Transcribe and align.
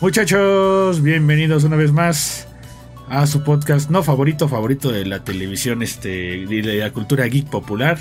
Muchachos, 0.00 1.02
bienvenidos 1.02 1.64
una 1.64 1.74
vez 1.74 1.90
más 1.90 2.46
a 3.08 3.26
su 3.26 3.42
podcast 3.42 3.90
no 3.90 4.04
favorito, 4.04 4.48
favorito 4.48 4.92
de 4.92 5.04
la 5.04 5.24
televisión, 5.24 5.82
este, 5.82 6.46
de 6.46 6.62
la 6.62 6.92
cultura 6.92 7.26
geek 7.26 7.50
popular. 7.50 7.98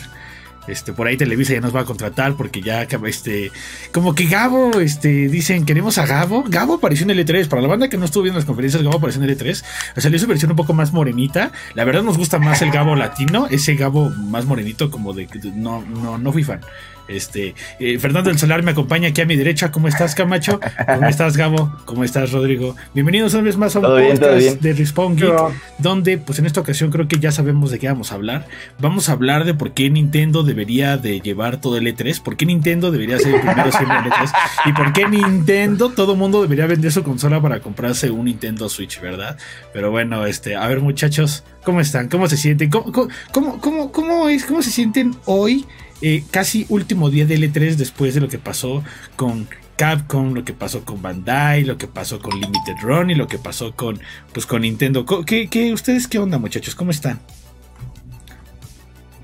Este, 0.68 0.94
por 0.94 1.07
ahí 1.07 1.18
Televisa 1.18 1.54
ya 1.54 1.62
nos 1.62 1.75
va 1.75 1.82
a 1.82 1.86
contratar 1.86 2.36
porque 2.36 2.62
ya, 2.62 2.84
este, 2.84 3.52
como 3.91 4.14
que 4.14 4.25
Gabo, 4.25 4.80
este, 4.80 5.28
dicen, 5.28 5.66
queremos 5.66 5.98
a 5.98 6.05
Gabo. 6.05 6.44
Gabo 6.48 6.75
apareció 6.75 7.10
en 7.10 7.18
L3. 7.18 7.48
Para 7.48 7.64
la 7.64 7.68
banda 7.68 7.89
que 7.89 7.98
no 7.98 8.05
estuvo 8.05 8.23
viendo 8.23 8.38
las 8.38 8.45
conferencias, 8.45 8.84
Gabo 8.84 8.98
apareció 8.98 9.23
en 9.23 9.29
L3. 9.29 9.64
Salió 9.95 10.20
su 10.20 10.27
versión 10.27 10.52
un 10.52 10.57
poco 10.57 10.73
más 10.73 10.93
morenita. 10.93 11.52
La 11.73 11.84
verdad 11.84 12.04
nos 12.04 12.18
gusta 12.18 12.38
más 12.38 12.61
el 12.61 12.70
Gabo 12.70 12.95
latino, 12.95 13.48
ese 13.50 13.75
Gabo 13.75 14.09
más 14.09 14.45
morenito, 14.45 14.91
como 14.91 15.14
de, 15.14 15.27
no, 15.55 15.82
no, 15.82 16.20
no 16.20 16.32
fui 16.32 16.43
fan. 16.43 16.61
Este, 17.08 17.55
eh, 17.80 18.00
Fernando 18.00 18.30
del 18.30 18.40
Solar 18.40 18.63
me 18.63 18.72
acompaña 18.72 19.09
aquí 19.09 19.22
a 19.22 19.26
mi 19.26 19.36
derecha. 19.36 19.72
¿Cómo 19.72 19.88
estás, 19.88 20.16
Camacho? 20.16 20.59
¿Cómo 20.86 21.08
estás, 21.09 21.38
Gabo? 21.38 21.73
¿Cómo 21.86 22.04
estás, 22.04 22.31
Rodrigo? 22.31 22.76
Bienvenidos 22.94 23.34
una 23.34 23.44
vez 23.44 23.58
más 23.58 23.76
a 23.76 23.80
un 23.80 23.86
podcast 23.86 24.62
de 24.62 24.73
Respawn 24.73 25.16
Geek, 25.16 25.34
donde, 25.78 26.17
pues 26.17 26.40
en 26.40 26.45
esta 26.45 26.62
ocasión 26.62 26.91
creo 26.91 27.08
que 27.08 27.20
ya 27.20 27.31
sabemos 27.31 27.72
de 27.72 27.80
qué 27.80 27.88
vamos 27.88 28.12
a 28.12 28.16
hablar. 28.16 28.48
Vamos 28.80 29.09
a 29.09 29.14
hablar 29.14 29.45
de 29.45 29.54
por 29.54 29.73
qué 29.73 29.90
Nintendo 29.90 30.44
debería 30.44 30.98
de 30.98 31.22
llevar 31.22 31.62
todo 31.62 31.78
el 31.78 31.88
E3, 31.88 32.22
por 32.22 32.36
qué 32.36 32.45
Nintendo 32.45 32.91
debería 32.91 33.17
ser 33.20 33.36
el 33.36 33.42
primero 33.42 33.72
siempre 33.72 33.98
en 33.98 34.03
E3 34.05 34.31
y 34.66 34.73
por 34.73 34.94
qué 34.94 35.08
Nintendo, 35.08 35.89
todo 35.89 36.16
mundo 36.16 36.42
debería 36.42 36.67
vender 36.67 36.92
su 36.92 37.03
consola 37.03 37.42
para 37.42 37.59
comprarse 37.62 38.12
un 38.12 38.26
Nintendo 38.26 38.67
Switch, 38.70 39.00
¿verdad? 39.00 39.38
Pero 39.73 39.92
bueno, 39.92 40.26
este, 40.26 40.55
a 40.55 40.67
ver, 40.67 40.81
muchachos, 40.81 41.44
¿cómo 41.64 41.80
están? 41.80 42.09
¿Cómo 42.09 42.28
se 42.28 42.38
sienten? 42.38 42.70
¿Cómo, 42.70 42.92
cómo, 43.31 43.62
cómo, 43.62 43.92
cómo 43.92 44.30
es? 44.30 44.45
¿Cómo 44.45 44.62
se 44.62 44.72
sienten 44.72 45.16
hoy? 45.26 45.66
Eh, 46.02 46.24
casi 46.32 46.66
último 46.70 47.10
día 47.10 47.26
de 47.26 47.38
L3 47.38 47.76
después 47.76 48.14
de 48.14 48.22
lo 48.22 48.28
que 48.28 48.38
pasó 48.38 48.84
con 49.16 49.48
Capcom, 49.78 50.34
lo 50.34 50.44
que 50.44 50.54
pasó 50.54 50.84
con 50.84 51.02
Bandai, 51.02 51.64
lo 51.64 51.78
que 51.78 51.88
pasó 51.88 52.20
con 52.20 52.39
Limited 52.39 52.76
Run 52.81 53.12
y 53.12 53.16
lo 53.16 53.28
que 53.28 53.38
pasó 53.38 53.73
con, 53.76 54.00
pues, 54.34 54.45
con 54.45 54.62
Nintendo. 54.62 55.06
¿Qué, 55.26 55.48
qué, 55.50 55.73
ustedes 55.73 56.08
qué 56.08 56.20
onda, 56.20 56.38
muchachos? 56.38 56.76
¿Cómo 56.76 56.92
están? 56.92 57.20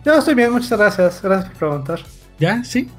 Yo 0.05 0.17
estoy 0.17 0.35
bien, 0.35 0.51
muchas 0.51 0.77
gracias. 0.77 1.21
Gracias 1.21 1.49
por 1.51 1.57
preguntar. 1.57 1.99
¿Ya? 2.39 2.63
¿Sí? 2.63 2.89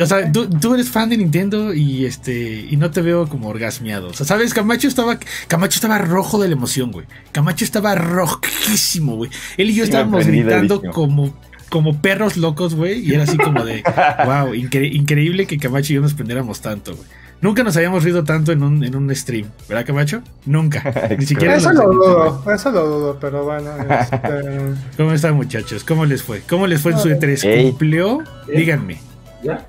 o 0.00 0.06
sea, 0.06 0.32
tú, 0.32 0.74
eres 0.74 0.90
fan 0.90 1.08
de 1.08 1.16
Nintendo 1.16 1.72
y 1.72 2.04
este 2.06 2.66
y 2.68 2.76
no 2.76 2.90
te 2.90 3.02
veo 3.02 3.28
como 3.28 3.48
orgasmeado. 3.48 4.08
O 4.08 4.12
sea, 4.12 4.26
sabes, 4.26 4.52
Camacho 4.52 4.88
estaba 4.88 5.18
Camacho 5.48 5.76
estaba 5.76 5.98
rojo 5.98 6.40
de 6.40 6.48
la 6.48 6.54
emoción, 6.54 6.90
güey. 6.90 7.06
Camacho 7.32 7.64
estaba 7.64 7.94
rojísimo, 7.94 9.16
güey. 9.16 9.30
Él 9.56 9.70
y 9.70 9.74
yo 9.74 9.84
estábamos 9.84 10.26
gritando 10.26 10.82
como 10.92 11.32
como 11.74 12.00
perros 12.00 12.36
locos, 12.36 12.76
güey. 12.76 13.00
Y 13.00 13.14
era 13.14 13.24
así 13.24 13.36
como 13.36 13.64
de, 13.64 13.82
wow, 14.24 14.54
increíble 14.54 15.44
que 15.48 15.58
Camacho 15.58 15.92
y 15.92 15.96
yo 15.96 16.02
nos 16.02 16.14
prendiéramos 16.14 16.60
tanto, 16.60 16.94
güey. 16.94 17.08
Nunca 17.40 17.64
nos 17.64 17.76
habíamos 17.76 18.04
rido 18.04 18.22
tanto 18.22 18.52
en 18.52 18.62
un, 18.62 18.84
en 18.84 18.94
un 18.94 19.12
stream, 19.12 19.48
¿verdad, 19.68 19.84
Camacho? 19.84 20.22
Nunca. 20.46 20.84
Ni 21.18 21.26
siquiera. 21.26 21.56
Eso 21.56 21.72
lo 21.72 21.92
dudo, 21.92 22.44
eso 22.54 22.70
lo 22.70 22.86
dudo, 22.86 23.18
pero 23.20 23.42
bueno. 23.42 23.72
Este... 23.76 24.18
¿Cómo 24.96 25.12
están, 25.14 25.34
muchachos? 25.34 25.82
¿Cómo 25.82 26.04
les 26.04 26.22
fue? 26.22 26.42
¿Cómo 26.48 26.68
les 26.68 26.80
fue 26.80 26.92
en 26.92 26.98
su 26.98 27.08
E3? 27.08 27.64
¿Cumplió? 27.64 28.22
Díganme. 28.46 29.00
Ya. 29.42 29.66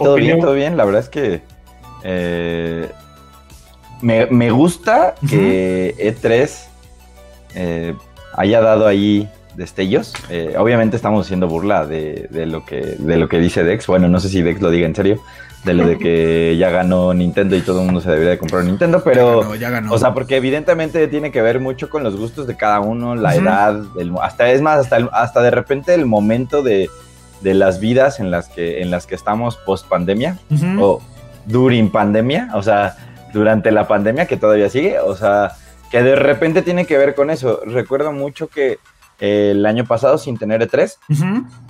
todo 0.00 0.16
bien, 0.16 0.40
todo 0.40 0.54
bien. 0.54 0.76
La 0.76 0.84
verdad 0.84 1.02
es 1.02 1.08
que 1.08 1.42
eh, 2.02 2.90
me, 4.02 4.26
me, 4.26 4.50
gusta 4.50 5.14
que 5.30 5.94
E3 5.96 6.50
eh, 7.54 7.94
haya 8.36 8.60
dado 8.60 8.88
ahí 8.88 9.30
destellos. 9.58 10.14
Eh, 10.30 10.54
obviamente 10.56 10.96
estamos 10.96 11.26
haciendo 11.26 11.48
burla 11.48 11.84
de, 11.84 12.28
lo 12.46 12.64
que, 12.64 12.96
de 12.98 13.16
lo 13.18 13.28
que 13.28 13.38
dice 13.38 13.64
Dex. 13.64 13.86
Bueno, 13.86 14.08
no 14.08 14.20
sé 14.20 14.30
si 14.30 14.40
Dex 14.40 14.62
lo 14.62 14.70
diga 14.70 14.86
en 14.86 14.94
serio. 14.94 15.20
De 15.64 15.74
lo 15.74 15.86
de 15.86 15.98
que 15.98 16.56
ya 16.58 16.70
ganó 16.70 17.12
Nintendo 17.12 17.56
y 17.56 17.60
todo 17.60 17.80
el 17.80 17.86
mundo 17.86 18.00
se 18.00 18.08
debería 18.08 18.30
de 18.30 18.38
comprar 18.38 18.64
Nintendo, 18.64 19.02
pero... 19.04 19.56
Ya 19.56 19.68
ganó, 19.68 19.92
O 19.92 19.98
sea, 19.98 20.14
porque 20.14 20.36
evidentemente 20.36 21.08
tiene 21.08 21.32
que 21.32 21.42
ver 21.42 21.60
mucho 21.60 21.90
con 21.90 22.04
los 22.04 22.16
gustos 22.16 22.46
de 22.46 22.56
cada 22.56 22.80
uno, 22.80 23.16
la 23.16 23.34
edad, 23.34 23.82
hasta 24.22 24.50
es 24.50 24.62
más, 24.62 24.78
hasta, 24.78 24.96
hasta 25.12 25.42
de 25.42 25.50
repente 25.50 25.92
el 25.92 26.06
momento 26.06 26.62
de, 26.62 26.88
las 27.42 27.80
vidas 27.80 28.20
en 28.20 28.30
las 28.30 28.48
que, 28.48 28.80
en 28.80 28.90
las 28.90 29.06
que 29.06 29.16
estamos 29.16 29.56
post 29.56 29.88
pandemia 29.88 30.38
o 30.78 31.02
during 31.46 31.90
pandemia, 31.90 32.50
o 32.54 32.62
sea, 32.62 32.96
durante 33.32 33.72
la 33.72 33.88
pandemia 33.88 34.26
que 34.26 34.36
todavía 34.36 34.70
sigue, 34.70 35.00
o 35.00 35.16
sea, 35.16 35.52
que 35.90 36.02
de 36.02 36.14
repente 36.14 36.62
tiene 36.62 36.86
que 36.86 36.98
ver 36.98 37.14
con 37.14 37.30
eso. 37.30 37.60
Recuerdo 37.64 38.12
mucho 38.12 38.48
que 38.48 38.78
el 39.18 39.66
año 39.66 39.84
pasado 39.84 40.18
sin 40.18 40.36
tener 40.38 40.60
E3. 40.60 40.96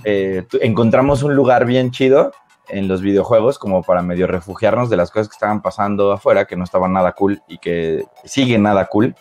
Eh, 0.03 0.45
encontramos 0.61 1.23
un 1.23 1.35
lugar 1.35 1.65
bien 1.65 1.91
chido 1.91 2.31
en 2.69 2.87
los 2.87 3.01
videojuegos 3.01 3.57
como 3.57 3.83
para 3.83 4.01
medio 4.01 4.27
refugiarnos 4.27 4.89
de 4.89 4.97
las 4.97 5.11
cosas 5.11 5.27
que 5.27 5.33
estaban 5.33 5.61
pasando 5.61 6.11
afuera, 6.11 6.45
que 6.45 6.55
no 6.55 6.63
estaban 6.63 6.93
nada 6.93 7.13
cool 7.13 7.41
y 7.47 7.57
que 7.57 8.05
siguen 8.23 8.63
nada 8.63 8.85
cool. 8.85 9.15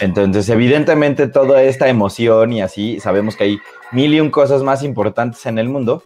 Entonces, 0.00 0.48
evidentemente, 0.48 1.26
toda 1.26 1.62
esta 1.62 1.88
emoción 1.88 2.52
y 2.52 2.62
así, 2.62 3.00
sabemos 3.00 3.36
que 3.36 3.44
hay 3.44 3.58
mil 3.90 4.14
y 4.14 4.20
un 4.20 4.30
cosas 4.30 4.62
más 4.62 4.82
importantes 4.82 5.44
en 5.46 5.58
el 5.58 5.68
mundo, 5.68 6.04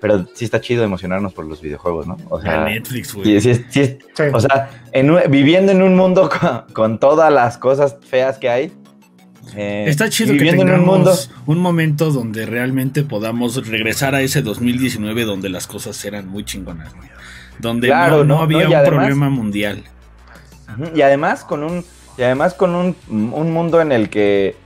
pero 0.00 0.26
sí 0.34 0.44
está 0.44 0.60
chido 0.60 0.84
emocionarnos 0.84 1.32
por 1.32 1.46
los 1.46 1.60
videojuegos, 1.60 2.06
¿no? 2.06 2.16
O 2.28 2.40
sea, 2.40 2.64
Netflix, 2.64 3.14
güey. 3.14 3.36
O 4.32 4.40
sea, 4.40 4.70
viviendo 5.28 5.72
en 5.72 5.82
un 5.82 5.96
mundo 5.96 6.30
con, 6.72 6.98
todas 6.98 7.32
las 7.32 7.58
cosas 7.58 7.96
feas 8.02 8.38
que 8.38 8.48
hay, 8.48 8.72
eh, 9.56 9.84
Está 9.88 10.08
chido 10.08 10.32
que 10.34 10.50
tengamos 10.50 11.30
un, 11.46 11.58
momento 11.58 12.10
donde 12.10 12.46
realmente 12.46 13.02
podamos 13.02 13.66
regresar 13.66 14.14
a 14.14 14.22
ese 14.22 14.42
2019 14.42 15.24
donde 15.24 15.48
las 15.48 15.66
cosas 15.66 16.02
eran 16.04 16.28
muy 16.28 16.44
chingonas, 16.44 16.92
donde 17.58 17.88
no, 17.88 18.40
había 18.40 18.68
un 18.68 18.86
problema 18.86 19.30
mundial. 19.30 19.84
Y 20.94 21.00
además 21.00 21.44
con 21.44 21.64
un 21.64 21.84
y 22.18 22.22
además 22.22 22.54
con 22.54 22.74
un, 22.74 22.96
mundo 23.08 23.80
en 23.80 23.92
el 23.92 24.10
que 24.10 24.56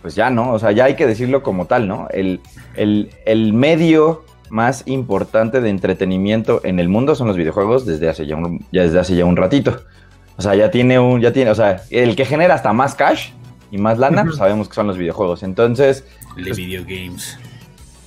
pues 0.00 0.14
ya 0.14 0.30
no, 0.30 0.52
o 0.52 0.58
sea, 0.58 0.70
ya 0.70 0.84
hay 0.84 0.94
que 0.94 1.06
decirlo 1.06 1.42
como 1.42 1.66
tal, 1.66 1.88
¿no? 1.88 2.08
El, 2.10 2.40
el, 2.76 3.52
medio 3.52 4.24
más 4.50 4.84
importante 4.86 5.60
de 5.60 5.70
entretenimiento 5.70 6.60
en 6.62 6.78
el 6.78 6.88
mundo 6.88 7.14
son 7.14 7.26
los 7.26 7.36
videojuegos 7.36 7.84
desde 7.84 8.08
hace 8.08 8.26
ya 8.26 8.36
un, 8.36 8.64
ya 8.70 8.82
desde 8.82 9.00
hace 9.00 9.16
ya 9.16 9.24
un 9.24 9.36
ratito. 9.36 9.80
O 10.36 10.42
sea, 10.42 10.54
ya 10.54 10.70
tiene 10.70 10.98
un, 10.98 11.20
ya 11.20 11.32
tiene, 11.32 11.50
o 11.50 11.54
sea, 11.54 11.82
el 11.90 12.14
que 12.14 12.24
genera 12.24 12.54
hasta 12.54 12.72
más 12.72 12.94
cash 12.94 13.30
y 13.74 13.78
más 13.78 13.98
lana, 13.98 14.22
pues 14.22 14.36
sabemos 14.36 14.68
que 14.68 14.74
son 14.76 14.86
los 14.86 14.96
videojuegos. 14.96 15.42
Entonces. 15.42 16.04
De 16.36 16.44
pues, 16.44 16.56
video 16.56 16.84
games. 16.84 17.36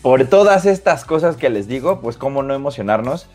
Por 0.01 0.23
todas 0.23 0.65
estas 0.65 1.03
cosas 1.03 1.35
que 1.35 1.49
les 1.49 1.67
digo, 1.67 1.99
pues 1.99 2.15
cómo 2.15 2.41
no 2.41 2.53
emocionarnos. 2.53 3.27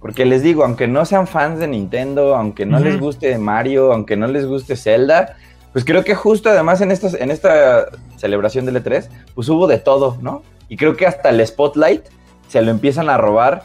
Porque 0.00 0.24
les 0.24 0.44
digo, 0.44 0.62
aunque 0.62 0.86
no 0.86 1.04
sean 1.04 1.26
fans 1.26 1.58
de 1.58 1.66
Nintendo, 1.66 2.36
aunque 2.36 2.64
no 2.64 2.78
les 2.78 3.00
guste 3.00 3.36
Mario, 3.38 3.92
aunque 3.92 4.16
no 4.16 4.28
les 4.28 4.46
guste 4.46 4.76
Zelda, 4.76 5.36
pues 5.72 5.84
creo 5.84 6.04
que 6.04 6.14
justo 6.14 6.48
además 6.48 6.80
en, 6.80 6.92
estos, 6.92 7.14
en 7.14 7.32
esta 7.32 7.86
celebración 8.16 8.66
del 8.66 8.82
E3, 8.82 9.08
pues 9.34 9.48
hubo 9.48 9.66
de 9.66 9.78
todo, 9.78 10.16
¿no? 10.22 10.42
Y 10.68 10.76
creo 10.76 10.96
que 10.96 11.06
hasta 11.06 11.30
el 11.30 11.44
Spotlight 11.44 12.04
se 12.48 12.62
lo 12.62 12.70
empiezan 12.70 13.10
a 13.10 13.18
robar 13.18 13.64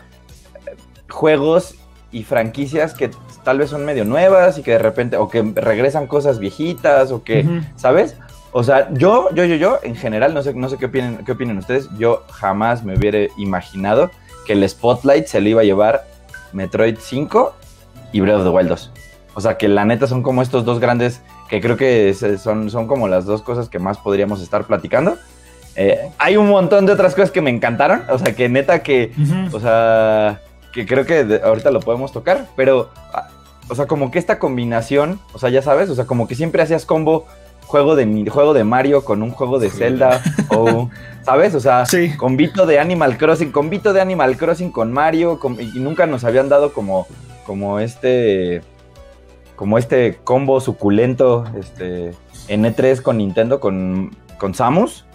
eh, 0.66 0.76
juegos 1.10 1.76
y 2.12 2.24
franquicias 2.24 2.96
que 2.96 3.12
tal 3.46 3.60
vez 3.60 3.70
son 3.70 3.86
medio 3.86 4.04
nuevas 4.04 4.58
y 4.58 4.64
que 4.64 4.72
de 4.72 4.80
repente, 4.80 5.16
o 5.16 5.30
que 5.30 5.42
regresan 5.56 6.08
cosas 6.08 6.40
viejitas, 6.40 7.12
o 7.12 7.24
que, 7.24 7.46
¿sabes? 7.78 8.18
O 8.52 8.64
sea, 8.64 8.90
yo, 8.94 9.30
yo, 9.34 9.46
yo, 9.46 9.56
yo, 9.56 9.80
en 9.84 9.96
general, 9.96 10.34
no 10.34 10.42
sé, 10.42 10.54
no 10.54 10.68
sé 10.68 10.78
qué 10.78 10.88
opinen, 10.88 11.20
qué 11.26 11.32
opinen 11.34 11.58
ustedes, 11.58 11.88
yo 11.98 12.24
jamás 12.32 12.84
me 12.84 12.98
hubiera 12.98 13.20
imaginado 13.38 14.12
que 14.46 14.54
el 14.54 14.68
Spotlight 14.68 15.28
se 15.28 15.40
le 15.40 15.52
iba 15.52 15.62
a 15.62 15.64
llevar 15.64 16.06
Metroid 16.52 16.98
5 17.00 17.56
y 18.12 18.22
Breath 18.22 18.38
of 18.38 18.44
the 18.44 18.50
Wild 18.50 18.70
2. 18.70 18.92
O 19.36 19.42
sea, 19.42 19.58
que 19.58 19.68
la 19.68 19.86
neta 19.86 20.08
son 20.08 20.24
como 20.24 20.42
estos 20.42 20.66
dos 20.66 20.80
grandes, 20.80 21.22
que 21.50 21.62
creo 21.62 21.78
que 21.78 22.14
son, 22.14 22.70
son 22.70 22.88
como 22.88 23.08
las 23.08 23.26
dos 23.26 23.42
cosas 23.42 23.70
que 23.70 23.80
más 23.80 23.98
podríamos 23.98 24.42
estar 24.42 24.64
platicando. 24.64 25.18
Eh, 25.76 26.10
hay 26.18 26.38
un 26.38 26.48
montón 26.48 26.86
de 26.86 26.94
otras 26.94 27.14
cosas 27.14 27.32
que 27.32 27.42
me 27.42 27.50
encantaron, 27.50 28.04
o 28.10 28.18
sea, 28.18 28.34
que 28.34 28.48
neta 28.48 28.82
que, 28.82 29.12
o 29.52 29.60
sea, 29.60 30.42
que 30.72 30.86
creo 30.86 31.06
que 31.06 31.42
ahorita 31.44 31.72
lo 31.72 31.80
podemos 31.82 32.12
tocar, 32.12 32.48
pero 32.56 32.90
ah, 33.14 33.25
o 33.70 33.76
sea, 33.76 33.88
como 33.88 34.12
que 34.12 34.20
esta 34.20 34.40
combinación, 34.40 35.20
o 35.34 35.40
sea, 35.40 35.50
ya 35.50 35.62
sabes, 35.62 35.90
o 35.90 35.96
sea, 35.96 36.06
como 36.06 36.28
que 36.28 36.36
siempre 36.36 36.62
hacías 36.62 36.86
combo 36.86 37.26
juego 37.66 37.96
de 37.96 38.30
juego 38.30 38.54
de 38.54 38.64
Mario 38.64 39.04
con 39.04 39.24
un 39.24 39.32
juego 39.32 39.60
de 39.60 39.70
Zelda 39.70 40.22
o 40.50 40.90
¿sabes? 41.24 41.56
O 41.56 41.60
sea, 41.60 41.86
sí. 41.86 42.16
convito 42.16 42.66
de 42.66 42.80
Animal 42.80 43.18
Crossing, 43.18 43.52
convito 43.52 43.92
de 43.92 44.02
Animal 44.02 44.38
Crossing 44.38 44.72
con 44.72 44.94
Mario 44.94 45.40
y 45.60 45.80
nunca 45.80 46.06
nos 46.06 46.24
habían 46.24 46.50
dado 46.50 46.74
como 46.74 47.08
como 47.46 47.80
este 47.80 48.62
como 49.56 49.78
este 49.78 50.20
combo 50.24 50.60
suculento 50.60 51.46
este 51.60 52.12
en 52.48 52.66
E3 52.66 53.02
con 53.02 53.18
Nintendo 53.18 53.60
con 53.60 54.16
con 54.38 54.54
Samus. 54.54 55.06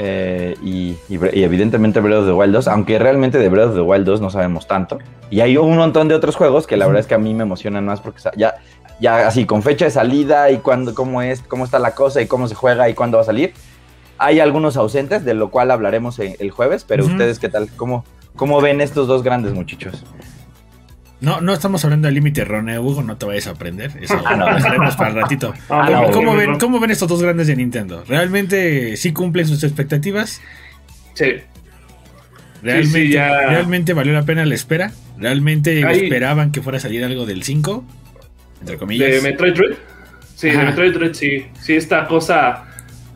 Eh, 0.00 0.54
y, 0.62 0.96
evidentemente 1.10 1.98
Breath 1.98 2.20
of 2.20 2.26
the 2.26 2.32
Wild 2.32 2.54
2, 2.54 2.68
aunque 2.68 3.00
realmente 3.00 3.36
de 3.36 3.48
Breath 3.48 3.70
of 3.70 3.74
the 3.74 3.80
Wild 3.80 4.06
2 4.06 4.20
no 4.20 4.30
sabemos 4.30 4.68
tanto. 4.68 4.98
Y 5.28 5.40
hay 5.40 5.56
un 5.56 5.76
montón 5.76 6.06
de 6.06 6.14
otros 6.14 6.36
juegos 6.36 6.68
que 6.68 6.76
la 6.76 6.86
verdad 6.86 7.00
es 7.00 7.08
que 7.08 7.14
a 7.14 7.18
mí 7.18 7.34
me 7.34 7.42
emocionan 7.42 7.84
más 7.84 8.00
porque 8.00 8.20
ya, 8.36 8.54
ya 9.00 9.26
así 9.26 9.44
con 9.44 9.62
fecha 9.64 9.86
de 9.86 9.90
salida 9.90 10.52
y 10.52 10.58
cuándo, 10.58 10.94
cómo, 10.94 11.20
es, 11.20 11.42
cómo 11.42 11.64
está 11.64 11.80
la 11.80 11.96
cosa 11.96 12.22
y 12.22 12.28
cómo 12.28 12.46
se 12.46 12.54
juega 12.54 12.88
y 12.88 12.94
cuándo 12.94 13.18
va 13.18 13.22
a 13.22 13.26
salir. 13.26 13.52
Hay 14.18 14.38
algunos 14.38 14.76
ausentes, 14.76 15.24
de 15.24 15.34
lo 15.34 15.50
cual 15.50 15.72
hablaremos 15.72 16.20
el 16.20 16.50
jueves, 16.52 16.84
pero 16.84 17.04
ustedes 17.04 17.40
qué 17.40 17.48
tal, 17.48 17.68
¿Cómo, 17.76 18.04
¿cómo 18.36 18.60
ven 18.60 18.80
estos 18.80 19.08
dos 19.08 19.24
grandes 19.24 19.52
muchachos? 19.52 20.04
No, 21.20 21.40
no 21.40 21.52
estamos 21.52 21.84
hablando 21.84 22.06
del 22.06 22.14
límite 22.14 22.42
erróneo, 22.42 22.80
Hugo, 22.82 23.02
no 23.02 23.16
te 23.16 23.26
vayas 23.26 23.48
a 23.48 23.50
aprender. 23.50 23.90
Eso 24.00 24.20
Ah, 24.24 24.36
lo 24.36 24.54
dejaremos 24.54 24.94
para 24.96 25.10
el 25.10 25.16
ratito. 25.16 25.52
Ah, 25.68 26.08
¿Cómo, 26.12 26.36
ven, 26.36 26.52
no. 26.52 26.58
¿Cómo 26.58 26.78
ven 26.78 26.90
estos 26.92 27.08
dos 27.08 27.20
grandes 27.22 27.48
de 27.48 27.56
Nintendo? 27.56 28.04
¿Realmente 28.06 28.96
sí 28.96 29.12
cumplen 29.12 29.46
sus 29.48 29.64
expectativas? 29.64 30.40
Sí. 31.14 31.32
¿Realmente, 32.62 33.02
sí, 33.06 33.12
ya. 33.12 33.48
¿realmente 33.48 33.92
valió 33.94 34.12
la 34.12 34.24
pena 34.24 34.44
la 34.44 34.54
espera? 34.54 34.92
¿Realmente 35.16 35.84
Ahí. 35.84 36.04
esperaban 36.04 36.52
que 36.52 36.60
fuera 36.62 36.78
a 36.78 36.80
salir 36.80 37.04
algo 37.04 37.26
del 37.26 37.42
5? 37.42 37.84
Entre 38.60 38.78
comillas. 38.78 39.10
¿De 39.10 39.20
Metroid 39.20 39.54
Dread? 39.54 39.76
Sí, 40.36 40.50
Ajá. 40.50 40.60
de 40.60 40.64
Metroid 40.66 40.92
Dread, 40.94 41.14
sí. 41.14 41.46
Sí, 41.60 41.74
esta 41.74 42.06
cosa, 42.06 42.64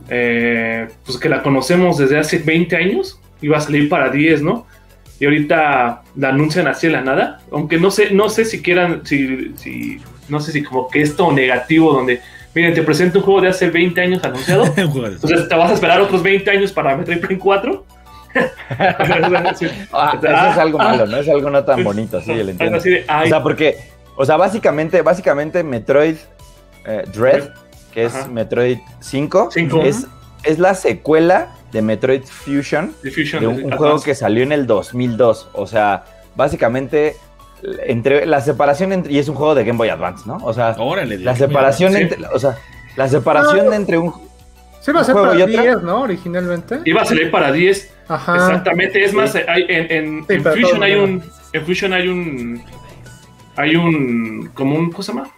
eh, 0.09 0.89
pues 1.07 1.19
que 1.19 1.29
la 1.29 1.43
conocemos 1.43 1.99
desde 1.99 2.19
hace 2.19 2.39
20 2.39 2.77
años, 2.77 3.21
iba 3.41 3.59
a 3.59 3.61
salir 3.61 3.89
para 3.89 4.11
10, 4.11 4.43
¿no? 4.43 4.67
Y 5.23 5.25
ahorita 5.25 6.03
la 6.17 6.31
anuncian 6.31 6.67
así 6.67 6.89
de 6.89 6.95
la 6.95 7.01
nada, 7.01 7.39
aunque 7.53 7.79
no 7.79 7.93
sé, 7.93 8.11
no 8.11 8.29
sé 8.29 8.45
si 8.45 8.61
quieran, 8.61 9.03
si, 9.07 9.55
si, 9.55 10.01
no 10.29 10.41
sé 10.41 10.51
si 10.51 10.65
como 10.65 10.89
que 10.89 11.01
esto 11.01 11.31
negativo 11.31 11.93
donde, 11.93 12.21
miren, 12.53 12.75
te 12.75 12.83
presento 12.83 13.21
un 13.21 13.25
juego 13.25 13.43
de 13.43 13.47
hace 13.51 13.71
20 13.71 14.01
años 14.01 14.25
anunciado, 14.25 14.65
entonces 14.77 15.49
te 15.49 15.55
vas 15.55 15.71
a 15.71 15.75
esperar 15.75 16.01
otros 16.01 16.25
20 16.25 16.51
años 16.51 16.73
para 16.73 16.97
Metroid 16.97 17.21
Prime 17.21 17.39
4. 17.39 17.87
Sí. 18.35 18.41
Ah, 19.93 20.19
eso 20.21 20.51
es 20.51 20.59
algo 20.59 20.79
malo, 20.79 21.07
¿no? 21.07 21.19
Es 21.19 21.29
algo 21.29 21.51
no 21.51 21.63
tan 21.65 21.85
bonito, 21.85 22.21
sí, 22.21 22.33
entiendo. 22.33 22.81
ay, 23.07 23.27
O 23.27 23.29
sea, 23.29 23.43
porque, 23.45 23.77
o 24.17 24.25
sea, 24.27 24.37
básicamente, 24.37 25.03
básicamente 25.03 25.63
Metroid 25.63 26.17
eh, 26.85 27.05
Dread, 27.15 27.51
que 27.93 28.07
es 28.07 28.15
Ajá. 28.17 28.27
Metroid 28.27 28.79
5, 28.99 29.51
Cinco. 29.53 29.83
es, 29.83 30.05
es 30.43 30.59
la 30.59 30.75
secuela 30.75 31.51
de 31.73 31.83
Metroid 31.83 32.23
Fusion, 32.25 32.95
de 33.03 33.47
un, 33.47 33.71
juego 33.73 34.01
que 34.03 34.15
salió 34.15 34.43
en 34.43 34.53
el 34.53 34.67
2002. 34.67 35.49
O 35.55 35.67
sea, 35.67 36.05
básicamente, 36.37 37.17
entre 37.87 38.27
la 38.27 38.41
separación 38.41 38.93
entre, 38.93 39.13
y 39.13 39.19
es 39.19 39.29
un 39.29 39.35
juego 39.35 39.55
de 39.55 39.65
Game 39.65 39.79
Boy 39.79 39.89
Advance, 39.89 40.25
¿no? 40.27 40.37
O 40.43 40.53
sea, 40.53 40.77
Órale. 40.79 41.19
la 41.19 41.33
Dios. 41.33 41.39
separación 41.49 41.93
Sí. 41.95 42.03
entre, 42.03 42.27
o 42.27 42.39
sea, 42.39 42.59
la 42.97 43.09
separación 43.09 43.73
entre 43.73 43.99
un 43.99 44.13
Sí, 44.81 44.91
va 44.91 44.99
a 44.99 45.03
¿Un 45.03 45.07
ser 45.07 45.13
juego 45.13 45.29
para 45.29 45.39
y 45.39 45.43
otro? 45.45 45.63
10, 45.63 45.83
¿no? 45.83 46.01
Originalmente. 46.01 46.81
Iba 46.85 47.03
a 47.03 47.05
salir 47.05 47.31
para 47.31 47.53
10. 47.53 47.95
Ajá. 48.09 48.35
Exactamente, 48.35 49.05
es 49.05 49.15
más, 49.15 49.33
hay, 49.37 49.65
en, 49.69 49.93
en, 49.93 50.27
Sí, 50.27 50.35
en 50.35 50.43
pero 50.43 50.55
Fusion 50.57 50.71
todo 50.75 50.83
hay 50.85 50.95
un. 50.97 51.23
En 51.53 51.65
Fusion 51.67 51.93
hay 51.93 52.09
un. 52.09 52.65
Hay 53.57 53.77
un. 53.77 54.51
como 54.55 54.77
un. 54.77 54.91
¿Cómo 54.91 55.03
se 55.05 55.13
llama? 55.13 55.31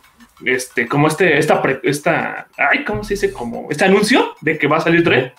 Este, 0.46 0.88
como 0.88 1.08
este, 1.08 1.38
esta, 1.38 1.60
pre- 1.62 1.80
esta, 1.84 2.48
ay, 2.56 2.84
¿cómo 2.84 3.04
se 3.04 3.14
dice? 3.14 3.32
Como 3.32 3.68
este 3.70 3.84
anuncio 3.84 4.34
de 4.40 4.56
que 4.58 4.66
va 4.66 4.78
a 4.78 4.80
salir 4.80 5.04
Dread. 5.04 5.32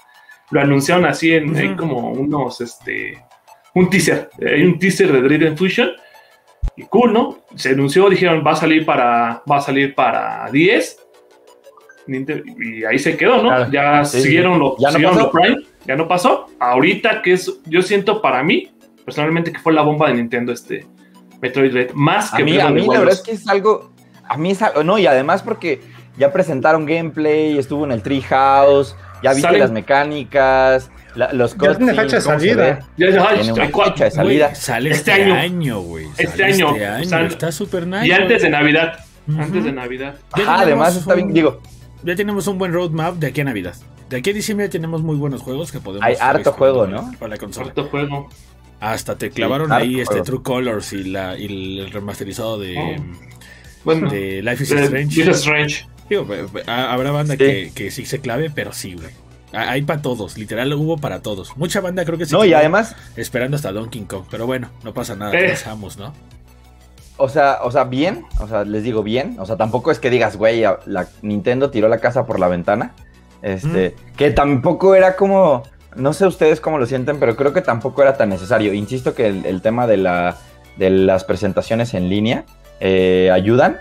Lo 0.52 0.62
anunciaron 0.62 1.06
así 1.06 1.34
en, 1.34 1.56
hay 1.56 1.68
Ujú. 1.70 1.78
como 1.78 2.12
unos, 2.12 2.62
este, 2.62 3.24
un 3.74 3.90
teaser. 3.90 4.30
Hay 4.46 4.64
un 4.64 4.78
teaser 4.80 5.12
de 5.12 5.22
Dread 5.22 5.44
en 5.44 5.58
Fusion. 5.58 5.90
Y 6.78 6.84
cool, 6.84 7.14
¿no? 7.14 7.40
Se 7.56 7.70
anunció, 7.70 8.10
dijeron, 8.10 8.44
va 8.46 8.52
a 8.52 8.56
salir 8.56 8.86
para, 8.86 9.42
va 9.50 9.58
a 9.58 9.62
salir 9.62 9.96
para 9.96 10.50
10. 10.52 11.00
Ninte- 12.08 12.44
Y 12.60 12.84
ahí 12.86 13.00
se 13.00 13.18
quedó, 13.18 13.38
¿no? 13.42 13.50
Claro. 13.50 13.72
Ya 13.72 14.06
Sí, 14.06 14.22
siguieron 14.22 14.60
lo, 14.60 14.76
¿Ya 14.78 14.88
no 14.90 14.92
siguieron 14.94 15.16
pasó? 15.18 15.26
lo 15.28 15.32
Prime, 15.32 15.58
ya 15.86 15.96
no 15.96 16.08
pasó. 16.08 16.46
Ahorita 16.60 17.22
que 17.22 17.34
es, 17.34 17.52
yo 17.66 17.82
siento 17.82 18.22
para 18.22 18.44
mí, 18.44 18.72
personalmente, 19.04 19.52
que 19.52 19.60
fue 19.60 19.74
la 19.74 19.82
bomba 19.82 20.10
de 20.10 20.16
Nintendo 20.16 20.52
este 20.52 20.86
Metroid 21.42 21.74
Red. 21.74 21.92
Más 21.94 22.34
A 22.34 22.38
que 22.38 22.44
mí, 22.44 22.60
a 22.60 22.70
mí 22.70 22.82
la 22.82 23.00
verdad 23.00 23.06
2. 23.06 23.14
es 23.14 23.22
que 23.22 23.32
es 23.32 23.48
algo. 23.48 23.92
A 24.28 24.38
mí 24.38 24.52
es 24.52 24.62
algo. 24.62 24.84
No, 24.84 24.98
y 25.00 25.08
además 25.08 25.42
porque 25.44 25.82
ya 26.18 26.32
presentaron 26.32 26.86
gameplay, 26.86 27.58
estuvo 27.58 27.86
en 27.86 27.92
el 27.92 28.02
Treehouse, 28.04 28.96
ya 29.24 29.32
viste 29.32 29.42
Salen- 29.48 29.60
las 29.60 29.72
mecánicas, 29.72 30.92
la- 31.16 31.34
los 31.34 31.56
Ya 31.58 31.76
tiene 31.76 31.94
fecha 31.94 32.16
de 32.18 32.22
salida. 32.22 32.80
Ya, 32.98 33.10
ya, 33.10 33.28
Tiene 33.30 33.54
una 33.54 33.66
fecha 33.66 34.04
de 34.06 34.10
Güey, 34.10 34.12
salida. 34.12 34.56
sale 34.56 34.90
Este 34.92 35.12
este, 35.12 35.24
año. 35.32 35.80
güey. 35.82 36.08
Este 36.18 36.44
año. 36.44 36.72
Este 36.74 36.86
año. 36.86 37.10
Sale- 37.10 37.28
Está 37.28 37.52
súper 37.52 37.88
nice. 37.88 38.08
Y 38.08 38.12
antes 38.12 38.42
de 38.42 38.50
Navidad. 38.50 39.00
Ujú. 39.28 39.42
Antes 39.42 39.64
de 39.64 39.72
Navidad. 39.72 40.16
Ajá, 40.32 40.60
además 40.62 40.66
tenemos 40.66 40.96
está 40.98 41.14
bien, 41.16 41.28
un- 41.28 41.34
digo, 41.34 41.62
Ya 42.04 42.16
tenemos 42.16 42.46
un 42.46 42.60
buen 42.60 42.72
roadmap 42.72 43.16
de 43.16 43.28
aquí 43.28 43.42
a 43.42 43.46
Navidad. 43.46 43.74
De 44.10 44.18
aquí 44.18 44.30
a 44.30 44.34
diciembre 44.34 44.70
tenemos 44.70 45.02
muy 45.02 45.16
buenos 45.16 45.42
juegos 45.42 45.72
que 45.72 45.80
podemos. 45.80 46.06
Hay 46.06 46.16
harto 46.20 46.52
juego, 46.52 46.86
¿no? 46.86 47.12
Para 47.18 47.30
la 47.30 47.38
consola. 47.38 47.68
Harto 47.70 47.86
juego. 47.86 48.30
Hasta 48.80 49.18
te 49.18 49.32
clavaron 49.32 49.72
ahí 49.72 50.02
este. 50.02 50.22
True 50.22 50.44
Colors 50.44 50.94
y, 50.94 51.06
la, 51.06 51.36
y 51.36 51.80
el 51.80 51.90
remasterizado 51.92 52.60
de, 52.60 52.78
Oh. 52.78 53.04
Bueno, 53.84 54.10
de 54.12 54.44
Life 54.44 54.64
is 54.64 54.70
de- 54.70 54.84
Strange. 54.84 55.16
Life 55.18 55.32
is 55.32 55.38
Strange. 55.38 55.88
Digo, 56.10 56.26
habrá 56.68 57.12
banda 57.12 57.34
Sí. 57.34 57.38
que, 57.38 57.72
que 57.74 57.92
sí 57.92 58.06
se 58.06 58.20
clave, 58.22 58.50
pero 58.54 58.72
sí, 58.74 58.94
güey. 58.94 59.10
Ha- 59.54 59.72
Hay 59.72 59.82
para 59.84 60.02
todos, 60.02 60.38
literal 60.38 60.74
hubo 60.74 60.98
para 60.98 61.22
todos. 61.22 61.56
Mucha 61.58 61.82
banda 61.82 62.04
creo 62.06 62.18
que 62.18 62.26
se 62.26 62.36
no, 62.36 62.44
y 62.46 62.54
además, 62.54 62.96
esperando 63.16 63.56
hasta 63.56 63.72
Donkey 63.72 64.02
Kong, 64.04 64.26
pero 64.30 64.46
bueno, 64.46 64.70
no 64.84 64.94
pasa 64.94 65.16
nada, 65.16 65.34
Eh. 65.38 65.56
¿no? 65.98 66.14
o 67.18 67.30
sea, 67.30 67.60
o 67.64 67.72
sea, 67.72 67.86
bien, 67.86 68.26
o 68.42 68.48
sea, 68.48 68.66
les 68.66 68.84
digo 68.84 69.02
bien, 69.02 69.38
o 69.40 69.46
sea, 69.46 69.56
tampoco 69.56 69.90
es 69.92 70.00
que 70.00 70.10
digas, 70.10 70.36
güey, 70.36 70.62
la 70.86 71.08
Nintendo 71.22 71.70
tiró 71.70 71.88
la 71.88 72.00
casa 72.00 72.26
por 72.26 72.40
la 72.40 72.48
ventana. 72.50 72.92
Este, 73.42 73.96
que 74.18 74.32
tampoco 74.32 74.96
era 74.96 75.16
como, 75.16 75.64
no 75.96 76.12
sé 76.14 76.26
ustedes 76.28 76.60
cómo 76.60 76.78
lo 76.78 76.86
sienten, 76.88 77.20
pero 77.20 77.36
creo 77.38 77.54
que 77.54 77.62
tampoco 77.62 78.02
era 78.02 78.18
tan 78.18 78.30
necesario. 78.30 78.74
Insisto 78.74 79.14
que 79.14 79.28
el, 79.28 79.46
el 79.46 79.62
tema 79.62 79.88
de, 79.88 79.98
la, 79.98 80.38
de 80.78 80.90
las 80.90 81.24
presentaciones 81.24 81.94
en 81.94 82.10
línea 82.10 82.44
eh, 82.82 83.30
ayudan 83.32 83.78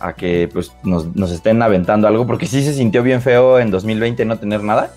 a 0.00 0.12
que 0.12 0.48
pues, 0.52 0.72
nos, 0.84 1.14
nos 1.16 1.30
estén 1.30 1.60
aventando 1.62 2.06
algo, 2.08 2.26
porque 2.26 2.46
sí 2.46 2.62
se 2.64 2.72
sintió 2.74 3.02
bien 3.02 3.20
feo 3.22 3.58
en 3.58 3.70
2020 3.70 4.24
no 4.24 4.38
tener 4.38 4.62
nada. 4.62 4.90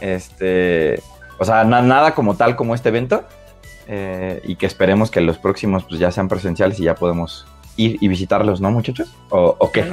Este, 0.00 1.02
o 1.38 1.44
sea, 1.44 1.64
na- 1.64 1.82
nada 1.82 2.14
como 2.14 2.36
tal 2.36 2.56
como 2.56 2.74
este 2.74 2.88
evento. 2.90 3.24
eh, 3.86 4.40
y 4.44 4.56
que 4.56 4.64
esperemos 4.66 5.10
que 5.10 5.20
los 5.20 5.36
próximos 5.38 5.84
pues, 5.84 6.00
ya 6.00 6.10
sean 6.10 6.28
presenciales 6.28 6.80
y 6.80 6.84
ya 6.84 6.94
podemos 6.94 7.46
ir 7.76 7.98
y 8.00 8.08
visitarlos, 8.08 8.60
¿no, 8.60 8.70
muchachos? 8.70 9.08
¿O, 9.30 9.56
o 9.58 9.70
qué? 9.72 9.84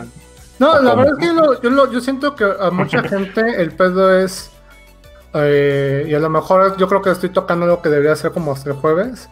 No, 0.60 0.72
¿O 0.74 0.82
la 0.82 0.92
cómo? 0.92 1.04
verdad 1.04 1.20
es 1.20 1.28
que 1.28 1.34
lo- 1.34 1.62
yo, 1.62 1.70
lo- 1.70 1.92
yo 1.92 2.00
siento 2.02 2.36
que 2.36 2.46
a 2.46 2.72
mucha 2.72 3.02
gente 3.10 3.42
el 3.62 3.72
pedo 3.72 4.18
es. 4.18 4.50
eh, 5.34 6.06
y 6.10 6.14
a 6.14 6.20
lo 6.20 6.30
mejor 6.30 6.78
yo 6.78 6.88
creo 6.88 7.02
que 7.02 7.10
estoy 7.12 7.30
tocando 7.30 7.66
algo 7.66 7.82
que 7.82 7.90
debería 7.90 8.16
ser 8.16 8.32
como 8.32 8.52
hasta 8.54 8.70
el 8.70 8.76
jueves. 8.78 9.30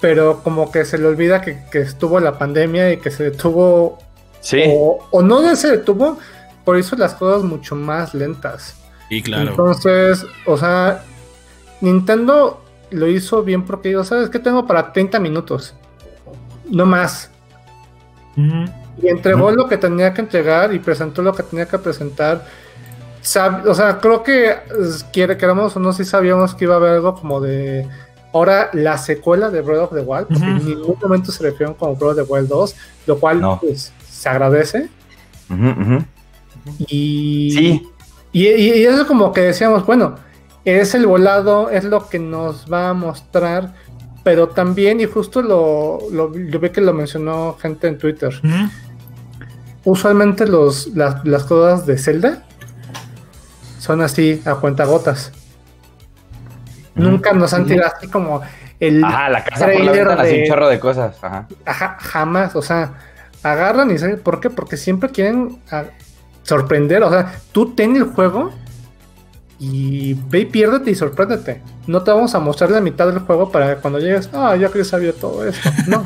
Pero 0.00 0.42
como 0.42 0.70
que 0.70 0.84
se 0.84 0.98
le 0.98 1.06
olvida 1.06 1.40
que, 1.40 1.64
que 1.70 1.78
estuvo 1.80 2.20
la 2.20 2.38
pandemia 2.38 2.92
y 2.92 2.96
que 2.98 3.10
se 3.10 3.24
detuvo. 3.24 3.98
Sí. 4.44 4.62
O, 4.68 4.98
o 5.10 5.22
no 5.22 5.56
se 5.56 5.70
detuvo, 5.70 6.18
por 6.64 6.78
hizo 6.78 6.94
las 6.96 7.14
cosas 7.14 7.42
mucho 7.42 7.74
más 7.74 8.12
lentas. 8.14 8.76
Y 9.08 9.22
claro. 9.22 9.50
Entonces, 9.50 10.24
o 10.46 10.56
sea, 10.56 11.02
Nintendo 11.80 12.62
lo 12.90 13.08
hizo 13.08 13.42
bien 13.42 13.64
porque 13.64 13.88
digo, 13.88 14.04
¿sabes 14.04 14.28
qué 14.28 14.38
tengo 14.38 14.66
para 14.66 14.92
30 14.92 15.18
minutos? 15.18 15.74
No 16.70 16.86
más. 16.86 17.30
Y 18.36 19.08
entregó 19.08 19.50
lo 19.50 19.68
que 19.68 19.76
tenía 19.78 20.12
que 20.12 20.20
entregar 20.20 20.72
y 20.74 20.78
presentó 20.78 21.22
lo 21.22 21.32
que 21.34 21.42
tenía 21.42 21.66
que 21.66 21.78
presentar. 21.78 22.44
Sab- 23.22 23.66
o 23.66 23.74
sea, 23.74 23.98
creo 23.98 24.22
que 24.22 24.54
quiere, 25.12 25.36
queramos 25.36 25.74
o 25.76 25.80
no, 25.80 25.92
si 25.92 26.04
sabíamos 26.04 26.54
que 26.54 26.64
iba 26.64 26.74
a 26.74 26.76
haber 26.78 26.90
algo 26.94 27.14
como 27.14 27.40
de. 27.40 27.88
Ahora 28.32 28.70
la 28.72 28.98
secuela 28.98 29.48
de 29.50 29.60
Breath 29.60 29.82
of 29.82 29.94
the 29.94 30.00
Wild, 30.00 30.26
porque 30.26 30.44
en 30.44 30.66
ningún 30.66 30.96
momento 31.00 31.30
se 31.30 31.42
refirieron 31.44 31.74
como 31.74 31.94
Breath 31.94 32.18
of 32.18 32.26
the 32.26 32.32
Wild 32.32 32.48
2, 32.48 32.76
lo 33.06 33.20
cual 33.20 33.40
No. 33.40 33.60
pues, 33.60 33.92
se 34.24 34.30
agradece. 34.30 34.88
Y, 36.78 37.50
Sí. 37.52 37.88
y, 38.32 38.46
eso 38.84 39.06
como 39.06 39.32
que 39.34 39.42
decíamos, 39.42 39.84
bueno, 39.84 40.14
es 40.64 40.94
el 40.94 41.06
volado, 41.06 41.68
es 41.68 41.84
lo 41.84 42.08
que 42.08 42.18
nos 42.18 42.72
va 42.72 42.88
a 42.88 42.94
mostrar, 42.94 43.74
pero 44.22 44.48
también, 44.48 44.98
y 45.00 45.04
justo 45.04 45.42
lo, 45.42 45.98
lo 46.10 46.34
yo 46.34 46.58
vi 46.58 46.70
que 46.70 46.80
lo 46.80 46.94
mencionó 46.94 47.58
gente 47.60 47.86
en 47.86 47.98
Twitter, 47.98 48.32
usualmente 49.84 50.46
los, 50.46 50.86
las, 50.96 51.22
las 51.26 51.44
cosas 51.44 51.84
de 51.84 51.98
Zelda 51.98 52.42
son 53.78 54.00
así 54.00 54.40
a 54.46 54.54
cuentagotas. 54.54 55.32
Nunca 56.94 57.34
nos 57.34 57.52
han 57.52 57.66
tirado 57.66 57.92
así 57.94 58.08
como 58.08 58.40
el 58.80 59.04
Ajá, 59.04 59.28
la 59.28 59.44
casa 59.44 59.66
por 59.66 59.80
la 59.80 59.92
ventana, 59.92 60.22
así 60.22 60.32
de- 60.36 60.42
un 60.42 60.48
chorro 60.48 60.68
de 60.68 60.80
cosas. 60.80 61.16
Ajá. 61.22 61.46
Ajá, 61.66 61.96
jamás, 62.00 62.56
o 62.56 62.62
sea, 62.62 62.94
agarran 63.44 63.90
y 63.90 63.98
saben 63.98 64.18
por 64.18 64.40
qué, 64.40 64.50
porque 64.50 64.76
siempre 64.76 65.10
quieren 65.10 65.60
ah, 65.70 65.84
sorprender, 66.42 67.02
o 67.02 67.10
sea, 67.10 67.34
tú 67.52 67.74
ten 67.74 67.94
el 67.94 68.04
juego 68.04 68.50
y 69.60 70.14
ve 70.14 70.40
y 70.40 70.44
piérdete 70.46 70.90
y 70.90 70.94
sorpréndete. 70.94 71.62
No 71.86 72.02
te 72.02 72.10
vamos 72.10 72.34
a 72.34 72.40
mostrar 72.40 72.70
la 72.70 72.80
mitad 72.80 73.06
del 73.06 73.20
juego 73.20 73.52
para 73.52 73.74
que 73.74 73.80
cuando 73.80 74.00
llegues, 74.00 74.28
ah, 74.32 74.56
ya 74.56 74.70
que 74.70 74.84
sabía 74.84 75.12
todo 75.12 75.46
esto. 75.46 75.70
No. 75.86 76.02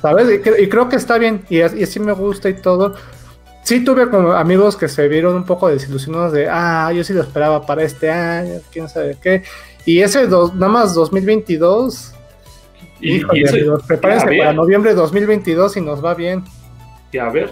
¿Sabes? 0.00 0.28
Y, 0.30 0.62
y 0.62 0.68
creo 0.70 0.88
que 0.88 0.96
está 0.96 1.18
bien, 1.18 1.44
y, 1.50 1.58
y 1.58 1.82
así 1.82 2.00
me 2.00 2.12
gusta 2.12 2.48
y 2.48 2.54
todo. 2.54 2.94
Sí 3.64 3.84
tuve 3.84 4.08
como 4.08 4.32
amigos 4.32 4.76
que 4.76 4.88
se 4.88 5.06
vieron 5.08 5.36
un 5.36 5.44
poco 5.44 5.68
desilusionados 5.68 6.32
de, 6.32 6.48
ah, 6.48 6.90
yo 6.92 7.04
sí 7.04 7.12
lo 7.12 7.20
esperaba 7.20 7.66
para 7.66 7.82
este 7.82 8.10
año, 8.10 8.60
quién 8.72 8.88
sabe 8.88 9.18
qué. 9.20 9.42
Y 9.84 10.00
ese 10.00 10.26
dos, 10.26 10.54
nada 10.54 10.72
más 10.72 10.94
2022, 10.94 12.14
Y, 12.14 12.19
Híjole, 13.00 13.42
eso- 13.42 13.54
amigos, 13.56 13.82
prepárense 13.86 14.26
para 14.38 14.52
noviembre 14.52 14.90
de 14.90 14.96
2022 14.96 15.76
y 15.76 15.80
nos 15.80 16.04
va 16.04 16.14
bien. 16.14 16.44
y 17.12 17.18
a 17.18 17.28
ver. 17.28 17.50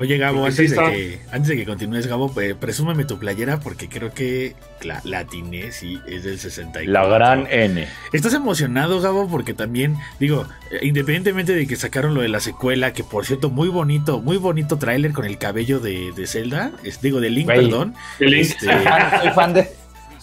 Oye, 0.00 0.18
Gabo, 0.18 0.46
antes, 0.46 0.56
sí 0.56 0.66
de 0.66 0.74
que, 0.76 1.20
antes 1.30 1.48
de 1.48 1.56
que 1.56 1.64
continúes, 1.64 2.06
Gabo, 2.08 2.32
eh, 2.40 2.56
presúmeme 2.58 3.04
tu 3.04 3.18
playera 3.18 3.60
porque 3.60 3.88
creo 3.88 4.12
que 4.12 4.56
la, 4.82 5.00
la 5.04 5.20
atiné, 5.20 5.70
sí, 5.70 6.00
es 6.08 6.24
del 6.24 6.38
64. 6.40 6.90
La 6.92 7.06
gran 7.06 7.46
N. 7.48 7.86
¿Estás 8.12 8.34
emocionado, 8.34 9.00
Gabo? 9.00 9.28
Porque 9.28 9.54
también, 9.54 9.96
digo, 10.18 10.46
eh, 10.72 10.78
independientemente 10.82 11.54
de 11.54 11.66
que 11.68 11.76
sacaron 11.76 12.14
lo 12.14 12.22
de 12.22 12.28
la 12.28 12.40
secuela, 12.40 12.92
que 12.92 13.04
por 13.04 13.26
cierto, 13.26 13.48
muy 13.50 13.68
bonito, 13.68 14.20
muy 14.20 14.38
bonito 14.38 14.76
tráiler 14.78 15.12
con 15.12 15.24
el 15.24 15.38
cabello 15.38 15.78
de, 15.78 16.10
de 16.16 16.26
Zelda, 16.26 16.72
es- 16.82 17.00
digo, 17.00 17.20
de 17.20 17.30
Link, 17.30 17.46
perdón. 17.46 17.94
Link. 18.18 18.40
Este, 18.40 18.66
Soy 19.22 19.30
fan 19.36 19.54
de, 19.54 19.68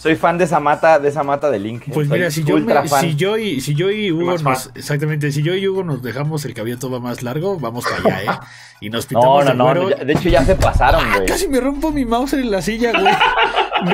soy 0.00 0.16
fan 0.16 0.38
de 0.38 0.44
esa 0.44 0.60
mata, 0.60 0.98
de 0.98 1.10
esa 1.10 1.22
mata 1.22 1.50
de 1.50 1.58
Link. 1.58 1.82
Pues 1.92 2.08
Soy 2.08 2.18
mira, 2.18 2.30
si 2.30 2.42
yo, 2.42 2.56
me- 2.56 2.72
fan. 2.88 3.00
si 3.02 3.16
yo 3.16 3.36
y 3.36 3.60
si 3.60 3.74
yo 3.74 3.90
y 3.90 4.10
Hugo 4.10 4.32
nos, 4.32 4.42
fan. 4.42 4.56
exactamente, 4.74 5.30
si 5.30 5.42
yo 5.42 5.54
y 5.54 5.68
Hugo 5.68 5.84
nos 5.84 6.02
dejamos 6.02 6.44
el 6.46 6.54
cabello 6.54 6.78
todo 6.78 7.00
más 7.00 7.22
largo, 7.22 7.58
vamos 7.60 7.84
para 7.84 8.18
allá, 8.18 8.32
¿eh? 8.32 8.38
Y 8.80 8.88
nos 8.88 9.04
No, 9.04 9.08
pintamos 9.20 9.44
no, 9.44 9.50
de 9.50 9.74
no, 9.80 9.90
ya- 9.90 10.04
de 10.04 10.12
hecho 10.14 10.28
ya 10.30 10.42
se 10.42 10.54
pasaron, 10.54 11.02
Ah, 11.04 11.16
güey. 11.16 11.26
casi 11.28 11.48
me 11.48 11.60
rompo 11.60 11.90
mi 11.92 12.06
mouse 12.06 12.32
en 12.32 12.50
la 12.50 12.62
silla, 12.62 12.92
güey. 12.98 13.14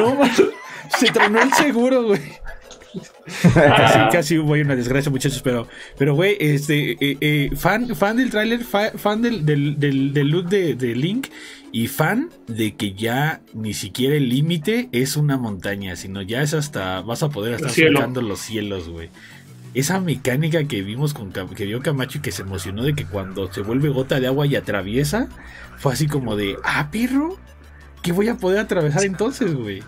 No, 0.00 0.14
man, 0.14 0.30
se 0.96 1.06
tronó 1.10 1.42
el 1.42 1.52
seguro, 1.54 2.04
güey. 2.04 2.20
Casi, 3.52 3.98
casi 4.12 4.38
hubo 4.38 4.54
ahí 4.54 4.60
una 4.62 4.76
desgracia, 4.76 5.10
muchachos, 5.10 5.42
pero, 5.42 5.66
pero 5.98 6.14
güey, 6.14 6.36
este, 6.38 6.92
eh, 6.92 7.16
eh, 7.20 7.50
fan, 7.56 7.94
fan 7.96 8.16
del 8.16 8.30
tráiler, 8.30 8.62
fa- 8.62 8.92
fan 8.96 9.20
del, 9.22 9.44
del, 9.44 9.78
del, 9.78 10.12
del 10.14 10.28
look 10.28 10.46
de, 10.48 10.74
de 10.74 10.94
Link 10.94 11.26
y 11.76 11.88
fan 11.88 12.30
de 12.46 12.74
que 12.74 12.94
ya 12.94 13.42
ni 13.52 13.74
siquiera 13.74 14.16
el 14.16 14.30
límite 14.30 14.88
es 14.92 15.14
una 15.18 15.36
montaña, 15.36 15.94
sino 15.94 16.22
ya 16.22 16.40
es 16.40 16.54
hasta, 16.54 17.02
vas 17.02 17.22
a 17.22 17.28
poder 17.28 17.52
estar 17.52 17.70
cielo. 17.70 17.98
surcando 17.98 18.22
los 18.22 18.40
cielos, 18.40 18.88
güey. 18.88 19.10
Esa 19.74 20.00
mecánica 20.00 20.64
que 20.64 20.80
vimos 20.80 21.12
con 21.12 21.34
que 21.34 21.66
vio 21.66 21.82
Camacho 21.82 22.16
y 22.16 22.22
que 22.22 22.32
se 22.32 22.40
emocionó 22.40 22.82
de 22.82 22.94
que 22.94 23.04
cuando 23.04 23.52
se 23.52 23.60
vuelve 23.60 23.90
gota 23.90 24.18
de 24.20 24.26
agua 24.26 24.46
y 24.46 24.56
atraviesa, 24.56 25.28
fue 25.76 25.92
así 25.92 26.06
como 26.06 26.34
de, 26.34 26.56
ah, 26.64 26.88
perro, 26.90 27.36
¿qué 28.02 28.12
voy 28.12 28.28
a 28.30 28.36
poder 28.36 28.60
atravesar 28.60 29.04
entonces, 29.04 29.54
güey? 29.54 29.82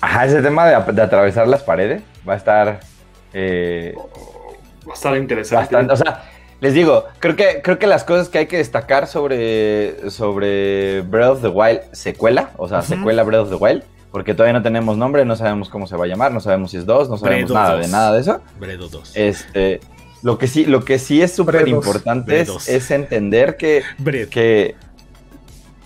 Ajá, 0.00 0.26
ese 0.26 0.40
tema 0.42 0.64
de 0.68 1.02
atravesar 1.02 1.48
las 1.48 1.64
paredes 1.64 2.04
va 2.24 2.34
a 2.34 2.36
estar 2.36 2.80
eh, 3.32 3.96
Va 4.86 4.92
a 4.92 4.94
estar 4.94 5.16
interesante. 5.16 5.74
bastante. 5.74 5.92
O 5.92 5.96
sea, 5.96 6.29
les 6.60 6.74
digo, 6.74 7.04
creo 7.18 7.36
que, 7.36 7.60
creo 7.62 7.78
que 7.78 7.86
las 7.86 8.04
cosas 8.04 8.28
que 8.28 8.38
hay 8.38 8.46
que 8.46 8.58
destacar 8.58 9.06
sobre, 9.06 10.10
sobre 10.10 11.02
Breath 11.02 11.30
of 11.30 11.42
the 11.42 11.48
Wild 11.48 11.80
secuela, 11.92 12.50
o 12.56 12.68
sea, 12.68 12.82
secuela 12.82 13.22
Breath 13.22 13.42
of 13.42 13.48
the 13.50 13.56
Wild, 13.56 13.82
porque 14.12 14.34
todavía 14.34 14.52
no 14.58 14.62
tenemos 14.62 14.96
nombre, 14.96 15.24
no 15.24 15.36
sabemos 15.36 15.68
cómo 15.68 15.86
se 15.86 15.96
va 15.96 16.04
a 16.04 16.08
llamar, 16.08 16.32
no 16.32 16.40
sabemos 16.40 16.70
si 16.72 16.76
es 16.78 16.84
2, 16.86 17.08
no 17.08 17.16
sabemos 17.16 17.50
nada 17.50 17.72
dos. 17.76 17.86
de 17.86 17.88
nada 17.92 18.12
de 18.12 18.20
eso. 18.20 18.40
Bredo 18.58 18.88
2. 18.88 19.12
Este, 19.14 19.80
lo 20.22 20.36
que 20.36 20.46
sí, 20.48 20.66
lo 20.66 20.84
que 20.84 20.98
sí 20.98 21.22
es 21.22 21.32
súper 21.32 21.66
importante 21.68 22.40
es, 22.40 22.90
entender 22.90 23.56
que, 23.56 23.82
Bredo. 23.98 24.28
que 24.28 24.74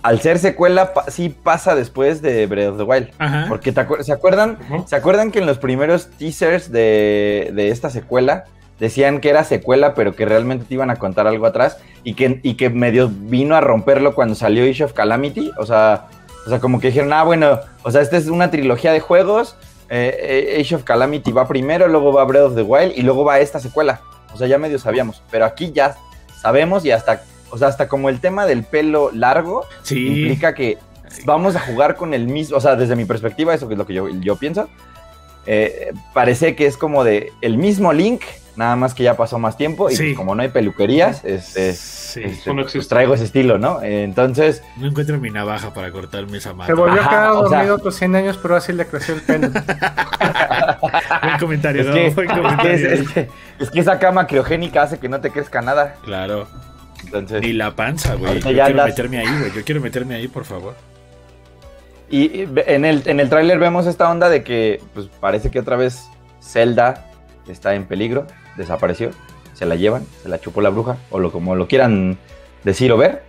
al 0.02 0.20
ser 0.20 0.38
secuela 0.38 0.92
pa- 0.92 1.10
sí 1.10 1.28
pasa 1.28 1.74
después 1.74 2.20
de 2.20 2.46
Breath 2.46 2.70
of 2.72 2.76
the 2.78 2.82
Wild. 2.82 3.10
Ajá. 3.18 3.46
Porque 3.48 3.72
te 3.72 3.80
acuer- 3.80 4.02
¿se 4.02 4.12
acuerdan? 4.12 4.58
¿Se 4.86 4.96
acuerdan 4.96 5.30
que 5.30 5.38
en 5.38 5.46
los 5.46 5.58
primeros 5.58 6.08
teasers 6.18 6.70
de, 6.72 7.52
de 7.54 7.68
esta 7.68 7.90
secuela 7.90 8.44
decían 8.78 9.20
que 9.20 9.30
era 9.30 9.44
secuela, 9.44 9.94
pero 9.94 10.14
que 10.14 10.24
realmente 10.24 10.64
te 10.66 10.74
iban 10.74 10.90
a 10.90 10.96
contar 10.96 11.26
algo 11.26 11.46
atrás 11.46 11.78
y 12.02 12.14
que, 12.14 12.40
y 12.42 12.54
que 12.54 12.70
medio 12.70 13.10
vino 13.10 13.54
a 13.56 13.60
romperlo 13.60 14.14
cuando 14.14 14.34
salió 14.34 14.64
Age 14.68 14.84
of 14.84 14.92
Calamity? 14.92 15.50
O 15.58 15.66
sea, 15.66 16.06
o 16.46 16.50
sea, 16.50 16.60
como 16.60 16.80
que 16.80 16.88
dijeron, 16.88 17.12
ah, 17.12 17.24
bueno, 17.24 17.60
o 17.82 17.90
sea, 17.90 18.02
esta 18.02 18.16
es 18.16 18.26
una 18.26 18.50
trilogía 18.50 18.92
de 18.92 19.00
juegos, 19.00 19.56
eh, 19.88 20.58
Age 20.60 20.74
of 20.76 20.84
Calamity 20.84 21.32
va 21.32 21.48
primero, 21.48 21.88
luego 21.88 22.12
va 22.12 22.24
Breath 22.24 22.46
of 22.46 22.54
the 22.54 22.62
Wild 22.62 22.92
y 22.96 23.02
luego 23.02 23.24
va 23.24 23.38
esta 23.40 23.60
secuela. 23.60 24.00
O 24.32 24.36
sea, 24.36 24.46
ya 24.46 24.58
medio 24.58 24.78
sabíamos, 24.78 25.22
pero 25.30 25.44
aquí 25.44 25.72
ya 25.72 25.96
sabemos 26.40 26.84
y 26.84 26.90
hasta, 26.90 27.22
o 27.50 27.56
sea, 27.58 27.68
hasta 27.68 27.88
como 27.88 28.08
el 28.08 28.20
tema 28.20 28.46
del 28.46 28.64
pelo 28.64 29.10
largo 29.12 29.64
Sí. 29.82 30.06
implica 30.06 30.54
que 30.54 30.78
vamos 31.24 31.54
a 31.56 31.60
jugar 31.60 31.96
con 31.96 32.12
el 32.12 32.26
mismo, 32.26 32.56
o 32.56 32.60
sea, 32.60 32.74
desde 32.76 32.96
mi 32.96 33.04
perspectiva, 33.04 33.54
eso 33.54 33.70
es 33.70 33.78
lo 33.78 33.86
que 33.86 33.94
yo, 33.94 34.08
yo 34.08 34.36
pienso, 34.36 34.68
eh, 35.46 35.92
parece 36.12 36.56
que 36.56 36.66
es 36.66 36.76
como 36.76 37.04
de 37.04 37.32
el 37.40 37.56
mismo 37.56 37.92
Link, 37.92 38.22
nada 38.56 38.76
más 38.76 38.94
que 38.94 39.02
ya 39.02 39.16
pasó 39.16 39.38
más 39.38 39.56
tiempo 39.56 39.90
y 39.90 39.96
Sí. 39.96 40.02
pues, 40.04 40.16
como 40.16 40.34
no 40.34 40.42
hay 40.42 40.48
peluquerías, 40.48 41.24
este, 41.24 41.72
Sí. 41.74 42.22
este, 42.24 42.54
no 42.54 42.62
pues, 42.62 42.88
traigo 42.88 43.14
ese 43.14 43.24
estilo, 43.24 43.58
¿no? 43.58 43.82
Entonces, 43.82 44.62
No 44.76 44.86
encuentro 44.88 45.18
mi 45.18 45.30
navaja 45.30 45.74
para 45.74 45.90
cortarme 45.90 46.38
esa 46.38 46.52
mano. 46.54 46.66
Se 46.66 46.74
volvió 46.74 47.00
Ajá, 47.00 47.06
a 47.06 47.10
quedar 47.10 47.30
o 47.32 47.48
sea- 47.48 47.58
dormido 47.58 47.74
otros 47.76 47.94
100 47.96 48.14
años, 48.16 48.38
pero 48.40 48.56
así 48.56 48.72
le 48.72 48.86
creció 48.86 49.14
el 49.14 49.22
pelo. 49.22 49.48
Buen 51.22 51.38
comentario, 51.40 51.80
es 51.82 51.86
¿no? 51.88 51.94
que, 51.94 52.10
Buen 52.10 52.28
es, 52.28 52.34
que, 52.34 52.40
comentario. 52.42 52.88
es 52.92 53.08
que- 53.10 53.28
es 53.58 53.70
que 53.70 53.80
esa 53.80 53.98
cama 53.98 54.26
criogénica 54.26 54.82
hace 54.82 54.98
que 54.98 55.08
no 55.08 55.20
te 55.20 55.30
crezca 55.30 55.60
nada. 55.62 55.96
Claro. 56.04 56.46
Entonces, 57.04 57.42
Ni 57.42 57.52
la 57.52 57.70
panza, 57.72 58.14
güey. 58.14 58.34
Yo 58.40 58.40
quiero 58.50 58.64
andas- 58.64 58.86
meterme 58.86 59.18
ahí, 59.18 59.38
güey. 59.38 59.52
Yo 59.52 59.64
quiero 59.64 59.80
meterme 59.80 60.14
ahí, 60.14 60.28
por 60.28 60.44
favor. 60.44 60.74
Y 62.10 62.46
en 62.66 62.84
el, 62.84 63.02
en 63.06 63.18
el 63.20 63.28
tráiler 63.28 63.58
vemos 63.58 63.86
esta 63.86 64.10
onda 64.10 64.28
de 64.28 64.42
que 64.44 64.80
pues, 64.94 65.06
parece 65.20 65.50
que 65.50 65.58
otra 65.58 65.76
vez 65.76 66.04
Zelda 66.42 67.06
está 67.48 67.74
en 67.74 67.84
peligro, 67.86 68.26
desapareció, 68.56 69.10
se 69.52 69.66
la 69.66 69.74
llevan, 69.76 70.04
se 70.22 70.28
la 70.28 70.40
chupó 70.40 70.60
la 70.60 70.70
bruja, 70.70 70.96
o 71.10 71.18
lo, 71.18 71.30
como 71.32 71.54
lo 71.54 71.68
quieran 71.68 72.18
decir 72.64 72.90
o 72.92 72.96
ver. 72.96 73.22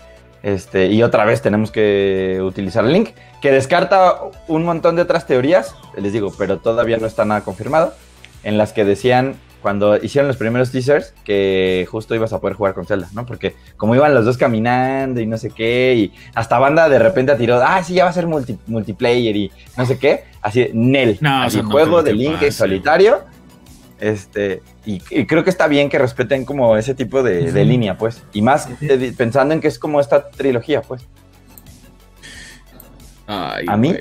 Este, 0.43 0.87
y 0.87 1.01
otra 1.01 1.25
vez 1.25 1.41
tenemos 1.41 1.71
que 1.71 2.39
utilizar 2.43 2.85
el 2.85 2.93
link, 2.93 3.09
que 3.41 3.51
descarta 3.51 4.15
un 4.47 4.63
montón 4.63 4.95
de 4.95 5.01
otras 5.01 5.25
teorías, 5.25 5.75
les 5.97 6.13
digo, 6.13 6.31
pero 6.37 6.59
todavía 6.59 6.97
no 6.97 7.07
está 7.07 7.25
nada 7.25 7.41
confirmado, 7.41 7.93
en 8.43 8.59
las 8.59 8.71
que 8.71 8.85
decían 8.85 9.37
cuando 9.63 9.97
hicieron 9.97 10.27
los 10.27 10.37
primeros 10.37 10.69
teasers 10.71 11.15
que 11.23 11.87
justo 11.89 12.13
ibas 12.13 12.31
a 12.33 12.39
poder 12.39 12.55
jugar 12.55 12.75
con 12.75 12.85
Zelda, 12.85 13.09
¿no? 13.13 13.25
Porque 13.25 13.55
como 13.75 13.95
iban 13.95 14.13
los 14.13 14.23
dos 14.23 14.37
caminando 14.37 15.19
y 15.19 15.25
no 15.25 15.39
sé 15.39 15.49
qué, 15.49 15.95
y 15.97 16.13
hasta 16.35 16.59
banda 16.59 16.87
de 16.89 16.99
repente 16.99 17.33
tiró, 17.33 17.59
ah, 17.63 17.81
sí, 17.83 17.95
ya 17.95 18.03
va 18.03 18.11
a 18.11 18.13
ser 18.13 18.27
multi- 18.27 18.59
multiplayer 18.67 19.35
y 19.35 19.51
no 19.75 19.87
sé 19.87 19.97
qué, 19.97 20.25
así, 20.43 20.69
Nel, 20.73 21.17
No, 21.21 21.41
así, 21.41 21.63
no 21.63 21.71
juego 21.71 22.03
de 22.03 22.13
Link 22.13 22.43
en 22.43 22.51
solitario, 22.51 23.21
este, 23.99 24.61
y, 24.85 25.01
y 25.09 25.25
creo 25.25 25.43
que 25.43 25.49
está 25.49 25.67
bien 25.67 25.89
que 25.89 25.97
respeten 25.97 26.45
como 26.45 26.77
ese 26.77 26.95
tipo 26.95 27.23
de, 27.23 27.65
línea, 27.65 27.97
pues, 27.97 28.23
y 28.33 28.41
más 28.41 28.69
eh, 28.81 29.13
pensando 29.17 29.53
en 29.53 29.61
que 29.61 29.67
es 29.67 29.79
como 29.79 29.99
esta 29.99 30.29
trilogía, 30.29 30.81
pues. 30.81 31.03
Ay, 33.27 33.65
¿A 33.67 33.77
mí? 33.77 33.93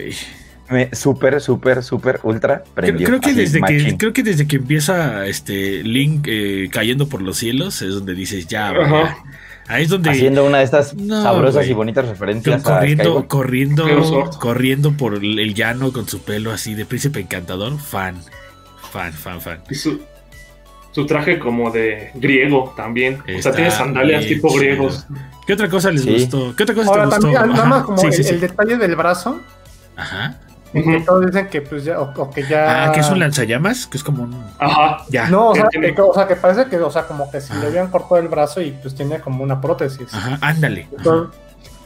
Me 0.69 0.95
súper, 0.95 1.41
súper, 1.41 1.83
súper, 1.83 2.21
ultra 2.23 2.63
Creo, 2.63 2.75
prendió. 2.75 3.07
creo 3.07 3.21
que 3.21 3.35
desde 3.35 3.61
que 3.61 3.97
creo 3.99 4.13
que 4.15 4.23
desde 4.23 4.47
que 4.47 4.57
empieza 4.57 5.27
este 5.27 5.83
Link 5.83 6.27
eh, 6.27 6.69
cayendo 6.73 7.07
por 7.07 7.21
los 7.21 7.37
cielos 7.37 7.83
es 7.83 7.91
donde 7.95 8.15
dices 8.15 8.47
ya, 8.47 8.73
güey. 8.73 8.87
Ahí 9.67 9.85
es 9.85 9.89
donde 9.89 10.11
Haciendo 10.11 10.45
una 10.45 10.59
de 10.59 10.65
estas 10.65 10.95
No, 10.95 11.23
sabrosas 11.23 11.67
y 11.67 11.73
bonitas 11.73 12.07
referencias 12.07 12.63
corriendo, 12.63 13.27
corriendo, 13.29 14.31
corriendo 14.39 14.93
por 14.93 15.15
el 15.15 15.39
el 15.39 15.55
llano 15.55 15.93
con 15.93 16.09
su 16.09 16.21
pelo 16.21 16.51
así 16.51 16.75
de 16.75 16.85
príncipe 16.87 17.21
encantador, 17.21 17.79
fan, 17.79 18.17
fan, 18.95 19.13
fan, 19.13 19.41
fan. 19.41 19.59
Y 19.69 19.75
su, 19.75 20.01
su 20.93 21.05
traje 21.05 21.39
como 21.41 21.71
de 21.73 22.11
griego 22.15 22.73
también. 22.77 23.21
o 23.37 23.43
sea, 23.43 23.53
tiene 23.53 23.71
sandalias 23.71 24.25
tipo 24.27 24.49
chido. 24.49 24.61
griegos. 24.61 25.07
¿Qué 25.47 25.53
otra 25.53 25.69
cosa 25.69 25.91
les 25.91 26.03
Sí. 26.03 26.13
gustó? 26.13 26.55
¿Qué 26.57 26.63
otra 26.63 26.75
cosa 26.77 26.89
Ahora 26.91 27.03
te 27.09 27.17
gustó? 27.17 27.21
también, 27.33 27.49
nada 27.51 27.61
Ajá, 27.63 27.69
más 27.69 27.83
como 27.85 27.99
sí, 27.99 28.07
el, 28.07 28.13
sí, 28.15 28.23
sí. 28.25 28.31
el 28.35 28.41
detalle 28.41 28.77
del 28.77 28.95
brazo, 28.97 29.41
Ajá. 29.97 30.39
que 30.73 31.03
todos 31.05 31.27
dicen 31.27 31.49
que 31.49 31.61
pues 31.61 31.85
ya, 31.85 32.01
o, 32.01 32.13
o 32.17 32.31
que 32.31 32.45
ya... 32.45 32.85
Ah, 32.89 32.93
que 32.93 33.01
es 33.01 33.11
un 33.11 33.19
lanzallamas, 33.19 33.87
que 33.87 33.97
es 33.99 34.05
como 34.05 34.23
un 34.23 34.45
Ajá. 34.59 34.99
ya. 35.11 35.29
No, 35.29 35.49
o 35.51 35.55
sea, 35.55 35.69
que, 35.71 35.95
o 36.01 36.15
sea, 36.15 36.27
que 36.29 36.37
parece 36.37 36.67
que, 36.67 36.77
o 36.77 36.91
sea, 36.91 37.03
como 37.07 37.31
que 37.31 37.41
si 37.41 37.53
le 37.55 37.67
habían 37.67 37.89
cortado 37.89 38.17
el 38.19 38.29
brazo 38.29 38.61
y 38.63 38.71
pues 38.71 38.95
tiene 38.95 39.21
como 39.21 39.43
una 39.45 39.61
prótesis. 39.61 40.15
Ajá, 40.15 40.39
ándale. 40.41 40.87
Ajá. 40.99 41.27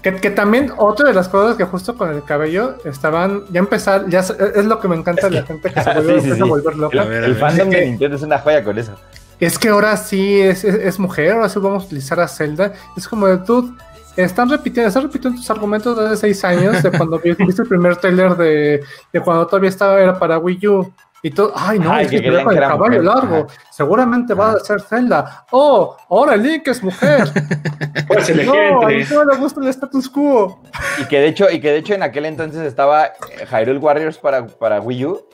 Que, 0.02 0.14
que 0.14 0.30
también 0.30 0.72
otra 0.76 1.08
de 1.08 1.14
las 1.14 1.28
cosas 1.28 1.56
que 1.56 1.64
justo 1.64 1.96
con 1.96 2.10
el 2.14 2.22
cabello 2.22 2.76
estaban, 2.84 3.42
ya 3.50 3.58
empezar, 3.58 4.08
ya 4.08 4.20
es, 4.20 4.30
es 4.30 4.64
lo 4.64 4.78
que 4.78 4.86
me 4.88 4.94
encanta 4.96 5.28
de 5.28 5.40
la 5.40 5.42
gente 5.42 5.70
que 5.72 5.82
se 5.82 5.92
vuelve, 5.94 6.20
Sí, 6.20 6.30
sí, 6.30 6.36
sí. 6.36 6.42
volver 6.42 6.76
loca. 6.76 7.02
El 7.02 7.34
fandom 7.36 7.68
Es 7.72 7.74
de 7.80 7.86
Nintendo 7.86 8.16
es 8.16 8.22
una 8.22 8.38
joya 8.38 8.62
con 8.62 8.78
eso. 8.78 8.92
Es 9.40 9.58
que 9.58 9.68
ahora 9.68 9.96
sí 9.96 10.40
es, 10.40 10.64
es, 10.64 10.74
es 10.76 10.98
mujer, 10.98 11.32
ahora 11.32 11.48
sí 11.48 11.58
vamos 11.58 11.82
a 11.82 11.86
utilizar 11.86 12.20
a 12.20 12.28
Zelda. 12.28 12.72
Es 12.96 13.08
como 13.08 13.26
de 13.26 13.38
tú, 13.38 13.74
están 14.16 14.48
repitiendo, 14.50 14.88
están 14.88 15.04
repitiendo 15.04 15.38
tus 15.38 15.50
argumentos 15.50 15.96
de 15.96 16.06
hace 16.06 16.16
seis 16.16 16.44
años, 16.44 16.82
de 16.82 16.90
cuando 16.90 17.18
vi- 17.20 17.34
viste 17.34 17.62
el 17.62 17.68
primer 17.68 17.96
trailer 17.96 18.36
de, 18.36 18.82
de 19.12 19.20
cuando 19.20 19.46
todavía 19.46 19.70
estaba, 19.70 20.00
era 20.00 20.18
para 20.18 20.38
Wii 20.38 20.66
U. 20.68 20.92
Y 21.22 21.30
todo, 21.30 21.52
ay 21.56 21.80
no, 21.80 21.90
Ay, 21.92 22.04
es 22.06 22.10
que 22.12 22.22
que 22.22 22.30
con 22.44 22.54
que 22.54 22.60
el 22.60 22.60
caballo 22.60 23.02
mujer. 23.02 23.04
largo, 23.04 23.46
seguramente 23.70 24.34
va 24.34 24.52
a 24.52 24.58
ser 24.60 24.80
Zelda. 24.80 25.46
Oh, 25.50 25.96
ahora 26.08 26.36
Link 26.36 26.68
es 26.68 26.82
mujer. 26.82 27.28
Elegir 28.28 28.46
no, 28.46 28.82
a 28.82 28.86
mí 28.86 28.94
entre. 29.02 29.16
no 29.16 29.24
me 29.24 29.36
gusta 29.36 29.60
el 29.60 29.68
status 29.68 30.08
quo. 30.08 30.62
Y 30.96 31.04
que 31.06 31.18
de 31.20 31.26
hecho, 31.28 31.50
y 31.50 31.60
que 31.60 31.72
de 31.72 31.78
hecho 31.78 31.94
en 31.94 32.02
aquel 32.04 32.24
entonces 32.26 32.62
estaba 32.62 33.06
eh, 33.06 33.12
Hyrule 33.50 33.78
Warriors 33.78 34.18
para, 34.18 34.46
para 34.46 34.80
Wii 34.80 35.04
U. 35.06 35.26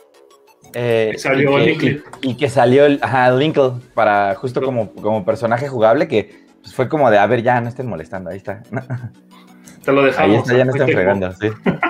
eh, 0.72 1.12
Y 1.14 1.18
salió 1.18 1.56
que, 1.56 1.58
Linkle. 1.58 2.02
y, 2.22 2.30
y 2.30 2.36
que 2.36 2.48
salió 2.48 2.86
el 2.86 2.98
ajá, 3.02 3.30
Linkle 3.32 3.72
para 3.94 4.34
justo 4.36 4.62
como, 4.62 4.90
como 4.94 5.24
personaje 5.24 5.68
jugable 5.68 6.08
que 6.08 6.46
pues, 6.62 6.74
fue 6.74 6.88
como 6.88 7.10
de 7.10 7.18
a 7.18 7.26
ver 7.26 7.42
ya 7.42 7.60
no 7.60 7.68
estén 7.68 7.86
molestando, 7.88 8.30
ahí 8.30 8.38
está. 8.38 8.62
Te 9.84 9.92
lo 9.92 10.02
dejamos. 10.02 10.30
Ahí 10.30 10.36
está, 10.40 10.56
ya 10.56 10.64
no 10.64 10.70
están 10.72 10.86
Fíjate, 10.88 10.92
fregando, 10.94 11.32
sí. 11.32 11.48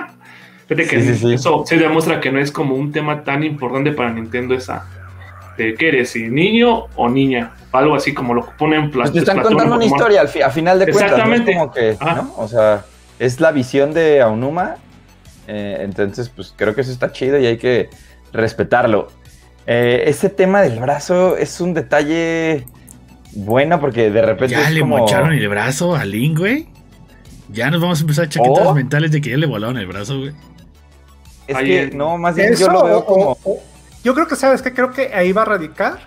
Fíjate 0.67 0.87
que 0.87 1.01
Sí, 1.01 1.07
sí, 1.13 1.15
sí. 1.15 1.33
eso 1.35 1.63
se 1.65 1.77
demuestra 1.77 2.19
que 2.19 2.31
no 2.31 2.39
es 2.39 2.51
como 2.51 2.75
un 2.75 2.91
tema 2.91 3.23
tan 3.23 3.43
importante 3.43 3.91
para 3.91 4.11
Nintendo 4.11 4.55
esa, 4.55 4.87
de 5.57 5.75
qué 5.75 5.89
eres, 5.89 6.09
si 6.11 6.23
niño 6.29 6.85
o 6.95 7.09
niña, 7.09 7.53
algo 7.71 7.95
así 7.95 8.13
como 8.13 8.33
lo 8.33 8.45
ponen 8.57 8.89
pues 8.91 9.11
te 9.11 9.19
están 9.19 9.41
contando 9.41 9.75
una 9.75 9.85
historia 9.85 10.21
al 10.21 10.29
a 10.43 10.49
final 10.49 10.79
de 10.79 10.85
cuentas. 10.85 11.11
Exactamente. 11.11 11.53
como 11.53 11.71
que, 11.71 11.97
¿no? 12.01 12.33
O 12.37 12.47
sea, 12.47 12.83
es 13.19 13.39
la 13.39 13.51
visión 13.51 13.93
de 13.93 14.21
Aonuma. 14.21 14.75
Eh, 15.47 15.77
entonces, 15.81 16.29
pues 16.29 16.53
creo 16.55 16.73
que 16.73 16.81
eso 16.81 16.91
está 16.91 17.11
chido 17.11 17.37
y 17.39 17.45
hay 17.45 17.57
que 17.57 17.89
respetarlo. 18.33 19.09
Eh, 19.67 20.03
ese 20.07 20.29
tema 20.29 20.61
del 20.61 20.79
brazo 20.79 21.37
es 21.37 21.61
un 21.61 21.73
detalle 21.75 22.65
bueno 23.33 23.79
porque 23.79 24.09
de 24.09 24.21
repente. 24.23 24.55
Ya 24.55 24.63
es 24.67 24.71
le 24.73 24.79
como... 24.81 24.97
mocharon 24.97 25.31
el 25.33 25.47
brazo 25.47 25.95
a 25.95 26.03
Link, 26.05 26.39
güey. 26.39 26.67
Ya 27.49 27.69
nos 27.69 27.79
vamos 27.79 27.99
a 27.99 28.01
empezar 28.01 28.27
chaquetas 28.27 28.65
Oh. 28.65 28.73
mentales 28.73 29.11
de 29.11 29.21
que 29.21 29.29
ya 29.29 29.37
le 29.37 29.45
volaron 29.45 29.77
el 29.77 29.85
brazo, 29.85 30.17
güey. 30.19 30.31
Es 31.47 31.55
Ahí 31.55 31.65
que, 31.67 31.81
en- 31.83 31.97
no, 31.97 32.17
más 32.17 32.35
bien 32.35 32.53
Eso, 32.53 32.65
yo 32.67 32.71
lo 32.71 32.83
veo 32.83 32.97
o- 32.99 33.05
como. 33.05 33.23
o- 33.31 33.37
o- 33.43 33.59
yo 34.03 34.13
creo 34.13 34.27
que, 34.27 34.35
¿sabes 34.35 34.61
qué? 34.61 34.73
Creo 34.73 34.91
que 34.91 35.13
ahí 35.13 35.31
va 35.31 35.43
a 35.43 35.45
radicar 35.45 35.99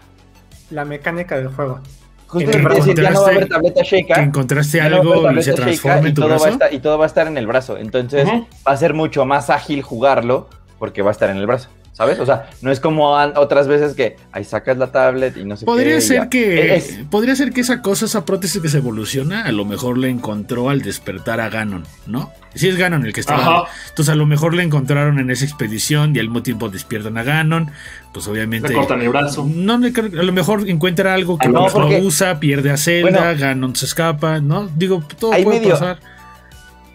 la 0.71 0.85
mecánica 0.85 1.37
del 1.37 1.49
juego. 1.49 1.81
Justo 2.27 2.51
que 2.51 2.59
que 2.59 2.75
decir, 2.75 2.95
ya 3.01 3.11
no 3.11 3.23
va 3.23 3.27
a 3.29 3.31
haber 3.31 3.45
encontraste- 3.45 3.49
tableta 3.49 4.15
Que 4.15 4.21
encontraste 4.21 4.79
no 4.79 4.85
algo 4.87 5.31
y 5.33 5.43
se 5.43 5.53
transforma 5.55 5.99
en 6.01 6.07
y 6.09 6.13
tu 6.13 6.21
todo, 6.21 6.39
va 6.39 6.47
a 6.47 6.51
estar, 6.51 6.75
y 6.75 6.79
todo 6.81 6.99
va 6.99 7.05
a 7.05 7.07
estar 7.07 7.27
en 7.27 7.39
el 7.39 7.47
brazo. 7.47 7.79
Entonces 7.79 8.29
va 8.29 8.73
a 8.73 8.77
ser 8.77 8.93
mucho 8.93 9.25
más 9.25 9.49
ágil 9.49 9.83
jugarlo 9.83 10.49
porque 10.79 11.01
va 11.01 11.09
a 11.09 11.13
estar 11.13 11.31
en 11.31 11.39
el 11.39 11.47
brazo. 11.47 11.71
¿Sabes? 11.99 12.21
O 12.21 12.25
sea, 12.27 12.49
no 12.63 12.71
es 12.71 12.79
como 12.79 13.11
otras 13.11 13.67
veces 13.67 13.95
que 13.95 14.15
ahí 14.31 14.45
sacas 14.45 14.79
la 14.79 14.93
tablet 14.93 15.37
y 15.37 15.45
no 15.45 15.57
sé. 15.57 15.65
Podría 15.67 16.01
ser 16.01 16.29
que 16.29 16.77
Es- 16.77 16.97
podría 17.11 17.35
ser 17.35 17.53
que 17.53 17.61
esa 17.61 17.83
cosa, 17.83 18.05
esa 18.07 18.25
prótesis 18.25 18.63
que 18.63 18.69
se 18.69 18.79
evoluciona, 18.79 19.43
a 19.45 19.51
lo 19.51 19.65
mejor 19.65 19.99
le 19.99 20.09
encontró 20.09 20.71
al 20.71 20.81
despertar 20.83 21.41
a 21.41 21.49
Ganon, 21.51 21.83
¿no? 22.07 22.31
Si 22.55 22.69
es 22.69 22.77
Ganon 22.77 23.05
el 23.05 23.13
que 23.13 23.19
está. 23.21 23.35
Ajá. 23.35 23.65
Entonces 23.89 24.13
a 24.13 24.17
lo 24.17 24.27
mejor 24.27 24.55
le 24.55 24.63
encontraron 24.63 25.19
en 25.19 25.29
esa 25.33 25.45
expedición 25.45 26.15
y 26.15 26.21
al 26.21 26.27
mismo 26.27 26.43
tiempo 26.45 26.69
despiertan 26.69 27.19
a 27.19 27.25
Ganon. 27.25 27.71
Pues 28.15 28.29
obviamente. 28.29 28.69
Le 28.69 28.75
cortan 28.75 29.01
el 29.03 29.09
brazo. 29.09 29.45
No, 29.53 29.75
a 29.75 29.79
lo 30.23 30.33
mejor 30.33 30.69
encuentra 30.71 31.15
algo 31.15 31.37
que 31.37 31.49
Ah, 31.49 31.51
no, 31.51 31.67
porque- 31.67 32.01
usa, 32.01 32.39
pierde 32.39 32.71
a 32.71 32.77
Zelda, 32.77 33.11
Bueno. 33.11 33.41
Ganon 33.41 33.75
se 33.77 33.87
escapa, 33.87 34.41
¿no? 34.41 34.69
Digo, 34.77 35.03
todo 35.19 35.33
puede 35.33 35.47
medio- 35.47 35.71
pasar. 35.73 35.99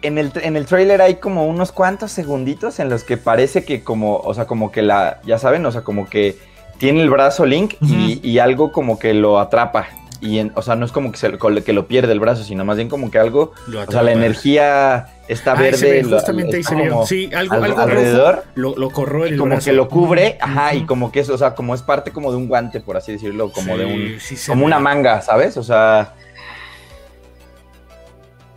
En 0.04 0.18
el, 0.18 0.32
en 0.36 0.56
el 0.56 0.66
trailer 0.66 1.02
hay 1.02 1.16
como 1.16 1.48
unos 1.48 1.72
cuantos 1.72 2.12
segunditos 2.12 2.80
en 2.80 2.90
los 2.90 3.04
que 3.04 3.18
parece 3.18 3.64
que 3.66 3.84
como, 3.84 4.18
o 4.18 4.34
sea, 4.34 4.46
como 4.46 4.72
que 4.72 4.82
la, 4.82 5.20
ya 5.26 5.38
saben, 5.40 5.66
o 5.66 5.72
sea, 5.72 5.82
como 5.82 6.10
que 6.10 6.38
tiene 6.78 7.02
el 7.02 7.10
brazo 7.10 7.46
Link 7.46 7.76
y, 7.82 8.20
y 8.28 8.40
algo 8.40 8.72
como 8.72 9.00
que 9.00 9.14
lo 9.14 9.40
atrapa. 9.40 9.88
Y 10.22 10.40
en- 10.40 10.54
o 10.56 10.62
sea, 10.62 10.76
no 10.78 10.86
es 10.86 10.94
como 10.94 11.12
que, 11.12 11.18
se, 11.18 11.28
lo- 11.30 11.38
que 11.38 11.74
lo 11.74 11.86
pierde 11.88 12.14
el 12.14 12.20
brazo, 12.22 12.44
sino 12.46 12.64
más 12.64 12.78
bien 12.78 12.88
como 12.88 13.12
que 13.12 13.20
algo, 13.20 13.52
o 13.88 13.92
sea, 13.92 14.04
la 14.04 14.14
energía 14.14 15.08
está 15.28 15.56
se 15.58 15.62
verde. 15.64 15.92
ve, 15.92 16.04
lo- 16.04 16.16
justamente 16.18 16.58
ahí 16.58 16.64
se 16.64 16.76
ve. 16.76 16.90
como 16.90 17.06
Sí, 17.06 17.30
algo, 17.36 17.56
al- 17.56 17.64
algo 17.66 17.82
alrededor. 17.82 18.36
rojo 18.36 18.48
lo, 18.56 18.76
lo 18.78 18.90
corroe 18.90 19.28
el 19.30 19.38
como 19.38 19.50
brazo. 19.52 19.66
que 19.66 19.74
lo 19.74 19.90
cubre, 19.90 20.38
ajá, 20.40 20.76
y 20.76 20.86
como 20.86 21.12
que 21.12 21.20
es, 21.20 21.30
o 21.30 21.38
sea, 21.38 21.56
como 21.56 21.76
es 21.76 21.82
parte 21.82 22.12
como 22.12 22.32
de 22.32 22.38
un 22.38 22.48
guante, 22.48 22.80
por 22.80 22.96
así 22.96 23.12
decirlo, 23.12 23.52
como 23.52 23.78
de 23.78 23.86
un, 23.86 24.20
sí 24.22 24.38
como 24.48 24.62
ve. 24.62 24.66
una 24.68 24.80
manga, 24.80 25.22
¿sabes? 25.22 25.58
O 25.58 25.64
sea. 25.64 26.14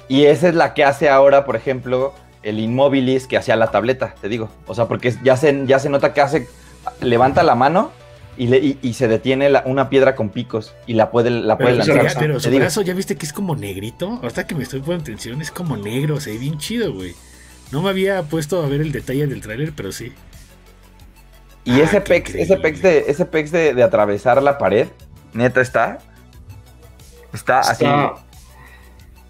Y 0.08 0.26
esa 0.26 0.48
es 0.48 0.54
la 0.54 0.72
que 0.74 0.84
hace 0.84 1.08
ahora, 1.08 1.44
por 1.44 1.56
ejemplo, 1.56 2.14
el 2.42 2.58
Inmobilis 2.60 3.26
que 3.26 3.36
hacía 3.36 3.56
la 3.56 3.70
tableta, 3.70 4.14
te 4.20 4.28
digo. 4.28 4.48
O 4.66 4.74
sea, 4.74 4.86
porque 4.86 5.14
ya 5.24 5.36
se, 5.36 5.66
ya 5.66 5.78
se 5.78 5.88
nota 5.88 6.12
que 6.14 6.20
hace. 6.20 6.48
Levanta 7.00 7.42
la 7.42 7.56
mano 7.56 7.90
y, 8.36 8.46
le- 8.46 8.58
y- 8.58 8.78
y 8.82 8.94
se 8.94 9.08
detiene 9.08 9.50
la- 9.50 9.62
una 9.66 9.88
piedra 9.88 10.14
con 10.14 10.28
picos 10.30 10.74
y 10.86 10.94
la 10.94 11.10
puede, 11.10 11.30
la 11.30 11.58
puede 11.58 11.78
Pero 11.78 11.84
lanzar. 11.96 12.12
ya- 12.14 12.20
pero 12.20 12.38
su 12.38 12.50
digo. 12.50 12.60
brazo 12.60 12.82
ya 12.82 12.94
viste 12.94 13.16
que 13.16 13.26
es 13.26 13.32
como 13.32 13.56
negrito. 13.56 14.20
Ahorita 14.22 14.46
que 14.46 14.54
me 14.54 14.62
estoy 14.62 14.80
poniendo 14.80 15.02
atención, 15.02 15.42
es 15.42 15.50
como 15.50 15.76
negro, 15.76 16.20
se 16.20 16.30
ve 16.32 16.38
bien 16.38 16.58
chido, 16.58 16.92
güey. 16.94 17.14
No 17.72 17.82
me 17.82 17.90
había 17.90 18.22
puesto 18.22 18.62
a 18.62 18.68
ver 18.68 18.80
el 18.80 18.92
detalle 18.92 19.26
del 19.26 19.40
tráiler, 19.40 19.72
pero 19.74 19.90
sí. 19.90 20.12
Y 21.64 21.80
Ah, 21.80 21.84
ese 21.84 22.00
pex, 22.00 22.32
ese 22.36 22.56
pex 22.58 22.80
de, 22.80 23.04
ese 23.08 23.24
pex 23.24 23.50
de, 23.50 23.74
de 23.74 23.82
atravesar 23.82 24.40
la 24.40 24.56
pared, 24.56 24.86
neta 25.32 25.60
está. 25.60 25.98
Está, 27.32 27.58
así. 27.60 27.84
Está- 27.84 28.12
Es, 28.14 28.25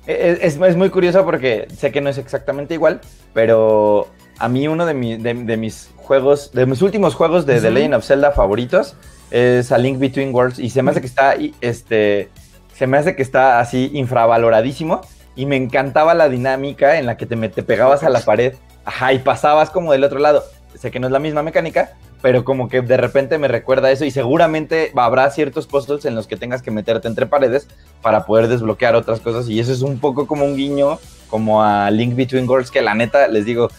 es- 0.06 0.58
es 0.60 0.76
muy 0.76 0.90
curioso 0.90 1.24
porque 1.24 1.66
sé 1.76 1.90
que 1.92 2.00
no 2.00 2.08
es 2.10 2.18
exactamente 2.18 2.74
igual, 2.74 3.00
pero 3.32 4.08
a 4.38 4.48
mí 4.48 4.68
uno 4.68 4.86
de, 4.86 4.94
mi- 4.94 5.16
de- 5.16 5.34
de 5.34 5.56
mis 5.56 5.90
juegos, 5.96 6.52
de 6.52 6.66
mis 6.66 6.82
últimos 6.82 7.14
juegos 7.14 7.46
de 7.46 7.60
The. 7.60 7.70
Legend 7.70 7.94
of 7.94 8.04
Zelda 8.04 8.32
favoritos 8.32 8.94
es 9.30 9.72
A 9.72 9.78
Link 9.78 9.98
Between 9.98 10.34
Worlds 10.34 10.58
y 10.58 10.70
se 10.70 10.82
me 10.82 10.90
hace 10.92 11.00
que 11.00 11.06
está, 11.06 11.34
este, 11.60 12.28
se 12.74 12.86
me 12.86 12.96
hace 12.98 13.16
que 13.16 13.22
está 13.22 13.58
así 13.60 13.90
infravaloradísimo 13.94 15.00
y 15.34 15.46
me 15.46 15.56
encantaba 15.56 16.14
la 16.14 16.28
dinámica 16.28 16.98
en 16.98 17.06
la 17.06 17.16
que 17.16 17.26
te, 17.26 17.36
te 17.48 17.62
pegabas 17.62 18.02
a 18.04 18.10
la 18.10 18.20
pared, 18.24 18.54
ajá, 18.84 19.12
y 19.12 19.18
pasabas 19.18 19.70
como 19.70 19.92
del 19.92 20.04
otro 20.04 20.18
lado. 20.18 20.44
Sé 20.78 20.90
que 20.90 21.00
no 21.00 21.06
es 21.06 21.12
la 21.12 21.18
misma 21.18 21.42
mecánica, 21.42 21.94
pero 22.26 22.44
como 22.44 22.68
que 22.68 22.82
de 22.82 22.96
repente 22.96 23.38
me 23.38 23.46
recuerda 23.46 23.88
eso 23.92 24.04
y 24.04 24.10
seguramente 24.10 24.90
habrá 24.96 25.30
ciertos 25.30 25.68
puzzles 25.68 26.06
en 26.06 26.16
los 26.16 26.26
que 26.26 26.36
tengas 26.36 26.60
que 26.60 26.72
meterte 26.72 27.06
entre 27.06 27.26
paredes 27.26 27.68
para 28.02 28.26
poder 28.26 28.48
desbloquear 28.48 28.96
otras 28.96 29.20
cosas 29.20 29.48
y 29.48 29.60
eso 29.60 29.70
es 29.70 29.80
un 29.80 30.00
poco 30.00 30.26
como 30.26 30.44
un 30.44 30.56
guiño 30.56 30.98
como 31.30 31.62
a 31.62 31.88
Link 31.92 32.16
Between 32.16 32.48
Worlds 32.48 32.72
que 32.72 32.82
la 32.82 32.94
neta 32.94 33.28
les 33.28 33.44
digo 33.44 33.70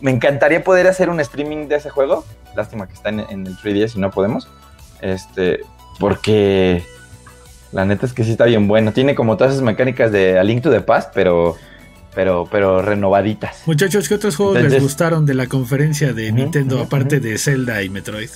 me 0.00 0.10
encantaría 0.10 0.64
poder 0.64 0.88
hacer 0.88 1.10
un 1.10 1.20
streaming 1.20 1.68
de 1.68 1.76
ese 1.76 1.90
juego. 1.90 2.24
Lástima 2.56 2.88
que 2.88 2.94
está 2.94 3.10
en, 3.10 3.20
en 3.20 3.46
el 3.46 3.56
3DS 3.56 3.94
y 3.94 4.00
no 4.00 4.10
podemos. 4.10 4.48
Este 5.00 5.60
porque 6.00 6.82
la 7.70 7.84
neta 7.84 8.04
es 8.04 8.12
que 8.12 8.24
sí 8.24 8.32
está 8.32 8.46
bien 8.46 8.66
bueno. 8.66 8.92
Tiene 8.92 9.14
como 9.14 9.36
todas 9.36 9.52
esas 9.52 9.62
mecánicas 9.62 10.10
de 10.10 10.40
A 10.40 10.42
Link 10.42 10.60
to 10.60 10.72
the 10.72 10.80
Past 10.80 11.12
pero 11.14 11.54
pero 12.14 12.46
pero 12.50 12.82
renovaditas 12.82 13.62
Muchachos, 13.66 14.08
¿qué 14.08 14.14
otros 14.14 14.36
juegos 14.36 14.60
les 14.62 14.82
gustaron 14.82 15.24
de 15.26 15.34
la 15.34 15.46
conferencia 15.46 16.12
de 16.12 16.30
Nintendo, 16.32 16.80
aparte 16.82 17.20
de 17.20 17.38
Zelda 17.38 17.82
y 17.82 17.88
Metroid? 17.88 18.28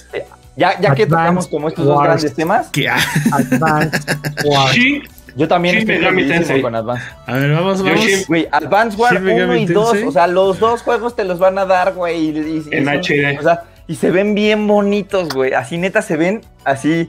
ya 0.56 0.80
ya 0.80 0.94
que 0.94 1.06
tocamos 1.06 1.46
como 1.48 1.68
estos 1.68 1.84
dos 1.84 2.02
grandes 2.02 2.34
temas 2.34 2.70
Wars. 4.44 4.74
Shin, 4.74 5.02
yo 5.36 5.46
también 5.48 5.76
Shin 5.76 5.90
estoy 5.90 6.28
Tensei. 6.28 6.62
con 6.62 6.74
Advance 6.74 7.04
a 7.26 7.34
ver, 7.34 7.52
vamos, 7.52 7.82
vamos. 7.82 8.00
sí- 8.00 8.24
Güey, 8.26 8.48
Advance 8.50 8.96
War 8.96 9.12
Shin 9.14 9.24
Megami 9.24 9.52
1 9.52 9.56
y 9.58 9.66
2, 9.66 9.90
Tensei. 9.92 10.08
o 10.08 10.12
sea, 10.12 10.26
los 10.26 10.58
dos 10.58 10.82
juegos 10.82 11.14
te 11.16 11.24
los 11.24 11.38
van 11.38 11.58
a 11.58 11.66
dar, 11.66 11.92
güey. 11.94 12.16
y- 12.16 12.38
y- 12.38 12.64
y 12.70 12.76
En 12.76 12.84
son- 12.86 12.94
HD. 12.94 13.38
O 13.38 13.42
sea, 13.42 13.64
y 13.86 13.94
se 13.96 14.10
ven 14.10 14.34
bien 14.34 14.66
bonitos, 14.66 15.28
güey. 15.28 15.52
Así 15.52 15.78
neta 15.78 16.02
se 16.02 16.16
ven 16.16 16.40
así. 16.64 17.08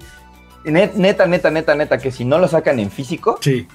net- 0.65 0.93
neta, 0.95 1.25
neta, 1.27 1.49
neta, 1.49 1.75
neta, 1.75 1.97
que 1.97 2.11
si 2.11 2.25
no 2.25 2.37
lo 2.39 2.47
sacan 2.49 2.79
en 2.79 2.91
físico, 2.91 3.37
Sí. 3.41 3.65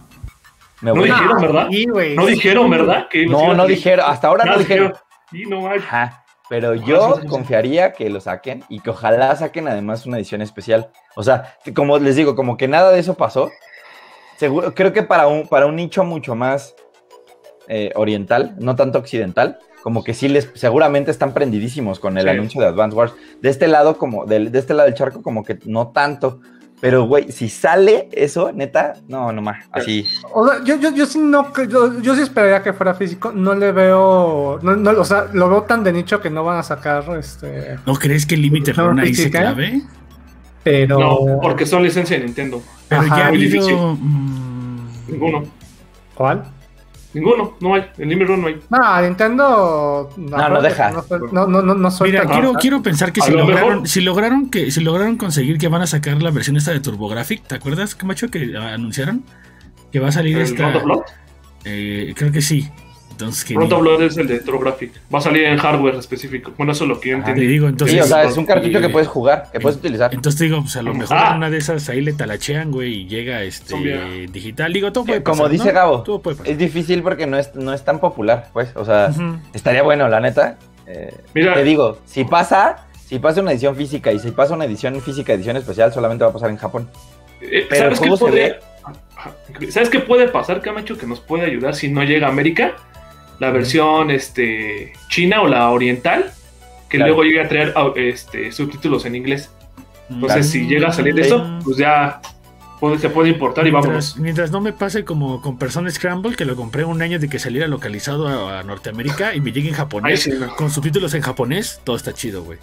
Me 0.82 0.92
No 0.92 1.02
dijeron, 1.02 1.40
¿verdad? 1.40 1.68
Sí, 1.70 1.86
no 1.86 2.26
dijeron, 2.26 2.70
¿verdad? 2.70 3.08
Que 3.08 3.26
No, 3.26 3.54
no 3.54 3.62
a- 3.62 3.66
dijeron, 3.66 4.04
hasta 4.08 4.28
ahora 4.28 4.44
no 4.44 4.58
dijeron. 4.58 4.92
Y 5.32 5.46
no 5.46 5.66
hay. 5.68 5.78
Ajá. 5.78 6.18
Pero 6.48 6.74
yo 6.74 7.14
sí, 7.16 7.22
sí. 7.22 7.28
confiaría 7.28 7.92
que 7.92 8.10
lo 8.10 8.20
saquen 8.20 8.62
y 8.68 8.80
que 8.80 8.90
ojalá 8.90 9.34
saquen 9.36 9.68
además 9.68 10.04
una 10.04 10.18
edición 10.18 10.42
especial. 10.42 10.90
O 11.16 11.22
sea, 11.22 11.56
como 11.74 11.98
les 11.98 12.16
digo, 12.16 12.34
como 12.36 12.56
que 12.58 12.68
nada 12.68 12.90
de 12.90 12.98
eso 12.98 13.14
pasó. 13.14 13.50
Seguro, 14.36 14.74
creo 14.74 14.92
que 14.92 15.02
para 15.02 15.28
un, 15.28 15.46
para 15.48 15.66
un 15.66 15.76
nicho 15.76 16.04
mucho 16.04 16.34
más 16.34 16.74
eh, 17.68 17.92
oriental, 17.94 18.56
no 18.58 18.74
tanto 18.76 18.98
occidental, 18.98 19.58
como 19.82 20.02
que 20.04 20.14
sí 20.14 20.28
les, 20.28 20.50
seguramente 20.54 21.10
están 21.10 21.32
prendidísimos 21.32 22.00
con 22.00 22.18
el 22.18 22.24
Sí. 22.24 22.30
anuncio 22.30 22.60
de 22.60 22.66
Advance 22.66 22.96
Wars. 22.96 23.14
De 23.40 23.48
este 23.48 23.68
lado, 23.68 23.96
como, 23.96 24.26
del- 24.26 24.50
de, 24.52 24.58
este 24.58 24.74
lado 24.74 24.88
del 24.88 24.96
charco, 24.98 25.22
como 25.22 25.44
que 25.44 25.58
no 25.64 25.92
tanto. 25.92 26.40
Pero, 26.82 27.04
güey, 27.04 27.30
si 27.30 27.48
sale 27.48 28.08
eso, 28.10 28.50
neta, 28.52 28.94
no, 29.06 29.30
no 29.30 29.40
más. 29.40 29.64
Así. 29.70 30.04
O 30.34 30.48
sea, 30.48 30.64
yo, 30.64 30.74
yo, 30.80 30.90
yo 30.92 31.06
sí 31.06 31.20
no 31.20 31.52
yo, 31.68 32.00
yo 32.00 32.16
sí 32.16 32.22
esperaría 32.22 32.60
que 32.60 32.72
fuera 32.72 32.92
físico. 32.92 33.30
No 33.30 33.54
le 33.54 33.70
veo. 33.70 34.58
No, 34.62 34.74
no, 34.74 34.90
o 34.90 35.04
sea, 35.04 35.28
lo 35.32 35.48
veo 35.48 35.62
tan 35.62 35.84
de 35.84 35.92
nicho 35.92 36.20
que 36.20 36.28
no 36.28 36.42
van 36.42 36.58
a 36.58 36.64
sacar 36.64 37.04
este. 37.16 37.78
¿No 37.86 37.94
crees 37.94 38.26
que 38.26 38.34
el 38.34 38.42
límite 38.42 38.72
¿No 38.74 38.88
run 38.88 38.98
ahí 38.98 39.14
se 39.14 39.30
clave? 39.30 39.80
Pero. 40.64 40.98
No, 40.98 41.40
porque 41.40 41.66
son 41.66 41.84
licencia 41.84 42.18
de 42.18 42.24
Nintendo. 42.24 42.60
Pero 42.88 43.02
Ajá. 43.02 43.16
ya 43.16 43.26
ha 43.26 43.28
Muy 43.28 43.36
habido. 43.38 43.62
difícil. 43.62 43.76
mm, 43.76 44.86
Ninguno. 45.06 45.44
¿Cuál? 46.16 46.42
Ninguno. 47.14 47.56
No 47.60 47.74
hay. 47.74 47.84
En 47.98 48.08
Limit 48.08 48.28
Run 48.28 48.40
no 48.40 48.46
hay. 48.48 48.60
No, 48.70 49.02
Nintendo. 49.02 50.10
No, 50.16 50.48
no 50.48 50.62
deja. 50.62 50.90
No, 50.90 51.46
no, 51.46 51.62
no, 51.62 51.74
no, 51.74 51.90
Mira, 52.02 52.24
nada. 52.24 52.34
quiero, 52.34 52.52
quiero 52.54 52.82
pensar 52.82 53.12
que 53.12 53.20
si 53.20 53.30
lo 53.30 53.38
lograron, 53.38 53.86
si 53.86 54.00
lograron 54.00 54.50
que 54.50 54.70
si 54.70 54.80
lograron 54.80 55.16
conseguir 55.16 55.58
que 55.58 55.68
van 55.68 55.82
a 55.82 55.86
sacar 55.86 56.22
la 56.22 56.30
versión 56.30 56.56
esta 56.56 56.72
de 56.72 56.80
TurboGrafx, 56.80 57.42
¿te 57.42 57.54
acuerdas, 57.54 57.94
Camacho, 57.94 58.30
que 58.30 58.56
anunciaron? 58.56 59.24
Que 59.90 60.00
va 60.00 60.08
a 60.08 60.12
salir 60.12 60.36
¿El 60.38 60.44
esta. 60.44 60.72
Eh, 61.64 62.14
creo 62.16 62.32
que 62.32 62.40
sí. 62.42 62.68
Entonces, 63.24 63.44
que 63.44 63.56
of 63.56 63.80
Blood 63.80 64.02
es 64.02 64.16
el 64.16 64.26
de 64.28 64.40
TurboGrafx. 64.40 64.90
Va 65.14 65.18
a 65.18 65.22
salir 65.22 65.44
en 65.44 65.56
hardware 65.58 65.94
específico. 65.96 66.52
Bueno, 66.56 66.72
eso 66.72 66.84
es 66.84 66.88
lo 66.88 67.00
que 67.00 67.10
yo 67.10 67.14
te 67.16 67.30
entendí. 67.30 67.46
digo, 67.46 67.68
entonces. 67.68 67.96
sí, 67.96 68.00
o 68.00 68.06
sea, 68.06 68.24
es 68.24 68.36
un 68.36 68.46
cartucho 68.46 68.80
que 68.80 68.86
eh, 68.86 68.90
puedes 68.90 69.08
jugar, 69.08 69.48
que 69.52 69.60
puedes 69.60 69.78
utilizar. 69.78 70.12
Entonces 70.14 70.38
te 70.38 70.44
digo, 70.44 70.60
pues 70.60 70.76
a 70.76 70.82
lo 70.82 70.94
mejor 70.94 71.16
Ah. 71.16 71.34
una 71.36 71.50
de 71.50 71.58
esas 71.58 71.88
ahí 71.88 72.00
le 72.00 72.12
talachean, 72.12 72.70
güey, 72.70 73.02
y 73.02 73.06
llega 73.06 73.42
este 73.42 74.26
digital. 74.28 74.72
Digo, 74.72 74.92
todo 74.92 75.04
puede 75.04 75.22
Como 75.22 75.38
pasar, 75.44 75.52
dice 75.52 75.68
¿no? 75.68 75.72
Gabo, 75.74 76.02
Todo 76.02 76.20
puede 76.22 76.36
pasar. 76.36 76.52
es 76.52 76.58
difícil 76.58 77.02
porque 77.02 77.26
no 77.26 77.38
es, 77.38 77.54
no 77.54 77.72
es 77.72 77.84
tan 77.84 77.98
popular, 78.00 78.48
pues. 78.52 78.70
O 78.76 78.84
sea, 78.84 79.10
estaría 79.52 79.82
bueno, 79.82 80.08
la 80.08 80.20
neta. 80.20 80.58
Eh, 80.86 81.14
Mira. 81.34 81.54
Te 81.54 81.62
digo, 81.64 81.98
si 82.06 82.24
pasa, 82.24 82.86
si 83.06 83.18
pasa 83.18 83.40
una 83.40 83.52
edición 83.52 83.76
física 83.76 84.10
y 84.12 84.18
si 84.18 84.30
pasa 84.32 84.54
una 84.54 84.64
edición 84.64 85.00
física, 85.00 85.32
edición 85.32 85.56
especial, 85.56 85.92
solamente 85.92 86.24
va 86.24 86.30
a 86.30 86.32
pasar 86.32 86.50
en 86.50 86.56
Japón. 86.56 86.88
Eh, 87.40 87.66
Pero 87.68 87.88
el 87.88 87.96
¿Sabes 87.96 88.00
qué 88.00 88.10
se 88.16 88.16
puede? 88.24 88.58
ve-. 89.60 89.70
¿Sabes 89.70 89.90
qué 89.90 90.00
puede 90.00 90.28
pasar, 90.28 90.60
Camacho? 90.60 90.98
Que 90.98 91.06
nos 91.06 91.20
puede 91.20 91.44
ayudar 91.44 91.74
si 91.74 91.88
no 91.88 92.02
llega 92.02 92.26
a 92.26 92.30
América. 92.30 92.72
La 93.42 93.50
versión 93.50 94.10
este, 94.12 94.92
china 95.08 95.42
o 95.42 95.48
la 95.48 95.68
oriental. 95.70 96.30
Que 96.88 96.98
Claro. 96.98 97.14
luego 97.14 97.24
llegue 97.24 97.40
a 97.40 97.48
traer 97.48 97.74
este, 97.96 98.52
subtítulos 98.52 99.04
en 99.06 99.14
inglés. 99.16 99.50
Entonces, 100.10 100.48
si 100.50 100.66
llega 100.66 100.88
a 100.88 100.92
salir 100.92 101.18
eso, 101.18 101.58
pues 101.64 101.76
ya 101.78 102.20
puede- 102.78 102.98
se 102.98 103.08
puede 103.08 103.30
importar 103.30 103.66
y 103.66 103.70
Mientras, 103.70 103.84
vámonos. 103.86 104.16
mientras 104.18 104.50
no 104.50 104.60
me 104.60 104.72
pase 104.72 105.04
como 105.04 105.40
con 105.40 105.56
Persona 105.58 105.90
Scramble, 105.90 106.36
que 106.36 106.44
lo 106.44 106.54
compré 106.54 106.84
un 106.84 107.00
año 107.02 107.18
de 107.18 107.28
que 107.28 107.38
saliera 107.38 107.66
localizado 107.66 108.28
a, 108.28 108.60
a 108.60 108.62
Norteamérica 108.62 109.34
y 109.34 109.40
me 109.40 109.52
llegue 109.52 109.68
en 109.70 109.74
Ay, 109.74 109.78
japonés, 109.78 110.22
sí, 110.22 110.32
no. 110.38 110.54
con 110.54 110.70
subtítulos 110.70 111.14
en 111.14 111.22
japonés, 111.22 111.80
todo 111.82 111.96
está 111.96 112.12
chido, 112.12 112.44
güey. 112.44 112.58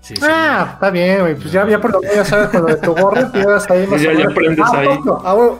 Sí, 0.00 0.14
sí. 0.16 0.22
Ah, 0.26 0.70
está 0.74 0.90
bien, 0.90 1.20
güey. 1.20 1.34
Pues 1.34 1.52
ya, 1.52 1.68
ya 1.68 1.80
por 1.80 1.92
lo 1.92 2.00
menos 2.00 2.16
ya 2.16 2.24
sabes 2.24 2.48
con 2.48 2.62
lo 2.62 2.66
de 2.68 2.76
tu 2.76 2.94
gorro, 2.94 3.30
ahí 3.70 3.86
más 3.86 4.00
Ya- 4.02 4.12
ya 4.14 4.24
aprendes 4.26 4.64
Ah, 4.72 4.78
ahí. 4.80 4.88
Ah, 5.24 5.32
güey. 5.34 5.50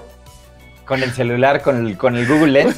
Con 0.87 1.03
el 1.03 1.11
celular, 1.12 1.62
con 1.62 1.87
el, 1.87 1.97
con 1.97 2.14
el 2.16 2.27
Google 2.27 2.53
Lens. 2.53 2.77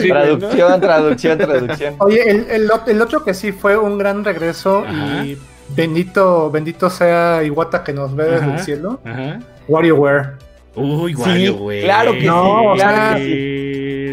Sí, 0.00 0.08
traducción, 0.08 0.80
traducción, 0.80 1.38
traducción. 1.38 1.94
Oye, 1.98 2.28
el, 2.28 2.46
el, 2.50 2.68
ot- 2.70 2.88
el 2.88 3.00
otro 3.00 3.22
que 3.24 3.34
sí 3.34 3.52
fue 3.52 3.76
un 3.76 3.98
gran 3.98 4.24
regreso 4.24 4.84
Ajá. 4.86 5.24
y 5.24 5.38
bendito, 5.76 6.50
bendito 6.50 6.90
sea 6.90 7.42
Iwata 7.44 7.84
que 7.84 7.92
nos 7.92 8.14
ve 8.16 8.24
desde 8.24 8.52
el 8.52 8.58
cielo. 8.60 9.00
Ajá. 9.04 9.38
WarioWare. 9.68 10.30
Uy, 10.74 11.14
Sí, 11.14 11.20
Wario, 11.20 11.54
güey. 11.56 11.82
claro 11.82 12.12
que 12.12 12.20
sí, 12.20 12.26
No, 12.26 12.72
o 12.72 12.76
sea, 12.76 13.16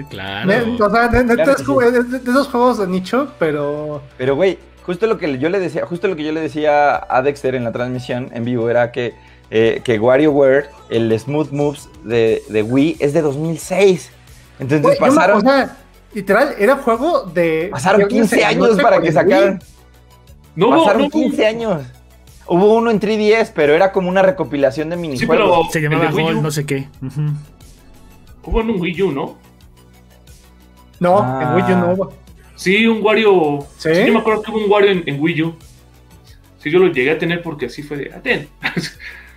claro. 0.10 0.50
O 0.80 0.90
sea, 0.90 1.08
de, 1.10 1.24
neta 1.24 1.36
Claro 1.36 1.52
es 1.52 1.58
que 1.58 1.64
como 1.64 1.80
de, 1.82 1.92
de- 2.04 2.20
de 2.20 2.32
esos 2.32 2.48
juegos 2.48 2.78
de 2.80 2.88
nicho, 2.88 3.28
pero 3.40 4.02
Pero, 4.18 4.36
güey, 4.36 4.58
justo 4.86 5.06
lo 5.08 5.18
que 5.18 5.38
yo 5.38 5.50
le 5.50 5.60
decía, 5.60 5.86
justo 5.86 6.08
lo 6.08 6.16
que 6.16 6.24
yo 6.24 6.32
le 6.32 6.42
decía 6.42 7.04
a 7.10 7.22
Dexter 7.22 7.56
en 7.56 7.64
la 7.64 7.72
transmisión 7.72 8.30
en 8.34 8.46
vivo 8.46 8.70
era 8.70 8.92
que, 8.92 9.14
eh, 9.52 9.82
que 9.84 10.00
WarioWare, 10.00 10.70
el 10.90 11.18
Smooth 11.20 11.52
Moves 11.52 11.90
de, 12.04 12.44
de 12.50 12.62
Wii, 12.64 12.98
es 13.00 13.14
de 13.14 13.22
2006. 13.22 14.12
Entonces 14.60 14.98
pasaron, 15.00 15.38
o 15.38 15.42
sea, 15.42 15.78
literal, 16.14 16.56
era 16.58 16.78
juego 16.78 17.24
de. 17.24 17.70
pasaron 17.72 18.02
de 18.02 18.08
15 18.08 18.36
en 18.36 18.42
la 18.42 18.48
años 18.48 18.82
para 18.82 19.02
que 19.02 19.12
sacaran. 19.12 19.62
No 20.56 20.68
hubo- 20.70 20.78
pasaron 20.84 21.02
no 21.04 21.08
hubo- 21.08 21.12
15 21.12 21.46
años. 21.46 21.84
Hubo 22.48 22.76
uno 22.76 22.92
en 22.92 23.00
3DS, 23.00 23.52
pero 23.56 23.74
era 23.74 23.92
como 23.92 24.08
una 24.08 24.22
recopilación 24.22 24.90
de 24.90 24.96
Sí, 24.96 25.02
minijuegos. 25.02 25.36
pero 25.36 25.72
Se 25.72 25.82
llamaba 25.82 26.12
Gold, 26.12 26.42
no 26.42 26.52
sé 26.52 26.66
qué. 26.66 26.88
Hubo 28.44 28.62
en 28.62 28.70
un 28.70 28.80
Wii 28.80 29.02
U, 29.02 29.12
¿no? 29.12 29.38
No, 31.00 31.20
Ah. 31.22 31.42
en 31.44 31.56
Wii 31.56 31.74
U 31.74 31.78
no 31.78 31.94
hubo. 31.94 32.14
Sí, 32.56 32.86
un 32.88 33.04
Wario. 33.04 33.66
¿Sí? 33.78 33.90
Yo 34.06 34.14
me 34.14 34.20
acuerdo 34.20 34.42
que 34.44 34.52
hubo 34.52 34.60
un 34.64 34.72
Wario 34.72 34.92
en, 34.92 35.04
en 35.08 35.20
Wii 35.20 35.42
U. 35.42 35.56
Sí, 36.60 36.70
yo 36.72 36.80
lo 36.80 36.88
llegué 36.88 37.12
a 37.12 37.18
tener 37.18 37.42
porque 37.42 37.66
así 37.66 37.84
fue 37.84 37.98
de. 37.98 38.12
"Ah, 38.16 38.20
ten". 38.24 38.48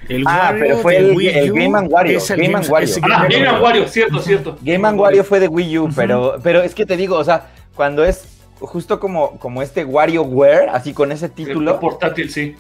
El 0.08 0.24
Ah, 0.26 0.48
Wario 0.50 0.60
pero 0.64 0.76
fue 0.78 0.96
el- 0.96 1.16
Wii 1.16 1.28
el 1.28 1.50
U 1.52 1.54
Game 1.54 1.78
and 1.78 1.92
Wario, 1.92 2.18
es 2.18 2.30
el 2.30 2.40
Game 2.40 2.54
and 2.56 2.68
Wario. 2.70 2.88
es 2.88 2.96
el 2.96 3.04
Ah, 3.04 3.22
Game 3.22 3.34
Game 3.34 3.48
and 3.48 3.62
Wario, 3.62 3.88
cierto, 3.88 4.18
cierto. 4.20 4.58
Game 4.62 4.86
and 4.88 4.98
Wario 5.00 5.24
fue 5.24 5.40
de 5.40 5.48
Wii 5.48 5.78
U, 5.78 5.90
pero, 5.94 6.36
pero 6.42 6.62
es 6.62 6.74
que 6.74 6.86
te 6.86 6.96
digo, 6.96 7.16
o 7.16 7.24
sea, 7.24 7.48
cuando 7.74 8.04
es 8.04 8.24
justo 8.60 8.98
como, 9.00 9.38
como 9.38 9.62
este 9.62 9.84
WarioWare, 9.84 10.70
así 10.70 10.92
con 10.92 11.12
ese 11.12 11.28
título, 11.28 11.72
El 11.74 11.78
portátil, 11.78 12.30
sí. 12.30 12.56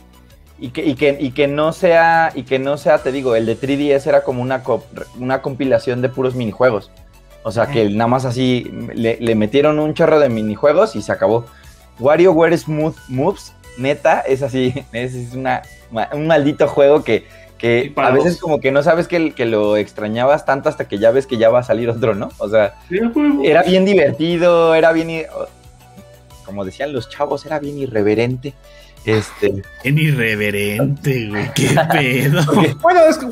y 0.58 0.68
que, 0.70 0.84
y, 0.84 0.94
que, 0.94 1.16
y 1.18 1.30
que 1.30 1.48
no 1.48 1.72
sea, 1.72 2.32
y 2.34 2.42
que 2.42 2.58
no 2.58 2.76
sea, 2.76 2.98
te 2.98 3.12
digo, 3.12 3.34
el 3.34 3.46
de 3.46 3.56
3DS 3.58 4.06
era 4.08 4.22
como 4.22 4.42
una, 4.42 4.62
co- 4.62 4.84
una 5.18 5.40
compilación 5.42 6.02
de 6.02 6.08
puros 6.08 6.34
minijuegos. 6.34 6.90
O 7.44 7.52
sea, 7.52 7.66
que 7.66 7.88
nada 7.88 8.08
más 8.08 8.24
así 8.26 8.70
le, 8.94 9.16
le 9.20 9.34
metieron 9.34 9.78
un 9.78 9.94
chorro 9.94 10.20
de 10.20 10.28
minijuegos 10.28 10.94
y 10.96 11.02
se 11.02 11.12
acabó. 11.12 11.46
WarioWare 11.98 12.56
Smooth 12.56 12.96
Moves, 13.08 13.52
neta, 13.76 14.20
es 14.20 14.42
así, 14.42 14.74
es, 14.92 15.14
es 15.14 15.34
una, 15.34 15.62
un 16.12 16.26
maldito 16.26 16.68
juego 16.68 17.02
que, 17.04 17.26
que 17.58 17.92
para 17.94 18.08
a 18.08 18.10
veces 18.12 18.32
dos. 18.34 18.40
como 18.40 18.60
que 18.60 18.70
no 18.70 18.82
sabes 18.82 19.08
que, 19.08 19.32
que 19.32 19.46
lo 19.46 19.76
extrañabas 19.76 20.44
tanto 20.44 20.68
hasta 20.68 20.86
que 20.86 20.98
ya 20.98 21.10
ves 21.10 21.26
que 21.26 21.38
ya 21.38 21.50
va 21.50 21.60
a 21.60 21.64
salir 21.64 21.90
otro, 21.90 22.14
¿no? 22.14 22.30
O 22.38 22.48
sea, 22.48 22.74
era 23.44 23.62
bien 23.62 23.84
divertido, 23.84 24.74
era 24.74 24.92
bien, 24.92 25.26
como 26.44 26.64
decían 26.64 26.92
los 26.92 27.08
chavos, 27.08 27.44
era 27.46 27.58
bien 27.58 27.78
irreverente. 27.78 28.54
Este, 29.04 29.62
En 29.84 29.98
irreverente, 29.98 31.28
güey. 31.28 31.50
Qué 31.54 31.68
pedo. 31.92 32.42
Bueno, 32.82 33.00
es 33.08 33.16
que 33.16 33.26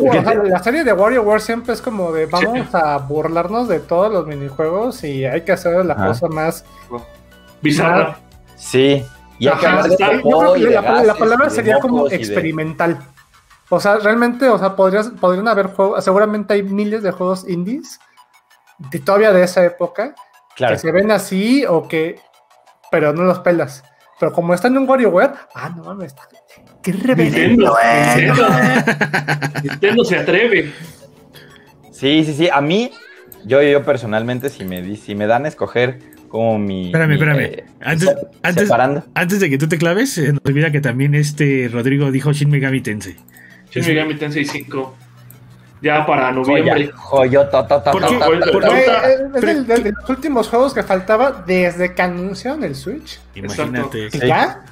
la 0.48 0.62
serie 0.62 0.84
de 0.84 0.92
WarioWare 0.92 1.40
siempre 1.40 1.74
es 1.74 1.82
como 1.82 2.12
de 2.12 2.26
vamos 2.26 2.74
a 2.74 2.96
burlarnos 2.98 3.68
de 3.68 3.80
todos 3.80 4.10
los 4.10 4.26
minijuegos 4.26 5.04
y 5.04 5.24
hay 5.24 5.42
que 5.42 5.52
hacer 5.52 5.84
la 5.84 5.94
cosa 5.94 6.28
más. 6.28 6.64
Bizarra. 7.60 8.18
Sí, 8.56 9.04
y 9.38 9.48
Ajá, 9.48 9.86
está- 9.86 10.12
Yo 10.14 10.20
creo 10.38 10.56
y 10.56 10.60
que 10.60 10.66
de 10.68 10.74
la, 10.74 11.14
palabra 11.14 11.50
sería 11.50 11.78
como 11.78 12.08
de- 12.08 12.16
experimental. 12.16 12.98
O 13.68 13.80
sea, 13.80 13.96
realmente, 13.98 14.48
o 14.48 14.58
sea, 14.58 14.76
podrías, 14.76 15.08
podrían 15.20 15.48
haber 15.48 15.66
juegos, 15.66 16.02
seguramente 16.04 16.54
hay 16.54 16.62
miles 16.62 17.02
de 17.02 17.10
juegos 17.10 17.48
indies 17.48 17.98
de 18.78 18.98
todavía 19.00 19.32
de 19.32 19.42
esa 19.42 19.64
época 19.64 20.14
Claro, 20.54 20.74
que 20.74 20.78
se 20.78 20.92
ven 20.92 21.10
así 21.10 21.64
o 21.66 21.86
que, 21.88 22.18
pero 22.90 23.12
no 23.12 23.24
los 23.24 23.40
pelas. 23.40 23.82
Pero 24.18 24.32
como 24.32 24.54
están 24.54 24.72
en 24.72 24.78
un 24.82 24.88
WarioWare, 24.88 25.32
ah, 25.54 25.70
no 25.76 25.84
mames, 25.84 26.12
está- 26.14 26.28
qué 26.82 26.92
reverente. 26.92 27.48
Nintendo. 27.48 27.76
Nintendo. 28.16 28.48
Nintendo 29.64 30.04
se 30.04 30.18
atreve. 30.18 30.72
sí, 31.92 32.24
sí, 32.24 32.32
sí, 32.34 32.48
a 32.50 32.60
mí, 32.60 32.90
yo, 33.44 33.60
yo 33.62 33.84
personalmente, 33.84 34.48
si 34.48 34.64
me, 34.64 34.80
di- 34.80 34.96
si 34.96 35.14
me 35.14 35.26
dan 35.26 35.44
a 35.44 35.48
escoger 35.48 35.98
como 36.28 36.58
mi... 36.58 36.86
Espérame, 36.86 37.08
mi, 37.08 37.14
espérame. 37.14 37.40
eh, 37.40 37.64
Antes- 37.80 38.08
se- 38.08 38.16
antes- 38.42 38.62
separando. 38.64 39.04
Antes 39.14 39.40
de 39.40 39.50
que 39.50 39.58
tú 39.58 39.68
te 39.68 39.78
claves, 39.78 40.12
se 40.12 40.32
nos 40.32 40.40
olvida 40.44 40.70
que 40.72 40.80
también 40.80 41.14
este 41.14 41.68
Rodrigo 41.72 42.10
dijo 42.10 42.32
Shin 42.32 42.50
Megami 42.50 42.80
Tensei. 42.80 43.16
Shin 43.70 43.84
Megami 43.86 44.14
Tensei 44.14 44.44
5. 44.44 44.96
Ya 45.82 46.06
para 46.06 46.32
noviembre. 46.32 46.90
es 49.42 49.66
de 49.66 49.92
los 49.92 50.08
últimos 50.10 50.48
juegos 50.48 50.74
que 50.74 50.82
faltaba 50.82 51.44
desde 51.46 51.94
que 51.94 52.02
anunciaron 52.02 52.64
el 52.64 52.74
Switch. 52.74 53.20
Imagínate. 53.34 54.06
¿Y 54.06 54.10
Sí. 54.10 54.26
ya? 54.26 54.64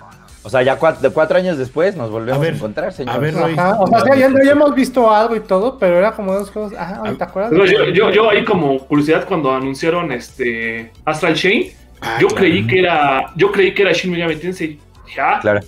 O 0.46 0.50
sea, 0.50 0.62
ya 0.62 0.76
cuatro, 0.76 1.00
de 1.00 1.10
cuatro 1.12 1.38
años 1.38 1.56
después 1.56 1.96
nos 1.96 2.10
volvemos 2.10 2.44
A 2.46 2.48
encontrar, 2.48 2.92
señor. 2.92 3.14
a 3.14 3.18
ver, 3.18 3.34
Roy. 3.34 3.52
Ajá, 3.54 3.78
O 3.80 3.86
sea, 3.86 4.14
ya, 4.14 4.28
ya- 4.28 4.44
ya 4.44 4.52
hemos 4.52 4.74
visto 4.74 5.10
algo 5.10 5.34
y 5.34 5.40
todo, 5.40 5.78
pero 5.78 5.96
era 5.96 6.12
como 6.12 6.34
de 6.34 6.40
los 6.40 6.50
juegos. 6.50 6.74
Ah, 6.78 7.02
¿te 7.16 7.24
acuerdas? 7.24 7.50
Pero 7.50 7.64
yo, 7.64 7.84
yo, 7.92 8.10
yo 8.10 8.30
ahí 8.30 8.44
como 8.44 8.78
curiosidad 8.86 9.24
cuando 9.26 9.52
anunciaron 9.54 10.12
este 10.12 10.92
Astral 11.06 11.34
Chain, 11.34 11.72
Ah, 12.02 12.18
yo 12.20 12.26
claro. 12.28 12.42
creí 12.42 12.66
que 12.66 12.78
era, 12.80 13.32
yo 13.36 13.50
creí 13.50 13.72
que 13.72 13.80
era 13.82 13.92
Shin 13.92 14.10
Megami 14.12 14.36
Tensei. 14.36 14.78
Ya, 15.16 15.38
Claro. 15.40 15.60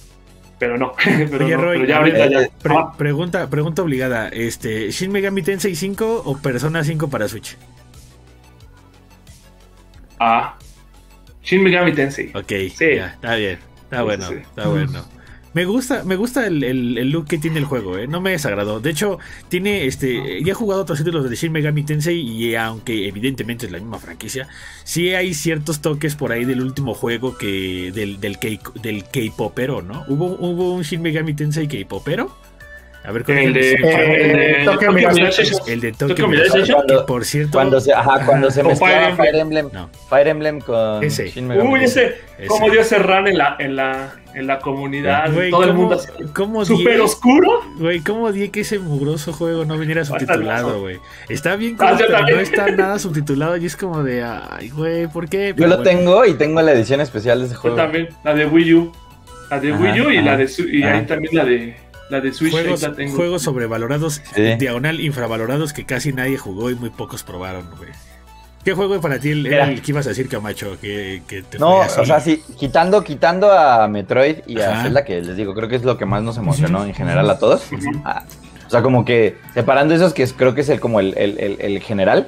pero 0.59 0.77
no. 0.77 0.93
pero, 1.31 1.45
Oye, 1.47 1.57
no, 1.57 1.63
Roy, 1.63 1.77
pero 1.79 1.89
ya 1.89 1.97
ahorita 1.97 2.27
ya. 2.27 2.41
eh, 2.43 2.51
Pre- 2.63 2.75
Ah, 2.77 2.93
pregunta, 2.99 3.47
pregunta 3.49 3.81
obligada. 3.81 4.29
Este, 4.29 4.91
¿Shin 4.91 5.11
Megami 5.11 5.41
Tensei 5.43 5.75
5 5.75 6.23
o 6.27 6.37
Persona 6.37 6.85
5 6.85 7.09
para 7.09 7.27
Switch? 7.29 7.57
ah. 10.21 10.55
Shin 11.43 11.63
Megami 11.63 11.93
Tensei. 11.93 12.31
Ok, 12.35 12.49
Sí. 12.75 12.97
ya, 12.97 13.07
está 13.15 13.37
bien. 13.37 13.59
Está 13.87 14.03
bueno, 14.03 14.29
sí, 14.29 14.35
está 14.35 14.69
bueno. 14.69 15.05
Me 15.55 15.65
gusta, 15.65 16.05
me 16.05 16.17
gusta 16.17 16.47
el, 16.47 16.63
el- 16.63 16.99
el 16.99 17.09
look 17.11 17.29
que 17.29 17.39
tiene 17.39 17.59
el 17.59 17.65
juego, 17.65 17.97
¿eh? 17.97 18.07
no 18.07 18.21
me 18.21 18.33
desagradó. 18.33 18.79
De 18.79 18.91
hecho, 18.91 19.19
tiene 19.49 19.87
este. 19.87 20.45
Ya 20.45 20.51
he 20.53 20.55
jugado 20.55 20.83
otros 20.83 20.99
títulos 20.99 21.31
de 21.31 21.35
Shin 21.35 21.51
Megami 21.51 21.83
Tensei 21.83 22.19
y 22.21 22.55
aunque 22.57 23.09
evidentemente 23.09 23.65
es 23.65 23.73
la 23.73 23.79
misma 23.79 23.99
franquicia, 23.99 24.49
sí 24.85 25.15
hay 25.15 25.33
ciertos 25.33 25.81
toques 25.81 26.15
por 26.15 26.31
ahí 26.33 26.45
del 26.45 26.61
último 26.61 26.93
juego 26.93 27.39
que. 27.39 27.91
del, 27.95 28.21
del, 28.21 28.39
K, 28.39 28.49
del 28.83 29.05
K-Popero, 29.05 29.81
¿no? 29.81 30.05
¿Hubo, 30.09 30.27
hubo 30.39 30.75
un 30.75 30.83
Shin 30.83 31.01
Megami 31.01 31.33
Tensei 31.33 31.67
K-Popero. 31.69 32.37
A 33.07 33.13
ver 33.13 33.25
El 33.29 33.53
de, 33.55 33.73
Eh, 33.75 33.77
el 34.31 34.33
de 34.37 34.65
Tokyo 34.65 34.73
Tokyo 34.73 34.93
Mirage 34.93 35.15
Mirage 35.15 35.33
Session. 35.45 35.61
El 35.69 35.81
de 35.81 35.93
Tokyo 35.93 36.15
Tokyo 36.17 36.45
Session. 36.51 36.83
que 36.89 36.95
por 37.07 37.25
cierto. 37.25 37.53
Cuando 37.53 37.81
se, 37.81 37.93
ajá, 37.93 38.27
cuando 38.27 38.51
se 38.51 38.61
Con 38.63 38.71
mezclaba 38.71 39.01
Fire 39.01 39.17
Fire 39.17 39.37
Emblem. 39.37 39.69
No. 39.73 39.91
Fire 40.09 40.27
Emblem 40.29 40.61
con 40.61 41.05
Ese. 41.05 41.29
Shin 41.29 41.47
Megami 41.47 41.69
Uy, 41.71 41.85
ese, 41.85 42.17
Ese. 42.37 42.49
cómo 42.49 42.69
dio 42.69 42.81
ese 42.81 42.99
run 42.99 43.29
en 43.29 43.39
la, 43.39 43.55
en 43.61 43.77
la, 43.77 44.13
en 44.35 44.47
la 44.49 44.59
comunidad, 44.59 45.33
Güey, 45.33 45.51
todo 45.53 45.63
el 45.63 45.69
¿cómo- 45.71 45.81
mundo 45.83 46.01
¿Cómo 46.35 46.65
súper 46.65 46.95
die- 46.95 47.01
oscuro. 47.01 47.63
Güey, 47.79 48.01
¿cómo 48.01 48.33
di 48.33 48.49
que 48.49 48.61
ese 48.63 48.81
mugroso 48.81 49.33
juego 49.33 49.65
no 49.65 49.79
viniera 49.79 50.05
subtitulado, 50.05 50.81
güey? 50.81 50.99
Está 51.29 51.55
bien, 51.55 51.77
Ah, 51.79 51.91
cool, 51.91 51.99
yo 52.01 52.07
pero 52.07 52.19
también. 52.19 52.37
no 52.39 52.43
está 52.43 52.67
nada 52.73 52.99
subtitulado 52.99 53.57
y 53.57 53.67
es 53.67 53.77
como 53.77 54.03
de, 54.03 54.25
ay, 54.25 54.71
güey, 54.71 55.07
¿por 55.07 55.29
qué? 55.29 55.51
Yo 55.51 55.55
Pero 55.57 55.69
lo 55.69 55.77
bueno. 55.77 55.91
tengo 55.91 56.25
y 56.27 56.35
tengo 56.35 56.61
la 56.61 56.73
edición 56.73 57.01
especial 57.01 57.39
de 57.39 57.45
ese 57.47 57.55
Yo 57.55 57.61
juego. 57.61 57.77
también, 57.77 58.09
la 58.25 58.35
de 58.35 58.47
Wii 58.47 58.75
U. 58.75 58.93
La 59.49 59.61
de 59.61 59.73
Ajá, 59.73 59.81
Wii 59.81 60.01
U 60.01 60.11
y 60.11 60.17
ajá, 60.17 60.27
la 60.27 60.37
de 60.39 60.51
y 60.73 60.83
ahí 60.83 61.07
también 61.07 61.35
la 61.37 61.45
de 61.45 61.77
la 62.11 62.21
de 62.21 62.33
Switch 62.33 62.53
Juegos, 62.53 62.83
la 62.83 62.93
tengo. 62.95 63.15
juegos 63.17 63.43
sobrevalorados, 63.43 64.23
Sí. 64.35 64.55
diagonal 64.57 65.01
infravalorados 65.01 65.73
que 65.73 65.85
casi 65.85 66.13
nadie 66.13 66.39
jugó 66.39 66.71
y 66.71 66.75
muy 66.75 66.91
pocos 66.91 67.23
probaron, 67.23 67.69
güey. 67.77 67.91
¿Qué 68.65 68.73
juego 68.75 69.01
para 69.01 69.21
ti 69.21 69.31
el, 69.31 69.47
el 69.47 69.81
que 69.81 69.93
ibas 69.93 70.07
a 70.07 70.09
decir, 70.09 70.29
Camacho? 70.29 70.77
Que, 70.81 71.23
que 71.29 71.43
te 71.43 71.57
No, 71.59 71.79
o 71.79 72.05
sea, 72.05 72.19
sí, 72.19 72.43
quitando, 72.59 73.05
quitando 73.05 73.53
a 73.53 73.87
Metroid 73.87 74.39
y 74.47 74.61
a. 74.61 74.83
Zelda, 74.83 75.05
que 75.05 75.21
les 75.23 75.37
digo, 75.37 75.55
creo 75.55 75.69
que 75.69 75.77
es 75.77 75.85
lo 75.85 75.97
que 75.97 76.05
más 76.05 76.23
nos 76.25 76.37
emocionó 76.37 76.85
en 76.85 76.93
general 76.93 77.31
a 77.31 77.39
todos. 77.39 77.63
Ah, 78.05 78.25
o 78.67 78.71
sea, 78.71 78.83
como 78.83 79.05
que 79.05 79.37
separando 79.55 79.95
esos 79.95 80.13
que 80.13 80.25
es- 80.25 80.33
creo 80.33 80.57
que 80.57 80.63
es 80.63 80.69
el 80.69 80.81
como 80.81 80.99
el, 80.99 81.17
el- 81.17 81.39
el- 81.39 81.57
el 81.61 81.81
general, 81.81 82.27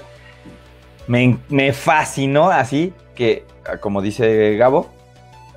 me, 1.09 1.39
me 1.49 1.73
fascinó 1.73 2.51
así 2.51 2.93
que, 3.17 3.45
ah, 3.69 3.79
como 3.79 4.01
dice 4.01 4.57
Gabo, 4.57 4.93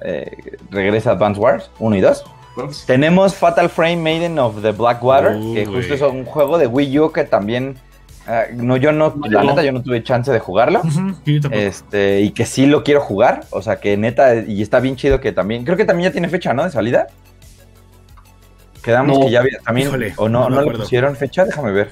eh, 0.03 0.31
regresa 0.71 1.11
Advance 1.11 1.39
Wars 1.39 1.69
1 1.77 1.95
y 1.95 2.01
2. 2.01 2.23
Tenemos 2.85 3.35
Fatal 3.35 3.69
Frame 3.69 3.97
Maiden 3.97 4.37
of 4.39 4.61
the 4.61 4.71
Blackwater, 4.71 5.35
Uh, 5.35 5.53
que 5.53 5.65
justo 5.65 5.93
es 5.93 6.01
un 6.01 6.25
juego 6.25 6.57
de 6.57 6.67
Wii 6.67 6.99
U 6.99 7.11
que 7.11 7.23
también, 7.23 7.77
ah, 8.27 8.43
no, 8.53 8.75
yo 8.77 8.91
no, 8.91 9.15
la 9.29 9.43
neta, 9.43 9.63
yo 9.63 9.71
no 9.71 9.81
tuve 9.81 10.03
chance 10.03 10.31
de 10.31 10.39
jugarlo. 10.39 10.81
Este, 11.51 12.21
y 12.21 12.31
que 12.31 12.45
sí 12.45 12.65
lo 12.65 12.83
quiero 12.83 13.01
jugar. 13.01 13.45
O 13.51 13.61
sea, 13.61 13.79
que 13.79 13.95
neta, 13.97 14.35
y 14.35 14.61
está 14.61 14.79
bien 14.79 14.95
chido 14.95 15.21
que 15.21 15.31
también. 15.31 15.63
Creo 15.63 15.77
que 15.77 15.85
también 15.85 16.09
ya 16.09 16.11
tiene 16.11 16.27
fecha, 16.29 16.53
¿no? 16.53 16.63
De 16.63 16.71
salida. 16.71 17.07
Quedamos 18.83 19.17
No. 19.19 19.25
que 19.25 19.31
ya 19.31 19.39
había 19.39 19.59
también. 19.59 19.87
Híjole, 19.87 20.13
o 20.17 20.27
no 20.27 20.49
no, 20.49 20.57
me 20.57 20.65
no, 20.65 20.71
le 20.71 20.77
pusieron 20.79 21.15
fecha, 21.15 21.45
déjame 21.45 21.71
ver. 21.71 21.91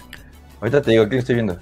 Ahorita 0.60 0.82
te 0.82 0.92
digo, 0.92 1.04
aquí 1.04 1.14
lo 1.14 1.20
estoy 1.20 1.36
viendo. 1.36 1.58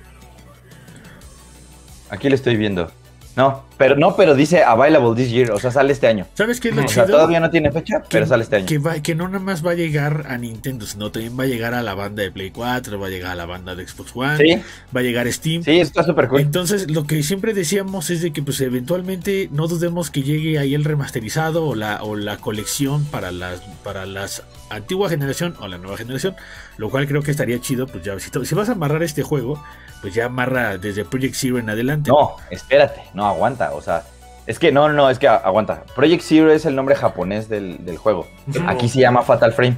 Aquí 2.10 2.30
lo 2.30 2.36
estoy 2.36 2.56
viendo. 2.56 2.90
No, 3.36 3.64
pero 3.78 3.96
no, 3.96 4.16
pero 4.16 4.34
dice 4.36 4.64
available 4.64 5.16
this 5.16 5.32
year, 5.32 5.52
o 5.52 5.60
sea, 5.60 5.72
sale 5.72 5.94
este 5.94 6.08
año. 6.08 6.26
¿Sabes 6.34 6.60
qué 6.60 6.70
es 6.70 6.76
lo 6.76 6.82
O 6.82 6.86
chido? 6.86 7.06
sea, 7.06 7.06
todavía 7.06 7.40
no 7.40 7.50
tiene 7.50 7.72
fecha, 7.72 8.02
que, 8.02 8.08
pero 8.10 8.26
sale 8.26 8.44
este 8.44 8.56
año. 8.58 8.66
Que, 8.66 8.78
va- 8.80 9.00
que 9.02 9.16
no 9.16 9.28
nada 9.28 9.40
más 9.44 9.66
va 9.66 9.72
a 9.72 9.76
llegar 9.76 10.26
a 10.28 10.38
Nintendo, 10.38 10.86
sino 10.86 11.12
también 11.12 11.38
va 11.40 11.44
a 11.44 11.48
llegar 11.48 11.74
a 11.74 11.84
la 11.84 11.94
banda 11.94 12.24
de 12.24 12.32
Play 12.32 12.52
4, 12.52 13.00
va 13.00 13.08
a 13.08 13.10
llegar 13.10 13.32
a 13.32 13.36
la 13.36 13.46
banda 13.46 13.76
de 13.76 13.88
Xbox 13.88 14.12
One, 14.16 14.38
Sí, 14.38 14.62
va 14.96 15.00
a 15.02 15.04
llegar 15.04 15.28
a 15.28 15.32
Steam. 15.32 15.64
sí, 15.64 15.80
está 15.80 16.04
súper 16.04 16.28
cool. 16.28 16.42
Entonces, 16.42 16.90
lo 16.92 17.06
que 17.06 17.22
siempre 17.24 17.54
decíamos 17.54 18.10
es 18.10 18.22
de 18.22 18.32
que 18.34 18.42
pues 18.42 18.60
eventualmente 18.62 19.50
no 19.52 19.68
dudemos 19.68 20.10
que 20.10 20.24
llegue 20.24 20.58
ahí 20.60 20.74
el 20.76 20.84
remasterizado 20.84 21.66
o 21.66 21.76
la, 21.76 22.04
o 22.04 22.16
la 22.16 22.38
colección 22.38 23.06
para 23.06 23.32
las 23.32 23.62
para 23.84 24.06
las 24.06 24.44
antigua 24.70 25.10
generación 25.10 25.56
o 25.62 25.68
la 25.68 25.78
nueva 25.78 25.98
generación, 25.98 26.36
lo 26.78 26.90
cual 26.90 27.08
creo 27.08 27.22
que 27.22 27.32
estaría 27.32 27.60
chido, 27.62 27.88
pues 27.88 28.04
ya 28.04 28.20
si, 28.20 28.30
si 28.46 28.56
vas 28.56 28.68
a 28.70 28.74
amarrar 28.74 29.02
este 29.04 29.24
juego, 29.24 29.64
pues 30.02 30.14
ya 30.14 30.26
amarra 30.26 30.78
desde 30.78 31.06
Project 31.06 31.36
Zero 31.36 31.58
en 31.58 31.70
adelante. 31.70 32.10
No, 32.10 32.36
espérate, 32.52 33.02
no 33.14 33.26
aguanta, 33.26 33.67
o 33.74 33.82
sea, 33.82 34.04
es 34.48 34.60
que 34.60 34.72
no, 34.72 34.90
no, 34.90 35.10
es 35.10 35.20
que 35.20 35.28
aguanta. 35.28 35.84
Project 35.96 36.24
Zero 36.24 36.52
es 36.52 36.66
el 36.66 36.76
nombre 36.76 36.96
japonés 36.96 37.50
del, 37.50 37.84
del 37.86 37.98
juego. 37.98 38.26
Aquí 38.66 38.88
se 38.88 39.00
llama 39.00 39.22
Fatal 39.22 39.54
Frame. 39.54 39.78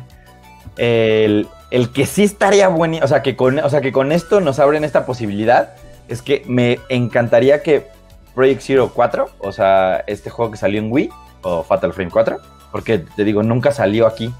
El, 0.77 1.47
el 1.71 1.91
que 1.91 2.05
sí 2.05 2.23
estaría 2.23 2.67
bueno, 2.67 2.99
o 3.01 3.07
sea, 3.07 3.21
que 3.23 3.35
con, 3.35 3.59
o 3.59 3.69
sea, 3.69 3.81
que 3.81 3.91
con 3.91 4.11
esto 4.11 4.41
nos 4.41 4.59
abren 4.59 4.83
esta 4.83 5.05
posibilidad, 5.05 5.73
es 6.07 6.21
que 6.21 6.43
me 6.47 6.79
encantaría 6.89 7.63
que 7.63 7.87
Project 8.35 8.61
Zero 8.61 8.91
4, 8.93 9.29
o 9.39 9.51
sea, 9.51 10.03
este 10.07 10.29
juego 10.29 10.51
que 10.51 10.57
salió 10.57 10.79
en 10.79 10.91
Wii, 10.91 11.09
o 11.41 11.63
Fatal 11.63 11.93
Frame 11.93 12.11
4, 12.11 12.37
porque 12.71 12.99
te 12.99 13.23
digo, 13.23 13.43
nunca 13.43 13.71
salió 13.71 14.07
aquí. 14.07 14.33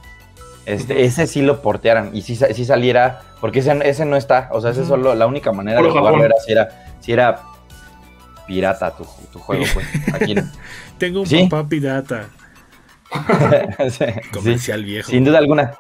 Este. 0.66 1.06
Ese 1.06 1.26
sí 1.26 1.42
lo 1.42 1.62
portearan 1.62 2.12
y 2.14 2.22
si 2.22 2.36
sí, 2.36 2.66
saliera, 2.66 3.22
porque 3.42 3.60
ese, 3.60 3.78
ese 3.90 4.06
no 4.06 4.16
está, 4.16 4.50
o 4.52 4.62
sea, 4.62 4.72
ese 4.72 4.86
solo, 4.86 5.16
la 5.16 5.26
única 5.26 5.52
manera 5.52 5.82
de 5.82 5.90
jugarlo 5.90 6.24
era 6.24 6.36
si 6.46 6.52
era, 6.52 6.70
si 7.00 7.12
era 7.12 7.40
pirata 8.50 8.96
tu, 8.98 9.06
tu 9.32 9.38
juego, 9.40 9.64
pues. 9.74 9.86
Aquí, 10.14 10.36
Tengo 10.98 11.22
un 11.22 11.28
Sí. 11.28 11.48
papá 11.48 11.70
pirata, 11.70 12.30
sí, 13.90 13.92
sí. 13.92 14.06
comercial 14.34 14.84
viejo. 14.84 15.10
Sin 15.12 15.24
duda 15.24 15.38
alguna. 15.38 15.76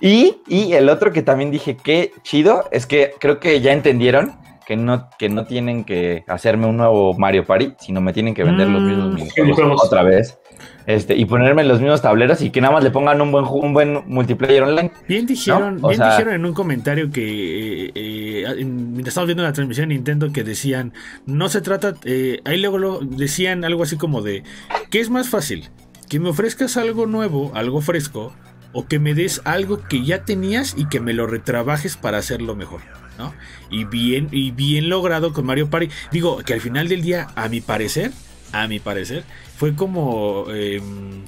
Y, 0.00 0.36
y 0.48 0.72
el 0.72 0.88
otro 0.88 1.12
que 1.12 1.22
también 1.22 1.50
dije, 1.50 1.76
qué 1.76 2.12
chido, 2.22 2.68
es 2.72 2.86
que 2.86 3.14
creo 3.20 3.38
que 3.40 3.60
ya 3.60 3.72
entendieron 3.72 4.36
que 4.66 4.76
no, 4.76 5.08
que 5.18 5.28
no 5.28 5.44
tienen 5.44 5.84
que 5.84 6.24
hacerme 6.28 6.66
un 6.66 6.76
nuevo 6.76 7.14
Mario 7.18 7.44
Party, 7.44 7.72
sino 7.80 8.00
me 8.00 8.12
tienen 8.12 8.34
que 8.34 8.44
vender 8.44 8.68
los 8.68 8.82
Mm, 8.82 8.86
mismos 8.86 9.08
minijuegos 9.14 9.36
minijuegos. 9.58 9.84
otra 9.84 10.02
vez. 10.02 10.38
Este, 10.86 11.16
y 11.16 11.24
ponerme 11.26 11.62
los 11.64 11.80
mismos 11.80 12.02
tableros 12.02 12.42
y 12.42 12.50
que 12.50 12.60
nada 12.60 12.74
más 12.74 12.82
le 12.84 12.90
pongan 12.90 13.20
un 13.20 13.30
buen, 13.32 13.44
un 13.44 13.72
buen 13.72 14.02
multiplayer 14.06 14.62
online. 14.64 14.90
Bien 15.08 15.26
dijeron, 15.26 15.80
bien 15.80 15.96
sea- 15.96 16.10
dijeron 16.10 16.34
en 16.34 16.44
un 16.44 16.54
comentario 16.54 17.10
que 17.10 17.86
eh, 17.86 17.92
eh, 17.94 18.44
en- 18.58 18.90
mientras 18.92 19.08
estábamos 19.08 19.28
viendo 19.28 19.42
la 19.44 19.52
transmisión 19.52 19.88
de 19.88 19.94
Nintendo 19.94 20.32
que 20.32 20.42
decían, 20.44 20.92
no 21.26 21.48
se 21.48 21.60
trata, 21.60 21.94
eh, 22.04 22.40
ahí 22.44 22.60
luego 22.60 22.78
lo, 22.78 22.98
decían 23.00 23.64
algo 23.64 23.82
así 23.84 23.96
como 23.96 24.22
de, 24.22 24.42
¿qué 24.90 25.00
es 25.00 25.08
más 25.10 25.28
fácil? 25.28 25.68
Que 26.08 26.18
me 26.20 26.28
ofrezcas 26.30 26.76
algo 26.76 27.06
nuevo, 27.06 27.52
algo 27.54 27.80
fresco, 27.80 28.32
o 28.72 28.86
que 28.86 28.98
me 28.98 29.14
des 29.14 29.40
algo 29.44 29.80
que 29.88 30.04
ya 30.04 30.24
tenías 30.24 30.74
y 30.76 30.86
que 30.88 30.98
me 31.00 31.12
lo 31.12 31.26
retrabajes 31.26 31.96
para 31.96 32.18
hacerlo 32.18 32.56
mejor, 32.56 32.80
¿no? 33.22 33.34
Y 33.70 33.84
bien, 33.84 34.28
y 34.32 34.50
bien 34.50 34.88
logrado 34.88 35.32
con 35.32 35.46
Mario 35.46 35.70
Party. 35.70 35.88
Digo, 36.10 36.38
que 36.38 36.54
al 36.54 36.60
final 36.60 36.88
del 36.88 37.02
día, 37.02 37.28
a 37.36 37.48
mi 37.48 37.60
parecer, 37.60 38.10
a 38.52 38.66
mi 38.68 38.80
parecer, 38.80 39.24
fue 39.56 39.74
como... 39.74 40.46
em, 40.50 41.22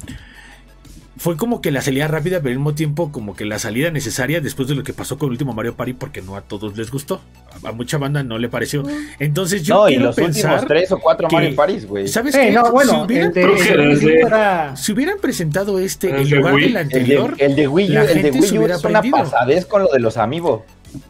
fue 1.17 1.37
como 1.37 1.61
que 1.61 1.71
la 1.71 1.81
salida 1.81 2.07
rápida, 2.09 2.39
pero 2.41 2.49
al 2.51 2.57
mismo 2.57 2.75
tiempo 2.75 3.09
como 3.11 3.35
que 3.37 3.45
la 3.45 3.57
salida 3.57 3.89
necesaria 3.89 4.41
después 4.41 4.67
de 4.67 4.75
lo 4.75 4.83
que 4.83 4.91
pasó 4.91 5.17
con 5.17 5.27
el 5.27 5.31
último 5.31 5.53
Mario 5.53 5.75
Party, 5.75 5.93
porque 5.93 6.21
no 6.21 6.35
a 6.35 6.41
todos 6.41 6.77
les 6.77 6.91
gustó. 6.91 7.21
A, 7.63 7.71
mucha 7.71 7.97
banda 7.97 8.21
no 8.21 8.37
le 8.37 8.49
pareció. 8.49 8.83
Entonces 9.17 9.63
yo 9.63 9.75
no, 9.75 9.89
y 9.89 9.95
los 9.95 10.13
pensar, 10.13 10.51
últimos 10.55 10.67
tres 10.67 10.91
o 10.91 10.99
cuatro 10.99 11.29
que- 11.29 11.35
Mario 11.37 11.55
Parties, 11.55 11.87
güey. 11.87 12.07
¿sabes 12.09 12.35
qué? 12.35 12.51
no, 12.51 12.65
si, 12.65 12.95
hubieran, 12.95 13.27
el 13.27 13.33
de, 13.33 13.41
el 13.73 13.99
de 13.99 14.71
si 14.75 14.93
presentado 15.21 15.79
este 15.79 16.09
El 16.09 16.33
en 16.33 16.37
lugar 16.37 16.55
del 16.55 16.63
el, 16.65 16.77
anterior, 16.77 17.37
de, 17.37 17.45
el 17.45 17.55
de 17.55 17.67
Wii 17.69 17.89
U, 17.89 17.93
la 17.93 18.01
el 18.01 18.07
de 18.07 18.13
gente 18.15 18.31
se 18.33 18.39
Wii 18.39 18.51
U 18.51 18.57
hubiera 18.59 18.75
es 18.75 18.83
una 18.83 19.01
pasadez 19.01 19.65
con 19.65 19.83
lo 19.83 19.87
de 19.91 19.99
los 19.99 20.17
amigos. 20.17 20.63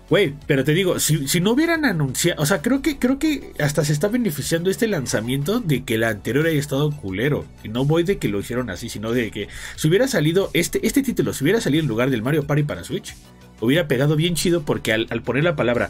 Güey, 0.09 0.33
pero 0.47 0.63
te 0.63 0.73
digo, 0.73 0.99
si, 0.99 1.27
si 1.27 1.41
no 1.41 1.51
hubieran 1.51 1.85
anunciado, 1.85 2.41
o 2.41 2.45
sea, 2.45 2.61
creo 2.61 2.81
que, 2.81 2.97
creo 2.99 3.19
que 3.19 3.53
hasta 3.59 3.83
se 3.85 3.93
está 3.93 4.07
beneficiando 4.07 4.69
este 4.69 4.87
lanzamiento 4.87 5.59
de 5.59 5.83
que 5.83 5.95
el 5.95 6.03
anterior 6.03 6.45
haya 6.47 6.59
estado 6.59 6.91
culero. 6.91 7.45
Y 7.63 7.69
no 7.69 7.85
voy 7.85 8.03
de 8.03 8.17
que 8.17 8.27
lo 8.27 8.39
hicieron 8.39 8.69
así, 8.69 8.89
sino 8.89 9.11
de 9.11 9.31
que 9.31 9.47
si 9.75 9.87
hubiera 9.87 10.07
salido 10.07 10.49
este, 10.53 10.85
este 10.85 11.01
título, 11.03 11.33
si 11.33 11.43
hubiera 11.43 11.61
salido 11.61 11.81
en 11.81 11.87
lugar 11.87 12.09
del 12.09 12.21
Mario 12.21 12.45
Party 12.47 12.63
para 12.63 12.83
Switch, 12.83 13.15
hubiera 13.61 13.87
pegado 13.87 14.15
bien 14.15 14.35
chido 14.35 14.63
porque 14.63 14.91
al, 14.93 15.07
al 15.09 15.21
poner 15.21 15.43
la 15.43 15.55
palabra 15.55 15.89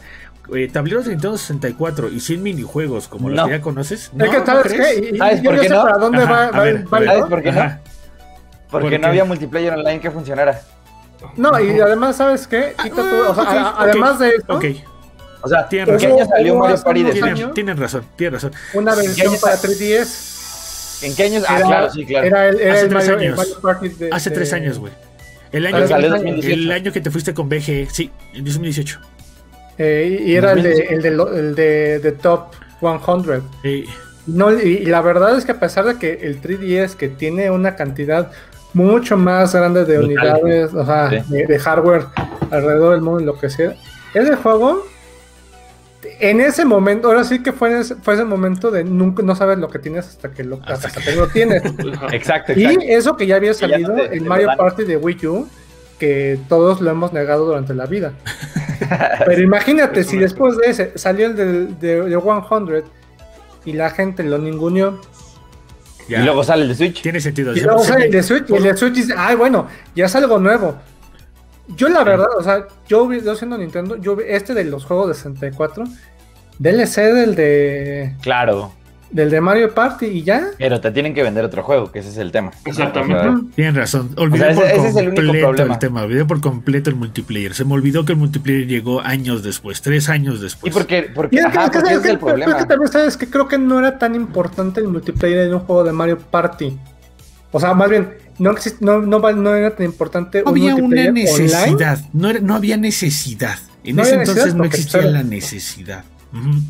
eh, 0.54 0.68
tableros 0.72 1.04
de 1.06 1.10
Nintendo 1.12 1.36
64 1.36 2.10
y 2.12 2.20
100 2.20 2.42
minijuegos 2.42 3.08
como 3.08 3.28
los 3.28 3.36
No. 3.36 3.46
que 3.46 3.50
ya 3.50 3.60
conoces, 3.60 4.04
Es 4.04 4.12
¿no, 4.14 4.30
que, 4.30 4.38
¿no 4.38 4.46
¿sabes 4.46 4.72
crees? 4.72 5.00
qué? 5.00 5.10
Y- 5.14 5.18
¿Sabes 5.18 5.42
yo 5.42 5.50
por 5.50 5.54
no 5.56 5.60
qué 5.62 5.68
no? 5.68 5.82
para 5.82 5.98
dónde 5.98 6.18
Ajá, 6.22 6.32
va, 6.32 6.44
a 6.46 6.50
va- 6.52 6.62
ver, 6.62 6.84
va 6.94 6.98
a 6.98 7.00
el- 7.00 7.06
ver. 7.06 7.14
¿Sabes 7.16 7.30
por 7.30 7.42
qué 7.42 7.52
no? 7.52 7.78
Porque 8.70 8.82
¿Por 8.84 8.90
qué? 8.90 8.98
no 8.98 9.06
había 9.08 9.24
multiplayer 9.24 9.72
online 9.74 10.00
que 10.00 10.10
funcionara. 10.10 10.60
No, 11.36 11.58
y 11.60 11.78
además, 11.80 12.16
¿sabes 12.16 12.46
qué? 12.46 12.74
Quita 12.82 12.96
tú- 12.96 13.30
o 13.30 13.34
sea, 13.34 13.42
ok, 13.44 13.48
a- 13.48 13.70
ok, 13.70 13.76
además 13.78 14.18
de 14.18 14.28
eso, 14.30 14.44
Ok, 14.48 14.64
O 15.42 15.48
sea, 15.48 15.68
Tiene 15.68 15.92
¿en 15.92 15.98
qué 15.98 16.06
razón. 16.06 16.20
año 16.20 16.28
salió 16.28 16.54
Mario 16.56 16.82
Party 16.82 17.02
de 17.04 17.12
tienen, 17.12 17.54
tienen 17.54 17.76
razón, 17.76 18.04
tienen 18.16 18.34
razón. 18.34 18.52
una 18.74 18.94
versión 18.96 19.34
para 19.40 19.56
salió? 19.56 19.76
3DS. 19.76 20.98
¿En 21.02 21.14
qué 21.14 21.22
años? 21.24 21.44
Ah, 21.46 21.56
Era, 21.58 21.66
claro, 21.66 21.90
sí, 21.92 22.04
claro. 22.06 22.26
era 22.26 22.48
el, 22.48 22.60
era 22.60 22.72
Hace 22.72 22.82
el 22.82 22.88
tres 22.88 22.94
Mario, 23.08 23.12
el 23.12 23.20
años. 23.26 23.36
Mario 23.36 23.60
Party 23.60 23.88
de- 23.90 24.08
Hace 24.12 24.30
de- 24.30 24.36
tres 24.36 24.52
años, 24.54 24.78
güey. 24.78 24.92
El 25.52 25.66
año, 25.66 25.86
salió 25.86 26.06
el, 26.06 26.12
2018. 26.24 26.72
año 26.72 26.92
que 26.92 27.00
te 27.00 27.10
fuiste 27.10 27.32
con 27.34 27.48
BG, 27.48 27.88
sí, 27.92 28.10
en 28.34 28.44
2018. 28.44 28.98
eh, 29.78 30.22
y 30.26 30.34
era 30.34 30.52
el 30.52 30.62
de, 30.62 30.70
2018. 30.70 30.94
el 30.96 31.02
de, 31.02 31.38
el 31.38 31.54
de, 31.54 31.98
de 32.00 32.12
Top 32.12 32.54
100. 32.80 33.42
Eh, 33.62 33.84
No, 34.26 34.52
y, 34.52 34.62
y 34.68 34.84
la 34.86 35.00
verdad 35.02 35.36
es 35.38 35.44
que 35.44 35.52
a 35.52 35.60
pesar 35.60 35.84
de 35.84 35.96
que 35.98 36.14
el 36.22 36.40
3DS 36.40 36.96
que 36.96 37.08
tiene 37.08 37.50
una 37.50 37.76
cantidad 37.76 38.32
mucho 38.76 39.16
más 39.16 39.54
grande 39.54 39.84
de 39.84 39.98
unidades, 39.98 40.74
o 40.74 40.84
sea, 40.84 41.10
Sí. 41.10 41.16
de, 41.28 41.46
de 41.46 41.58
hardware 41.58 42.04
alrededor 42.50 42.92
del 42.92 43.00
mundo, 43.00 43.24
lo 43.24 43.38
que 43.38 43.48
sea, 43.50 43.74
ese 44.14 44.36
juego, 44.36 44.84
en 46.20 46.40
ese 46.40 46.64
momento, 46.64 47.08
ahora 47.08 47.24
sí 47.24 47.42
que 47.42 47.52
fue, 47.52 47.70
en 47.72 47.78
ese, 47.78 47.96
fue 47.96 48.14
ese 48.14 48.24
momento 48.24 48.70
de 48.70 48.84
nunca 48.84 49.22
no 49.22 49.34
sabes 49.34 49.58
lo 49.58 49.68
que 49.68 49.78
tienes 49.78 50.06
hasta 50.06 50.30
que 50.30 50.44
lo, 50.44 50.60
hasta 50.64 50.88
Hasta 50.88 51.00
que 51.00 51.12
lo 51.16 51.26
tienes. 51.28 51.62
Exacto, 52.12 52.52
y 52.54 52.64
exacto. 52.64 52.80
eso 52.86 53.16
que 53.16 53.26
ya 53.26 53.36
había 53.36 53.52
ya 53.52 53.58
salido, 53.58 53.94
te- 53.94 54.08
te 54.08 54.16
el 54.16 54.22
lo 54.24 54.28
Mario. 54.28 54.48
Party 54.56 54.84
de 54.84 54.96
Wii 54.96 55.26
U, 55.26 55.48
que 55.98 56.38
todos 56.48 56.80
lo 56.80 56.90
hemos 56.90 57.12
negado 57.12 57.46
durante 57.46 57.74
la 57.74 57.86
vida. 57.86 58.12
Pero 59.26 59.42
imagínate, 59.42 60.04
si 60.04 60.18
después 60.18 60.56
de 60.58 60.66
ese 60.70 60.92
salió 60.96 61.26
el 61.26 61.36
del- 61.36 61.78
de, 61.80 62.02
de 62.02 62.20
100 62.20 62.84
y 63.64 63.72
la 63.72 63.90
gente 63.90 64.22
lo 64.22 64.38
ninguneó, 64.38 65.00
ya. 66.08 66.20
Y 66.20 66.24
luego 66.24 66.44
sale 66.44 66.62
el 66.62 66.68
de 66.68 66.74
Switch. 66.74 67.02
Tiene 67.02 67.20
sentido. 67.20 67.54
y 67.54 67.60
luego 67.60 67.84
sale 67.84 68.06
el 68.06 68.12
de 68.12 68.22
Switch, 68.22 68.48
y 68.50 68.54
el 68.54 68.62
de 68.62 68.76
Switch 68.76 68.94
dice, 68.94 69.14
ay, 69.16 69.36
bueno, 69.36 69.68
ya 69.94 70.06
es 70.06 70.16
algo 70.16 70.38
nuevo. 70.38 70.76
Yo 71.76 71.88
la 71.88 72.04
verdad, 72.04 72.28
o 72.38 72.42
sea, 72.42 72.66
yo, 72.88 73.12
yo 73.12 73.34
siendo 73.34 73.58
Nintendo, 73.58 73.96
yo 73.96 74.14
vi 74.14 74.24
este 74.28 74.54
de 74.54 74.64
los 74.64 74.84
juegos 74.84 75.08
de 75.08 75.14
64, 75.14 75.84
DLC 76.58 76.96
del 77.12 77.34
de 77.34 78.14
Claro. 78.22 78.72
Del 79.10 79.30
de 79.30 79.40
Mario 79.40 79.72
Party 79.72 80.06
y 80.06 80.22
ya. 80.22 80.48
Pero 80.58 80.80
te 80.80 80.90
tienen 80.90 81.14
que 81.14 81.22
vender 81.22 81.44
otro 81.44 81.62
juego, 81.62 81.90
que 81.92 82.00
ese 82.00 82.08
es 82.10 82.18
el 82.18 82.32
tema. 82.32 82.50
Exactamente. 82.64 83.28
O 83.28 83.32
sea, 83.38 83.40
Tienen 83.54 83.74
razón. 83.76 84.10
Olvidé 84.16 84.34
O 84.34 84.38
sea, 84.38 84.50
ese- 84.50 84.60
por 84.60 84.68
ese 84.80 84.88
es 84.88 84.96
el 84.96 85.08
único 85.08 85.22
completo 85.22 85.62
el 85.72 85.78
tema. 85.78 86.02
Olvidé 86.02 86.24
por 86.24 86.40
completo 86.40 86.90
el 86.90 86.96
multiplayer. 86.96 87.54
Se 87.54 87.64
me 87.64 87.74
olvidó 87.74 88.04
que 88.04 88.12
el 88.12 88.18
multiplayer 88.18 88.66
llegó 88.66 89.00
años 89.00 89.42
después, 89.42 89.80
tres 89.82 90.08
años 90.08 90.38
¿Y 90.38 90.42
después. 90.42 90.72
por 90.72 90.86
qué? 90.86 91.08
Y 91.10 91.14
Porque, 91.14 91.36
es 91.36 91.42
que, 91.46 91.48
ajá, 91.48 91.64
es 91.64 91.70
que- 91.70 91.78
porque 91.78 91.92
es 91.92 91.98
ese 91.98 92.02
que- 92.02 92.08
es 92.08 92.12
el 92.14 92.18
pero 92.18 92.50
es 92.50 92.54
que 92.56 92.66
también 92.66 92.92
sabes 92.92 93.16
que 93.16 93.30
creo 93.30 93.48
que 93.48 93.58
no 93.58 93.78
era 93.78 93.98
tan 93.98 94.14
importante 94.14 94.80
el 94.80 94.88
multiplayer 94.88 95.38
en 95.46 95.54
un 95.54 95.60
juego 95.60 95.84
de 95.84 95.92
Mario 95.92 96.18
Party. 96.18 96.76
O 97.52 97.60
sea, 97.60 97.72
más 97.74 97.88
bien, 97.88 98.08
no, 98.38 98.50
exist- 98.52 98.80
no, 98.80 99.00
no, 99.00 99.54
era 99.54 99.74
tan 99.74 99.86
importante 99.86 100.42
No 100.42 100.50
un 100.50 100.58
había 100.58 100.74
una 100.74 101.10
necesidad. 101.10 101.98
No, 102.12 102.28
era- 102.30 102.40
no 102.40 102.54
había 102.54 102.76
necesidad. 102.76 103.56
En 103.84 103.96
No 103.96 104.02
ese 104.02 104.12
entonces 104.16 104.34
necesidad 104.36 104.56
no 104.58 104.64
existía 104.64 105.02
la 105.02 105.22
necesidad. 105.22 106.04
Ujú. 106.32 106.60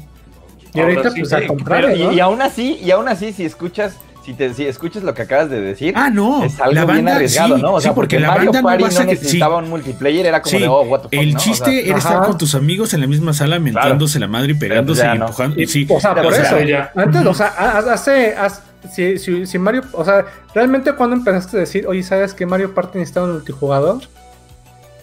Y 0.77 0.81
ahorita, 0.81 1.11
sí, 1.11 1.21
pues, 1.21 1.33
al 1.33 1.43
sí, 1.43 1.49
contrario, 1.49 1.89
Pero, 1.89 1.99
y, 2.01 2.05
¿no? 2.07 2.13
y 2.13 2.21
aún 2.21 2.43
así, 2.43 2.79
y 2.83 2.91
aún 2.91 3.09
así, 3.09 3.33
si 3.33 3.45
escuchas, 3.45 3.97
si 4.25 4.35
te, 4.35 4.53
si 4.55 4.67
escuchas 4.67 5.03
lo 5.05 5.15
que 5.15 5.23
acabas 5.23 5.49
de 5.51 5.61
decir, 5.61 5.95
Ah, 5.97 6.11
no. 6.11 6.43
es 6.45 6.61
algo 6.61 6.75
la 6.75 6.85
bien 6.85 7.09
arriesgado, 7.09 7.57
sí, 7.57 7.63
¿no? 7.63 7.75
O 7.75 7.81
sea, 7.81 7.93
sí, 7.93 7.95
porque 7.95 8.19
la 8.19 8.29
Mario 8.29 8.51
banda 8.53 8.63
no 8.63 8.69
Party 8.69 8.85
a 8.85 8.99
no 9.01 9.05
necesitaba 9.05 9.57
un 9.59 9.69
multiplayer, 9.71 10.27
era 10.27 10.43
como 10.43 10.59
de, 10.59 10.67
oh, 10.69 10.83
what 10.83 11.01
the 11.03 11.05
fuck, 11.05 11.13
el 11.15 11.37
chiste 11.37 11.71
sea, 11.71 11.81
era 11.91 11.99
estar 11.99 12.23
con 12.27 12.37
tus 12.39 12.55
amigos 12.57 12.93
en 12.95 13.01
la 13.03 13.07
misma 13.07 13.33
sala, 13.33 13.59
mentándose 13.61 14.19
la 14.19 14.27
madre 14.27 14.53
y 14.53 14.55
pegándose 14.55 15.03
ya 15.03 15.15
y 15.15 15.19
empujando. 15.19 15.57
Sí, 15.67 15.87
o 15.89 16.01
sea, 16.01 16.15
por 16.15 16.35
eso. 16.35 16.61
ya. 16.63 16.91
Antes, 16.97 17.25
o 17.25 17.35
sea, 17.35 17.55
ha- 17.57 17.71
ha- 17.79 17.93
hace, 17.93 18.35
hace- 18.35 18.63
si, 18.93 19.19
si, 19.19 19.47
si 19.47 19.59
Mario, 19.59 19.83
o 19.93 20.05
sea, 20.05 20.25
realmente 20.55 20.93
cuando 20.93 21.17
empezaste 21.17 21.57
a 21.57 21.61
decir, 21.61 21.87
oye, 21.87 22.03
¿sabes 22.03 22.35
que 22.35 22.47
Mario 22.47 22.75
Party 22.75 22.99
necesitaba 22.99 23.27
un 23.27 23.33
multijugador? 23.35 23.99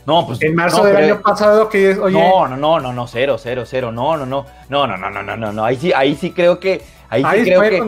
No, 0.06 0.28
pues. 0.28 0.42
En 0.42 0.56
marzo 0.56 0.84
del 0.84 0.98
año 0.98 1.22
pasado 1.22 1.70
que 1.70 1.92
es, 1.92 1.98
oye. 1.98 2.20
No, 2.20 2.48
no, 2.48 2.58
no, 2.58 2.80
no, 2.80 2.94
no, 2.94 3.08
cero, 3.08 3.38
cero, 3.40 3.64
cero. 3.66 3.92
No, 3.92 4.18
no, 4.18 4.26
no. 4.26 4.46
No, 4.70 4.88
no, 4.88 4.98
no, 4.98 5.10
no, 5.10 5.24
no, 5.24 5.38
no. 5.38 5.54
no. 5.54 5.64
Ahí 5.64 5.78
sí, 5.78 5.94
ahí 5.94 6.16
sí 6.16 6.32
creo 6.32 6.60
que. 6.60 6.82
Ahí, 7.10 7.24
sí 7.24 7.44
creo 7.46 7.62
que. 7.62 7.84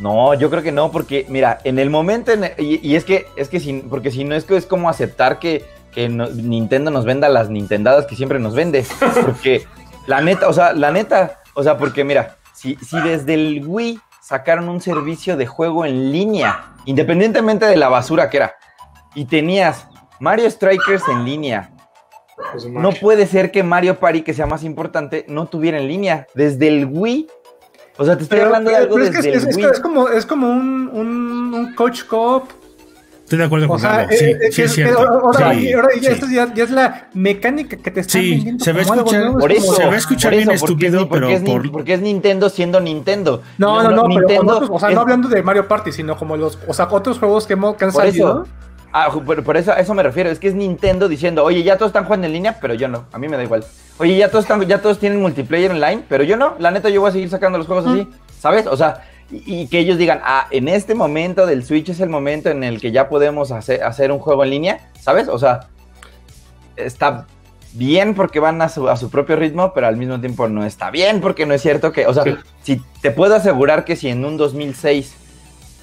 No, 0.00 0.32
yo 0.34 0.48
creo 0.48 0.62
que 0.62 0.72
no, 0.72 0.90
porque, 0.90 1.26
mira, 1.28 1.58
en 1.64 1.78
el 1.78 1.90
momento. 1.90 2.32
Y, 2.58 2.94
es 2.94 3.04
que, 3.04 3.26
es 3.36 3.48
que 3.48 3.60
si, 3.60 3.74
porque 3.74 4.10
si 4.10 4.24
no 4.24 4.34
es 4.34 4.44
que 4.44 4.56
es 4.56 4.66
como 4.66 4.88
aceptar 4.88 5.38
que, 5.38 5.64
que 5.92 6.08
Nintendo 6.08 6.90
nos 6.90 7.04
venda 7.04 7.28
las 7.28 7.50
Nintendadas 7.50 8.06
que 8.06 8.16
siempre 8.16 8.38
nos 8.38 8.54
vende. 8.54 8.86
Porque, 9.26 9.66
la 10.06 10.20
neta, 10.22 10.48
o 10.48 10.52
sea, 10.52 10.72
la 10.72 10.90
neta, 10.90 11.40
o 11.54 11.62
sea, 11.62 11.76
porque 11.76 12.04
mira, 12.04 12.36
si, 12.54 12.76
si 12.76 12.98
desde 13.00 13.34
el 13.34 13.62
Wii 13.66 14.00
sacaron 14.22 14.68
un 14.68 14.80
servicio 14.80 15.36
de 15.36 15.46
juego 15.46 15.84
en 15.84 16.12
línea, 16.12 16.72
independientemente 16.86 17.66
de 17.66 17.76
la 17.76 17.88
basura 17.88 18.30
que 18.30 18.38
era, 18.38 18.54
y 19.14 19.26
tenías 19.26 19.86
Mario 20.20 20.50
Strikers 20.50 21.02
en 21.08 21.24
línea, 21.24 21.70
Pues, 22.52 22.66
no 22.66 22.90
puede 22.92 23.26
ser 23.26 23.50
que 23.50 23.62
Mario 23.62 23.98
Party, 23.98 24.22
que 24.22 24.32
sea 24.32 24.46
más 24.46 24.64
importante, 24.64 25.24
no 25.28 25.46
tuviera 25.46 25.78
en 25.78 25.88
línea. 25.88 26.26
Desde 26.34 26.68
el 26.68 26.86
Wii. 26.86 27.26
O 27.98 28.04
sea, 28.04 28.16
te 28.16 28.22
estoy 28.22 28.38
Pero, 28.38 28.46
hablando 28.48 28.70
de 28.70 28.76
pero- 28.76 28.84
algo 28.84 28.94
pero 28.96 29.06
es, 29.06 29.12
desde 29.12 29.30
que 29.30 29.36
es, 29.36 29.42
el 29.44 29.48
es 29.50 29.56
Wii. 29.56 29.64
es 29.66 29.80
como, 29.80 30.08
es 30.08 30.26
como 30.26 30.48
un, 30.50 30.88
un, 30.92 31.54
un 31.54 31.74
coach 31.74 32.04
cop. 32.04 32.44
Estoy 33.24 33.38
de 33.38 33.44
acuerdo 33.44 33.66
O 33.66 33.68
con 33.68 33.78
sea, 33.78 34.04
eh, 34.04 34.16
Sí, 34.16 34.24
eh, 34.24 34.38
sí, 34.52 34.62
es 34.62 34.72
cierto. 34.72 34.98
ahora, 35.06 35.52
Sí, 35.54 35.72
ahora 35.72 35.88
ya, 35.94 36.00
sí. 36.00 36.14
esto 36.14 36.26
ya, 36.32 36.52
ya 36.54 36.64
es 36.64 36.70
la 36.70 37.08
mecánica 37.14 37.76
que 37.76 37.90
te 37.90 38.00
están 38.00 38.22
Sí, 38.22 38.30
vendiendo 38.30 38.64
se 38.64 38.72
va 38.72 38.80
a 38.80 38.84
como 38.84 38.92
algo 38.94 39.04
escuchar- 39.10 39.20
nuevo, 39.22 39.38
es 39.38 39.42
Por 39.42 39.52
eso, 39.52 39.74
Se 39.74 39.86
va 39.86 39.92
a 39.92 39.96
escuchar 39.98 40.30
por 40.32 40.36
bien 40.38 40.50
eso, 40.50 40.66
porque 40.66 40.86
es- 40.86 40.92
estúpido, 40.94 41.08
porque 41.08 41.26
pero 41.26 41.36
es, 41.36 41.42
por- 41.42 41.70
porque 41.72 41.94
es 41.94 42.00
Nintendo 42.00 42.48
siendo 42.48 42.80
Nintendo. 42.80 43.42
No, 43.58 43.82
no, 43.82 43.82
no, 43.82 43.88
pero 43.90 44.00
con 44.02 44.08
Nintendo 44.10 44.54
otros, 44.56 44.70
o 44.72 44.78
sea, 44.80 44.88
es- 44.88 44.94
no 44.96 45.02
hablando 45.02 45.28
de 45.28 45.42
Mario 45.44 45.68
Party, 45.68 45.92
sino 45.92 46.16
como 46.16 46.36
los, 46.36 46.58
o 46.66 46.72
sea, 46.74 46.88
otros 46.90 47.18
juegos 47.20 47.46
que, 47.46 47.52
hemos, 47.52 47.76
que 47.76 47.84
han 47.84 47.92
Por 47.92 48.02
salido. 48.02 48.42
eso, 48.44 48.52
ah, 48.92 49.08
ju- 49.10 49.42
por, 49.42 49.56
eso 49.56 49.72
a 49.72 49.76
eso 49.76 49.94
me 49.94 50.02
refiero. 50.02 50.30
Es 50.30 50.38
que 50.38 50.48
es 50.48 50.54
Nintendo 50.54 51.08
diciendo, 51.08 51.44
oye, 51.44 51.62
ya 51.62 51.76
todos 51.76 51.90
están 51.90 52.04
jugando 52.04 52.26
en 52.26 52.32
línea, 52.32 52.58
pero 52.60 52.74
yo 52.74 52.88
no. 52.88 53.06
A 53.12 53.18
mí 53.18 53.28
me 53.28 53.36
da 53.36 53.42
igual. 53.42 53.64
Oye, 53.98 54.16
ya 54.16 54.28
todos 54.30 54.44
están, 54.44 54.60
ya 54.66 54.80
todos 54.80 54.98
tienen 54.98 55.20
multiplayer 55.20 55.70
online, 55.72 56.02
pero 56.08 56.24
yo 56.24 56.36
no. 56.36 56.54
La 56.58 56.70
neta, 56.70 56.88
yo 56.88 57.00
voy 57.00 57.10
a 57.10 57.12
seguir 57.12 57.28
sacando 57.30 57.58
los 57.58 57.66
juegos 57.66 57.86
así, 57.86 58.08
¿sabes? 58.38 58.66
O 58.66 58.76
sea, 58.76 59.02
y, 59.30 59.62
y 59.62 59.66
que 59.68 59.78
ellos 59.78 59.98
digan, 59.98 60.20
ah, 60.24 60.46
en 60.50 60.68
este 60.68 60.94
momento 60.94 61.46
del 61.46 61.64
Switch 61.64 61.88
es 61.90 62.00
el 62.00 62.08
momento 62.08 62.48
en 62.50 62.64
el 62.64 62.80
que 62.80 62.92
ya 62.92 63.08
podemos 63.08 63.52
hacer, 63.52 63.82
hacer 63.84 64.10
un 64.10 64.18
juego 64.18 64.42
en 64.44 64.50
línea, 64.50 64.90
¿sabes? 65.00 65.28
O 65.28 65.38
sea, 65.38 65.68
está 66.76 67.26
bien 67.72 68.14
porque 68.14 68.40
van 68.40 68.60
a 68.62 68.68
su, 68.68 68.88
a 68.88 68.96
su 68.96 69.10
propio 69.10 69.36
ritmo, 69.36 69.72
pero 69.74 69.86
al 69.86 69.96
mismo 69.96 70.18
tiempo 70.20 70.48
no 70.48 70.64
está 70.64 70.90
bien 70.90 71.20
porque 71.20 71.46
no 71.46 71.54
es 71.54 71.62
cierto 71.62 71.92
que, 71.92 72.06
o 72.06 72.14
sea, 72.14 72.24
Sí. 72.24 72.36
si 72.62 72.82
te 73.00 73.10
puedo 73.10 73.34
asegurar 73.36 73.84
que 73.84 73.94
si 73.96 74.08
en 74.08 74.24
un 74.24 74.36
2006 74.36 75.14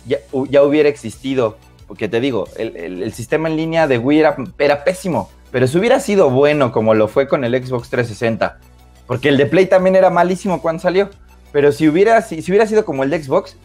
ya, 0.06 0.18
ya 0.50 0.64
hubiera 0.64 0.90
existido, 0.90 1.58
porque 1.88 2.08
te 2.10 2.20
digo, 2.20 2.48
el, 2.58 2.76
el- 3.04 3.14
sistema 3.14 3.50
en 3.50 3.56
línea 3.58 3.88
de 3.88 3.98
Wii 3.98 4.20
era, 4.20 4.36
era 4.60 4.84
pésimo, 4.84 5.30
pero 5.52 5.68
si 5.68 5.78
hubiera 5.78 6.00
sido 6.00 6.30
bueno 6.30 6.72
como 6.72 6.94
lo 6.94 7.08
fue 7.08 7.28
con 7.28 7.44
el 7.44 7.54
Xbox 7.66 7.90
360, 7.90 8.60
porque 9.06 9.30
el 9.30 9.38
de 9.38 9.46
Play 9.46 9.68
también 9.68 9.96
era 9.96 10.10
malísimo 10.10 10.62
cuando 10.62 10.82
salió, 10.82 11.10
pero 11.52 11.72
si 11.72 11.88
hubiera, 11.88 12.22
si, 12.22 12.42
si 12.42 12.52
hubiera 12.52 12.68
sido 12.68 12.84
como 12.86 13.04
el 13.04 13.10
de 13.10 13.24
Xbox, 13.24 13.56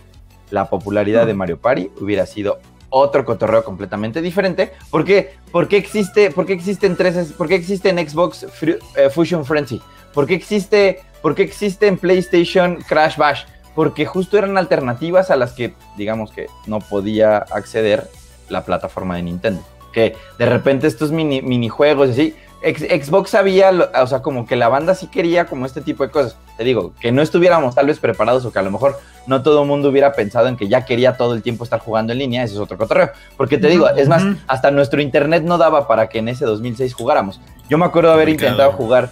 la 0.50 0.70
popularidad 0.70 1.26
de 1.26 1.34
Mario 1.34 1.58
Party 1.58 1.90
hubiera 2.00 2.26
sido 2.26 2.58
otro 2.90 3.24
cotorreo 3.24 3.64
completamente 3.64 4.20
diferente. 4.20 4.72
¿Por 4.90 5.04
qué? 5.04 5.32
¿Por 5.50 5.66
qué 5.66 5.78
existe, 5.78 6.30
por 6.30 6.44
qué 6.46 6.52
existen 6.52 6.94
tres, 6.94 7.32
por 7.32 7.48
qué 7.48 7.54
existe 7.54 7.88
en 7.88 8.06
Xbox 8.06 8.46
eh, 8.62 9.10
Fusion 9.10 9.44
Frenzy? 9.46 9.80
¿Por 10.12 10.26
qué 10.26 10.34
existe, 10.34 11.00
por 11.22 11.34
qué 11.34 11.42
existe 11.42 11.86
en 11.86 11.96
PlayStation 11.96 12.76
Crash 12.86 13.16
Bash? 13.16 13.44
Porque 13.74 14.06
justo 14.06 14.38
eran 14.38 14.58
alternativas 14.58 15.30
a 15.30 15.36
las 15.36 15.52
que, 15.52 15.74
digamos 15.96 16.30
que 16.30 16.46
no 16.66 16.80
podía 16.80 17.38
acceder 17.38 18.08
la 18.48 18.64
plataforma 18.64 19.16
de 19.16 19.22
Nintendo. 19.22 19.62
Que 19.92 20.16
de 20.38 20.46
repente 20.46 20.86
estos 20.86 21.10
mini, 21.10 21.42
minijuegos 21.42 22.08
y 22.08 22.12
así, 22.12 22.36
Xbox 22.62 23.30
sabía, 23.30 23.72
o 24.00 24.06
sea, 24.06 24.22
como 24.22 24.46
que 24.46 24.54
la 24.54 24.68
banda 24.68 24.94
sí 24.94 25.08
quería 25.08 25.46
como 25.46 25.66
este 25.66 25.80
tipo 25.80 26.04
de 26.04 26.10
cosas. 26.10 26.36
Te 26.56 26.64
digo, 26.64 26.92
que 27.00 27.10
no 27.10 27.20
estuviéramos 27.20 27.74
tal 27.74 27.86
vez 27.86 27.98
preparados 27.98 28.44
o 28.44 28.52
que 28.52 28.58
a 28.58 28.62
lo 28.62 28.70
mejor 28.70 29.00
no 29.26 29.42
todo 29.42 29.62
el 29.62 29.68
mundo 29.68 29.88
hubiera 29.88 30.12
pensado 30.12 30.46
en 30.46 30.56
que 30.56 30.68
ya 30.68 30.84
quería 30.84 31.16
todo 31.16 31.34
el 31.34 31.42
tiempo 31.42 31.64
estar 31.64 31.80
jugando 31.80 32.12
en 32.12 32.20
línea, 32.20 32.44
ese 32.44 32.54
es 32.54 32.60
otro 32.60 32.78
cotorreo. 32.78 33.10
Porque 33.36 33.58
te 33.58 33.66
digo, 33.68 33.88
es 33.88 34.08
más, 34.08 34.22
hasta 34.46 34.70
nuestro 34.70 35.02
internet 35.02 35.42
no 35.42 35.58
daba 35.58 35.88
para 35.88 36.08
que 36.08 36.18
en 36.18 36.28
ese 36.28 36.44
2006 36.44 36.94
jugáramos. 36.94 37.40
Yo 37.68 37.78
me 37.78 37.84
acuerdo 37.84 38.10
de 38.10 38.14
haber 38.14 38.28
Complicado. 38.28 38.52
intentado 38.52 38.72
jugar 38.76 39.10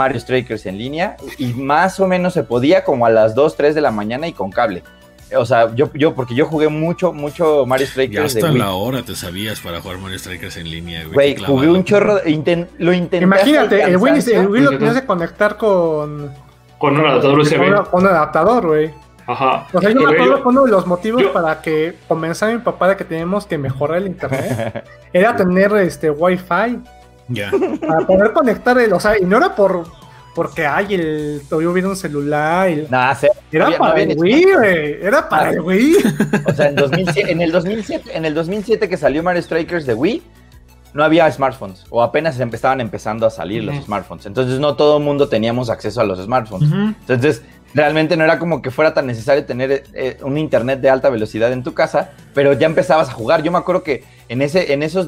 Mario 0.00 0.18
Strikers 0.18 0.64
en 0.64 0.78
línea 0.78 1.16
y 1.36 1.52
más 1.52 2.00
o 2.00 2.06
menos 2.06 2.32
se 2.32 2.42
podía 2.42 2.84
como 2.84 3.04
a 3.04 3.10
las 3.10 3.34
2, 3.34 3.54
3 3.54 3.74
de 3.74 3.82
la 3.82 3.90
mañana 3.90 4.26
y 4.26 4.32
con 4.32 4.50
cable. 4.50 4.82
O 5.36 5.44
sea, 5.44 5.72
yo, 5.74 5.90
yo 5.94 6.14
porque 6.14 6.34
yo 6.34 6.46
jugué 6.46 6.68
mucho, 6.68 7.12
mucho 7.12 7.64
Mario 7.66 7.84
Ya 7.86 7.92
Strikers 7.92 8.34
de 8.34 8.40
hasta 8.40 8.50
Wii. 8.52 8.58
la 8.60 8.70
hora 8.72 9.02
te 9.02 9.14
sabías 9.14 9.60
para 9.60 9.80
jugar 9.82 9.98
Mario 9.98 10.18
Strikers 10.18 10.56
en 10.56 10.70
línea, 10.70 11.04
güey. 11.12 11.36
Jugué 11.36 11.68
un 11.68 11.84
chorro, 11.84 12.14
de- 12.16 12.30
inten- 12.30 12.66
lo 12.78 12.92
intenté. 12.94 13.24
Imagínate, 13.24 13.82
el 13.82 13.96
Wii, 13.98 14.12
cansancio. 14.14 14.40
el 14.40 14.48
Wii 14.48 14.62
lo 14.62 14.70
tienes 14.78 15.00
que 15.00 15.06
conectar 15.06 15.56
con, 15.58 16.32
Con 16.78 16.98
un 16.98 17.06
adaptador 17.06 17.32
con, 17.36 17.40
USB. 17.42 17.90
con 17.90 18.02
un 18.02 18.08
adaptador, 18.08 18.66
güey. 18.66 18.90
Ajá. 19.26 19.66
O 19.72 19.80
sea, 19.80 19.90
yo 19.90 20.00
me 20.00 20.12
acuerdo 20.14 20.42
que 20.42 20.48
uno 20.48 20.64
de 20.64 20.70
los 20.72 20.86
motivos 20.88 21.22
yo- 21.22 21.32
para 21.32 21.60
que 21.62 21.94
comenzara 22.08 22.52
mi 22.52 22.58
papá 22.58 22.88
de 22.88 22.96
que 22.96 23.04
teníamos 23.04 23.46
que 23.46 23.56
mejorar 23.58 23.98
el 23.98 24.06
internet 24.08 24.82
era 25.12 25.36
tener 25.36 25.70
este 25.76 26.10
Wi-Fi 26.10 26.80
Ya. 27.30 27.50
para 27.86 28.06
poder 28.06 28.32
conectar 28.32 28.78
el, 28.78 28.92
o 28.92 29.00
sea, 29.00 29.18
y 29.18 29.24
no 29.24 29.38
era 29.38 29.54
por 29.54 29.84
porque 30.34 30.64
hay 30.66 30.94
el 30.94 31.42
yo 31.50 31.72
vi 31.72 31.82
un 31.82 31.96
celular 31.96 32.70
y 32.70 32.86
Nah, 32.88 33.14
se- 33.14 33.30
era 33.50 33.64
no 33.64 33.66
había- 33.66 33.78
no 33.78 33.84
para 33.84 34.00
el 34.02 34.18
Wii, 34.18 34.44
güey, 34.54 34.92
era 35.02 35.28
para 35.28 35.50
el 35.50 35.60
Wii. 35.60 35.96
O 36.46 36.52
sea, 36.54 36.68
en, 36.68 36.76
2007, 36.76 37.32
en, 37.32 37.40
el 37.42 37.50
2007, 37.52 38.10
en 38.16 38.24
el 38.24 38.34
2007 38.34 38.88
que 38.88 38.96
salió 38.96 39.22
Mario 39.24 39.42
Strikers 39.42 39.86
de 39.86 39.94
Wii, 39.94 40.22
no 40.94 41.02
había 41.04 41.30
smartphones. 41.32 41.84
O 41.90 42.02
apenas 42.02 42.38
empezaban 42.40 42.80
empezando 42.80 43.26
a 43.26 43.30
salir 43.30 43.64
los 43.64 43.76
smartphones. 43.84 44.26
Entonces 44.26 44.58
no 44.60 44.76
todo 44.76 44.98
el 44.98 45.04
mundo 45.04 45.28
teníamos 45.28 45.68
acceso 45.70 46.00
a 46.00 46.04
los 46.04 46.20
smartphones. 46.22 46.70
Entonces, 46.72 47.42
realmente 47.74 48.16
no 48.16 48.24
era 48.24 48.38
como 48.40 48.60
que 48.62 48.70
fuera 48.72 48.92
tan 48.94 49.06
necesario 49.06 49.44
tener 49.44 49.84
eh, 49.94 50.16
un 50.22 50.36
internet 50.38 50.80
de 50.80 50.90
alta 50.90 51.08
velocidad 51.10 51.52
en 51.52 51.62
tu 51.62 51.74
casa, 51.74 52.10
pero 52.34 52.52
ya 52.54 52.66
empezabas 52.66 53.08
a 53.08 53.12
jugar. 53.12 53.42
Yo 53.44 53.52
me 53.52 53.58
acuerdo 53.58 53.82
que 53.84 54.02
en, 54.28 54.42
ese, 54.42 54.72
en 54.72 54.82
esos 54.82 55.06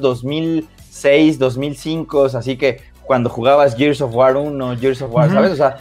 2006, 0.93 1.39
2005, 1.39 2.25
así 2.37 2.57
que 2.57 2.81
cuando 3.03 3.29
jugabas 3.29 3.75
Gears 3.75 4.01
of 4.01 4.13
War 4.13 4.37
1, 4.37 4.77
Gears 4.79 5.01
of 5.01 5.11
War, 5.11 5.25
Ujú. 5.27 5.35
¿sabes? 5.35 5.51
O 5.51 5.55
sea, 5.55 5.77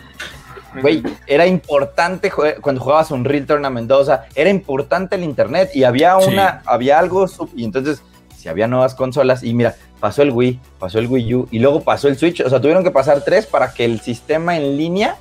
güey, 0.81 1.03
era 1.27 1.47
importante 1.47 2.33
cuando 2.61 2.81
jugabas 2.81 3.11
un 3.11 3.25
Real 3.25 3.47
Tournament 3.47 3.89
2, 3.89 4.01
o 4.01 4.05
sea, 4.05 4.25
era 4.35 4.51
importante 4.51 5.17
el 5.17 5.23
internet 5.23 5.71
y 5.75 5.85
había 5.85 6.19
Sí. 6.21 6.31
una, 6.33 6.63
había 6.67 6.99
algo, 6.99 7.29
sub- 7.29 7.51
y 7.55 7.65
entonces, 7.65 8.03
si 8.37 8.49
había 8.49 8.67
nuevas 8.67 8.95
consolas, 8.95 9.43
y 9.45 9.55
mira, 9.55 9.77
pasó 10.01 10.23
el 10.23 10.31
Wii, 10.33 10.59
pasó 10.79 10.99
el 10.99 11.07
Wii 11.07 11.35
U, 11.35 11.49
y 11.53 11.59
luego 11.61 11.83
pasó 11.83 12.09
el 12.09 12.17
Switch, 12.17 12.41
o 12.41 12.49
sea, 12.51 12.61
tuvieron 12.61 12.83
que 12.83 12.91
pasar 12.91 13.21
tres 13.23 13.47
para 13.47 13.73
que 13.73 13.85
el 13.85 14.01
sistema 14.01 14.57
en 14.57 14.77
línea 14.77 15.17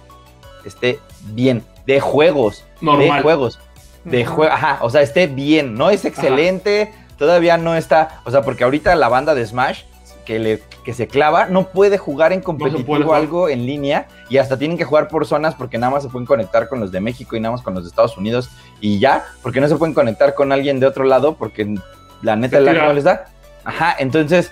esté 0.65 0.99
bien, 1.33 1.63
de 1.85 1.99
juegos, 1.99 2.63
de 2.79 2.85
Normal. 2.87 3.21
juegos, 3.21 3.59
de 4.05 4.25
juegos, 4.25 4.55
ajá, 4.55 4.79
o 4.81 4.89
sea, 4.89 5.01
esté 5.01 5.27
bien, 5.27 5.75
no 5.75 5.91
es 5.91 6.05
excelente, 6.05 6.93
todavía 7.21 7.55
no 7.55 7.75
está, 7.75 8.19
o 8.23 8.31
sea, 8.31 8.41
porque 8.41 8.63
ahorita 8.63 8.95
la 8.95 9.07
banda 9.07 9.35
de 9.35 9.45
Smash 9.45 9.83
que, 10.25 10.39
le, 10.39 10.63
que 10.83 10.91
se 10.91 11.07
clava 11.07 11.45
no 11.45 11.67
puede 11.67 11.99
jugar 11.99 12.33
en 12.33 12.41
competitivo 12.41 12.95
jugar. 12.95 13.21
algo 13.21 13.47
en 13.47 13.67
línea 13.67 14.07
y 14.27 14.39
hasta 14.39 14.57
tienen 14.57 14.75
que 14.75 14.85
jugar 14.85 15.07
por 15.07 15.27
zonas 15.27 15.53
porque 15.53 15.77
nada 15.77 15.91
más 15.91 16.01
se 16.01 16.09
pueden 16.09 16.25
conectar 16.25 16.67
con 16.67 16.79
los 16.79 16.91
de 16.91 16.99
México 16.99 17.35
y 17.35 17.39
nada 17.39 17.51
más 17.51 17.61
con 17.61 17.75
los 17.75 17.83
de 17.83 17.89
Estados 17.89 18.17
Unidos 18.17 18.49
y 18.79 18.97
ya, 18.97 19.23
porque 19.43 19.61
no 19.61 19.67
se 19.67 19.75
pueden 19.75 19.93
conectar 19.93 20.33
con 20.33 20.51
alguien 20.51 20.79
de 20.79 20.87
otro 20.87 21.03
lado 21.03 21.35
porque 21.35 21.75
la 22.23 22.35
neta 22.35 22.55
Se 22.55 22.57
el 22.57 22.65
lag 22.65 22.73
tira. 22.73 22.87
no 22.87 22.93
les 22.93 23.03
da. 23.03 23.25
Ajá, 23.65 23.95
entonces, 23.99 24.51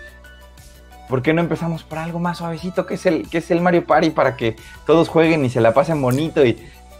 ¿por 1.07 1.23
qué 1.23 1.33
no 1.33 1.41
empezamos 1.41 1.81
por 1.81 1.97
algo 1.97 2.19
más 2.19 2.37
suavecito 2.37 2.85
que 2.85 2.93
es 2.93 3.07
el, 3.07 3.27
que 3.27 3.39
es 3.39 3.49
el 3.49 3.61
Mario 3.61 3.83
Party 3.83 4.11
para 4.11 4.37
que 4.37 4.57
todos 4.85 5.09
jueguen 5.09 5.43
y 5.43 5.49
se 5.49 5.59
la 5.59 5.73
pasen 5.73 5.99
bonito 6.03 6.45
y, 6.45 6.55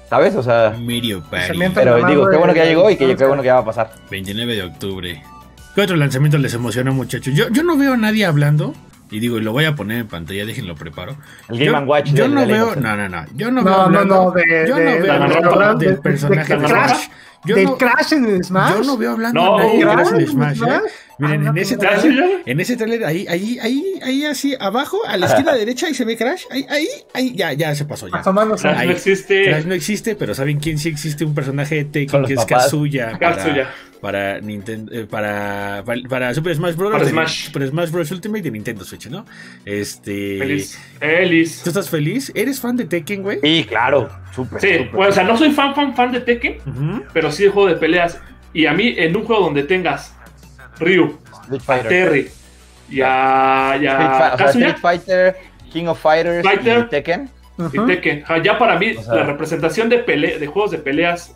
¿sabes? 0.10 0.36
O 0.36 0.42
sea, 0.42 0.76
Mario 0.80 1.22
Party. 1.30 1.60
Pero 1.76 2.08
digo, 2.08 2.28
qué 2.28 2.38
bueno 2.38 2.54
que 2.54 2.60
ya 2.60 2.66
llegó 2.66 2.90
y 2.90 2.96
que 2.96 3.16
qué 3.16 3.26
bueno 3.26 3.44
que 3.44 3.48
ya 3.48 3.54
va 3.54 3.62
a 3.62 3.66
pasar. 3.66 3.92
29 4.10 4.56
de 4.56 4.64
octubre. 4.64 5.24
¿Qué 5.80 5.84
otro 5.84 5.96
lanzamiento 5.96 6.38
les 6.38 6.54
emocionó, 6.54 6.94
muchachos? 6.94 7.34
Yo, 7.34 7.48
yo 7.52 7.64
no 7.64 7.78
veo 7.78 7.94
a 7.94 7.98
nadie 7.98 8.26
hablando. 8.26 8.76
Y 9.12 9.22
digo, 9.22 9.38
y 9.38 9.42
lo 9.42 9.54
voy 9.54 9.64
a 9.64 9.76
poner 9.76 10.00
en 10.00 10.08
pantalla, 10.10 10.46
déjenlo 10.46 10.76
preparo. 10.76 11.16
El 11.48 11.58
Game 11.58 11.72
yo, 11.72 11.86
Watch. 11.86 12.12
Yo 12.12 12.28
no 12.28 12.46
veo. 12.46 12.76
No, 12.76 12.98
no, 12.98 13.08
no. 13.08 13.26
Yo 13.34 13.50
no, 13.50 13.64
veo 13.64 13.72
No, 13.74 13.78
no, 13.78 13.84
hablando. 14.00 14.16
no, 14.26 14.32
de, 14.32 14.66
yo 14.68 14.76
de- 14.76 14.84
no 14.84 14.92
de- 14.92 15.00
veo 15.00 15.04
de- 15.04 15.12
hablando 15.38 15.78
de- 15.80 15.86
del 15.86 15.96
de- 15.96 16.02
personaje 16.02 16.54
de 16.54 16.60
de 16.62 16.68
Crash. 16.68 17.08
Yo 17.46 17.56
¿Del 17.56 17.64
no, 17.64 17.78
Crash 17.78 18.12
en 18.12 18.44
Smash? 18.44 18.74
yo 18.74 18.84
no 18.84 18.98
veo 18.98 19.12
hablando 19.12 19.42
No, 19.42 19.58
de 19.58 19.80
Crash 19.80 20.08
en 20.20 20.28
Smash. 20.28 20.62
¿eh? 20.62 20.80
Miren, 21.20 21.48
Ah, 21.48 21.50
en 21.50 21.56
no, 21.56 21.62
ese 21.62 21.76
no. 21.78 21.82
¿Ya, 21.84 21.98
trailer, 21.98 22.30
en 22.46 22.60
ese 22.60 22.76
trailer, 22.78 23.06
ahí, 23.06 23.26
ahí, 23.30 23.58
ahí, 23.62 23.84
ahí 24.04 24.26
así, 24.26 24.56
abajo, 24.60 25.00
a 25.08 25.16
la 25.16 25.28
esquina 25.28 25.54
derecha, 25.54 25.88
ahí 25.88 25.94
se 25.94 26.04
ve 26.04 26.18
Crash. 26.18 26.44
Ahí, 26.52 26.66
ahí, 26.70 26.88
ahí, 27.14 27.34
ya, 27.38 27.54
ya 27.54 27.74
se 27.74 27.86
pasó 27.86 28.10
ya. 28.10 28.18
Asomándose. 28.18 28.64
Crash 28.64 28.78
Ahí. 28.80 28.88
no 28.88 28.94
existe. 28.94 29.44
Crash 29.46 29.64
no 29.66 29.74
existe, 29.74 30.16
pero 30.16 30.36
¿saben 30.36 30.60
quién 30.60 30.78
sí 30.78 30.90
existe? 30.90 31.24
Un 31.24 31.34
personaje 31.34 31.76
de 31.76 31.86
Tekken 31.86 32.26
que 32.26 32.34
es 32.34 32.40
papás. 32.40 32.66
Kazuya. 32.66 33.18
Para, 33.18 33.36
Kazuya. 33.38 33.70
Para 34.02 34.40
Nintendo, 34.40 34.92
eh, 34.94 35.06
para, 35.10 35.84
para, 35.86 36.02
para 36.08 36.34
Super 36.34 36.56
Smash 36.56 36.76
Bros. 36.76 36.92
Para 36.92 37.06
Smash. 37.06 37.46
Super 37.48 37.68
Smash 37.68 37.92
Bros. 37.92 38.12
Ultimate 38.12 38.42
de 38.44 38.52
Nintendo 38.52 38.84
Switch, 38.86 39.08
¿no? 39.10 39.26
Este. 39.66 40.38
Feliz. 40.40 40.80
Feliz. 41.00 41.62
¿Tú 41.64 41.70
estás 41.70 41.90
feliz? 41.90 42.32
¿Eres 42.36 42.60
fan 42.60 42.76
de 42.78 42.86
Tekken, 42.86 43.24
güey? 43.24 43.40
Sí, 43.42 43.66
claro, 43.68 44.10
súper. 44.34 44.62
Sí, 44.62 44.90
bueno, 44.94 45.10
o 45.10 45.12
sea, 45.12 45.24
no 45.24 45.38
soy 45.38 45.52
fan, 45.52 45.76
fan, 45.76 45.96
fan 45.96 46.12
de 46.12 46.22
Tekken, 46.22 46.58
pero 47.14 47.32
sí 47.32 47.44
de 47.44 47.50
juego 47.50 47.68
de 47.70 47.76
peleas. 47.76 48.20
Y 48.54 48.66
a 48.66 48.74
mí, 48.74 48.96
en 48.98 49.16
un 49.16 49.24
juego 49.26 49.44
donde 49.46 49.64
tengas 49.64 50.16
Ryu, 50.80 51.18
Street 51.44 51.60
a 51.62 51.64
Fighter. 51.64 51.90
Terry 51.90 52.30
y 52.90 53.02
a, 53.02 53.78
y 53.80 53.86
a 53.86 53.92
Street, 53.92 54.10
Fi- 54.10 54.16
o 54.16 54.18
sea, 54.18 54.36
Kazuya 54.38 54.68
Street 54.70 54.82
Fighter, 54.82 55.36
King 55.72 55.86
of 55.86 56.02
Fighters 56.02 56.44
Fighter. 56.44 56.80
y 56.80 56.90
Tekken. 56.90 57.30
y. 57.74 57.86
Tekken, 57.86 58.24
ja, 58.24 58.38
ya 58.42 58.58
para 58.58 58.80
mí, 58.80 58.94
O 58.98 59.04
sea- 59.04 59.16
la 59.16 59.24
representación 59.24 59.90
de, 59.90 60.04
pele- 60.06 60.40
de 60.40 60.48
juegos 60.48 60.72
de 60.72 60.78
peleas 60.80 61.36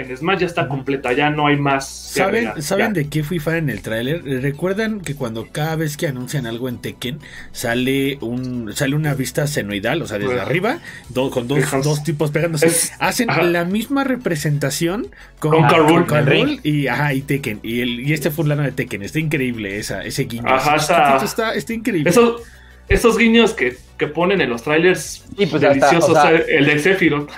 en 0.00 0.16
Smash 0.16 0.38
ya 0.40 0.46
está 0.46 0.68
completa, 0.68 1.12
ya 1.12 1.30
no 1.30 1.46
hay 1.46 1.56
más. 1.56 1.88
¿Saben, 1.88 2.34
agregar, 2.48 2.62
¿saben 2.62 2.92
de 2.92 3.08
qué 3.08 3.22
fui 3.22 3.38
fan 3.38 3.56
en 3.56 3.70
el 3.70 3.82
tráiler? 3.82 4.22
¿Recuerdan 4.24 5.00
que 5.00 5.14
cuando 5.14 5.48
cada 5.52 5.76
vez 5.76 5.96
que 5.96 6.06
anuncian 6.06 6.46
algo 6.46 6.68
en 6.68 6.78
Tekken 6.78 7.18
sale 7.52 8.18
un 8.20 8.72
sale 8.74 8.96
una 8.96 9.14
vista 9.14 9.46
senoidal, 9.46 10.02
o 10.02 10.06
sea, 10.06 10.18
desde 10.18 10.40
arriba, 10.40 10.78
do- 11.08 11.30
con 11.30 11.46
dos, 11.48 12.02
tipos 12.04 12.30
pegándose? 12.30 12.66
Es- 12.66 12.92
Hacen 12.98 13.30
ajá. 13.30 13.42
la 13.42 13.64
misma 13.64 14.04
representación 14.04 15.08
con, 15.38 15.52
Con. 15.68 16.24
Bull 16.26 16.60
y, 16.62 16.86
ajá, 16.86 17.14
y 17.14 17.22
Tekken. 17.22 17.60
Y, 17.62 17.80
el, 17.80 18.00
y 18.00 18.12
este 18.12 18.30
fulano 18.30 18.62
de 18.62 18.72
Tekken. 18.72 19.02
Está 19.02 19.18
increíble 19.18 19.78
esa, 19.78 20.02
ese 20.04 20.24
guiño. 20.24 20.48
Ajá, 20.48 20.76
chiquitito 20.78 21.24
está, 21.24 21.54
está 21.54 21.72
increíble. 21.72 22.10
Esos, 22.10 22.42
esos 22.88 23.16
guiños 23.18 23.54
que, 23.54 23.76
que 23.98 24.06
ponen 24.08 24.40
en 24.40 24.50
los 24.50 24.62
trailers 24.62 25.24
Sí, 25.36 25.46
pues 25.46 25.54
hasta, 25.54 25.68
deliciosos, 25.68 26.10
o 26.10 26.12
sea- 26.14 26.24
o 26.24 26.36
sea, 26.38 26.44
el 26.48 26.66
de 26.66 26.78
Sephiroth. 26.78 27.30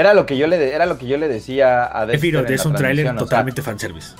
Era 0.00 0.14
lo 0.14 0.26
que 0.26 0.36
yo 0.36 0.46
le, 0.46 0.58
de- 0.58 0.74
era 0.74 0.86
lo 0.86 0.98
que 0.98 1.06
yo 1.06 1.16
le 1.16 1.28
decía 1.28 1.84
a 1.84 2.06
Dexter 2.06 2.20
es 2.54 2.64
un 2.66 2.74
tráiler 2.74 3.04
transmisión, 3.04 3.16
o 3.16 3.18
sea, 3.20 3.26
totalmente 3.26 3.62
fanservice. 3.62 4.14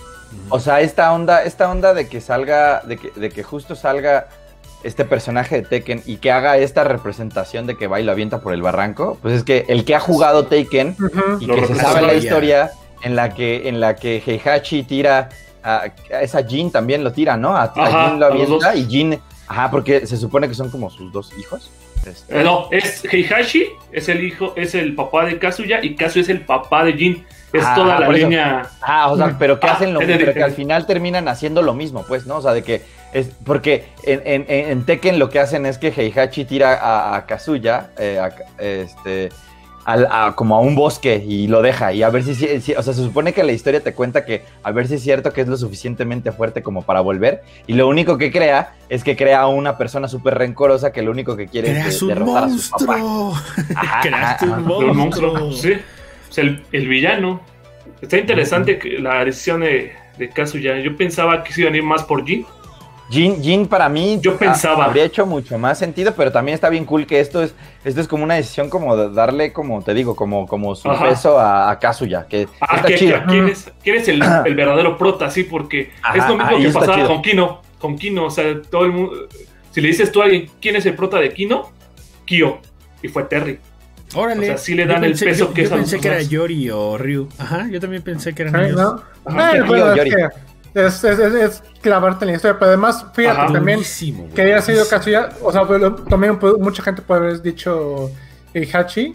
O 0.48 0.60
sea, 0.60 0.80
esta 0.80 1.12
onda, 1.12 1.42
esta 1.42 1.70
onda 1.70 1.92
de 1.94 2.08
que 2.08 2.20
salga, 2.20 2.82
de 2.84 2.96
que, 2.98 3.10
de 3.18 3.30
que 3.30 3.42
justo 3.42 3.74
salga 3.74 4.28
este 4.84 5.04
personaje 5.04 5.56
de 5.56 5.62
Tekken 5.62 6.02
y 6.06 6.16
que 6.16 6.30
haga 6.32 6.56
esta 6.56 6.84
representación 6.84 7.66
de 7.66 7.76
que 7.76 7.86
va 7.86 8.00
y 8.00 8.04
lo 8.04 8.12
avienta 8.12 8.40
por 8.40 8.54
el 8.54 8.62
barranco, 8.62 9.18
pues 9.20 9.34
es 9.34 9.42
que 9.44 9.64
el 9.68 9.84
que 9.84 9.94
ha 9.94 10.00
jugado 10.00 10.46
Taken 10.46 10.96
Ujú. 10.98 11.38
y 11.40 11.46
Lo 11.46 11.54
que 11.56 11.66
se 11.66 11.74
sabe 11.74 12.00
la 12.02 12.14
historia 12.14 12.70
en 13.02 13.16
la 13.16 13.34
que, 13.34 13.68
en 13.68 13.80
la 13.80 13.96
que 13.96 14.22
Heihachi 14.24 14.84
tira 14.84 15.28
a, 15.62 15.84
a 16.12 16.22
esa 16.22 16.42
Jin 16.44 16.70
también 16.70 17.02
lo 17.04 17.12
tira, 17.12 17.36
¿no? 17.36 17.56
A, 17.56 17.64
a 17.64 18.08
Jin 18.08 18.20
lo 18.20 18.26
avienta 18.26 18.74
y 18.74 18.86
Jin, 18.86 19.20
ajá, 19.48 19.70
porque 19.70 20.06
se 20.06 20.16
supone 20.16 20.48
que 20.48 20.54
son 20.54 20.70
como 20.70 20.88
sus 20.90 21.12
dos 21.12 21.30
hijos. 21.38 21.70
Este, 22.07 22.40
Eh, 22.40 22.44
no, 22.44 22.68
es 22.70 23.05
Heihachi, 23.05 23.66
es 23.92 24.09
el 24.09 24.24
hijo, 24.24 24.55
es 24.57 24.74
el 24.74 24.94
papá 24.94 25.24
de 25.26 25.38
Kazuya 25.38 25.80
y 25.82 25.94
Kazuya 25.96 26.22
es 26.22 26.28
el 26.28 26.40
papá 26.42 26.84
de 26.84 26.92
Jin. 26.94 27.26
Es 27.53 27.64
Ah, 27.66 27.74
toda 27.74 27.98
la 27.98 28.07
eso. 28.07 28.12
línea. 28.12 28.62
Ah, 28.80 29.11
o 29.11 29.16
sea, 29.16 29.36
pero 29.38 29.59
que 29.59 29.66
Ah, 29.66 29.72
hacen 29.72 29.92
lo 29.92 29.98
mismo, 30.01 30.14
pero 30.18 30.32
que 30.34 30.42
al 30.44 30.53
final 30.53 30.86
terminan 30.86 31.26
haciendo 31.26 31.62
lo 31.62 31.74
mismo, 31.74 32.05
pues, 32.07 32.24
¿no? 32.24 32.36
O 32.36 32.42
sea, 32.42 32.53
de 32.53 32.62
que 32.62 32.82
es 33.12 33.28
porque 33.44 33.86
en, 34.05 34.22
en, 34.24 34.46
en- 34.48 34.70
en 34.70 34.86
Tekken 34.86 35.18
lo 35.18 35.30
que 35.30 35.40
hacen 35.40 35.66
es 35.66 35.76
que 35.76 35.88
Heihachi 35.88 36.44
tira 36.44 36.74
a, 36.74 37.16
a 37.16 37.26
Kazuya, 37.26 37.90
eh, 37.98 38.20
a- 38.20 38.32
este, 38.62 39.30
al- 39.84 40.06
a- 40.10 40.34
como 40.36 40.56
a 40.56 40.60
un 40.60 40.74
bosque 40.74 41.24
y 41.26 41.46
lo 41.48 41.62
deja 41.62 41.92
y 41.92 42.02
a 42.02 42.10
ver 42.10 42.22
si, 42.22 42.34
si- 42.34 42.60
si- 42.60 42.74
o 42.74 42.82
sea, 42.82 42.92
se 42.94 43.02
supone 43.02 43.32
que 43.32 43.42
la 43.42 43.52
historia 43.52 43.80
te 43.82 43.94
cuenta 43.94 44.24
que 44.24 44.44
a 44.62 44.70
ver 44.72 44.86
si 44.86 44.94
es 44.94 45.02
cierto 45.02 45.32
que 45.32 45.40
es 45.40 45.48
lo 45.48 45.56
suficientemente 45.56 46.32
fuerte 46.32 46.62
como 46.62 46.82
para 46.82 47.00
volver 47.00 47.42
y 47.66 47.72
lo 47.74 47.88
único 47.88 48.18
que 48.18 48.30
crea 48.30 48.74
es 48.88 49.02
que 49.04 49.16
crea 49.16 49.40
a 49.40 49.46
una 49.48 49.78
persona 49.78 50.06
súper 50.08 50.36
rencorosa 50.38 50.92
que 50.92 51.02
lo 51.02 51.10
único 51.10 51.36
que 51.36 51.46
quiere 51.46 51.70
Creas 51.70 51.86
es 51.88 52.02
un 52.02 52.08
derrotar 52.08 52.44
a 52.44 52.48
su 52.50 52.70
papá. 52.70 52.96
monstruo. 52.98 53.34
Ajá, 53.76 54.00
Creaste 54.02 54.44
ajá, 54.44 54.44
un 54.46 54.52
ajá. 54.52 54.60
Monstruo. 54.92 55.34
monstruo. 55.34 55.52
Sí, 55.52 55.72
es 56.30 56.38
el, 56.38 56.62
el 56.72 56.88
villano. 56.88 57.40
Está 58.00 58.16
interesante 58.18 58.78
que 58.78 58.98
la 58.98 59.24
decisión 59.24 59.60
de, 59.60 59.92
de 60.18 60.28
Kazuya. 60.30 60.78
Yo 60.78 60.96
pensaba 60.96 61.42
que 61.44 61.52
se 61.52 61.62
iban 61.62 61.74
a 61.74 61.76
ir 61.78 61.82
más 61.82 62.02
por 62.04 62.24
Jin. 62.26 62.46
Jin, 63.11 63.42
Jin 63.42 63.66
para 63.66 63.88
mí 63.88 64.18
Yo 64.22 64.36
pensaba. 64.38 64.84
ha- 64.84 64.86
habría 64.86 65.04
hecho 65.04 65.26
mucho 65.26 65.58
más 65.58 65.78
sentido, 65.78 66.14
pero 66.16 66.30
también 66.30 66.54
está 66.54 66.68
bien 66.70 66.84
cool 66.84 67.06
que 67.06 67.18
esto 67.20 67.42
es 67.42 67.54
esto 67.84 68.00
es 68.00 68.06
como 68.08 68.22
una 68.24 68.34
decisión 68.34 68.70
como 68.70 68.96
de 68.96 69.11
darle 69.12 69.52
como 69.52 69.82
te 69.82 69.92
digo, 69.94 70.14
como 70.14 70.46
como 70.46 70.74
su 70.76 70.90
Ajá. 70.90 71.08
peso 71.08 71.38
a, 71.38 71.70
a 71.70 71.78
Kazuya, 71.78 72.26
que 72.28 72.46
Ah, 72.61 72.76
está 72.76 72.88
que- 72.88 72.94
chido. 72.96 73.18
que- 73.20 73.26
¿quién, 73.26 73.48
es, 73.48 73.72
quién 73.82 73.96
es 73.96 74.08
el, 74.08 74.22
el 74.46 74.54
verdadero 74.54 74.96
prota? 74.96 75.28
Sí, 75.30 75.42
porque 75.44 75.90
Ajá, 76.02 76.18
es 76.18 76.28
lo 76.28 76.36
mismo 76.36 76.58
que 76.58 76.68
pasaba 76.70 76.94
chido. 76.96 77.08
con 77.08 77.22
Kino. 77.22 77.62
Con 77.80 77.96
Kino, 77.98 78.24
o 78.26 78.30
sea, 78.30 78.44
todo 78.70 78.84
el 78.84 78.92
mundo. 78.92 79.12
Si 79.72 79.80
le 79.80 79.88
dices 79.88 80.12
tú 80.12 80.20
a 80.20 80.24
alguien 80.26 80.48
quién 80.61 80.76
es 80.76 80.84
el 80.86 80.94
prota 80.94 81.18
de 81.18 81.32
Kino, 81.32 81.70
Kyo. 82.26 82.58
Y 83.02 83.08
fue 83.08 83.24
Terry. 83.24 83.58
Órale. 84.14 84.40
O 84.42 84.44
sea, 84.44 84.58
sí 84.58 84.74
le 84.74 84.86
dan 84.86 85.02
el 85.04 85.12
peso 85.12 85.46
yo- 85.48 85.54
que 85.54 85.64
Yo 85.64 85.70
pensé 85.70 85.98
que 86.00 86.08
era. 86.08 86.20
Yori 86.22 86.68
o 86.70 86.98
Ryu. 86.98 87.28
Ajá, 87.38 87.68
yo 87.70 87.80
también 87.80 88.02
pensé 88.02 88.34
que 88.34 88.42
eran 88.42 88.64
ellos. 88.64 88.76
¿no? 88.76 89.02
Bueno, 89.24 89.64
es 90.74 91.02
es, 91.04 91.04
es- 91.04 91.18
es- 91.18 91.34
es 91.34 91.62
clavarte 91.80 92.24
en 92.24 92.30
la 92.30 92.36
historia, 92.36 92.58
pero 92.58 92.68
además, 92.70 93.04
fíjate 93.14 93.40
Ajá. 93.40 93.52
también 93.52 93.80
que 94.34 94.42
haya 94.42 94.60
sido 94.62 94.86
Kazuya, 94.88 95.30
o 95.42 95.50
sea, 95.52 95.64
pues, 95.66 95.80
lo- 95.80 95.94
también 95.94 96.38
mucha 96.58 96.82
gente 96.82 97.02
puede 97.02 97.20
haber 97.20 97.42
dicho 97.42 98.10
Heihachi, 98.54 99.14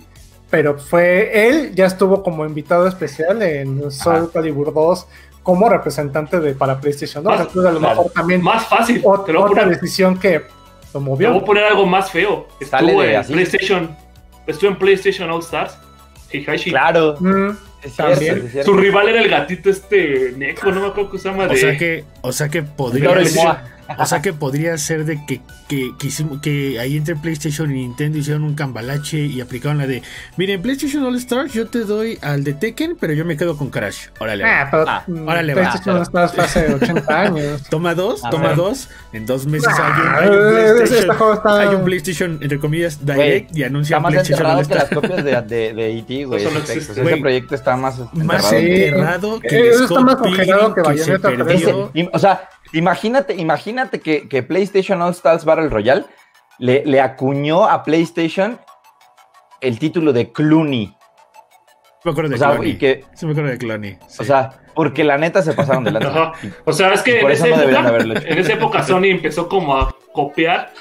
pero 0.49 0.77
fue 0.77 1.47
él, 1.47 1.73
ya 1.75 1.85
estuvo 1.85 2.23
como 2.23 2.45
invitado 2.45 2.87
especial 2.87 3.41
en 3.41 3.89
Soul 3.91 4.31
Calibur 4.31 4.73
2 4.73 5.07
como 5.43 5.69
representante 5.69 6.39
de 6.39 6.53
para 6.55 6.79
PlayStation 6.79 7.23
2, 7.23 7.31
Más- 7.33 7.41
entonces 7.47 7.69
a 7.69 7.73
lo 7.73 7.79
claro. 7.79 7.95
mejor 7.97 8.11
también 8.13 8.41
Más 8.41 8.65
fácil. 8.67 9.01
te 9.25 9.37
otra 9.37 9.65
decisión 9.65 10.17
que 10.19 10.39
lo 10.39 10.45
te 10.91 10.99
movió. 10.99 11.31
voy 11.33 11.41
a 11.41 11.45
poner 11.45 11.63
algo 11.65 11.85
más 11.85 12.09
feo. 12.09 12.47
Estuvo 12.59 13.03
en 13.03 13.15
así. 13.17 13.33
PlayStation. 13.33 13.95
Estuvo 14.47 14.69
en 14.71 14.77
PlayStation 14.77 15.29
All 15.29 15.41
Stars. 15.41 15.77
Heihachi. 16.31 16.69
Claro, 16.71 17.15
Mm, 17.19 17.51
es 17.85 17.95
también. 17.95 18.49
cierto. 18.49 18.71
Su 18.71 18.77
rival 18.77 19.09
era 19.09 19.21
el 19.21 19.29
gatito 19.29 19.69
este 19.69 20.33
Neko, 20.37 20.71
no 20.71 20.81
me 20.81 20.87
acuerdo 20.87 21.09
cómo 21.09 21.21
se 21.21 21.29
llama. 21.29 21.45
O 21.45 21.49
de... 21.49 21.57
sea 21.57 21.77
que, 21.77 22.03
o 22.21 22.31
sea 22.31 22.49
que 22.49 22.63
podría 22.63 23.09
Moa. 23.35 23.63
O 23.97 24.05
sea 24.05 24.21
que 24.21 24.33
podría 24.33 24.77
ser 24.77 25.05
de 25.05 25.23
que, 25.25 25.41
que, 25.67 25.91
que, 25.99 26.07
hicimos- 26.07 26.41
que 26.41 26.79
ahí 26.79 26.97
entre 26.97 27.15
PlayStation 27.15 27.69
y 27.71 27.75
Nintendo 27.75 28.17
hicieron 28.17 28.43
un 28.43 28.55
cambalache 28.55 29.19
y 29.19 29.41
aplicaron 29.41 29.77
la 29.77 29.87
de, 29.87 30.01
miren, 30.37 30.61
PlayStation 30.61 31.03
All 31.03 31.15
Stars 31.15 31.53
yo 31.53 31.67
te 31.67 31.79
doy 31.85 32.17
al 32.21 32.43
de 32.43 32.53
Tekken, 32.53 32.97
pero 32.99 33.13
yo 33.13 33.25
me 33.25 33.37
quedo 33.37 33.57
con 33.57 33.69
Crash. 33.69 34.07
Órale. 34.19 34.43
va. 34.43 34.61
Ah, 34.61 34.67
pero 34.71 34.85
Ah, 34.87 35.03
mm, 35.07 35.27
órale, 35.27 35.53
va. 35.53 35.61
PlayStation 35.61 36.01
Stars 36.01 36.33
fue 36.33 36.43
hace 36.43 36.73
80 36.73 37.19
años. 37.21 37.63
Toma 37.69 37.95
dos, 37.95 38.23
A 38.25 38.29
toma 38.29 38.47
ver. 38.49 38.57
dos. 38.57 38.89
En 39.13 39.25
dos 39.25 39.45
meses 39.45 39.69
Ah, 39.77 40.19
hay, 40.21 40.29
un, 40.29 40.33
hay 40.35 40.37
un 40.37 40.45
este- 40.47 40.59
este 40.65 40.75
PlayStation. 40.75 41.17
juego 41.17 41.33
está- 41.33 41.59
Hay 41.61 41.75
un 41.75 41.83
PlayStation, 41.85 42.39
entre 42.41 42.59
comillas, 42.59 43.05
Direct 43.05 43.49
y 43.55 43.61
Está 43.61 43.67
anuncia 43.67 43.99
más 43.99 44.11
PlayStation 44.11 44.45
All 44.45 44.59
enterrado 44.59 44.67
que 44.67 44.75
las 44.75 44.83
Stars. 44.83 45.01
copias 45.01 45.23
de, 45.47 45.55
de, 45.55 45.73
de 45.73 45.97
E.T., 45.99 46.25
güey. 46.25 46.43
No 46.43 47.03
Güey. 47.03 47.21
proyecto 47.21 47.55
está 47.55 47.75
más 47.77 47.97
Más 47.99 48.09
enterrado. 48.11 48.49
Sí. 48.49 48.55
enterrado 48.57 49.39
que 49.39 49.47
Eh, 49.47 49.69
está 49.69 49.85
Scott 49.87 50.01
más 50.01 50.15
congelado 50.15 50.73
Pilgrim 50.75 50.85
que 50.93 50.97
que 50.97 51.03
se 51.03 51.19
perdió. 51.19 51.49
Ese- 51.49 51.71
im- 51.99 52.09
o 52.11 52.19
sea, 52.19 52.49
imagínate, 52.73 53.35
imagínate 53.35 53.99
que, 53.99 54.27
que 54.27 54.43
PlayStation 54.43 55.01
All 55.01 55.11
Stars 55.11 55.45
Battle 55.45 55.69
Royale 55.69 56.05
le, 56.59 56.83
le 56.85 57.01
acuñó 57.01 57.65
a 57.67 57.83
PlayStation 57.83 58.59
el 59.61 59.79
título 59.79 60.13
de 60.13 60.31
Clooney. 60.31 60.95
Me 62.03 62.11
acuerdo 62.11 62.29
de 62.29 62.35
O 62.35 62.37
sea, 62.37 62.51
Cloney. 62.51 62.71
y 62.71 62.77
que, 62.77 63.03
Sí, 63.15 63.25
me 63.25 63.31
acuerdo 63.31 63.51
de 63.51 63.57
Cloney. 63.57 63.97
sí. 64.07 64.17
o 64.21 64.23
sea, 64.23 64.51
porque 64.75 65.03
la 65.03 65.17
neta 65.17 65.41
se 65.41 65.53
pasaron 65.53 65.83
de. 65.85 65.91
Ajá. 66.05 66.33
O 66.65 66.73
sea, 66.73 66.93
es 66.93 67.01
que 67.01 67.19
en 67.21 67.31
esa, 67.31 67.47
no 67.47 67.55
época, 67.61 67.97
en 68.27 68.37
esa 68.37 68.53
época 68.53 68.83
Sony 68.83 69.05
empezó 69.05 69.47
como 69.49 69.75
a 69.77 69.95
copiar 70.11 70.71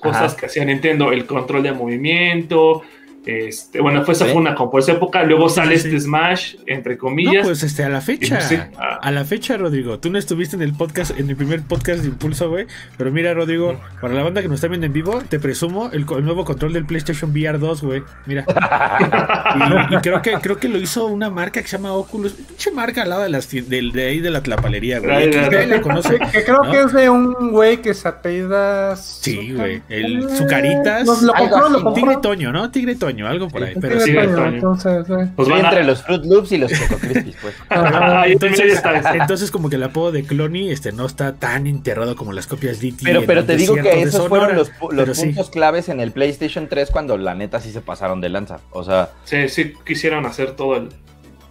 cosas 0.00 0.32
Ajá. 0.32 0.36
que 0.36 0.46
hacía 0.46 0.64
Nintendo, 0.64 1.10
el 1.10 1.26
control 1.26 1.62
de 1.64 1.72
movimiento, 1.72 2.82
este, 3.28 3.80
bueno, 3.80 4.04
fue 4.04 4.14
esa 4.14 4.24
fue 4.24 4.36
una 4.36 4.54
como 4.54 4.70
por 4.70 4.80
esa 4.80 4.92
época, 4.92 5.22
luego 5.22 5.48
sale 5.50 5.76
Sí, 5.76 5.82
sí. 5.90 5.96
este 5.96 6.00
Smash, 6.00 6.54
entre 6.66 6.94
No, 6.94 7.00
comillas. 7.00 7.46
pues 7.46 7.62
este, 7.62 7.84
a 7.84 7.88
la 7.90 8.00
fecha. 8.00 8.40
Sí, 8.40 8.56
ah. 8.78 8.98
A 9.02 9.10
la 9.10 9.24
fecha, 9.24 9.56
Rodrigo. 9.58 9.98
Tú 9.98 10.10
no 10.10 10.18
estuviste 10.18 10.56
en 10.56 10.62
el 10.62 10.72
podcast, 10.72 11.18
en 11.18 11.28
el 11.28 11.36
primer 11.36 11.62
podcast 11.62 12.00
de 12.00 12.08
Impulso, 12.08 12.48
güey. 12.48 12.66
Pero 12.96 13.12
mira, 13.12 13.34
Rodrigo, 13.34 13.78
para 14.00 14.14
la 14.14 14.22
banda 14.22 14.40
que 14.40 14.48
nos 14.48 14.56
está 14.56 14.68
viendo 14.68 14.86
en 14.86 14.92
vivo, 14.92 15.22
te 15.28 15.38
presumo 15.38 15.90
el, 15.92 16.06
nuevo 16.06 16.44
control 16.44 16.72
del 16.72 16.86
PlayStation 16.86 17.30
VR 17.30 17.58
2, 17.58 17.82
güey. 17.82 18.02
Mira. 18.26 18.44
y, 19.90 19.94
y 19.94 19.98
creo 19.98 20.22
que 20.22 20.32
creo 20.40 20.56
que 20.56 20.68
lo 20.68 20.78
hizo 20.78 21.06
una 21.06 21.30
marca 21.30 21.60
que 21.60 21.68
se 21.68 21.76
llama 21.76 21.92
Oculus. 21.92 22.32
Pinche 22.32 22.70
marca 22.70 23.02
al 23.02 23.10
lado 23.10 23.22
de, 23.22 23.28
las, 23.28 23.50
de 23.50 24.06
ahí 24.06 24.20
de 24.20 24.30
la 24.30 24.42
tlapalería, 24.42 25.00
güey. 25.00 25.30
La 25.32 25.80
conoce. 25.80 26.18
Que 26.32 26.44
creo 26.44 26.62
¿no? 26.62 26.70
que 26.70 26.80
es 26.80 26.92
de 26.92 27.08
un 27.08 27.52
güey 27.52 27.80
que 27.80 27.94
se 27.94 28.06
apellida. 28.06 28.96
Sí, 28.96 29.52
güey. 29.52 29.82
El- 29.88 30.28
su 30.36 30.46
caritas. 30.46 31.04
Nos 31.06 31.22
lo 31.22 31.32
compró, 31.32 31.68
lo 31.68 31.80
¿no? 31.80 31.92
Tigre. 31.92 32.16
Toño, 32.20 32.52
¿no? 32.52 32.70
Tigre 32.70 32.94
Toño, 32.96 33.17
algo 33.26 33.48
por 33.48 33.62
ahí. 33.62 33.74
Sí, 33.74 33.80
Pero 33.80 34.00
sí. 34.00 34.14
Entonces, 34.16 35.08
eh. 35.10 35.28
Pues 35.34 35.48
Estoy 35.48 35.50
van 35.50 35.64
a- 35.64 35.68
entre 35.70 35.84
los 35.84 36.02
Fruit 36.02 36.24
Loops 36.24 36.52
y 36.52 36.58
los 36.58 36.70
Choco 36.72 36.96
Crispies, 37.00 37.36
pues. 37.42 37.54
También 37.68 39.20
Entonces, 39.20 39.50
como 39.50 39.68
que 39.70 39.76
el 39.76 39.82
apodo 39.82 40.12
de 40.12 40.22
Clony 40.24 40.70
este, 40.70 40.92
no 40.92 41.06
está 41.06 41.34
tan 41.36 41.66
enterrado 41.66 42.16
como 42.16 42.32
las 42.32 42.46
copias 42.46 42.80
DT. 42.80 43.02
Pero, 43.04 43.20
en 43.20 43.26
pero 43.26 43.40
los 43.40 43.46
te 43.46 43.56
digo 43.56 43.74
que 43.74 43.82
de 43.82 44.02
esos 44.02 44.12
Sonora, 44.22 44.28
fueron 44.28 44.56
los, 44.56 44.68
los 44.68 44.90
pero 44.94 45.14
sí. 45.14 45.26
puntos 45.26 45.50
claves 45.50 45.88
en 45.88 46.00
el 46.00 46.12
PlayStation 46.12 46.68
3 46.68 46.90
cuando 46.90 47.16
la 47.18 47.34
neta 47.34 47.60
sí 47.60 47.72
se 47.72 47.80
pasaron 47.80 48.20
de 48.20 48.28
lanza. 48.28 48.60
O 48.70 48.84
sea, 48.84 49.10
Sí, 49.24 49.48
sí 49.48 49.72
quisieron 49.84 50.26
hacer 50.26 50.52
todo 50.52 50.76
el 50.76 50.88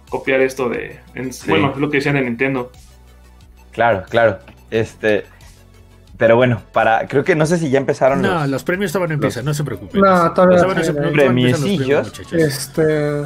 copiar 0.08 0.40
esto 0.40 0.68
de 0.68 0.98
en- 1.14 1.30
bueno, 1.48 1.74
lo 1.76 1.90
que 1.90 1.98
decían 1.98 2.16
en 2.16 2.24
Nintendo. 2.26 2.70
claro, 3.72 4.04
claro. 4.08 4.38
Este. 4.70 5.24
Pero 6.18 6.36
bueno, 6.36 6.60
para. 6.72 7.06
Creo 7.08 7.24
que 7.24 7.34
no 7.36 7.46
sé 7.46 7.58
si 7.58 7.70
ya 7.70 7.78
empezaron 7.78 8.20
No, 8.20 8.40
los. 8.40 8.48
los 8.50 8.64
premios 8.64 8.88
estaban 8.88 9.12
empiezan, 9.12 9.44
no 9.44 9.54
se 9.54 9.64
preocupen. 9.64 10.00
No, 10.00 10.32
todavía 10.32 10.56
no 10.62 10.82
se 10.84 10.92
los 10.92 11.12
premios, 11.12 11.60
muchachos. 11.60 12.32
Este. 12.32 13.22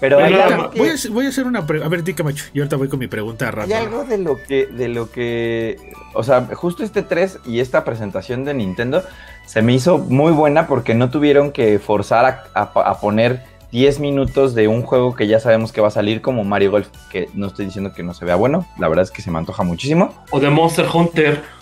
Pero 0.00 0.18
hay, 0.20 0.32
algo 0.32 0.70
que- 0.70 0.78
Voy 0.78 0.88
a, 0.90 0.94
voy 1.10 1.26
a 1.26 1.28
hacer 1.30 1.44
una 1.44 1.66
pregunta. 1.66 1.86
A 1.86 1.90
ver, 1.90 2.04
di 2.04 2.14
Camacho. 2.14 2.44
Y 2.54 2.60
ahorita 2.60 2.76
voy 2.76 2.88
con 2.88 3.00
mi 3.00 3.08
pregunta 3.08 3.46
hay 3.46 3.50
rápida. 3.50 3.80
algo 3.80 4.04
de 4.04 4.18
lo 4.18 4.36
que. 4.40 4.66
De 4.66 4.86
lo 4.88 5.10
que. 5.10 5.76
O 6.14 6.22
sea, 6.22 6.46
justo 6.54 6.84
este 6.84 7.02
3 7.02 7.40
y 7.44 7.58
esta 7.58 7.84
presentación 7.84 8.44
de 8.44 8.54
Nintendo 8.54 9.02
se 9.44 9.60
me 9.60 9.72
hizo 9.74 9.98
muy 9.98 10.30
buena 10.30 10.68
porque 10.68 10.94
no 10.94 11.10
tuvieron 11.10 11.50
que 11.50 11.80
forzar 11.80 12.24
a, 12.24 12.44
a- 12.54 12.90
a 12.90 13.00
poner 13.00 13.42
10 13.72 13.98
minutos 13.98 14.54
de 14.54 14.68
un 14.68 14.82
juego 14.82 15.16
que 15.16 15.26
ya 15.26 15.40
sabemos 15.40 15.72
que 15.72 15.80
va 15.80 15.88
a 15.88 15.90
salir 15.90 16.22
como 16.22 16.44
Mario 16.44 16.70
Golf. 16.70 16.86
Que 17.10 17.28
no 17.34 17.48
estoy 17.48 17.64
diciendo 17.66 17.92
que 17.92 18.04
no 18.04 18.14
se 18.14 18.24
vea 18.24 18.36
bueno. 18.36 18.68
La 18.78 18.86
verdad 18.88 19.02
es 19.02 19.10
que 19.10 19.20
se 19.22 19.32
me 19.32 19.38
antoja 19.38 19.64
muchísimo. 19.64 20.14
O 20.30 20.38
de 20.38 20.48
Monster 20.48 20.86
Hunter. 20.94 21.57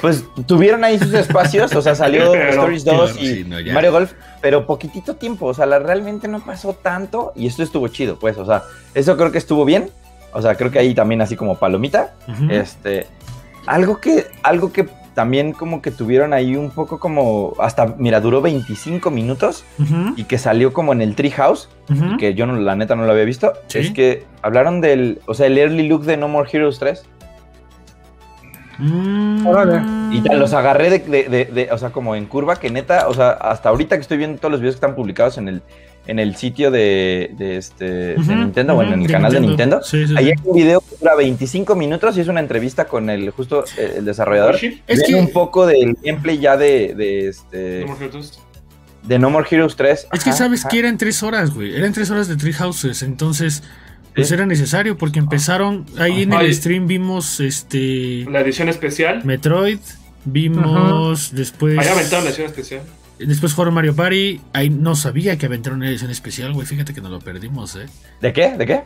Pues 0.00 0.24
tuvieron 0.46 0.84
ahí 0.84 0.98
sus 0.98 1.12
espacios, 1.14 1.74
o 1.74 1.82
sea, 1.82 1.94
salió 1.94 2.32
Pero- 2.32 2.50
Stories 2.50 2.84
2 2.84 3.10
Sí, 3.12 3.40
y 3.40 3.44
no. 3.44 3.56
Mario 3.72 3.92
Golf, 3.92 4.12
pero 4.40 4.66
poquitito 4.66 5.16
tiempo, 5.16 5.46
o 5.46 5.54
sea, 5.54 5.66
la- 5.66 5.78
realmente 5.78 6.28
no 6.28 6.40
pasó 6.40 6.72
tanto 6.74 7.32
y 7.34 7.46
esto 7.46 7.62
estuvo 7.62 7.88
chido, 7.88 8.18
pues, 8.18 8.36
o 8.38 8.44
sea, 8.46 8.62
eso 8.94 9.16
creo 9.16 9.32
que 9.32 9.38
estuvo 9.38 9.64
bien, 9.64 9.90
o 10.32 10.42
sea, 10.42 10.54
creo 10.54 10.70
que 10.70 10.78
ahí 10.78 10.94
también 10.94 11.20
así 11.22 11.36
como 11.36 11.56
palomita, 11.56 12.14
este, 12.50 13.06
algo 13.66 14.00
que, 14.00 14.26
algo 14.42 14.72
que 14.72 14.88
también 15.14 15.52
como 15.52 15.82
que 15.82 15.90
tuvieron 15.90 16.32
ahí 16.32 16.54
un 16.54 16.70
poco 16.70 17.00
como, 17.00 17.54
hasta, 17.58 17.94
mira, 17.98 18.20
duró 18.20 18.40
25 18.40 19.10
minutos 19.10 19.64
y 20.16 20.24
que 20.24 20.38
salió 20.38 20.72
como 20.72 20.92
en 20.92 21.02
el 21.02 21.16
Treehouse, 21.16 21.68
ujú. 21.90 22.18
que 22.18 22.34
yo 22.34 22.46
no, 22.46 22.54
la 22.56 22.76
neta 22.76 22.94
no 22.94 23.04
lo 23.04 23.10
había 23.12 23.24
visto, 23.24 23.52
Sí. 23.66 23.78
es 23.78 23.90
que 23.90 24.24
hablaron 24.42 24.80
del, 24.80 25.20
o 25.26 25.34
sea, 25.34 25.46
el 25.46 25.58
early 25.58 25.88
look 25.88 26.04
de 26.04 26.16
No 26.16 26.28
More 26.28 26.48
Heroes 26.52 26.78
3. 26.78 27.04
Mm. 28.78 29.46
Órale. 29.46 29.82
Y 30.12 30.22
ya 30.22 30.34
los 30.34 30.52
agarré 30.54 30.90
de, 30.90 30.98
de- 31.00 31.28
de- 31.28 31.44
de- 31.46 31.68
o 31.72 31.78
sea, 31.78 31.90
como 31.90 32.14
en 32.14 32.26
curva, 32.26 32.56
que 32.56 32.70
neta, 32.70 33.08
o 33.08 33.14
sea, 33.14 33.30
hasta 33.30 33.68
ahorita 33.68 33.96
que 33.96 34.02
estoy 34.02 34.18
viendo 34.18 34.38
todos 34.38 34.52
los 34.52 34.60
videos 34.60 34.76
que 34.76 34.78
están 34.86 34.94
publicados 34.94 35.36
en 35.38 35.48
el, 35.48 35.62
en 36.06 36.18
el 36.18 36.36
sitio 36.36 36.70
de, 36.70 37.34
de 37.36 37.56
este, 37.58 38.14
Nintendo 38.18 38.74
o 38.74 38.82
en 38.82 38.94
ujú, 38.94 39.04
el 39.04 39.10
canal 39.10 39.32
de 39.32 39.40
Nintendo. 39.40 39.82
Sí, 39.82 40.06
sí, 40.06 40.14
Ahí 40.16 40.26
sí. 40.26 40.30
hay 40.30 40.36
un 40.44 40.56
video 40.56 40.80
que 40.80 40.96
dura 41.00 41.14
25 41.16 41.74
minutos 41.76 42.16
y 42.16 42.20
es 42.20 42.28
una 42.28 42.40
entrevista 42.40 42.86
con 42.86 43.10
el 43.10 43.30
justo 43.30 43.64
eh, 43.76 43.94
el 43.98 44.04
desarrollador. 44.04 44.56
Es 44.86 45.02
que- 45.02 45.14
un 45.14 45.30
poco 45.32 45.66
del 45.66 45.96
gameplay 46.02 46.38
ya 46.38 46.56
de, 46.56 46.94
de 46.96 47.28
este 47.28 47.80
No 47.80 47.88
More 47.88 48.06
Heroes. 48.06 48.40
de 49.02 49.18
No 49.18 49.28
More 49.30 49.46
Heroes 49.50 49.76
3. 49.76 50.08
Es 50.12 50.24
que 50.24 50.32
sabes 50.32 50.60
ajá. 50.60 50.68
que 50.70 50.78
eran 50.78 50.96
tres 50.96 51.22
horas, 51.22 51.52
güey. 51.52 51.74
Eran 51.76 51.92
tres 51.92 52.10
horas 52.10 52.28
de 52.28 52.36
Three 52.36 52.52
Houses. 52.54 53.02
Entonces, 53.02 53.62
pues 54.18 54.28
Sí. 54.28 54.34
era 54.34 54.46
necesario 54.46 54.96
porque 54.98 55.18
empezaron. 55.18 55.86
Ahí 55.98 56.22
en 56.22 56.32
el 56.32 56.54
stream 56.54 56.86
vimos 56.86 57.40
este. 57.40 58.26
La 58.30 58.40
edición 58.40 58.68
especial. 58.68 59.24
Metroid. 59.24 59.78
Vimos 60.24 61.34
después. 61.34 61.78
Ahí 61.78 61.88
aventaron 61.88 62.24
la 62.24 62.30
edición 62.30 62.46
especial. 62.48 62.82
Después 63.18 63.52
jugaron 63.52 63.74
Mario 63.74 63.94
Party. 63.96 64.40
Ahí 64.52 64.70
no 64.70 64.94
sabía 64.94 65.36
que 65.36 65.46
aventaron 65.46 65.80
una 65.80 65.88
edición 65.90 66.10
especial, 66.10 66.52
güey. 66.52 66.66
Fíjate 66.66 66.94
que 66.94 67.00
nos 67.00 67.10
lo 67.10 67.18
perdimos, 67.18 67.74
eh. 67.76 67.86
¿De 68.20 68.32
qué? 68.32 68.50
¿De 68.56 68.64
qué? 68.66 68.82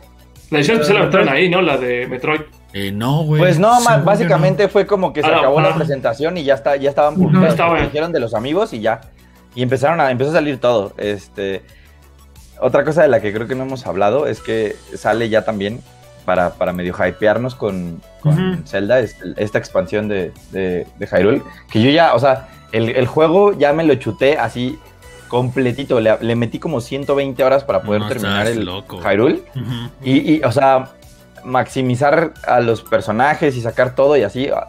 La 0.49 0.59
edición 0.59 0.77
especial 0.77 0.95
la 0.95 0.99
Eh, 0.99 1.07
aventaron 1.07 1.29
ahí, 1.29 1.49
¿no? 1.49 1.61
La 1.61 1.77
de 1.77 2.07
Metroid. 2.07 2.41
Eh, 2.73 2.91
no, 2.91 3.23
güey. 3.23 3.39
Pues 3.39 3.59
no, 3.59 3.71
básicamente 4.03 4.67
fue 4.67 4.87
como 4.87 5.13
que 5.13 5.21
se 5.21 5.27
Ah, 5.27 5.37
acabó 5.39 5.61
la 5.61 5.69
ah. 5.69 5.75
presentación 5.75 6.37
y 6.37 6.43
ya 6.43 6.55
está, 6.55 6.75
ya 6.75 6.89
estaban 6.89 7.15
publicados, 7.15 7.51
Estaba. 7.51 7.69
porque 7.71 7.85
dijeron 7.85 8.11
de 8.11 8.19
los 8.19 8.33
amigos 8.33 8.73
y 8.73 8.79
ya. 8.81 9.01
Y 9.55 9.61
empezaron 9.61 9.99
a, 10.01 10.09
empezó 10.09 10.31
a 10.31 10.33
salir 10.33 10.57
todo. 10.57 10.93
Este, 10.97 11.61
otra 12.63 12.83
cosa 12.83 13.01
de 13.03 13.07
la 13.09 13.21
que 13.21 13.33
creo 13.33 13.47
que 13.47 13.55
no 13.55 13.63
hemos 13.63 13.85
hablado 13.85 14.25
es 14.27 14.39
que 14.39 14.75
sale 14.95 15.29
ya 15.29 15.43
también 15.45 15.81
para, 16.25 16.51
para 16.53 16.73
medio 16.73 16.93
hypearnos 16.95 17.55
con. 17.55 18.01
Zelda, 18.65 18.99
esta 18.99 19.57
expansión 19.57 20.07
de, 20.07 20.31
de, 20.51 20.87
de 20.97 21.07
Hyrule. 21.07 21.41
Que 21.69 21.81
yo 21.81 21.89
ya, 21.91 22.13
o 22.15 22.19
sea, 22.19 22.47
el, 22.71 22.89
el 22.89 23.05
juego 23.07 23.51
ya 23.57 23.73
me 23.73 23.83
lo 23.83 23.93
chuté 23.95 24.37
así 24.37 24.79
completito. 25.27 25.99
Le, 25.99 26.17
le 26.21 26.35
metí 26.35 26.59
como 26.59 26.79
120 26.79 27.43
horas 27.43 27.63
para 27.63 27.81
poder 27.81 28.01
No, 28.01 28.07
terminar 28.07 28.47
el 28.47 28.65
loco. 28.65 28.99
Hyrule. 29.01 29.43
Y, 30.03 30.35
y, 30.35 30.43
o 30.43 30.51
sea, 30.51 30.89
maximizar 31.43 32.33
a 32.47 32.59
los 32.61 32.81
personajes 32.81 33.55
y 33.55 33.61
sacar 33.61 33.95
todo 33.95 34.15
y 34.17 34.23
así. 34.23 34.47
ah, 34.53 34.67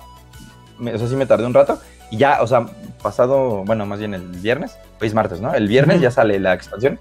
me- 0.79 0.95
o 0.95 0.99
sea, 0.99 1.07
sí 1.09 1.15
me 1.17 1.27
tardé 1.27 1.47
un 1.47 1.55
rato. 1.55 1.79
Y 2.11 2.17
ya, 2.19 2.43
o 2.43 2.47
sea, 2.47 2.67
pasado, 3.03 3.65
bueno, 3.65 3.87
más 3.87 3.99
bien 3.99 4.15
el 4.15 4.23
viernes, 4.29 4.77
hoy 5.01 5.09
es 5.09 5.15
martes, 5.15 5.41
¿no? 5.41 5.55
El 5.55 5.69
viernes 5.69 6.01
ya 6.01 6.11
sale 6.11 6.39
la 6.41 6.53
expansión. 6.55 6.99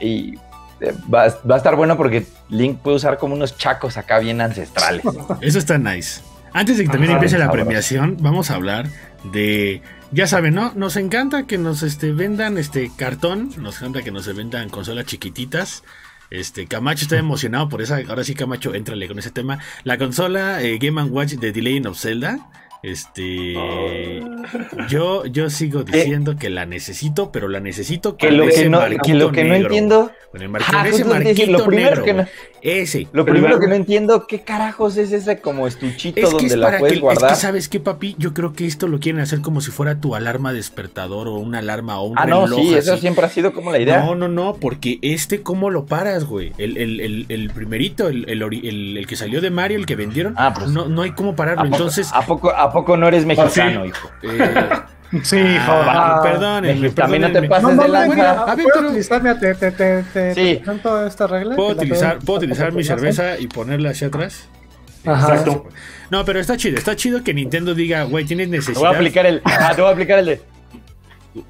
Y 0.00 0.36
eh, 0.80 0.92
va, 1.12 1.26
va 1.48 1.54
a 1.54 1.58
estar 1.58 1.76
bueno 1.76 1.96
porque 1.96 2.26
Link 2.48 2.78
puede 2.78 2.96
usar 2.96 3.18
como 3.18 3.34
unos 3.34 3.56
chacos 3.56 3.96
acá 3.96 4.18
bien 4.18 4.40
ancestrales. 4.40 5.02
Eso 5.40 5.58
está 5.58 5.78
nice. 5.78 6.20
Antes 6.52 6.78
de 6.78 6.84
que 6.84 6.90
también 6.90 7.10
Ajá, 7.10 7.18
empiece 7.18 7.38
la 7.38 7.50
premiación, 7.50 8.16
vamos 8.20 8.50
a 8.50 8.54
hablar 8.54 8.88
de. 9.32 9.82
Ya 10.12 10.26
saben, 10.26 10.54
¿no? 10.54 10.72
Nos 10.74 10.96
encanta 10.96 11.46
que 11.46 11.58
nos 11.58 11.82
este, 11.82 12.12
vendan 12.12 12.56
este 12.56 12.90
cartón. 12.96 13.50
Nos 13.58 13.78
encanta 13.78 14.02
que 14.02 14.10
nos 14.10 14.32
vendan 14.34 14.70
consolas 14.70 15.04
chiquititas. 15.04 15.82
Este, 16.30 16.66
Camacho 16.66 17.04
está 17.04 17.18
emocionado 17.18 17.68
por 17.68 17.82
esa. 17.82 17.98
Ahora 18.08 18.24
sí, 18.24 18.34
Camacho, 18.34 18.74
éntrale 18.74 19.06
con 19.08 19.18
ese 19.18 19.30
tema. 19.30 19.58
La 19.84 19.98
consola 19.98 20.62
eh, 20.62 20.78
Game 20.78 21.02
Watch 21.02 21.32
de 21.34 21.52
The 21.52 21.60
Legend 21.60 21.88
of 21.88 21.98
Zelda. 21.98 22.38
Este. 22.82 23.54
Yo, 24.88 25.24
yo 25.26 25.50
sigo 25.50 25.82
diciendo 25.84 26.36
que 26.36 26.50
la 26.50 26.66
necesito, 26.66 27.32
pero 27.32 27.48
la 27.48 27.60
necesito 27.60 28.16
que 28.16 28.30
lo 28.30 28.46
que 28.46 28.68
no, 28.68 28.80
que 29.02 29.14
lo 29.14 29.32
que 29.32 29.44
no 29.44 29.54
entiendo. 29.54 30.10
Con 30.30 30.42
el 30.42 30.48
marquito, 30.48 30.78
ese 30.84 31.02
a 31.02 31.06
marquito 31.06 31.50
lo 31.52 31.64
primero 31.64 31.88
negro, 31.90 32.04
que 32.04 32.12
no-. 32.14 32.26
Ese. 32.60 33.06
Lo 33.12 33.24
primero 33.24 33.58
que 33.60 33.68
no 33.68 33.74
entiendo, 33.74 34.26
¿qué 34.26 34.40
carajos 34.42 34.96
es 34.96 35.12
ese 35.12 35.40
como 35.40 35.66
estuchito 35.66 36.20
Es 36.20 36.30
donde 36.30 36.46
es 36.46 36.56
la 36.56 36.78
puedes 36.78 36.94
que, 36.94 37.00
guardar? 37.00 37.30
Es 37.30 37.36
que, 37.38 37.40
¿sabes 37.40 37.68
qué, 37.68 37.80
papi? 37.80 38.16
Yo 38.18 38.34
creo 38.34 38.52
que 38.52 38.66
esto 38.66 38.88
lo 38.88 38.98
quieren 38.98 39.20
hacer 39.20 39.40
como 39.40 39.60
si 39.60 39.70
fuera 39.70 40.00
tu 40.00 40.14
alarma 40.14 40.52
despertador 40.52 41.28
o 41.28 41.34
una 41.36 41.60
alarma 41.60 41.98
o 42.00 42.06
un 42.08 42.18
ah, 42.18 42.26
no, 42.26 42.46
sí, 42.48 42.74
eso 42.74 42.96
siempre 42.98 43.24
ha 43.24 43.28
sido 43.28 43.52
como 43.52 43.70
la 43.70 43.78
idea. 43.78 44.00
No, 44.04 44.14
no, 44.14 44.28
no, 44.28 44.54
porque 44.56 44.98
este, 45.00 45.42
¿cómo 45.42 45.70
lo 45.70 45.86
paras, 45.86 46.24
güey? 46.24 46.52
El, 46.58 46.76
el, 46.76 47.00
el, 47.00 47.26
el 47.28 47.50
primerito, 47.50 48.08
el, 48.08 48.28
el, 48.28 48.42
ori- 48.42 48.66
el- 48.68 48.96
el 48.96 49.06
que 49.06 49.16
salió 49.16 49.40
de 49.40 49.50
Mario, 49.50 49.78
el 49.78 49.86
que 49.86 49.96
vendieron, 49.96 50.34
Ah, 50.36 50.52
pues- 50.54 50.68
no, 50.68 50.86
no 50.86 51.02
hay 51.02 51.12
cómo 51.12 51.30
¿A 51.30 51.36
pararlo. 51.36 51.62
poco, 51.64 51.76
Entonces, 51.76 52.10
¿a, 52.12 52.22
poco, 52.22 52.50
¿A 52.50 52.65
poco 52.72 52.96
no 52.96 53.08
eres 53.08 53.24
mexicano, 53.26 53.84
hijo? 53.84 54.10
eh, 54.22 54.68
Sí, 55.22 55.38
ah, 55.60 56.18
joder. 56.18 56.32
perdónenme, 56.32 56.90
También 56.90 57.22
no 57.22 57.32
te 57.32 57.42
pases 57.48 57.62
No, 57.62 57.68
de 57.70 57.76
no, 57.76 57.82
no, 57.82 57.88
lanza. 57.88 58.14
mira, 58.16 58.32
A 58.42 58.54
ver, 58.56 58.66
¿puedo 58.72 58.88
utilizar, 58.88 59.22
mira, 59.22 59.38
te, 59.38 59.54
te, 59.54 59.70
te, 59.70 60.02
te, 60.02 60.34
Sí. 60.34 60.62
te 60.64 61.06
esta 61.06 61.26
regla? 61.28 61.54
¿Puedo 61.54 61.68
la 61.70 61.74
utilizar, 61.76 62.14
puedo- 62.16 62.24
¿puedo 62.26 62.38
utilizar 62.38 62.72
mi 62.72 62.82
cerveza 62.82 63.38
y 63.38 63.46
ponerla 63.46 63.90
hacia 63.90 64.08
atrás? 64.08 64.48
Ajá. 65.06 65.28
Exacto. 65.34 65.66
No, 66.10 66.24
pero 66.24 66.40
está 66.40 66.56
chido, 66.56 66.76
está 66.76 66.96
chido 66.96 67.22
que 67.22 67.32
Nintendo 67.32 67.74
diga, 67.74 68.02
güey, 68.02 68.24
tienes 68.24 68.50
Te 68.50 68.56
necesidad. 68.56 68.80
voy 68.80 68.88
a 68.88 68.96
aplicar 68.96 69.26
el. 69.26 69.40
Ah, 69.44 69.72
te 69.76 69.80
voy 69.80 69.90
a 69.90 69.92
aplicar 69.92 70.18
el 70.18 70.26
de. 70.26 70.42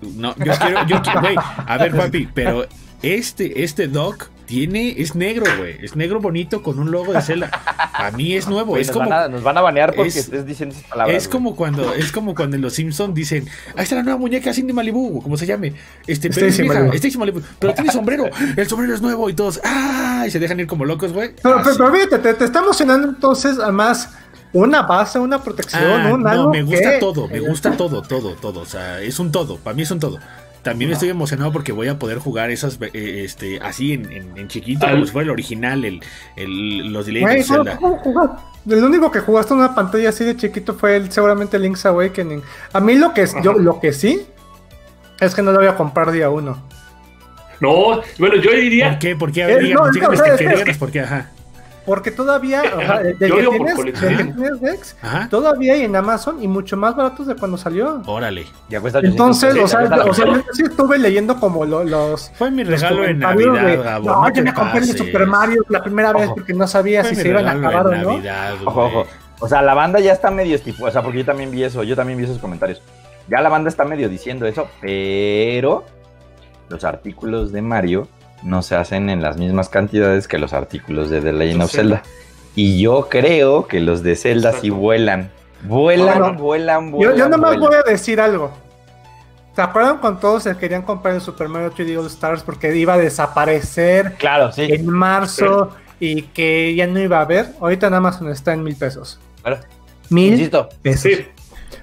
No, 0.03 0.35
yo 0.37 0.53
quiero, 0.53 0.87
yo 0.87 1.03
quiero, 1.03 1.21
güey, 1.23 1.37
a 1.39 1.79
ver, 1.79 1.97
papi, 1.97 2.29
pero 2.35 2.67
este, 3.03 3.63
este 3.65 3.89
dock 3.89 4.29
tiene, 4.47 4.95
es 4.99 5.15
negro, 5.15 5.45
güey, 5.59 5.77
es 5.85 5.97
negro 5.97 6.21
bonito 6.21 6.63
con 6.63 6.79
un 6.79 6.91
logo 6.91 7.13
de 7.13 7.21
Zelda. 7.21 7.51
A 7.93 8.11
mí 8.13 8.35
es 8.35 8.47
nuevo, 8.49 8.77
es 8.77 8.87
nos, 8.89 8.97
como, 8.97 9.11
van 9.11 9.19
a, 9.25 9.29
nos 9.29 9.43
van 9.43 9.59
a 9.59 9.61
banear 9.61 9.93
porque 9.95 10.09
es- 10.09 10.17
estés 10.17 10.47
diciendo 10.47 10.75
esas 10.75 10.89
palabras. 10.89 11.17
es 11.17 11.29
como 11.29 11.57
cuando, 11.57 11.93
es 11.95 12.13
como 12.13 12.35
cuando 12.35 12.57
en 12.57 12.63
los 12.63 12.73
Simpsons 12.75 13.15
dicen, 13.15 13.49
ahí 13.77 13.83
está 13.85 13.97
la 13.97 14.03
nueva 14.03 14.19
muñeca 14.19 14.53
Cindy 14.55 14.73
Malibu, 14.73 15.23
como 15.23 15.37
se 15.37 15.47
llame, 15.47 15.75
este, 16.07 16.31
pero 16.31 16.47
es 16.47 16.53
Stacy 16.55 16.63
vieja, 16.63 16.79
Malibu. 16.81 16.95
Stacy 16.97 17.19
Malibu, 17.19 17.41
pero 17.59 17.75
tiene 17.75 17.91
sombrero, 17.93 18.31
el 18.57 18.67
sombrero 18.69 18.95
es 18.95 19.03
nuevo 19.03 19.29
y 19.29 19.35
todos, 19.35 19.61
ah, 19.65 20.25
y 20.27 20.31
se 20.31 20.39
dejan 20.39 20.61
ir 20.61 20.67
como 20.67 20.85
locos, 20.85 21.13
güey. 21.13 21.33
Pero, 21.43 21.61
pero, 21.65 21.77
pero 21.77 21.93
fíjate, 21.93 22.19
te, 22.21 22.35
te 22.35 22.45
está 22.45 22.61
emocionando 22.61 23.09
entonces, 23.09 23.59
además, 23.59 24.11
una 24.53 24.83
base, 24.83 25.19
una 25.19 25.43
protección, 25.43 25.83
Ah, 25.85 26.15
un 26.15 26.23
no, 26.23 26.29
algo 26.29 26.51
me 26.51 26.63
gusta 26.63 26.93
que- 26.93 26.99
todo, 26.99 27.29
me 27.29 27.41
gusta 27.41 27.77
todo, 27.77 28.01
todo, 28.03 28.35
todo. 28.35 28.61
O 28.61 28.65
sea, 28.67 29.01
es 29.03 29.19
un 29.19 29.31
todo. 29.31 29.59
Para 29.59 29.75
mí 29.75 29.83
es 29.83 29.91
un 29.91 29.99
todo. 30.01 30.19
También 30.71 30.91
estoy 30.93 31.09
emocionado 31.09 31.53
porque 31.53 31.73
voy 31.73 31.89
a 31.89 31.99
poder 31.99 32.19
jugar 32.19 32.51
esas 32.51 32.79
eh, 32.81 33.23
este, 33.25 33.59
así 33.61 33.93
en, 33.95 34.11
en- 34.13 34.37
en 34.37 34.49
chiquito, 34.49 34.87
como 34.89 35.05
si 35.07 35.13
fuera 35.13 35.25
el 35.25 35.31
original, 35.31 35.85
el, 35.85 36.01
el- 36.37 36.93
los 36.93 37.07
delays 37.07 37.25
Güey, 37.25 37.39
de 37.39 37.45
¿cómo- 37.79 38.01
Zelda. 38.03 38.43
El 38.69 38.85
único 38.85 39.11
que 39.13 39.21
jugaste 39.21 39.55
en 39.55 39.61
una 39.61 39.75
pantalla 39.75 40.09
así 40.09 40.25
de 40.25 40.37
chiquito 40.37 40.75
fue 40.75 40.97
el, 40.97 41.11
seguramente 41.13 41.59
Link's 41.59 41.87
Awakening. 41.87 42.43
A 42.73 42.81
mí 42.81 42.97
lo 42.97 43.15
que, 43.15 43.23
es- 43.23 43.35
yo, 43.43 43.53
lo 43.55 43.79
que 43.81 43.93
sí 43.93 44.27
es 45.21 45.35
que 45.35 45.43
no 45.43 45.53
lo 45.53 45.59
voy 45.59 45.69
a 45.69 45.77
comprar 45.77 46.11
día 46.11 46.29
uno. 46.31 46.63
No, 47.61 48.01
bueno, 48.19 48.37
yo 48.37 48.51
¿Por 48.51 48.61
diría. 48.61 48.99
qué? 48.99 49.17
¿Por 49.17 49.33
qué? 49.33 49.45
A 49.45 49.49
Eh, 49.49 49.55
ver, 49.55 49.63
díganos, 49.65 49.87
no, 49.87 49.93
díganos 49.93 50.19
no, 50.19 50.25
que- 50.25 50.31
es 50.31 50.37
que 50.39 50.45
que- 50.45 50.51
díganos 50.53 50.77
por 50.79 50.91
qué, 50.91 51.01
ajá. 51.01 51.31
Porque 51.87 52.11
todavía, 52.11 52.63
o 52.77 52.81
sea, 52.81 52.99
de, 52.99 53.17
que 53.17 53.27
tienes, 53.27 53.75
colección. 53.77 54.17
de 54.17 54.25
que 54.27 54.33
tienes 54.33 54.61
Dex, 54.61 54.97
Ajá. 55.01 55.29
todavía 55.31 55.75
hay 55.75 55.83
en 55.83 55.95
Amazon 55.95 56.43
y 56.43 56.49
mucho 56.49 56.77
más 56.77 56.97
baratos 56.97 57.29
de 57.29 57.37
cuando 57.37 57.57
salió. 57.57 58.03
Órale. 58.07 58.45
Ya 58.69 58.81
cuesta 58.81 58.99
800 58.99 59.13
Entonces, 59.45 59.65
o 59.65 59.69
sea, 59.69 60.05
o 60.05 60.13
sea, 60.13 60.27
yo 60.27 60.43
sí 60.53 60.65
estuve 60.65 60.99
leyendo 60.99 61.39
como 61.39 61.65
lo- 61.65 61.85
los, 61.85 62.31
Fue 62.35 62.51
mi 62.51 62.65
regalo 62.65 63.05
en 63.05 63.21
Navidad, 63.21 63.65
de, 63.67 63.77
Gabo. 63.77 64.05
No, 64.11 64.23
no 64.23 64.35
yo 64.35 64.43
me 64.43 64.53
compré 64.53 64.81
el. 64.81 64.99
Super 64.99 65.27
Mario 65.27 65.63
la 65.69 65.81
primera 65.83 66.13
vez 66.13 66.27
Ojo. 66.27 66.35
porque 66.35 66.53
no 66.55 66.67
sabía 66.67 67.03
Fue 67.03 67.15
si 67.15 67.23
se 67.23 67.29
iban 67.29 67.47
a 67.47 67.53
acabar 67.53 67.87
o 67.87 67.91
no. 67.95 68.13
Navidad, 68.15 68.55
Ojo, 68.65 68.85
ojo. 68.87 69.07
O 69.39 69.49
sea, 69.49 69.63
la 69.63 69.75
banda 69.75 70.01
ya 70.01 70.13
está 70.13 70.31
medio 70.31 70.57
estipo, 70.57 70.87
o 70.87 70.91
sea, 70.91 71.03
porque 71.03 71.19
yo 71.19 71.25
también 71.25 71.51
vi 71.53 71.63
eso, 71.63 71.83
yo 71.85 71.95
también 71.95 72.19
vi 72.19 72.25
esos 72.25 72.39
comentarios. 72.39 72.83
Ya 73.29 73.41
la 73.41 73.49
banda 73.49 73.69
está 73.69 73.85
medio 73.85 74.09
diciendo 74.09 74.47
eso, 74.47 74.67
pero 74.81 75.85
los 76.69 76.83
artículos 76.85 77.53
de 77.53 77.63
Mario 77.63 78.09
no 78.43 78.63
se 78.63 78.77
hacen 78.77 79.11
en 79.11 79.23
las 79.23 79.37
mismas 79.39 79.69
cantidades 79.69 80.29
que 80.29 80.39
los 80.39 80.53
artículos 80.53 81.11
de 81.11 81.21
The 81.21 81.33
Legend 81.33 81.63
of 81.63 81.71
Zelda. 81.73 81.97
Zelda. 81.99 82.11
Y 82.55 82.81
yo 82.81 83.09
creo 83.11 83.67
que 83.67 83.81
los 83.81 84.03
de 84.03 84.17
Zelda 84.17 84.53
sí 84.53 84.59
Exacto. 84.69 84.77
vuelan. 84.77 85.31
Vuelan, 85.63 86.19
Bueno, 86.21 86.35
vuelan, 86.39 86.85
Yo, 86.91 86.97
vuelan. 86.97 87.17
yo 87.17 87.29
nomás 87.29 87.51
vuelan. 87.57 87.69
voy 87.69 87.77
a 87.77 87.91
decir 87.91 88.21
algo. 88.21 88.51
¿Se 89.55 89.63
acuerdan 89.63 89.99
cuando 89.99 90.21
todos 90.21 90.43
se 90.43 90.57
querían 90.57 90.83
comprar 90.83 91.15
el 91.15 91.21
Super 91.23 91.49
Mario 91.49 91.73
3D 91.73 91.99
All 91.99 92.07
Stars 92.07 92.43
porque 92.43 92.77
iba 92.77 92.93
a 92.95 92.99
desaparecer 92.99 94.15
Claro, 94.19 94.53
sí. 94.53 94.69
en 94.71 94.87
marzo 94.87 95.71
y 95.99 96.23
que 96.23 96.75
ya 96.75 96.87
no 96.87 97.01
iba 97.01 97.19
a 97.19 97.23
haber? 97.23 97.47
Ahorita 97.61 97.87
en 97.87 97.95
Amazon 97.95 98.31
está 98.31 98.53
en 98.53 98.63
mil 98.63 98.77
pesos. 98.77 99.19
Claro. 99.43 99.61
Mil 100.11 100.33
Insisto, 100.35 100.69
pesos. 100.83 101.01
Sí, 101.03 101.27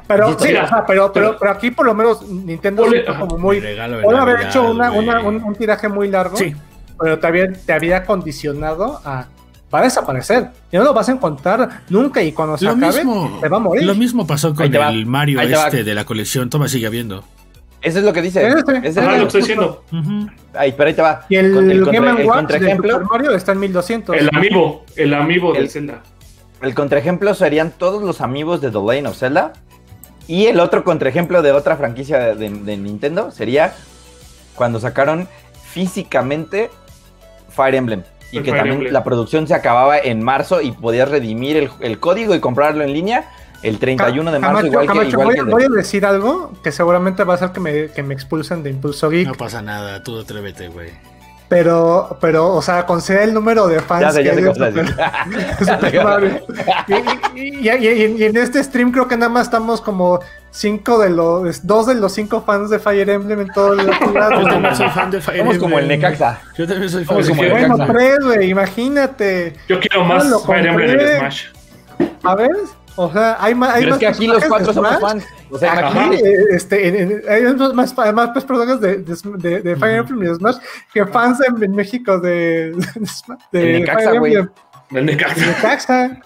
Pero, 0.08 0.24
Insisto, 0.26 0.44
sí, 0.44 0.50
mira, 0.52 0.66
o 0.66 0.68
sea, 0.68 0.86
pero, 0.86 1.12
pero, 1.14 1.38
aquí 1.52 1.72
por 1.72 1.86
lo 1.86 1.94
menos 1.94 2.28
Nintendo 2.28 2.84
Ole, 2.84 3.06
ajá, 3.08 3.20
como 3.22 3.38
muy... 3.38 3.60
Puede 3.60 3.80
haber 4.20 4.42
hecho 4.48 4.70
una, 4.72 4.90
güey. 4.90 5.08
una- 5.08 5.22
un, 5.22 5.42
un 5.44 5.56
tiraje 5.56 5.88
muy 5.88 6.10
largo, 6.10 6.36
Sí, 6.38 6.54
pero 7.00 7.18
te 7.20 7.28
había, 7.28 7.52
te 7.54 7.74
había 7.74 8.04
condicionado 8.06 9.02
a 9.06 9.28
va 9.74 9.80
a 9.80 9.84
desaparecer. 9.84 10.50
Ya 10.72 10.80
no 10.80 10.86
lo 10.86 10.94
vas 10.94 11.10
a 11.10 11.14
encontrar 11.14 11.82
nunca 11.90 12.22
y 12.22 12.32
cuando 12.32 12.58
se 12.58 12.66
Lo 12.66 12.72
acabe, 12.72 13.04
mismo, 13.04 13.40
te 13.42 13.50
va 13.50 13.58
a 13.58 13.60
morir. 13.60 13.84
lo 13.84 13.96
mismo 13.96 14.28
pasó 14.28 14.50
Ahí 14.50 14.70
con 14.70 14.82
va, 14.82 14.90
el 14.90 15.06
Mario 15.08 15.40
ahí 15.40 15.52
este 15.52 15.84
de 15.84 15.96
la 15.96 16.06
colección. 16.06 16.48
Toma, 16.50 16.68
sigue 16.68 16.86
habiendo. 16.86 17.24
Eso 17.82 17.98
es 18.00 18.06
lo 18.06 18.14
que 18.14 18.22
dice. 18.22 18.46
Ese. 18.48 18.60
Ese 18.84 18.88
es 18.88 18.98
Ah, 19.00 19.18
lo 19.18 19.26
estoy 19.26 19.42
diciendo. 19.42 19.84
Ujú. 19.92 20.28
Ay, 20.54 20.74
pero 20.78 20.88
ahí 20.90 20.94
te 20.94 21.02
va. 21.02 21.26
Y 21.28 21.36
el, 21.38 21.54
Con- 21.54 21.72
el 21.72 21.82
contra- 21.84 22.02
Game 22.02 22.22
el 22.22 22.28
Watch 22.28 22.38
de 22.38 22.42
contraejemplo- 22.60 22.92
Super 22.94 23.08
Mario 23.08 23.32
está 23.32 23.52
en 23.54 23.60
1200. 23.62 24.16
El 24.16 24.30
amiibo, 24.32 24.86
el 24.96 25.14
amiibo 25.16 25.54
del 25.54 25.64
El- 25.64 25.70
Zelda. 25.72 26.04
El 26.62 26.76
contraejemplo 26.76 27.34
serían 27.34 27.72
todos 27.72 28.04
los 28.04 28.22
amigos 28.22 28.62
de 28.62 28.70
The 28.72 28.80
Legend 28.80 29.08
of 29.08 29.18
Zelda. 29.18 29.54
Y 30.28 30.46
el 30.46 30.60
otro 30.60 30.84
contraejemplo 30.84 31.42
de 31.42 31.52
otra 31.52 31.76
franquicia 31.78 32.18
de, 32.20 32.36
de- 32.36 32.50
de 32.50 32.78
Nintendo 32.78 33.32
sería 33.32 33.74
cuando 34.56 34.80
sacaron 34.80 35.28
físicamente 35.68 36.70
Fire 37.50 37.76
Emblem. 37.76 38.04
Y 38.32 38.38
El 38.38 38.44
que 38.44 38.50
Fire 38.52 38.60
también 38.62 38.76
Emblem. 38.78 38.94
la 38.94 39.04
producción 39.04 39.48
se 39.48 39.54
acababa 39.54 39.98
en 40.00 40.24
marzo 40.24 40.62
y 40.62 40.72
podías 40.72 41.10
redimir 41.10 41.58
el, 41.58 41.70
el 41.82 42.00
código 42.00 42.34
y 42.36 42.40
comprarlo 42.40 42.84
en 42.84 42.94
línea 42.94 43.30
el 43.64 43.80
31 43.80 44.32
de 44.32 44.40
marzo, 44.40 44.56
Camacho, 44.56 44.68
igual, 44.68 44.88
Camacho, 44.88 45.04
que, 45.08 45.12
igual 45.12 45.26
voy, 45.28 45.34
que 45.36 45.40
el 45.42 45.46
de- 45.46 45.52
voy 45.52 45.64
a 45.64 45.70
decir 45.70 46.06
algo 46.06 46.52
que 46.64 46.72
seguramente 46.72 47.24
va 47.24 47.34
a 47.34 47.36
hacer 47.38 47.52
que 47.52 47.60
me, 47.60 47.88
que 47.90 48.04
me 48.04 48.14
expulsen 48.14 48.62
de 48.64 48.70
Impulso 48.72 49.10
Geek. 49.10 49.28
No 49.28 49.34
pasa 49.36 49.62
nada, 49.62 50.04
tú 50.04 50.20
atrévete, 50.20 50.68
güey. 50.70 50.90
Pero, 51.54 52.18
pero, 52.20 52.54
o 52.54 52.62
sea, 52.62 52.86
considera 52.86 53.24
el 53.24 53.34
número 53.34 53.68
de 53.68 53.80
fans 53.80 54.02
Ya 54.02 54.12
sé, 54.12 54.24
ya 54.24 54.36
que 54.36 54.42
sé 54.42 54.48
hay. 54.48 54.54
Super- 54.56 54.96
Ya 55.94 56.04
Mario. 56.04 56.42
Y, 56.88 56.94
y- 57.70 57.70
y- 57.70 58.16
y- 58.18 58.24
en 58.24 58.38
este 58.38 58.64
stream 58.64 58.92
creo 58.92 59.08
que 59.08 59.16
nada 59.18 59.30
más 59.30 59.44
estamos 59.48 59.82
como 59.82 60.20
cinco 60.52 60.98
de 61.00 61.10
los, 61.10 61.66
dos 61.66 61.86
de 61.88 61.96
los 61.96 62.12
cinco 62.14 62.42
fans 62.42 62.70
de 62.70 62.80
Fire 62.80 63.10
Emblem 63.10 63.42
en 63.42 63.48
todo 63.54 63.74
el 63.74 63.80
Yo 63.86 63.92
también 63.92 64.64
lado. 64.64 64.76
soy 64.76 64.90
fan 64.90 65.12
de 65.12 65.22
Fire 65.22 65.38
Somos 65.40 65.58
como 65.60 65.78
el 65.80 65.92
Emblem. 65.92 66.02
Necaxa. 66.02 66.42
Yo 66.58 66.68
también 66.68 66.90
soy 66.90 67.06
fan 67.06 67.16
Somos 67.24 67.26
de 67.28 67.30
como 67.32 67.42
Fire 67.44 67.54
el 67.56 67.68
Bueno, 67.70 67.84
Emblem. 67.84 67.98
tres, 67.98 68.18
güey, 68.26 68.50
imagínate. 68.50 69.54
Yo 69.68 69.80
quiero 69.80 70.04
más 70.06 70.44
Fire 70.46 70.66
Emblem 70.68 71.00
en. 71.00 71.18
Smash. 71.20 71.44
A 72.24 72.36
ver, 72.36 72.50
o 72.96 73.12
sea, 73.12 73.38
hay 73.40 73.56
más. 73.56 73.74
Hay 73.74 73.84
Pero 73.84 73.88
es 73.88 73.92
más 73.92 74.00
que 74.00 74.08
aquí 74.08 74.28
los 74.28 74.46
cuatro 74.46 74.74
somos 74.74 75.00
fans. 75.00 75.26
O 75.50 75.58
sea, 75.58 75.80
imagínate. 75.80 76.30
Eh, 76.30 76.46
Este, 76.52 76.88
en- 76.88 76.96
en- 77.12 77.22
hay 77.30 77.44
más, 77.74 77.96
más 78.14 78.30
pues, 78.32 78.46
personajes 78.46 78.80
de, 78.82 78.98
de, 78.98 79.62
de- 79.62 79.76
Fire 79.76 79.98
Emblem 79.98 80.32
y 80.32 80.36
Smash 80.36 80.58
que 80.94 81.06
fans 81.06 81.40
en, 81.42 81.64
en 81.64 81.72
México 81.76 82.20
de, 82.20 82.72
de, 83.52 83.60
de 83.60 83.80
Necaxa, 83.80 84.10
Fire. 84.12 84.16
Emblem. 84.92 85.06
Necaxa. 85.06 85.46
Necaxa. 85.46 86.20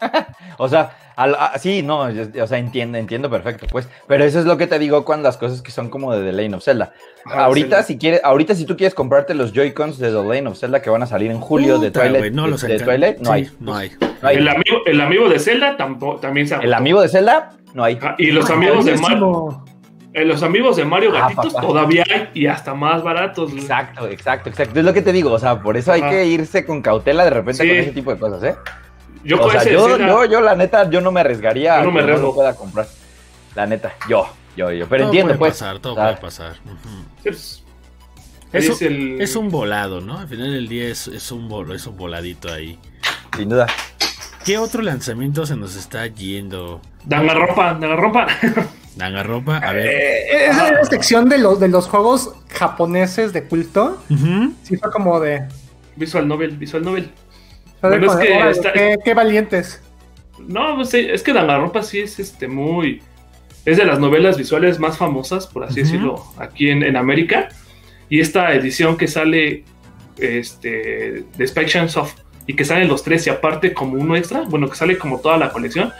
O 0.56 0.66
sea, 0.68 0.90
al- 1.22 1.34
a- 1.34 1.58
sí, 1.58 1.82
no, 1.82 2.10
yo- 2.10 2.42
o 2.42 2.46
sea, 2.46 2.58
entiendo, 2.58 2.98
entiendo 2.98 3.28
perfecto, 3.30 3.66
pues. 3.70 3.88
Pero 4.06 4.24
eso 4.24 4.38
es 4.40 4.44
lo 4.46 4.56
que 4.56 4.66
te 4.66 4.78
digo 4.78 5.04
cuando 5.04 5.28
las 5.28 5.36
cosas 5.36 5.62
que 5.62 5.70
son 5.70 5.88
como 5.90 6.12
de 6.14 6.24
The 6.24 6.32
Lane 6.32 6.56
of 6.56 6.64
Zelda. 6.64 6.92
Ahorita, 7.24 7.68
Zelda. 7.76 7.82
si 7.84 7.98
quieres, 7.98 8.20
ahorita 8.24 8.54
si 8.54 8.64
tú 8.64 8.76
quieres 8.76 8.94
comprarte 8.94 9.34
los 9.34 9.52
Joy-Cons 9.52 9.98
de 9.98 10.08
The 10.10 10.22
Lane 10.22 10.46
of 10.48 10.58
Zelda 10.58 10.80
que 10.82 10.90
van 10.90 11.02
a 11.02 11.06
salir 11.06 11.30
en 11.30 11.40
julio 11.40 11.78
de 11.78 11.90
Twilight, 11.90 12.32
no 12.32 12.44
de- 12.44 12.50
los 12.50 12.60
de 12.62 12.74
alcan- 12.78 12.84
Twilight, 12.84 13.18
no 13.18 13.24
sí, 13.26 13.30
hay. 13.32 13.50
No 13.60 13.74
hay. 13.76 13.90
No 14.22 14.28
hay. 14.28 14.36
El 14.36 14.48
amigo, 14.48 14.78
el 14.86 15.00
amigo 15.00 15.28
de 15.28 15.38
Zelda 15.38 15.76
tampoco, 15.76 16.20
también 16.20 16.46
se 16.48 16.54
agotó. 16.54 16.66
El 16.66 16.74
amigo 16.74 17.00
de 17.02 17.08
Zelda, 17.08 17.50
no 17.74 17.84
hay. 17.84 17.96
Ajá, 18.00 18.14
Y 18.18 18.30
los 18.32 18.48
amigos 18.50 18.84
de 18.84 18.96
Mario, 18.96 19.64
eh, 20.12 20.24
los 20.24 20.42
amigos 20.42 20.76
de 20.76 20.84
Mario 20.84 21.12
Ah, 21.14 21.20
Gatitos 21.28 21.52
papá. 21.54 21.66
todavía 21.66 22.04
hay 22.12 22.28
y 22.34 22.46
hasta 22.46 22.74
más 22.74 23.02
baratos. 23.02 23.50
güey. 23.50 23.62
Exacto, 23.62 24.08
exacto, 24.08 24.48
exacto. 24.50 24.78
Es 24.80 24.84
lo 24.84 24.92
que 24.92 25.02
te 25.02 25.12
digo, 25.12 25.30
o 25.32 25.38
sea, 25.38 25.60
por 25.62 25.76
eso 25.76 25.92
hay 25.92 26.02
que 26.02 26.26
irse 26.26 26.64
con 26.64 26.82
cautela 26.82 27.24
de 27.24 27.30
repente 27.30 27.62
Sí. 27.62 27.68
con 27.68 27.76
ese 27.78 27.92
tipo 27.92 28.12
de 28.12 28.18
cosas, 28.18 28.42
¿eh? 28.42 28.54
Yo 29.24 29.40
o 29.42 29.50
sea, 29.50 29.62
de 29.64 29.72
yo, 29.72 29.86
Zelda- 29.88 30.06
yo, 30.06 30.24
yo, 30.24 30.40
la 30.40 30.54
neta, 30.54 30.88
yo 30.88 31.00
no 31.00 31.12
me 31.12 31.20
arriesgaría 31.20 31.76
Yo 31.78 31.90
no 31.90 31.98
a 31.98 32.02
me 32.02 32.12
que 32.14 32.20
no 32.20 32.32
pueda 32.34 32.54
comprar. 32.54 32.86
La 33.54 33.66
neta, 33.66 33.92
yo, 34.08 34.26
yo, 34.56 34.70
yo. 34.72 34.86
Pero 34.88 35.02
Todo 35.04 35.10
entiendo, 35.10 35.28
puede 35.38 35.50
pues. 35.50 35.52
pasar, 35.60 35.78
todo 35.78 35.92
o 35.92 35.96
sea, 35.96 36.04
puede 36.06 36.16
pasar. 36.20 36.52
Ujú. 36.64 37.04
es, 37.24 37.62
Es, 38.52 38.82
el- 38.82 39.20
es 39.20 39.36
un 39.36 39.50
volado, 39.50 40.00
¿no? 40.00 40.18
Al 40.18 40.28
final 40.28 40.50
del 40.52 40.68
día 40.68 40.88
es, 40.88 41.06
es 41.08 41.30
un 41.32 41.48
bolo, 41.48 41.74
es 41.74 41.86
un 41.86 41.96
voladito 41.96 42.52
ahí. 42.52 42.78
Sin 43.36 43.48
duda. 43.48 43.66
¿Qué 44.44 44.56
otro 44.58 44.82
lanzamiento 44.82 45.44
se 45.46 45.54
nos 45.56 45.76
está 45.76 46.06
yendo? 46.06 46.80
Danganronpa, 47.04 47.74
Danganronpa. 47.74 48.26
Dangarropa, 48.96 49.56
a 49.62 49.72
ver. 49.72 49.86
Eh, 49.86 50.46
Esa 50.46 50.68
esa 50.70 50.84
sección 50.84 51.28
de 51.28 51.38
los, 51.38 51.60
de 51.60 51.68
los 51.68 51.86
juegos 51.86 52.32
japoneses 52.48 53.32
de 53.32 53.44
culto, 53.44 54.02
Ujú. 54.08 54.54
sí 54.62 54.76
fue 54.76 54.90
como 54.90 55.20
de. 55.20 55.46
Visual 55.96 56.26
Novel, 56.26 56.56
Visual 56.56 56.82
Novel. 56.82 57.10
Bueno, 57.82 58.06
es 58.12 58.16
que 58.16 58.32
órale, 58.34 58.50
está- 58.50 58.72
qué, 58.72 58.98
qué 59.04 59.14
valientes. 59.14 59.82
No, 60.38 60.76
pues, 60.76 60.92
es 60.94 61.22
que 61.22 61.32
Danganronpa 61.32 61.82
sí 61.82 62.00
es 62.00 62.18
este 62.18 62.48
muy. 62.48 63.02
Es 63.64 63.76
de 63.76 63.84
las 63.84 63.98
novelas 63.98 64.38
visuales 64.38 64.78
más 64.78 64.96
famosas, 64.96 65.46
por 65.46 65.64
así 65.64 65.80
decirlo, 65.82 66.24
aquí 66.38 66.70
en, 66.70 66.82
en 66.82 66.96
América. 66.96 67.48
Y 68.08 68.20
esta 68.20 68.52
edición 68.54 68.96
que 68.96 69.06
sale 69.06 69.64
este, 70.18 71.24
de 71.36 71.44
Spike 71.44 71.66
Chunsoft 71.70 72.14
y 72.46 72.54
que 72.56 72.64
salen 72.64 72.88
los 72.88 73.02
tres 73.02 73.26
y 73.26 73.30
aparte 73.30 73.72
como 73.74 73.94
uno 73.94 74.16
extra, 74.16 74.40
bueno, 74.42 74.68
que 74.68 74.76
sale 74.76 74.98
como 74.98 75.20
toda 75.20 75.36
la 75.36 75.50
colección, 75.50 75.92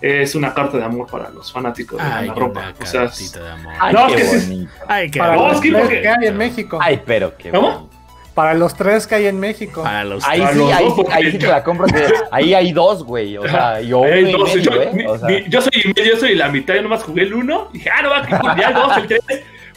es 0.00 0.34
una 0.36 0.54
carta 0.54 0.78
de 0.78 0.84
amor 0.84 1.08
para 1.10 1.28
los 1.30 1.52
fanáticos 1.52 1.98
de 2.02 2.08
Danganronpa. 2.08 2.60
una 2.60 2.74
O 2.80 2.86
sea, 2.86 3.04
es- 3.04 3.10
cartita 3.10 3.42
de 3.42 3.50
amor. 3.50 3.72
Ay, 3.80 3.94
No, 3.94 4.06
qué 4.06 4.14
es 4.14 4.20
que 4.30 4.38
sí- 4.38 4.48
bonito. 4.54 4.72
Ay, 4.86 5.10
qué 5.10 5.18
Para 5.18 5.34
No, 5.36 5.42
los 5.48 5.54
es 5.56 5.60
que 5.60 5.68
tres 5.70 5.80
porque- 5.82 6.00
que 6.02 6.08
hay 6.08 6.26
en 6.28 6.36
México. 6.36 6.78
Ay, 6.80 7.00
pero 7.04 7.36
qué 7.36 7.50
¿Cómo? 7.50 7.68
bonito. 7.72 7.97
Para 8.38 8.54
los 8.54 8.74
tres 8.76 9.06
que 9.08 9.16
hay 9.16 9.26
en 9.26 9.40
México. 9.40 9.82
Para 9.82 10.04
los 10.04 10.24
Ahí 10.24 10.42
sí, 10.52 10.58
los 10.58 10.72
ahí, 10.72 10.84
dos, 10.84 11.06
ahí 11.10 11.30
sí 11.32 11.38
te 11.38 11.46
la 11.48 11.64
compro. 11.64 11.86
que 11.88 12.06
ahí 12.30 12.54
hay 12.54 12.70
dos, 12.72 13.02
güey. 13.02 13.36
O 13.36 13.42
sea, 13.48 13.80
yo 13.80 13.98
uno 13.98 14.16
y 14.16 14.30
dos, 14.32 14.54
medio, 14.54 14.70
yo, 14.70 14.82
¿eh? 14.82 14.90
ni- 14.94 15.04
O 15.06 15.18
sea, 15.18 15.28
ni- 15.28 15.48
yo 15.48 15.60
soy 15.60 15.72
y 15.84 15.88
medio, 15.88 16.12
yo 16.14 16.20
soy 16.20 16.34
la 16.36 16.48
mitad, 16.48 16.74
yo 16.74 16.82
nomás 16.82 17.02
jugué 17.02 17.22
el 17.22 17.34
uno. 17.34 17.68
Dije, 17.72 17.90
ah, 17.90 18.02
no 18.02 18.10
va, 18.10 18.22
que 18.22 18.60
ya 18.60 18.68
el 18.68 18.74
dos, 18.74 18.96
el 18.96 19.06
tres. 19.08 19.20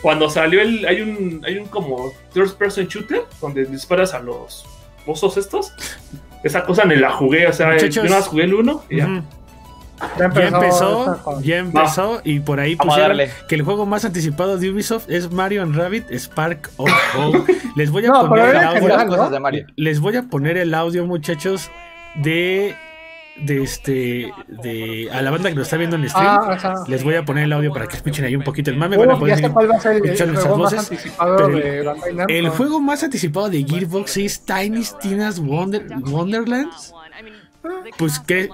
Cuando 0.01 0.29
salió 0.29 0.61
el. 0.61 0.85
Hay 0.85 1.01
un, 1.01 1.41
hay 1.45 1.57
un 1.57 1.65
como 1.65 2.13
third 2.33 2.53
person 2.53 2.85
shooter 2.87 3.21
donde 3.41 3.65
disparas 3.65 4.13
a 4.13 4.19
los 4.19 4.63
osos 5.07 5.37
estos. 5.37 5.73
Esa 6.43 6.63
cosa 6.63 6.85
ni 6.85 6.95
la 6.97 7.11
jugué, 7.11 7.47
o 7.47 7.53
sea, 7.53 7.67
Muchachos. 7.67 7.95
yo 7.95 8.03
nomás 8.03 8.27
jugué 8.27 8.43
el 8.43 8.53
uno 8.53 8.83
y 8.89 8.97
ya. 8.97 9.05
Ujú. 9.05 9.15
Ya 9.15 9.23
Ya 10.17 10.25
empezó, 10.25 11.19
con- 11.23 11.43
ya 11.43 11.57
empezó 11.57 12.21
y 12.23 12.39
por 12.39 12.59
ahí 12.59 12.75
pusieron 12.75 13.09
darle. 13.09 13.29
que 13.47 13.55
el 13.55 13.61
juego 13.63 13.85
más 13.85 14.03
anticipado 14.05 14.57
de 14.57 14.69
Ubisoft 14.71 15.09
es 15.09 15.31
Mario 15.31 15.63
and 15.63 15.75
Rabbit 15.75 16.11
Spark 16.11 16.69
of 16.77 16.89
Hope. 17.17 17.55
Les 17.75 17.89
voy 17.91 18.05
a 18.05 18.09
No, 18.09 18.27
poner 18.29 18.49
el 18.49 18.57
audio. 18.57 18.81
puras 18.81 18.81
general, 18.81 19.07
cosas 19.07 19.23
¿no? 19.25 19.29
de 19.31 19.39
Mario. 19.39 19.65
Les 19.75 19.99
voy 19.99 20.15
a 20.17 20.23
poner 20.23 20.57
el 20.57 20.73
audio, 20.73 21.05
muchachos, 21.05 21.69
de 22.15 22.75
de 23.37 23.63
este 23.63 24.31
de 24.49 25.09
a 25.11 25.21
la 25.21 25.31
banda 25.31 25.49
que 25.49 25.55
lo 25.55 25.61
está 25.61 25.77
viendo 25.77 25.95
en 25.95 26.07
stream. 26.07 26.27
Ah. 26.27 26.83
Les 26.87 27.03
voy 27.03 27.15
a 27.15 27.23
poner 27.23 27.45
el 27.45 27.53
audio 27.53 27.71
para 27.71 27.87
que 27.87 27.95
escuchen 27.95 28.25
ahí 28.25 28.35
un 28.35 28.43
poquito 28.43 28.69
el 28.69 28.77
mame. 28.77 28.97
Van 28.97 29.11
a 29.11 29.17
poder 29.17 29.37
ser 29.37 29.45
el, 29.93 30.03
escuchar 30.05 30.27
el 30.27 30.33
nuestras 30.33 30.53
juego 30.53 30.57
más 30.57 30.73
voces. 30.73 31.17
Namco. 31.17 32.27
El 32.27 32.49
juego 32.49 32.79
más 32.81 33.03
anticipado 33.03 33.49
de 33.49 33.63
Gearbox 33.63 34.17
es 34.17 34.45
Tiny 34.45 34.83
Tina's 35.01 35.39
Wonder, 35.39 35.85
Wonderlands. 36.07 36.93
Pues 37.97 38.19
qué 38.19 38.49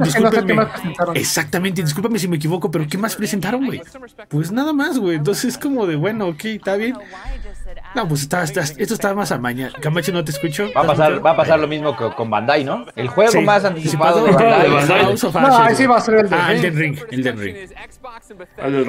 discúlpenme. 0.00 0.66
presentaron. 0.66 1.16
Exactamente, 1.16 1.82
discúlpame 1.82 2.18
si 2.18 2.26
me 2.28 2.36
equivoco, 2.36 2.70
pero 2.70 2.86
¿qué 2.88 2.98
más 2.98 3.14
presentaron, 3.14 3.64
güey? 3.66 3.80
Pues 4.28 4.50
nada 4.50 4.72
más, 4.72 4.98
güey. 4.98 5.16
Entonces 5.16 5.44
es 5.44 5.58
como 5.58 5.86
de, 5.86 5.96
bueno, 5.96 6.28
ok, 6.28 6.44
está 6.46 6.76
bien. 6.76 6.96
No, 7.94 8.08
pues 8.08 8.22
está, 8.22 8.42
está- 8.42 8.62
esto 8.62 8.94
está 8.94 9.14
más 9.14 9.30
amaña. 9.30 9.70
Camacho, 9.80 10.12
no 10.12 10.24
te 10.24 10.32
escucho. 10.32 10.70
Va 10.76 10.82
a 10.82 10.86
pasar, 10.86 11.24
va 11.24 11.30
a 11.32 11.36
pasar 11.36 11.60
lo 11.60 11.68
mismo 11.68 11.96
que 11.96 12.10
con 12.16 12.28
Bandai, 12.30 12.64
¿no? 12.64 12.86
El 12.96 13.08
juego 13.08 13.30
Sí. 13.30 13.40
más 13.40 13.64
anticipado 13.64 14.24
de 14.24 14.32
Bandai. 14.32 14.62
de 14.62 14.74
Bandai. 14.74 15.04
House 15.04 15.24
of 15.24 15.34
No, 15.34 15.56
ahí 15.58 15.74
sí 15.76 15.86
va 15.86 15.96
a 15.96 16.00
ser 16.00 16.14
el 16.16 16.28
de 16.28 16.36
Ah, 16.36 16.48
Ring. 16.48 16.58
Elden 16.64 16.76
Ring, 16.78 16.98
Elden 17.10 17.38
ring. 17.38 17.56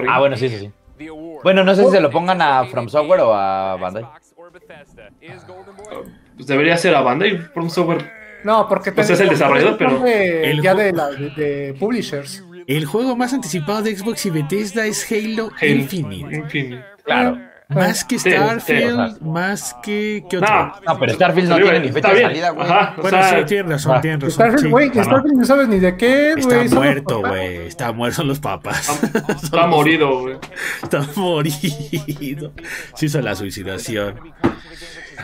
Ah, 0.10 0.20
bueno, 0.20 0.36
sí, 0.38 0.50
sí, 0.50 0.58
sí. 0.60 0.72
Bueno, 1.44 1.64
no 1.64 1.76
sé 1.76 1.84
si 1.86 1.92
se 1.92 2.00
lo 2.00 2.10
pongan 2.10 2.42
a 2.42 2.66
From 2.66 2.90
Software 2.90 3.20
o 3.22 3.34
a 3.34 3.76
Bandai. 3.76 4.06
Pues 6.36 6.48
debería 6.48 6.78
ser 6.78 6.96
a 6.96 7.02
Bandai 7.02 7.38
From 7.54 7.70
Software. 7.70 8.25
No, 8.46 8.68
porque 8.70 8.92
Pues 8.92 9.10
es 9.10 9.20
el 9.20 9.30
desarrollador, 9.30 9.78
pero- 9.78 10.00
de- 10.00 10.52
El 10.52 10.62
ya 10.62 10.74
de, 10.76 10.94
la, 10.94 11.10
de, 11.10 11.30
de 11.32 11.74
publishers. 11.80 12.44
El 12.68 12.86
juego 12.86 13.16
más 13.16 13.34
anticipado 13.34 13.82
de 13.82 13.96
Xbox 13.96 14.26
y 14.26 14.30
Bethesda 14.30 14.86
es 14.86 15.06
Halo, 15.12 15.50
Halo 15.62 15.72
Infinite. 15.72 16.36
Infinite. 16.38 16.86
Claro. 17.04 17.38
Más 17.68 18.06
que 18.06 18.20
Sí, 18.20 18.30
Starfield, 18.30 19.14
sí, 19.18 19.24
más 19.24 19.76
que. 19.82 20.24
¿Qué 20.30 20.38
otro? 20.38 20.48
No, 20.56 20.76
No, 20.86 21.00
pero 21.00 21.14
Starfield 21.16 21.50
no 21.50 21.56
tiene 21.58 21.80
ni 21.80 21.88
está 21.88 21.94
fecha 22.10 22.14
de 22.14 22.22
salida, 22.22 22.50
güey. 22.52 22.68
Ajá, 22.70 22.94
o 22.96 23.02
Bueno, 23.02 23.18
sea, 23.24 23.40
sí, 23.40 23.46
tienen 23.46 23.72
razón, 23.72 23.92
ah, 23.96 24.02
razón. 24.04 24.32
Starfield, 24.32 24.62
sí. 24.64 24.70
güey, 24.70 24.90
no. 24.90 25.04
Starfield 25.04 25.36
no 25.38 25.46
sabes 25.46 25.68
ni 25.68 25.80
de 25.80 25.98
qué, 25.98 26.36
güey. 26.40 26.66
Está 26.66 26.76
muerto, 26.76 27.22
papás. 27.22 27.32
güey. 27.32 27.56
Está 27.68 27.92
muerto, 27.92 28.16
son 28.18 28.28
los 28.28 28.40
papas. 28.40 29.04
está, 29.04 29.34
está 29.34 29.58
los- 29.62 29.70
morido, 29.70 30.20
güey. 30.22 30.38
Está 30.84 31.08
morido. 31.16 32.54
Se 32.94 33.08
hizo 33.08 33.20
la 33.22 33.34
suicidación. 33.36 34.20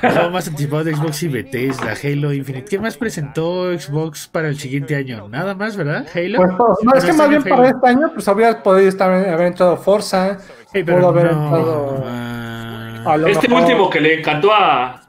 El 0.02 0.12
juego 0.12 0.30
más 0.32 0.48
anticipado 0.48 0.84
de 0.84 0.96
Xbox 0.96 1.24
y 1.24 1.28
Bethesda, 1.28 1.94
Halo 2.04 2.34
Infinite. 2.34 2.66
¿Qué 2.70 2.80
más 2.80 2.98
presentó 2.98 3.72
Xbox 3.78 4.28
para 4.28 4.48
el 4.48 4.58
siguiente 4.58 4.96
año? 4.96 5.28
Nada 5.30 5.54
más, 5.56 5.76
¿verdad? 5.78 6.06
Halo. 6.14 6.38
Pues, 6.38 6.50
no, 6.52 6.76
no, 6.84 6.94
es 6.96 7.06
que 7.06 7.14
más 7.14 7.30
bien 7.30 7.44
para 7.44 7.70
este 7.70 7.88
año, 7.88 8.12
pues 8.14 8.28
habría 8.28 8.62
podido 8.64 8.88
estar, 8.90 9.12
haber 9.12 9.48
entrado 9.48 9.78
Forza, 9.78 10.38
Ey, 10.74 10.84
pero 10.84 10.98
pudo 11.00 11.10
haber 11.10 11.32
no, 11.34 11.44
entrado 11.46 12.04
ah, 12.08 13.04
a 13.06 13.18
lo 13.18 13.28
Este 13.28 13.48
mejor- 13.48 13.64
último 13.64 13.90
que 13.90 14.00
le 14.02 14.20
encantó 14.20 14.54
a, 14.54 15.02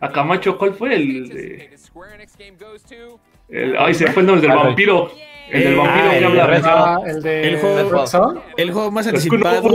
a 0.00 0.12
Camacho, 0.12 0.58
¿cuál 0.58 0.74
fue? 0.74 0.94
El 0.94 1.28
de. 1.28 1.70
el- 3.48 3.76
ay, 3.78 3.94
se 3.94 4.06
fue 4.12 4.22
el 4.22 4.26
nombre 4.26 4.42
del 4.48 4.56
Ah, 4.58 4.62
vampiro. 4.64 5.10
El 5.50 5.62
del 5.64 5.72
Eh, 5.74 5.76
vampiro 5.76 6.06
ah, 6.06 6.10
que 6.10 6.18
el 6.18 6.64
Ah, 6.64 6.98
el 7.06 7.22
de 7.22 7.48
El 7.48 7.54
el 8.56 8.72
juego 8.72 8.90
más 8.90 9.06
Es 9.06 9.12
que 9.28 9.36
no 9.36 9.46
anticipado. 9.48 9.68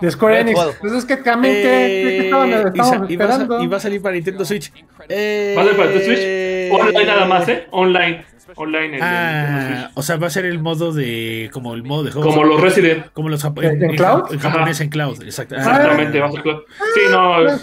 De 0.00 0.10
Square 0.10 0.40
Enix. 0.40 0.60
Pues 0.80 0.92
es 0.92 1.04
que 1.04 1.16
también, 1.16 1.54
¿qué, 1.54 1.62
qué 1.62 2.18
Eh, 2.18 2.24
estaban 2.26 2.48
y, 2.48 2.52
va 2.52 2.58
a, 2.60 2.84
sa- 2.84 2.96
esperando? 3.06 3.62
y 3.62 3.66
va 3.66 3.76
a 3.78 3.80
salir 3.80 4.02
para 4.02 4.14
Nintendo 4.14 4.44
Switch. 4.44 4.72
Eh, 5.08 5.54
¿Vale 5.56 5.72
para 5.74 5.92
tu 5.92 5.98
Switch? 6.00 6.70
Online 6.72 7.04
nada 7.06 7.24
más, 7.26 7.48
¿eh? 7.48 7.66
Online. 7.70 8.24
Online. 8.56 8.96
el 8.96 9.02
Ah, 9.02 9.58
Nintendo 9.58 9.90
o 9.94 10.02
sea, 10.02 10.16
va 10.16 10.26
a 10.28 10.30
ser 10.30 10.44
el 10.44 10.58
modo 10.60 10.92
de. 10.92 11.50
Como 11.52 11.74
el 11.74 11.82
modo 11.82 12.04
de 12.04 12.12
juego. 12.12 12.28
Como 12.28 12.44
los 12.44 12.60
Resident. 12.60 13.06
Como 13.12 13.28
los 13.28 13.44
jap- 13.44 13.62
¿En- 13.64 13.82
en 13.82 13.90
en, 13.90 13.96
cloud? 13.96 14.32
en 14.32 14.38
japonés 14.38 14.76
Ajá. 14.76 14.84
en 14.84 14.90
cloud, 14.90 15.22
exacto. 15.22 15.54
Ah, 15.56 15.60
Exactamente. 15.60 16.20
va 16.20 16.26
a 16.28 16.32
ser 16.32 16.42
claro. 16.42 16.64
Sí, 16.94 17.00
no. 17.10 17.34
Ah. 17.34 17.58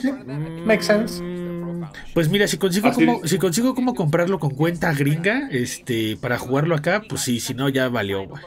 Makes 0.66 0.84
sense. 0.84 1.22
Mm, 1.24 1.84
Pues 2.14 2.30
mira, 2.30 2.48
si 2.48 2.58
consigo 2.58 2.88
Así 2.90 3.06
como, 3.06 3.24
es. 3.24 3.30
si 3.30 3.38
consigo 3.38 3.76
como 3.76 3.94
comprarlo 3.94 4.40
con 4.40 4.52
cuenta 4.52 4.92
gringa, 4.94 5.48
este, 5.52 6.18
para 6.20 6.38
jugarlo 6.38 6.76
acá, 6.76 7.02
pues 7.08 7.22
sí, 7.22 7.40
si 7.40 7.54
no 7.54 7.70
ya 7.70 7.88
valió, 7.90 8.26
güey. 8.28 8.42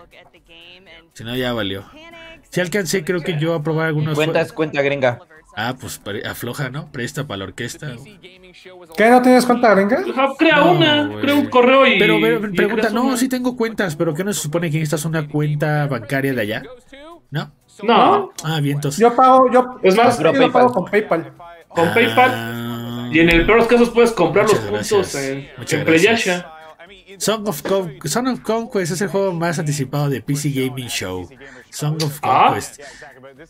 Si 1.14 1.24
no 1.24 1.34
ya 1.36 1.52
valió. 1.54 1.84
Si 2.56 2.60
alcancé, 2.62 3.04
creo 3.04 3.20
que 3.20 3.38
yo 3.38 3.52
a 3.52 3.62
probar 3.62 3.88
algunos. 3.88 4.14
Cuenta 4.14 4.40
jue- 4.40 4.46
es 4.46 4.52
cuenta 4.54 4.80
gringa. 4.80 5.18
Ah, 5.54 5.74
pues 5.78 6.00
afloja, 6.26 6.70
¿no? 6.70 6.90
Presta 6.90 7.26
para 7.26 7.36
la 7.40 7.44
orquesta. 7.44 7.88
¿Qué 8.96 9.10
no 9.10 9.20
tienes 9.20 9.44
cuenta 9.44 9.74
gringa? 9.74 9.98
Ajá, 10.10 10.28
Crea 10.38 10.56
No, 10.56 10.72
una, 10.72 11.10
crea 11.20 11.34
un 11.34 11.50
correo 11.50 11.86
y. 11.86 11.98
Pero, 11.98 12.16
pero, 12.18 12.48
y 12.48 12.56
pregunta, 12.56 12.88
no, 12.88 13.04
una. 13.08 13.18
sí 13.18 13.28
tengo 13.28 13.58
cuentas, 13.58 13.94
pero 13.94 14.14
¿qué 14.14 14.24
no 14.24 14.32
se 14.32 14.40
supone 14.40 14.70
que 14.70 14.78
necesitas 14.78 15.04
una 15.04 15.28
cuenta 15.28 15.86
bancaria 15.86 16.32
de 16.32 16.40
allá? 16.40 16.62
¿No? 17.30 17.52
No, 17.82 18.32
Ah, 18.42 18.58
bien, 18.60 18.76
entonces. 18.76 19.00
Yo 19.02 19.14
pago, 19.14 19.52
yo, 19.52 19.76
Es 19.82 19.94
más, 19.94 20.18
yo 20.18 20.32
pago 20.32 20.72
PayPal. 20.72 20.72
con 20.72 20.84
PayPal. 20.86 21.32
con 21.68 21.92
PayPal. 21.92 22.30
Ah, 22.32 23.10
Y 23.12 23.18
en 23.18 23.28
el 23.28 23.44
peor 23.44 23.58
de 23.58 23.64
los 23.64 23.66
casos 23.66 23.90
puedes 23.90 24.12
comprar 24.12 24.46
los 24.46 24.54
Muchas 24.54 24.70
puntos 24.70 25.12
gracias. 25.12 25.14
en, 25.14 25.78
en 25.78 25.84
gracias. 25.84 26.46
Song 27.18 27.48
of, 27.48 27.62
Con 27.62 27.98
Song 28.04 28.28
of 28.28 28.40
Conquest 28.40 28.92
es 28.92 29.00
el 29.00 29.08
juego 29.08 29.32
más 29.32 29.58
anticipado 29.58 30.08
de 30.10 30.20
PC 30.20 30.50
Gaming 30.50 30.88
Show. 30.88 31.28
Song 31.70 31.96
of 32.02 32.18
Ah, 32.22 32.46
Conquest. 32.48 32.80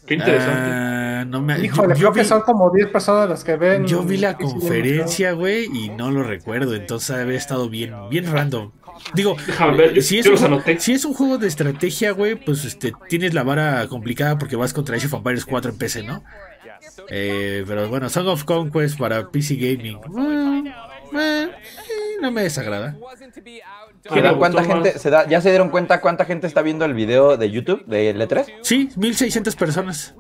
Qué 0.07 0.15
interesante. 0.15 0.71
Ah, 0.73 1.25
no 1.27 1.43
me, 1.43 1.59
Híjole, 1.61 1.95
yo, 1.95 2.01
yo 2.01 2.13
creo 2.13 2.13
que 2.13 2.25
son 2.25 2.43
como 2.43 2.71
10 2.71 2.89
personas 2.89 3.29
las 3.29 3.45
que 3.45 3.57
ven. 3.57 3.87
yo 3.87 4.03
vi 4.03 4.17
la 4.17 4.37
conferencia, 4.37 5.33
güey, 5.33 5.67
y 5.73 5.89
no 5.91 6.11
lo 6.11 6.23
recuerdo. 6.23 6.75
Entonces 6.75 7.11
había 7.17 7.37
estado 7.39 7.69
bien, 7.69 7.93
bien 8.11 8.31
random. 8.33 8.73
Digo, 9.15 9.37
ver, 9.77 10.03
si 10.03 10.19
es, 10.19 10.27
un, 10.27 10.37
juego- 10.37 10.55
anoté. 10.55 10.81
si 10.81 10.93
es 10.95 11.05
un 11.05 11.13
juego 11.13 11.37
de 11.39 11.49
estrategia, 11.49 12.13
güey, 12.13 12.35
pues 12.35 12.65
este, 12.65 12.93
tienes 13.09 13.35
la 13.35 13.43
vara 13.43 13.87
complicada 13.89 14.39
porque 14.39 14.57
vas 14.57 14.73
contra 14.73 14.97
Age 14.97 15.07
of 15.07 15.15
Empires 15.15 15.45
4 15.45 15.73
en 15.73 15.79
PC, 15.79 16.03
¿no? 16.03 16.23
Eh, 17.11 17.63
pero 17.67 17.89
bueno, 17.89 18.09
Song 18.09 18.27
of 18.29 18.45
Conquest 18.45 18.99
para 18.99 19.29
PC 19.31 19.57
Gaming. 19.57 19.99
eh, 19.99 20.73
eh, 21.15 21.49
no 22.21 22.31
me 22.31 22.43
desagrada. 22.43 22.97
Ah, 23.65 23.87
¿Pero 24.03 24.33
me 24.33 24.39
¿Cuánta 24.39 24.65
gente 24.65 24.99
se 24.99 25.11
da, 25.11 25.27
ya 25.27 25.41
se 25.41 25.51
dieron 25.51 25.71
cuenta 25.71 26.01
cuánta 26.01 26.25
gente 26.25 26.47
está 26.47 26.63
viendo 26.63 26.85
el 26.85 26.95
video 26.95 27.37
de 27.37 27.51
YouTube 27.51 27.85
de 27.87 28.15
L3? 28.15 28.61
Sí, 28.63 28.91
1600 28.97 29.57
personas. 29.57 30.15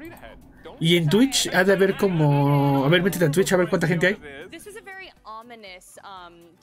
Y 0.79 0.97
en 0.97 1.09
Twitch 1.09 1.49
ha 1.55 1.65
de 1.65 1.73
haber 1.73 1.97
como. 1.97 2.85
A 2.85 2.89
ver, 2.89 3.03
métete 3.03 3.25
a 3.25 3.31
Twitch 3.31 3.53
a 3.53 3.57
ver 3.57 3.69
cuánta 3.69 3.87
gente 3.87 4.07
hay. 4.09 4.19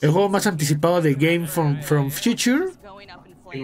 El 0.00 0.10
juego 0.10 0.28
más 0.28 0.46
anticipado 0.46 1.00
de 1.00 1.14
Game 1.14 1.46
from, 1.46 1.82
from 1.82 2.10
Future. 2.10 2.66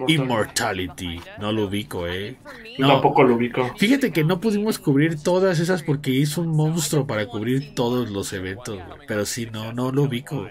Immortality. 0.07 1.21
No 1.39 1.53
lo 1.53 1.65
ubico, 1.65 2.07
eh. 2.07 2.37
No. 2.79 2.89
tampoco 2.89 3.25
lo 3.25 3.35
ubico. 3.35 3.75
Fíjate 3.77 4.13
que 4.13 4.25
no 4.25 4.41
pudimos 4.41 4.79
cubrir 4.79 5.21
todas 5.23 5.59
esas 5.59 5.83
porque 5.83 6.11
hizo 6.11 6.43
un 6.43 6.55
monstruo 6.57 7.07
para 7.07 7.27
cubrir 7.27 7.75
todos 7.75 8.11
los 8.11 8.33
eventos. 8.33 8.79
Pero 9.07 9.27
sí, 9.27 9.49
no, 9.53 9.73
no 9.73 9.91
lo 9.91 10.05
ubico. 10.05 10.49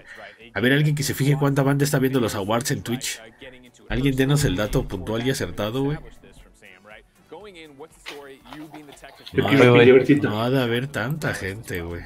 A 0.54 0.60
ver, 0.60 0.72
alguien 0.72 0.94
que 0.94 1.02
se 1.02 1.14
fije 1.14 1.36
cuánta 1.38 1.62
banda 1.62 1.84
está 1.84 1.98
viendo 1.98 2.20
los 2.20 2.34
awards 2.34 2.70
en 2.70 2.82
Twitch. 2.82 3.20
Alguien 3.88 4.16
denos 4.16 4.44
el 4.44 4.56
dato 4.56 4.86
puntual 4.86 5.26
y 5.26 5.30
acertado, 5.30 5.82
güey. 5.82 5.98
No. 9.32 9.48
No 10.22 10.42
ha 10.42 10.50
de 10.50 10.62
haber 10.62 10.88
tanta 10.88 11.34
gente, 11.34 11.80
güey. 11.82 12.02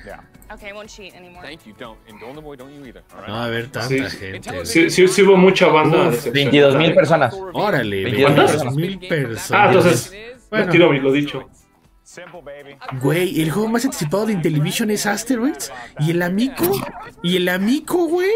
No 3.27 3.33
va 3.33 3.43
a 3.43 3.45
haber 3.47 3.69
tanta 3.69 3.89
Sí. 4.11 4.17
gente. 4.17 4.51
güey. 4.51 4.67
Sí, 4.67 4.91
sí, 4.91 5.09
sí 5.09 5.23
hubo 5.23 5.37
mucha 5.37 5.69
banda. 5.69 6.09
Uf, 6.09 6.11
decepcionada. 6.11 6.51
22 6.51 6.77
mil 6.77 6.95
personas. 6.95 7.35
Órale, 7.55 8.05
22 8.05 8.37
22 8.37 8.77
mil 8.77 8.99
personas. 8.99 9.51
Ah, 9.51 9.67
entonces, 9.69 10.15
Bueno. 10.51 10.93
lo 11.03 11.13
dicho. 11.13 11.49
Güey, 13.01 13.41
el 13.43 13.51
juego 13.51 13.69
más 13.69 13.85
anticipado 13.85 14.27
de 14.27 14.33
Intellivision 14.35 14.91
es 14.91 15.07
Asteroids. 15.07 15.73
Y 16.01 16.11
el 16.13 16.23
Amico. 16.23 16.65
Y 17.23 17.37
el 17.37 17.49
Amico, 17.49 18.07
güey. 18.07 18.31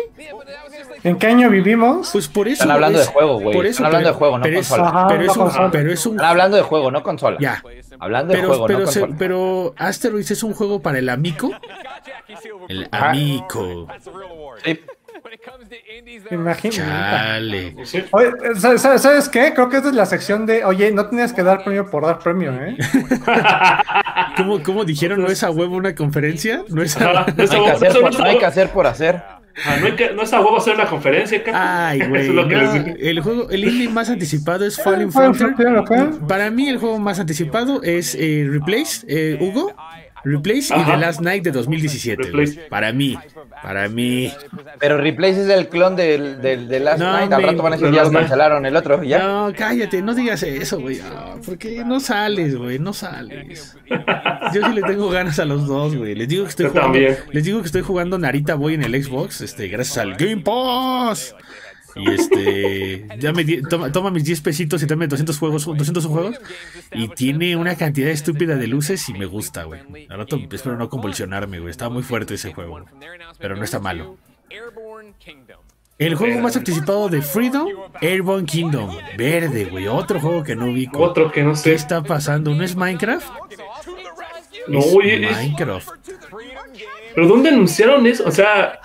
¿En 1.05 1.19
qué 1.19 1.27
año 1.29 1.49
vivimos? 1.51 2.11
Pues 2.13 2.29
por 2.29 2.49
eso. 2.49 2.55
Están 2.63 2.71
hablando 2.73 2.99
es- 3.01 3.07
de 3.07 3.13
juego, 3.13 3.41
güey. 3.41 3.55
Por 3.57 3.67
eso, 3.67 3.71
Están 3.85 3.87
hablando 3.87 4.07
pero- 4.07 4.13
de 4.15 4.19
juego, 4.19 4.39
no 4.39 4.43
pero 4.45 4.61
es- 4.61 4.69
consola. 4.69 4.89
Ajá, 4.89 5.07
pero 5.09 5.21
es 5.23 5.27
no 5.27 5.33
un- 5.33 5.39
consola. 5.39 5.71
pero 5.71 5.93
es 5.93 6.07
un. 6.07 6.13
Están 6.17 6.31
hablando 6.31 6.57
de 6.57 6.63
juego, 6.63 6.91
no 6.91 7.03
consola. 7.03 7.37
Ya. 7.41 7.63
Hablando 8.01 8.33
de 8.33 8.39
Pero, 8.39 8.49
juego, 8.49 8.67
pero, 8.67 8.79
no 8.81 8.87
se- 8.87 9.01
consola. 9.01 9.17
pero 9.19 9.75
Asteroids 9.77 10.31
es 10.31 10.43
un 10.43 10.55
juego 10.55 10.81
para 10.83 10.99
el 10.99 11.09
Amico. 11.09 11.51
El. 12.69 12.89
Amico. 12.93 13.87
Sí. 14.65 14.81
Imagínate. 16.31 17.75
Oye, 18.13 18.33
¿sabes, 18.57 19.29
qué? 19.29 19.53
Creo 19.55 19.69
que 19.69 19.77
esta 19.79 19.89
es 19.89 19.95
la 19.95 20.07
sección 20.07 20.47
de, 20.47 20.65
oye, 20.65 20.91
no 20.93 21.07
tenías 21.07 21.33
que 21.33 21.43
dar 21.43 21.63
premio 21.65 21.91
por 21.91 22.05
dar 22.05 22.19
premio, 22.19 22.53
¿eh? 22.55 22.77
¿Cómo, 24.37 24.63
cómo 24.63 24.85
dijeron? 24.85 25.21
¿No 25.21 25.27
es 25.29 25.43
a 25.43 25.51
huevo 25.51 25.77
una 25.77 25.95
conferencia? 25.95 26.63
¿No 26.69 26.83
es 26.83 26.97
a... 26.97 27.11
Ajá, 27.11 27.27
no 27.37 27.43
es 27.45 27.51
No 27.53 27.57
hay, 27.57 27.65
que 27.65 27.71
huevo- 27.71 27.77
hacer 27.77 27.93
por, 28.01 28.01
no 28.19 28.25
hay 28.25 28.31
que 28.33 28.39
huevo- 28.39 28.47
hacer 28.49 28.69
por 28.71 28.87
hacer. 28.87 29.23
ah, 29.65 29.77
no 29.81 29.87
hay 29.87 29.93
que- 29.97 30.11
no 30.15 30.23
es 30.23 30.33
a 30.33 30.41
huevo 30.41 30.57
hacer 30.59 30.77
la 30.77 30.87
conferencia. 30.87 31.43
Ay, 31.53 32.01
Eso 32.03 32.09
güey. 32.11 32.23
es 32.23 32.29
lo 32.29 32.49
que 32.49 32.55
no, 32.57 32.73
el 32.99 33.21
juego, 33.21 33.51
el 33.51 33.65
indie 33.65 33.89
más 33.89 34.11
anticipado 34.11 34.65
es 34.67 34.81
Fallen 34.83 35.11
Fallen 35.13 35.35
Frontier. 35.35 35.85
Para 36.29 36.51
mí 36.51 36.69
el 36.69 36.79
juego 36.79 36.99
más 36.99 37.19
anticipado 37.21 37.83
es 37.83 38.15
eh, 38.15 38.47
Replace, 38.49 39.05
eh, 39.09 39.39
Hugo. 39.41 39.75
Replace 40.29 40.75
y. 40.77 40.85
The 40.85 40.97
Last 40.97 41.21
Night 41.21 41.43
de 41.45 41.51
2017. 41.53 42.31
güey. 42.31 42.47
Replace. 42.47 42.69
Para 42.69 42.93
mí, 42.93 43.19
para 43.63 43.89
mí. 43.89 44.33
Pero 44.79 44.99
Replace 44.99 45.43
es 45.43 45.49
el 45.49 45.69
clon 45.69 45.97
del, 45.97 46.41
del, 46.43 46.69
del 46.69 46.85
Last 46.85 46.99
No, 47.01 47.13
Night. 47.13 47.33
Al 47.33 47.41
me- 47.43 47.47
rato 47.49 47.63
van 47.63 47.73
a 47.73 47.77
decir 47.77 47.87
del 47.87 47.97
ya 47.97 48.05
lo 48.05 48.13
cancelaron 48.13 48.67
el 48.67 48.77
otro. 48.77 49.03
¿Ya? 49.03 49.19
No, 49.21 49.53
cállate, 49.57 50.03
no 50.03 50.15
digas 50.15 50.43
eso, 50.43 50.81
güey. 50.81 51.01
Ah, 51.01 51.37
porque 51.45 51.85
no 51.85 52.01
sales, 52.01 52.57
güey, 52.57 52.79
no 52.79 52.93
sales. 52.93 53.77
Yo 54.55 54.67
sí 54.67 54.73
le 54.75 54.83
tengo 54.83 55.09
ganas 55.11 55.39
a 55.39 55.45
los 55.45 55.67
dos, 55.67 55.97
güey. 55.97 56.15
Les 56.15 56.29
digo 56.29 56.45
que 56.45 56.51
estoy 56.51 56.67
Yo 56.67 56.71
jugando, 56.71 56.93
también. 56.93 57.17
les 57.33 57.45
digo 57.45 57.61
que 57.61 57.67
estoy 57.67 57.83
jugando 57.83 58.19
Narita 58.19 58.55
Boy 58.55 58.75
en 58.75 58.83
el 58.83 59.03
Xbox, 59.03 59.41
este, 59.41 59.69
gracias 59.69 59.99
al 59.99 60.15
Game 60.17 60.43
Pass. 60.43 61.35
Y 61.99 62.11
este, 62.11 63.07
ya 63.19 63.33
me 63.33 63.45
di- 63.45 63.63
toma, 63.63 63.91
toma 63.93 64.11
mis 64.11 64.25
10 64.25 64.41
pesitos 64.41 64.83
y 64.83 64.87
dame 64.87 65.07
200 65.09 65.39
juegos, 65.39 65.65
200 65.67 66.07
juegos. 66.07 66.41
Y 66.93 67.09
tiene 67.09 67.57
una 67.57 67.77
cantidad 67.77 68.11
estúpida 68.11 68.57
de 68.57 68.67
luces 68.67 69.09
y 69.09 69.15
me 69.15 69.27
gusta, 69.27 69.65
güey. 69.65 69.81
Rato 70.09 70.39
espero 70.51 70.77
no 70.77 70.89
convulsionarme, 70.89 71.59
güey. 71.61 71.71
Está 71.71 71.89
muy 71.89 72.03
fuerte 72.03 72.35
ese 72.35 72.53
juego. 72.55 72.85
Pero 73.39 73.57
no 73.57 73.65
está 73.65 73.79
malo. 73.81 74.17
El 75.99 76.15
juego 76.15 76.39
más 76.41 76.57
anticipado 76.57 77.09
de 77.09 77.23
Freedom, 77.23 77.69
Airborne 78.01 78.47
Kingdom. 78.47 78.97
Verde, 79.17 79.65
güey. 79.65 79.89
Otro 79.89 80.21
juego 80.21 80.45
que 80.45 80.55
no 80.55 80.67
ubico. 80.67 81.01
Otro 81.03 81.33
que 81.33 81.43
no 81.43 81.51
¿Qué 81.51 81.57
sé. 81.57 81.75
está 81.75 82.03
pasando? 82.05 82.55
¿No 82.55 82.63
es 82.63 82.77
Minecraft? 82.77 83.27
No, 84.69 84.79
es- 85.03 85.21
Minecraft. 85.33 85.89
¿Pero 87.15 87.27
dónde 87.27 87.49
anunciaron 87.49 88.07
eso? 88.07 88.25
O 88.27 88.31
sea, 88.31 88.79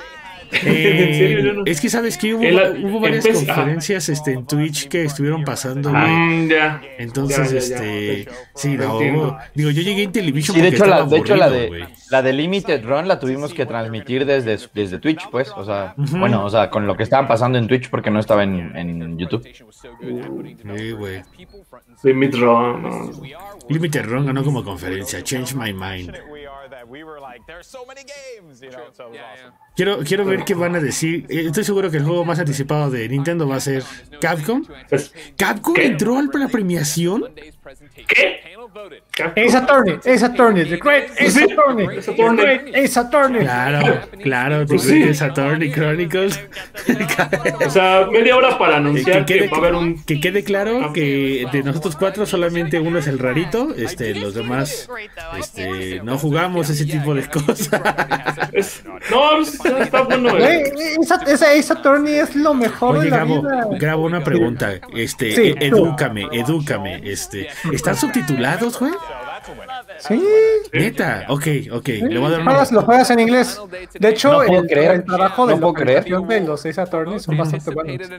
Eh, 0.66 1.08
¿en 1.10 1.14
serio? 1.16 1.40
Yo 1.40 1.54
no- 1.54 1.64
es 1.66 1.82
que 1.82 1.90
sabes 1.90 2.18
que 2.18 2.34
hubo, 2.34 2.44
hubo 2.44 3.00
varias 3.00 3.26
ah. 3.26 3.32
conferencias 3.34 4.10
este, 4.10 4.34
en 4.34 4.46
Twitch 4.46 4.88
que 4.88 5.04
estuvieron 5.04 5.44
pasando, 5.44 5.90
güey. 5.92 6.04
Mm, 6.04 6.50
ya. 6.50 6.82
Entonces, 6.98 7.70
Ya, 7.70 7.78
ya, 7.78 7.84
ya. 7.84 7.86
este, 7.86 8.32
sí, 8.56 8.78
no, 8.78 8.94
entiendo. 8.94 9.38
digo, 9.56 9.70
yo 9.72 9.82
llegué 9.82 10.04
en 10.04 10.12
Television 10.12 10.56
Sí, 10.56 10.62
de 10.62 10.68
hecho, 10.70 10.86
la, 10.86 10.98
estaba 10.98 11.10
de, 11.10 11.18
hecho 11.18 11.36
la, 11.36 11.46
aburrido, 11.46 11.74
de, 11.74 11.88
la 12.10 12.22
de 12.22 12.34
Limited 12.34 12.86
Run 12.86 13.08
la 13.08 13.20
tuvimos 13.20 13.54
que 13.54 13.66
transmitir 13.66 14.26
desde, 14.26 14.58
desde 14.74 15.00
Twitch, 15.00 15.30
pues. 15.32 15.52
O 15.56 15.66
sea, 15.66 15.94
bueno, 15.98 16.46
o 16.46 16.50
sea, 16.50 16.70
con 16.70 16.86
lo 16.88 16.96
que 16.96 17.04
estaban 17.04 17.28
pasando 17.28 17.58
en 17.58 17.68
Twitch 17.68 17.90
porque 17.90 18.12
no 18.12 18.20
estaba 18.20 18.44
en, 18.44 18.76
en 18.76 19.18
YouTube. 19.18 19.44
Sí, 19.44 20.92
güey. 20.92 21.22
Limit 22.04 22.36
Run. 22.36 22.84
no. 22.84 23.12
Limited 23.70 24.06
Run 24.06 24.26
ganó 24.26 24.44
como 24.44 24.64
conferencia, 24.64 25.24
Change 25.24 25.56
My 25.56 25.74
Mind. 25.74 26.14
Quiero, 29.76 30.00
quiero 30.00 30.26
ver 30.26 30.44
qué 30.44 30.54
van 30.54 30.76
a 30.76 30.80
decir. 30.80 31.26
Eh, 31.30 31.46
Estoy 31.48 31.64
seguro 31.64 31.90
que 31.90 31.98
el 31.98 32.04
juego 32.04 32.24
más 32.26 32.40
anticipado 32.40 32.90
de 32.92 33.08
Nintendo 33.10 33.48
va 33.48 33.56
a 33.56 33.60
ser 33.60 33.84
Capcom. 34.22 34.64
Pues, 34.90 35.14
¿Capcom 35.38 35.74
¿Qué? 35.74 35.86
entró 35.86 36.18
al- 36.20 36.30
a 36.34 36.38
la 36.38 36.48
premiación? 36.48 37.26
¿Qué? 38.08 38.42
Ace 39.36 39.56
Attorney, 39.58 40.00
Ace 40.06 40.26
Attorney, 40.26 40.66
The 40.66 40.78
Great 40.78 41.12
Ace 41.20 41.44
Attorney, 41.44 41.98
Ace 41.98 42.10
Attorney. 43.00 43.36
Ace. 43.40 43.44
Claro, 43.44 44.00
claro, 44.24 44.60
The 44.62 44.66
Pues 44.66 44.82
sí. 44.84 45.00
Great 45.02 45.22
Attorney 45.22 45.72
Chronicles. 45.72 46.40
O 47.66 47.70
sea, 47.70 48.08
media 48.12 48.36
hora 48.36 48.58
para 48.58 48.72
que, 48.74 48.78
anunciar 48.78 49.26
que 49.26 49.34
quede, 49.36 49.48
va 49.50 49.58
a 49.58 49.60
haber 49.60 49.76
un. 49.76 50.04
que 50.04 50.20
quede 50.20 50.44
claro 50.44 50.92
que 50.94 51.46
de 51.52 51.64
nosotros 51.64 51.96
cuatro 51.96 52.26
solamente 52.26 52.80
uno 52.80 52.98
es 53.00 53.08
el 53.08 53.20
rarito, 53.20 53.74
este, 53.76 54.16
los 54.16 54.34
demás 54.34 54.90
este, 55.38 56.02
no 56.04 56.18
jugamos 56.18 56.70
ese 56.74 56.86
tipo 56.86 57.14
de 57.14 57.28
cosas. 57.30 57.70
es- 58.52 58.84
no, 59.12 59.42
está, 59.42 59.80
está 59.80 60.02
bueno. 60.02 60.38
Eh. 60.38 60.72
esa, 61.02 61.16
esa 61.28 61.52
Ace 61.52 61.74
Attorney 61.74 62.16
es 62.16 62.36
lo 62.36 62.54
mejor 62.54 62.98
Oye, 62.98 63.06
de 63.06 63.10
la 63.12 63.18
Gabo, 63.18 63.42
vida. 63.42 63.68
grabo 63.80 64.06
una 64.06 64.24
pregunta. 64.24 64.74
Este, 64.96 65.36
Sí, 65.36 65.42
e- 65.60 65.68
edúcame, 65.68 66.28
edúcame. 66.32 67.02
Este, 67.04 67.48
¿están 67.72 67.96
subtitulados, 67.96 68.80
güey? 68.80 68.92
Sí. 70.00 70.24
Neta, 70.74 71.26
ok, 71.30 71.48
ok. 71.72 71.88
Le 71.88 72.18
voy 72.20 72.28
a 72.28 72.32
dar 72.32 72.42
una. 72.42 72.52
Juegas- 72.52 72.72
lo 72.72 72.82
juegas 72.84 73.10
en 73.12 73.20
inglés. 73.20 73.60
De 74.00 74.10
hecho, 74.10 74.32
No 74.32 74.46
puedo 74.46 74.62
el, 74.62 74.68
creer, 74.68 74.92
el 74.92 75.06
trabajo 75.06 75.46
de 75.48 75.54
no 75.56 75.60
puedo 75.62 75.74
creer. 75.74 76.04
de 76.06 76.40
los 76.42 76.62
seis 76.62 76.78
attorneys 76.78 77.24
son 77.24 77.38
bastante 77.38 77.72
buenos. 77.72 78.10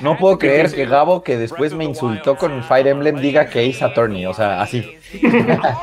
No 0.00 0.16
puedo 0.16 0.38
creer 0.38 0.72
que 0.72 0.86
Gabo, 0.86 1.22
que 1.22 1.36
después 1.36 1.74
me 1.74 1.84
insultó 1.84 2.36
con 2.36 2.62
Fire 2.64 2.86
Emblem, 2.88 3.16
diga 3.20 3.46
que 3.46 3.68
Ace 3.68 3.84
Attorney. 3.84 4.26
O 4.26 4.34
sea, 4.34 4.60
así. 4.62 4.82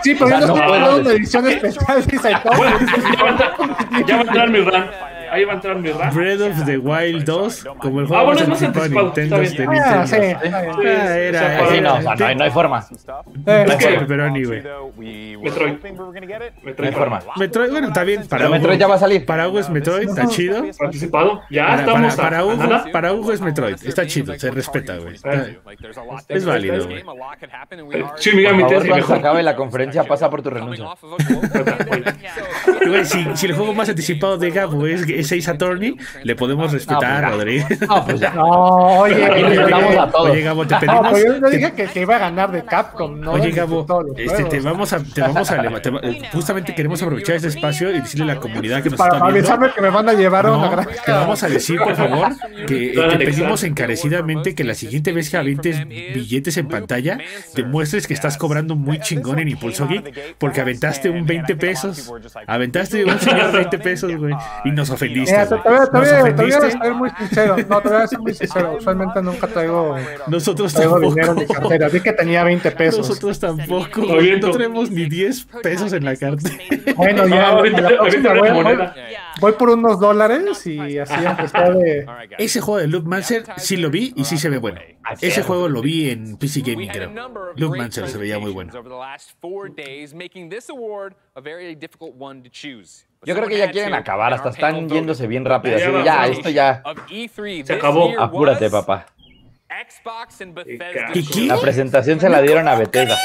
Sí, 0.03 0.13
pero 0.15 0.25
O 0.25 0.29
sea, 0.29 0.39
yo 0.39 0.47
no 0.47 0.47
no 0.47 0.53
estoy 0.55 0.67
puedo 0.67 0.73
hablando 0.73 0.95
de 0.95 1.01
una 1.01 1.09
decir- 1.09 1.17
edición 1.21 1.47
especial 1.47 2.05
de 2.05 2.17
Saitama. 2.19 2.57
Bueno, 2.57 2.77
ya 4.07 4.15
va, 4.15 4.21
a 4.21 4.25
entrar, 4.25 4.49
mi 4.49 4.59
RAM. 4.59 4.85
Ahí 5.36 5.43
va 5.43 5.51
a 5.51 5.55
entrar 5.55 5.75
mi 5.77 5.89
RAM. 5.91 6.13
Breath 6.15 6.41
of 6.41 6.65
the 6.65 6.77
Wild 6.77 7.23
2, 7.25 7.65
como 7.79 7.99
el 7.99 8.05
Ah, 8.05 8.07
juego 8.07 8.25
bueno, 8.25 8.31
más 8.33 8.41
es 8.41 8.47
más 8.49 8.61
anticipado 8.63 9.11
de 9.11 9.21
anticipado, 9.21 9.41
Nintendo. 9.41 9.65
De 9.65 9.67
bien. 9.67 9.83
Ah, 9.86 10.05
Nintendo. 10.05 10.39
sí. 10.41 10.49
Ah, 10.53 11.17
era. 11.17 11.67
Sí, 11.69 11.75
Sí, 11.75 11.81
no, 11.81 11.93
o 11.95 12.01
sea, 12.01 12.15
no 12.15 12.25
hay, 12.25 12.36
no 12.36 12.43
hay 12.45 12.51
forma. 12.51 12.86
Eh, 12.89 13.65
Tacho 13.67 13.88
de 13.88 13.93
que- 13.93 13.99
pepperoni, 13.99 14.43
güey. 14.45 14.63
Metroid. 15.43 15.73
No 15.95 16.11
Metroid 16.63 16.88
hay 16.89 16.91
forma. 16.95 17.19
Metroid, 17.38 17.69
bueno, 17.71 17.88
está 17.88 18.03
bien. 18.03 18.27
Para 18.27 18.43
Pero 18.45 18.49
Metroid 18.51 18.73
Hugo- 18.75 18.79
ya 18.79 18.88
va 18.88 18.95
a 18.95 18.99
salir. 18.99 19.25
Para 19.25 19.47
Hugo 19.49 19.59
es 19.59 19.69
Metroid, 19.69 20.07
está 20.09 20.27
chido. 20.27 20.63
Participado. 20.77 21.41
Ya 21.49 21.65
Para, 21.67 21.79
estamos 21.81 22.15
para, 22.15 22.29
para 22.29 22.45
Hugo, 22.45 22.55
nada. 22.63 22.86
para 22.91 23.13
Hugo 23.13 23.31
es 23.33 23.41
Metroid, 23.41 23.75
está 23.83 24.07
chido, 24.07 24.33
se 24.39 24.51
respeta, 24.51 24.97
güey. 24.97 25.15
Está- 25.15 25.47
Es 26.29 26.45
válido, 26.45 26.86
güey. 26.86 27.03
Sí, 28.17 28.31
Megami 28.36 28.61
favor, 28.63 28.69
Tensei 28.69 28.89
cuando 28.89 29.05
se 29.07 29.11
mejor. 29.13 29.17
acabe 29.17 29.43
la 29.43 29.55
conferencia, 29.55 30.03
pasa 30.05 30.29
por 30.29 30.41
tu 30.41 30.49
renuncia. 30.49 30.86
Güey, 32.88 33.05
si, 33.05 33.25
si 33.36 33.45
el 33.47 33.53
juego 33.53 33.73
más 33.73 33.89
anticipado 33.89 34.38
de 34.38 34.51
Gabo 34.51 34.86
es, 34.88 35.05
es 35.26 35.32
Ace 35.43 35.51
Attorney, 35.51 35.95
le 36.23 36.36
podemos 36.36 36.71
respetar, 36.71 37.26
Ah, 37.26 37.32
pues 37.32 37.38
ya. 37.45 37.63
Rodríguez. 37.65 37.82
No, 37.89 38.05
pues 38.05 38.19
ya. 38.19 38.30
No, 38.34 38.45
oye, 38.99 39.26
Aquí 39.26 39.43
oye, 39.43 39.99
a 39.99 40.09
todos. 40.11 40.30
Oye, 40.32 40.41
Gabo, 40.41 40.65
te 40.67 40.73
No, 40.76 40.80
pedimos. 40.80 41.23
yo 41.23 41.39
no 41.39 41.49
te- 41.49 41.57
dije 41.57 41.73
que, 41.73 41.86
que 41.88 42.01
iba 42.01 42.15
a 42.15 42.19
ganar 42.19 42.51
de 42.51 42.63
Capcom, 42.63 43.19
¿no? 43.19 43.34
Oye 43.34 43.51
Gabo, 43.51 43.86
este, 44.17 44.43
te 44.45 44.59
vamos 44.59 44.93
a, 44.93 45.03
te 45.03 45.21
vamos 45.21 45.51
a 45.51 45.61
te 45.82 45.89
eh, 46.03 46.21
justamente 46.32 46.73
queremos 46.76 47.01
aprovechar 47.01 47.36
este 47.36 47.47
espacio 47.49 47.89
y 47.91 47.99
decirle 48.01 48.32
a 48.32 48.36
la 48.36 48.39
comunidad 48.39 48.82
que 48.84 48.89
nos 48.89 48.97
Para 48.97 49.15
está 49.15 49.26
viendo. 49.26 49.39
avisarme 49.39 49.73
que 49.73 49.82
me 49.82 49.89
van 49.89 50.09
a 50.09 50.13
llevar 50.13 50.45
a 50.45 50.51
una 50.53 50.65
No, 50.65 50.71
gran 50.71 50.88
te 51.05 51.11
vamos 51.11 51.43
a 51.43 51.49
decir, 51.49 51.80
por 51.80 51.95
favor, 51.95 52.30
que 52.67 52.91
eh, 52.93 53.07
te 53.17 53.17
pedimos 53.26 53.63
encarecidamente 53.63 54.55
que 54.55 54.63
la 54.63 54.73
siguiente 54.76 55.11
vez 55.11 55.30
que 55.30 55.38
avientes 55.38 55.88
billetes 55.88 56.57
en 56.57 56.67
pantalla, 56.67 57.17
demuestres 57.55 58.07
que 58.07 58.13
estás 58.13 58.38
cobrando 58.38 58.76
muy 58.76 58.99
chingón 58.99 59.39
en 59.39 59.47
Impulso 59.49 59.88
Geek, 59.88 60.36
porque 60.38 60.61
aventaste 60.61 61.09
un 61.09 61.26
20 61.26 61.55
pesos, 61.55 62.11
aventaste 62.47 63.05
un 63.05 63.19
señor 63.19 63.51
20 63.51 63.78
pesos, 63.80 64.15
güey, 64.15 64.34
y 64.65 64.71
nos 64.71 64.89
ofendiste. 64.89 65.05
Mira, 65.10 65.41
a- 65.41 65.47
te 65.47 65.56
Nos 65.56 65.64
voy 65.64 65.74
a- 65.76 65.86
te 65.86 65.91
voy 65.99 66.08
a 66.51 66.58
ofendiste, 66.58 66.72
ser 66.72 66.93
muy 66.93 67.10
sincero. 67.18 67.56
No, 67.70 67.82
te 67.82 67.89
voy 67.89 67.97
a 68.01 68.08
ser 68.08 68.20
muy 68.20 68.34
sincero. 68.34 68.76
Usualmente 68.78 69.22
nunca 69.22 69.47
traigo, 69.47 69.95
nosotros 70.28 70.74
traigo 70.74 70.99
dinero 70.99 71.32
en 71.32 71.36
mi 71.36 71.45
tampoco. 71.45 71.60
cartera. 71.70 71.89
Vi 71.89 71.99
que 72.01 72.14
tenía 72.14 72.43
20 72.43 72.72
pesos. 72.72 73.08
Nosotros 73.08 73.39
tampoco, 73.39 74.01
no 74.01 74.51
tenemos 74.51 74.89
ni 74.91 75.06
10 75.06 75.45
pesos 75.64 75.93
en 75.93 76.06
la 76.06 76.16
cartera. 76.16 76.56
Bueno, 76.95 77.28
ya, 77.28 77.36
No, 77.36 77.36
a 77.36 77.49
ahorita- 77.49 77.82
la 77.82 77.89
próxima 77.97 78.30
ahorita 78.30 78.64
voy, 78.64 78.88
voy- 79.41 79.51
por 79.53 79.70
unos 79.72 79.99
dólares 79.99 80.66
y 80.66 80.97
así, 80.97 81.14
aunque 81.26 81.80
de. 81.80 82.06
Ese 82.38 82.62
juego 82.62 82.80
de 82.80 82.88
Loop 82.88 83.06
Mancer 83.06 83.43
sí 83.58 83.76
lo 83.78 83.89
vi 83.89 84.14
y 84.16 84.24
sí 84.26 84.38
se 84.38 84.49
ve 84.49 84.58
bueno. 84.58 84.80
Ese 85.22 85.43
juego 85.43 85.68
lo 85.70 85.82
vi 85.82 86.10
en 86.10 86.38
PC 86.38 86.62
Gaming, 86.62 86.89
creo. 86.89 87.12
Loop 87.56 87.76
Mancer 87.76 88.08
se 88.08 88.18
veía 88.18 88.39
muy 88.39 88.51
bueno. 88.51 88.72
Yo 93.26 93.36
creo 93.36 93.47
que 93.47 93.57
ya 93.57 93.71
quieren 93.71 93.93
acabar, 93.93 94.34
hasta 94.34 94.49
están 94.49 94.88
yéndose 94.89 95.28
bien 95.28 95.45
rápido. 95.45 95.76
Así 95.76 95.88
va, 95.88 96.03
ya, 96.03 96.28
esto 96.28 96.49
ya. 96.49 96.84
Se 97.65 97.73
acabó. 97.73 98.09
Apúrate, 98.19 98.69
papá. 98.69 99.07
Xbox 99.76 100.39
and 100.41 100.57
¿Y 100.65 100.78
Bethesda. 100.78 101.11
qué? 101.34 101.41
La 101.47 101.59
presentación 101.59 102.17
se 102.19 102.30
la 102.30 102.41
dieron 102.41 102.65
a 102.67 102.76
Bethesda. 102.76 103.17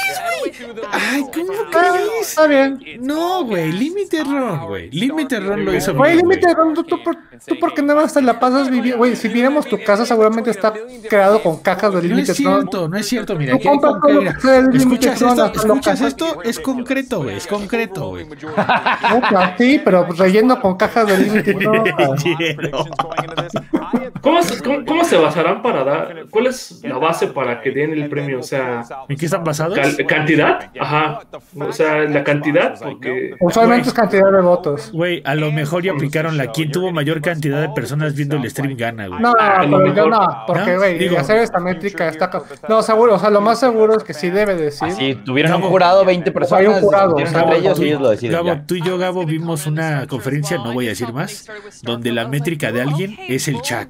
Ay, 0.90 1.22
¿cómo 1.32 1.52
crees? 1.70 2.10
está 2.28 2.46
bien. 2.48 2.80
No, 3.00 3.44
güey, 3.44 3.70
Limited 3.70 4.24
Run, 4.24 4.66
güey. 4.66 4.90
Limited 4.90 5.46
Run 5.46 5.64
lo 5.64 5.72
hizo 5.74 5.94
Güey, 5.94 6.14
bien, 6.14 6.24
güey. 6.24 6.40
límite, 6.40 6.56
tú, 6.74 6.82
tú, 6.84 7.02
por- 7.04 7.16
tú 7.46 7.54
porque 7.60 7.82
nada 7.82 8.00
más 8.02 8.12
te 8.14 8.20
la 8.22 8.40
pasas 8.40 8.68
viviendo. 8.68 8.98
Güey, 8.98 9.14
si 9.14 9.28
viéramos 9.28 9.66
tu 9.66 9.78
casa, 9.84 10.04
seguramente 10.04 10.50
está 10.50 10.72
creado 11.08 11.40
con 11.40 11.58
cajas 11.60 11.94
de 11.94 12.08
No 12.08 12.18
es 12.18 12.34
cierto, 12.36 12.88
no 12.88 12.96
es 12.96 13.06
cierto, 13.06 13.36
mira, 13.36 13.54
aquí 13.54 13.68
Limited 13.68 14.78
escuchas 15.12 15.20
Run, 15.20 15.30
esto, 15.30 15.52
escuchas 15.54 16.00
esto, 16.00 16.42
es 16.42 16.58
concreto, 16.58 17.22
güey, 17.22 17.36
es 17.36 17.46
concreto, 17.46 18.08
güey. 18.08 18.26
Sí, 19.56 19.80
pero 19.84 20.04
relleno 20.06 20.60
con 20.60 20.76
cajas 20.76 21.06
de. 21.06 21.20
¿Cómo, 24.20 24.42
se- 24.42 24.62
cómo- 24.62 24.84
cómo 24.84 25.04
se 25.04 25.16
basarán 25.16 25.62
para 25.62 25.84
dar? 25.84 26.26
¿Cuál 26.40 26.46
es 26.52 26.80
la 26.82 26.96
base 26.96 27.26
para 27.26 27.60
que 27.60 27.70
den 27.70 27.92
el 27.92 28.08
premio? 28.08 28.40
O 28.40 28.42
sea, 28.42 28.82
¿En 29.08 29.16
qué 29.16 29.26
están 29.26 29.44
basados? 29.44 29.78
¿cantidad? 30.08 30.70
Ajá. 30.80 31.20
O 31.54 31.70
sea, 31.72 31.98
la 32.04 32.24
cantidad, 32.24 32.78
porque. 32.82 33.34
Usualmente 33.40 33.88
es 33.88 33.94
cantidad 33.94 34.32
de 34.32 34.40
votos. 34.40 34.90
Güey, 34.90 35.20
a 35.26 35.34
lo 35.34 35.52
mejor 35.52 35.82
ya 35.82 35.92
aplicaron 35.92 36.38
la 36.38 36.50
quien 36.50 36.72
tuvo 36.72 36.92
mayor 36.92 37.20
cantidad 37.20 37.60
de 37.60 37.68
personas 37.70 38.14
viendo 38.14 38.36
el 38.36 38.48
stream 38.48 38.74
gana, 38.76 39.06
güey. 39.08 39.20
No, 39.20 39.34
pero 39.38 39.62
yo 39.64 39.78
mejor. 40.06 40.08
no, 40.10 40.44
porque, 40.46 40.70
¿No? 40.72 40.78
güey, 40.78 40.98
Digo- 40.98 41.18
hacer 41.18 41.38
esta 41.38 41.60
métrica 41.60 42.08
está. 42.08 42.30
No, 42.68 42.82
seguro, 42.82 43.16
o 43.16 43.18
sea, 43.18 43.28
lo 43.28 43.42
más 43.42 43.60
seguro 43.60 43.96
es 43.98 44.02
que 44.02 44.14
sí 44.14 44.30
debe 44.30 44.54
decir. 44.54 44.90
Si 44.92 45.14
tuvieron 45.16 45.52
un 45.62 45.68
jurado, 45.68 46.04
20 46.06 46.30
Hay 46.30 46.32
personas, 46.32 46.66
un 46.68 46.80
jurado, 46.80 47.18
ellos 47.18 47.76
Tú- 47.76 47.82
ellos 47.82 48.00
lo 48.00 48.10
deciden. 48.10 48.32
Gabo, 48.32 48.46
ya. 48.46 48.64
tú 48.66 48.76
y 48.76 48.82
yo, 48.82 48.96
Gabo, 48.96 49.26
vimos 49.26 49.66
una 49.66 50.06
conferencia, 50.06 50.56
no 50.56 50.72
voy 50.72 50.86
a 50.86 50.90
decir 50.90 51.12
más, 51.12 51.46
donde 51.82 52.12
la 52.12 52.26
métrica 52.26 52.72
de 52.72 52.80
alguien 52.80 53.18
es 53.28 53.46
el 53.48 53.60
chat. 53.60 53.88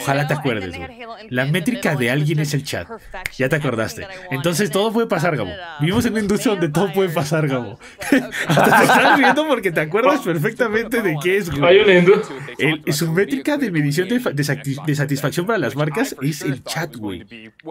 Ojalá 0.00 0.26
te 0.26 0.34
acuerdes, 0.34 0.76
güey. 0.76 0.88
La 1.30 1.44
métrica 1.46 1.94
de 1.96 2.10
alguien 2.10 2.38
es 2.40 2.54
el 2.54 2.64
chat. 2.64 2.88
Ya 3.36 3.48
te 3.48 3.56
acordaste. 3.56 4.06
Entonces 4.30 4.70
todo 4.70 4.92
puede 4.92 5.06
pasar, 5.06 5.36
Gabo. 5.36 5.50
Vivimos 5.80 6.04
en 6.06 6.12
una 6.12 6.20
industria 6.22 6.52
donde 6.52 6.68
todo 6.68 6.92
puede 6.92 7.08
pasar, 7.08 7.46
Gabo. 7.48 7.78
Hasta 8.48 8.78
te 8.78 8.84
estás 8.84 9.18
riendo 9.18 9.46
porque 9.48 9.72
te 9.72 9.80
acuerdas 9.80 10.20
perfectamente 10.20 11.02
de 11.02 11.16
qué 11.22 11.38
es, 11.38 11.50
Hay 11.50 11.58
güey. 11.58 11.80
una 11.80 11.94
industria. 11.94 12.38
El- 12.58 12.92
su 12.92 13.12
métrica 13.12 13.56
de 13.56 13.70
medición 13.70 14.08
de, 14.08 14.20
fa- 14.20 14.30
de 14.30 14.42
sati- 14.42 14.76
de 14.84 14.94
satisfacción 14.94 15.46
para 15.46 15.58
las 15.58 15.76
marcas 15.76 16.16
es 16.22 16.42
el 16.42 16.62
chat, 16.64 16.94
güey. 16.96 17.26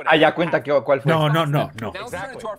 Ah, 0.05 0.15
ya 0.15 0.33
cuenta 0.35 0.61
que, 0.61 0.71
cuál 0.83 1.01
fue. 1.01 1.11
No, 1.11 1.29
no, 1.29 1.45
no, 1.45 1.71
no. 1.81 1.93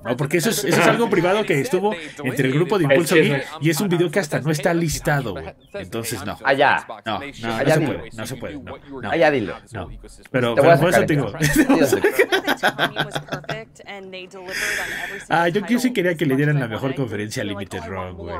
No, 0.04 0.16
porque 0.16 0.38
eso 0.38 0.50
es, 0.50 0.64
eso 0.64 0.80
es 0.80 0.86
algo 0.86 1.08
privado 1.10 1.44
que 1.44 1.60
estuvo 1.60 1.94
entre 2.24 2.48
el 2.48 2.54
grupo 2.54 2.78
de 2.78 2.84
Impulso 2.84 3.14
Geek 3.14 3.44
y 3.60 3.70
es 3.70 3.80
un 3.80 3.88
video 3.88 4.10
que 4.10 4.18
hasta 4.20 4.40
no 4.40 4.50
está 4.50 4.72
listado, 4.74 5.32
güey. 5.32 5.44
Entonces 5.74 6.24
no. 6.24 6.38
Ah, 6.44 6.52
ya. 6.52 6.84
No, 7.04 7.18
no, 7.18 7.20
no 7.20 7.54
Ah, 7.56 7.64
se 7.66 7.80
puede, 7.80 8.10
no 8.16 8.26
se 8.26 8.36
puede. 8.36 8.54
No, 8.58 8.76
no, 9.02 9.10
Ah, 9.10 9.16
ya 9.16 9.30
dilo. 9.30 9.55
No. 9.72 9.88
Pero, 10.30 10.54
pero 10.54 10.54
por 10.54 10.66
eso 10.74 10.92
sacar 10.92 11.06
te 11.06 11.14
digo. 11.14 11.32
entonces. 11.58 12.02
Ah, 15.28 15.48
yo, 15.48 15.60
yo 15.68 15.78
sí 15.78 15.92
quería 15.92 16.14
que 16.16 16.26
le 16.26 16.36
dieran 16.36 16.58
la 16.60 16.68
mejor 16.68 16.94
conferencia 16.94 17.42
a 17.42 17.46
Limited 17.46 17.80
Run, 17.86 18.14
güey. 18.16 18.34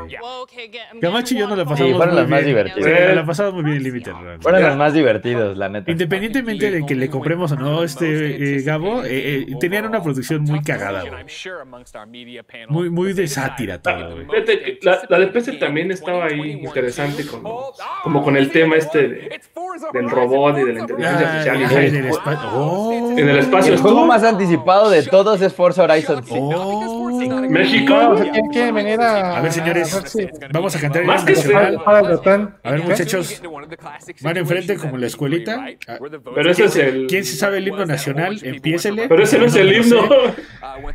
Camacho 1.01 1.35
y 1.35 1.39
yo 1.39 1.49
nos 1.49 1.59
la 1.59 1.64
Sí, 1.64 1.71
pasamos 1.71 1.97
fueron 1.97 2.14
muy 2.14 2.23
las 2.23 2.31
más 2.31 2.41
bien. 2.45 2.49
divertidas. 2.57 2.85
Sí, 3.11 3.14
la 3.14 3.27
pasamos 3.27 3.55
muy 3.55 3.62
bien 3.64 3.77
en 3.77 3.83
Limited 3.83 4.12
Run. 4.12 4.43
Fueron 4.43 4.62
los 4.62 4.77
más 4.77 4.95
divertidos, 4.95 5.57
la 5.57 5.69
neta. 5.69 5.91
Independientemente 5.91 6.71
de 6.71 6.87
que 6.87 6.95
le 6.95 7.09
compremos 7.11 7.53
o 7.53 7.57
no 7.57 7.83
este 7.83 8.57
eh, 8.59 8.62
Gabo, 8.62 9.05
eh, 9.05 9.47
eh, 9.49 9.57
tenían 9.61 9.87
una 9.87 10.03
producción 10.03 10.43
muy 10.43 10.61
cagada, 10.62 11.01
güey. 11.03 11.25
Muy, 12.69 12.91
muy 12.91 13.12
de 13.12 13.27
sátira 13.29 13.81
todo, 13.81 14.25
güey. 14.25 14.27
La, 14.83 15.01
la 15.09 15.19
de 15.19 15.27
PC 15.29 15.53
también 15.55 15.91
estaba 15.91 16.27
ahí 16.27 16.53
interesante, 16.53 17.27
con, 17.27 17.43
como 18.03 18.23
con 18.23 18.37
el 18.37 18.51
tema 18.51 18.77
este 18.77 19.09
de- 19.09 19.41
del 19.93 20.11
robot 20.11 20.59
y 20.59 20.64
de 20.64 20.73
la 20.73 20.81
inteligencia 20.81 21.06
Ah, 21.07 21.45
en 21.47 21.95
el 21.97 22.07
espacio. 22.07 22.49
Oh, 22.55 22.93
En 23.17 23.29
el 23.29 23.39
espacio 23.39 23.73
El 23.75 23.79
juego 23.81 24.07
más 24.07 24.23
anticipado 24.25 24.91
de 24.91 25.03
todos 25.05 25.41
es 25.41 25.53
Forza 25.55 25.85
Horizon 25.85 26.23
5. 26.25 26.37
oh. 26.55 26.97
México. 27.49 27.95
No, 27.95 28.15
¿quién 28.17 28.47
quiere 28.49 28.73
venir 28.73 29.01
a.? 29.01 29.39
A 29.39 29.41
ver, 29.41 29.53
señores, 29.53 29.93
a 29.95 30.01
ver 30.01 30.09
si- 30.09 30.29
vamos 30.53 30.75
a 30.77 30.81
cantar 30.81 31.03
el 31.03 31.09
Más 31.09 31.23
himno 31.23 31.27
que 31.27 31.41
nacional. 31.55 31.79
A 32.65 32.71
ver, 32.73 32.83
muchachos, 32.85 33.43
van 34.21 34.37
enfrente 34.37 34.77
como 34.77 34.95
en 34.97 35.01
la 35.01 35.07
escuelita. 35.07 35.65
Pero 36.35 36.51
ese 36.51 36.65
es 36.65 36.77
el. 36.77 37.07
¿Quién 37.09 37.25
se 37.25 37.37
sabe 37.37 37.59
el 37.59 37.69
himno 37.69 37.87
nacional? 37.87 38.39
Empiésele. 38.43 39.09
Pero 39.09 39.23
ese 39.23 39.39
no 39.39 39.47
es 39.47 39.55
el 39.57 39.73
himno. 39.73 40.03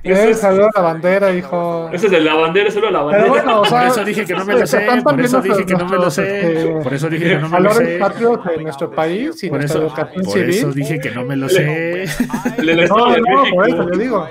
Eh, 0.04 0.34
salió 0.34 0.70
la 0.74 0.82
bandera, 0.82 1.32
hijo. 1.34 1.90
Ese 1.92 2.06
es 2.06 2.12
de 2.12 2.22
la 2.22 2.36
bandera, 2.36 2.68
ese 2.70 2.80
es 2.80 2.86
de 2.86 2.92
la 2.92 3.02
bandera. 3.02 3.28
bueno, 3.28 3.62
o 3.62 3.66
sea, 3.66 3.80
Por 3.80 3.88
eso 3.88 4.06
dije 4.06 4.26
que 4.26 4.34
no 4.34 4.46
me 4.46 4.54
lo 4.54 4.68
sé, 4.68 4.78
están 4.80 5.04
por 5.04 5.20
eso 5.20 5.42
dije 5.42 5.66
que 5.66 5.74
no 5.74 5.86
me 5.88 5.98
lo 5.98 6.12
sé, 6.12 6.58
este, 6.58 6.70
por 6.84 6.94
eso 6.94 7.10
dije 7.10 7.24
que 7.30 7.36
no 7.36 7.50
me 7.50 7.60
lo 7.60 7.64
valores 7.70 7.88
sé. 7.90 7.98
patrios 7.98 8.40
de 8.46 8.64
nuestro 8.64 8.92
país 8.92 9.44
y 9.44 9.50
Por 9.50 9.64
eso, 9.64 9.91
por 10.24 10.38
eso 10.38 10.72
dije 10.72 11.00
que 11.00 11.12
no 11.12 11.24
me 11.24 11.36
lo 11.36 11.50
sé. 11.50 12.06
No, 12.88 13.18
no, 13.18 13.44
por 13.54 13.70
eso 13.70 13.90
le 13.90 13.98
digo. 14.04 14.28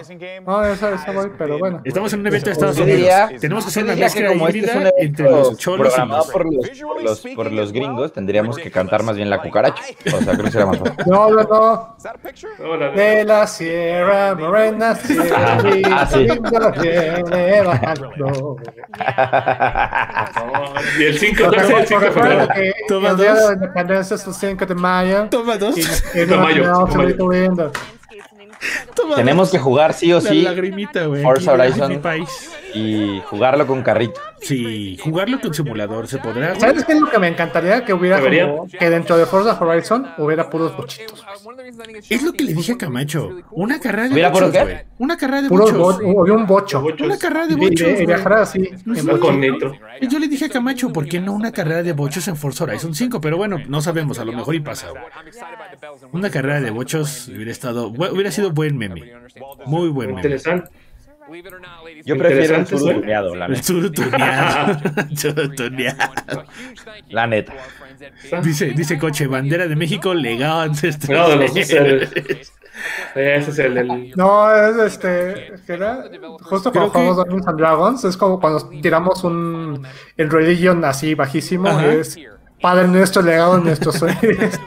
No, 0.46 0.64
eso, 0.64 0.88
eso 0.94 1.12
voy, 1.12 1.30
pero 1.36 1.58
bueno. 1.58 1.80
Estamos 1.84 2.12
en 2.12 2.20
un 2.20 2.26
evento 2.26 2.46
de 2.46 2.52
Estados 2.52 2.78
Unidos. 2.78 2.96
diría, 2.98 3.30
Tenemos 3.40 3.64
que 3.64 3.68
hacer 3.70 3.84
una 3.84 3.96
mezcla 3.96 4.28
como 4.28 4.48
este 4.48 4.58
es 4.60 4.64
un 4.64 4.80
híbrida 4.82 4.92
entre 4.98 5.26
evento 5.26 5.48
los 5.50 5.58
cholos 5.58 5.94
y 5.96 6.00
los... 6.08 6.26
por 6.30 6.52
los, 6.52 6.68
por, 6.80 7.02
los, 7.02 7.20
por 7.34 7.52
los 7.52 7.72
gringos, 7.72 8.12
tendríamos 8.12 8.56
que 8.58 8.70
cantar 8.70 9.02
más 9.02 9.16
bien 9.16 9.30
la 9.30 9.40
cucaracha. 9.42 9.82
O 10.06 10.20
sea, 10.22 10.32
creo 10.34 10.44
que 10.44 10.50
sería 10.50 10.66
más 10.66 10.78
fácil. 10.78 10.96
No, 11.06 11.30
no, 11.30 11.42
no. 11.42 11.96
De 12.94 13.24
la 13.24 13.46
Sierra 13.46 14.34
Morena, 14.34 14.94
Sierra 14.94 15.58
Ah, 15.90 16.06
sí. 16.10 16.26
Viene 16.80 17.62
bajando. 17.62 18.10
Y 20.98 21.04
el 21.04 21.18
5 21.18 21.42
Porque 21.44 21.60
el 21.60 21.86
5 21.86 22.00
de 22.00 22.74
Toma 22.88 23.10
el 23.10 23.16
día 23.16 23.34
dos. 23.34 23.40
de 23.40 23.46
la 23.46 23.52
independencia 23.54 24.14
es 24.16 24.26
el 24.26 24.34
5 24.34 24.66
de 24.66 24.74
mayo. 24.74 25.28
Toma 25.30 25.49
dos. 25.58 25.76
Y, 25.76 25.82
y 25.82 26.26
no, 26.26 26.86
no, 26.86 26.92
se 26.92 26.98
viendo. 27.28 27.72
Toma 28.94 29.16
Tenemos 29.16 29.50
que 29.50 29.58
jugar 29.58 29.92
sí 29.94 30.12
o 30.12 30.16
La 30.20 30.30
sí 30.30 30.42
lagrimita, 30.42 31.06
güey. 31.06 31.22
Forza 31.22 31.52
Horizon. 31.52 32.00
y 32.74 33.20
jugarlo 33.26 33.66
con 33.66 33.82
carrito. 33.82 34.20
Sí, 34.42 34.96
jugarlo 35.02 35.40
con 35.40 35.52
simulador 35.52 36.06
se 36.08 36.18
podrá. 36.18 36.58
¿Sabes 36.58 36.84
qué 36.84 36.92
es 36.94 37.00
lo 37.00 37.10
que 37.10 37.18
me 37.18 37.28
encantaría? 37.28 37.84
Que 37.84 37.92
hubiera 37.92 38.20
como- 38.20 38.66
que 38.68 38.88
dentro 38.90 39.16
de 39.18 39.26
Forza 39.26 39.58
Horizon 39.62 40.06
hubiera 40.18 40.48
puros 40.48 40.74
bochitos. 40.76 41.24
Es 42.08 42.22
lo 42.22 42.32
que 42.32 42.44
le 42.44 42.54
dije 42.54 42.72
a 42.72 42.78
Camacho. 42.78 43.30
Una 43.50 43.78
carrera 43.80 44.04
de 44.08 44.14
¿Hubiera 44.14 44.32
puro 44.32 44.46
bochos, 44.46 44.64
qué? 44.64 44.86
Una 44.98 45.16
carrera 45.16 45.42
de 45.42 45.48
Puros 45.48 45.72
bochos. 45.72 46.02
bo- 46.02 46.22
había 46.22 46.32
un 46.34 46.46
bocho. 46.46 46.80
Bochos. 46.80 47.06
Una 47.06 47.18
carrera 47.18 47.46
de 47.46 47.54
bochos. 47.56 48.00
y 48.00 48.06
viajar 48.06 48.32
así. 48.34 48.70
en. 48.86 49.18
Con. 49.18 49.42
Y 50.00 50.08
yo 50.08 50.18
le 50.18 50.28
dije 50.28 50.46
a 50.46 50.48
Camacho, 50.48 50.90
¿por 50.92 51.06
qué 51.06 51.20
no 51.20 51.32
una 51.32 51.52
carrera 51.52 51.82
de 51.82 51.92
bochos 51.92 52.26
en 52.28 52.36
Forza 52.36 52.64
Horizon 52.64 52.94
5? 52.94 53.20
Pero 53.20 53.36
bueno, 53.36 53.58
no 53.68 53.82
sabemos, 53.82 54.18
a 54.18 54.24
lo 54.24 54.32
mejor 54.32 54.54
y 54.54 54.60
pasa. 54.60 54.88
Una 56.12 56.30
carrera 56.30 56.60
de 56.60 56.70
bochos 56.70 57.28
hubiera 57.28 57.50
estado, 57.50 57.88
hubiera 57.88 58.30
sido 58.30 58.39
buen 58.48 58.76
meme. 58.78 59.12
Muy 59.66 59.88
buen 59.88 60.08
meme. 60.08 60.20
Interesante. 60.20 60.70
Yo 62.04 62.16
prefiero 62.18 62.56
el 62.56 62.64
tuneado, 62.66 63.34
la 63.36 63.46
El 63.46 63.52
neta. 63.52 63.66
tuneado. 65.54 66.12
La 67.10 67.26
neta. 67.26 67.52
Dice, 68.42 68.66
dice 68.70 68.98
Coche, 68.98 69.26
bandera 69.26 69.68
de 69.68 69.76
México, 69.76 70.14
legado 70.14 70.60
ancestral. 70.60 71.18
No, 71.18 71.28
de 71.28 71.36
los 71.36 71.50
ustedes. 71.54 72.52
Ese 73.14 73.50
es 73.50 73.58
el 73.58 73.74
del. 73.74 74.12
No, 74.16 74.50
es 74.54 74.76
este. 74.94 75.52
¿qué 75.66 75.72
era? 75.74 76.04
Justo 76.42 76.72
Creo 76.72 76.90
cuando 76.90 77.12
jugamos 77.14 77.16
que- 77.24 77.30
Dungeons 77.30 77.48
and 77.48 77.58
Dragons, 77.58 78.04
es 78.04 78.16
como 78.16 78.40
cuando 78.40 78.68
tiramos 78.80 79.22
un. 79.22 79.86
El 80.16 80.30
religion 80.30 80.82
así 80.84 81.14
bajísimo. 81.14 81.68
Ajá. 81.68 81.92
Es 81.92 82.18
Padre 82.62 82.88
nuestro, 82.88 83.20
legado 83.22 83.58
de 83.58 83.64
nuestros 83.64 83.94
sueños. 83.98 84.18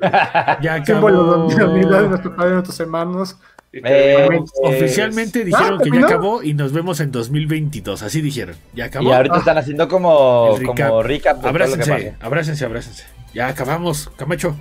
Ya 0.62 0.84
Símbolo 0.84 1.22
acabó. 1.30 1.48
de 1.48 1.56
la 1.56 1.72
vida 1.72 2.02
de 2.02 2.08
nuestro 2.08 2.34
padre 2.36 2.48
y 2.48 2.50
de 2.50 2.54
nuestros 2.56 2.80
hermanos. 2.80 3.36
Eh, 3.72 4.28
Oficialmente 4.64 5.44
dijeron 5.44 5.78
Ah, 5.80 5.82
que 5.84 5.90
ya 5.90 6.04
acabó 6.06 6.42
y 6.42 6.54
nos 6.54 6.72
vemos 6.72 6.98
en 7.00 7.12
2022. 7.12 8.02
Así 8.02 8.20
dijeron. 8.20 8.56
Ya 8.74 8.86
acabó. 8.86 9.08
Y 9.08 9.12
ahorita 9.12 9.38
están 9.38 9.58
haciendo 9.58 9.88
como, 9.88 10.56
como 10.66 11.02
recap 11.04 11.36
de 11.36 11.42
todo 11.42 11.52
lo 11.52 11.76
que 11.76 11.82
Abrácense, 11.90 12.14
abrácense, 12.20 12.64
abrácense. 12.64 13.04
Ya 13.32 13.46
acabamos, 13.48 14.10
Camacho. 14.16 14.56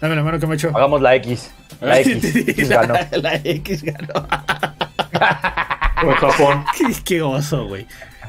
Dame 0.00 0.14
la 0.16 0.22
mano, 0.22 0.38
Camacho. 0.38 0.72
Hagamos 0.74 1.00
la 1.00 1.14
X. 1.16 1.50
La 1.80 2.00
X. 2.00 2.68
la, 2.68 2.86
ganó. 2.86 2.94
la 3.22 3.34
X 3.36 3.82
ganó. 3.82 4.26
Con 6.02 6.14
Japón. 6.16 6.64
qué, 6.76 6.94
qué 7.04 7.22
oso, 7.22 7.66
güey. 7.66 7.86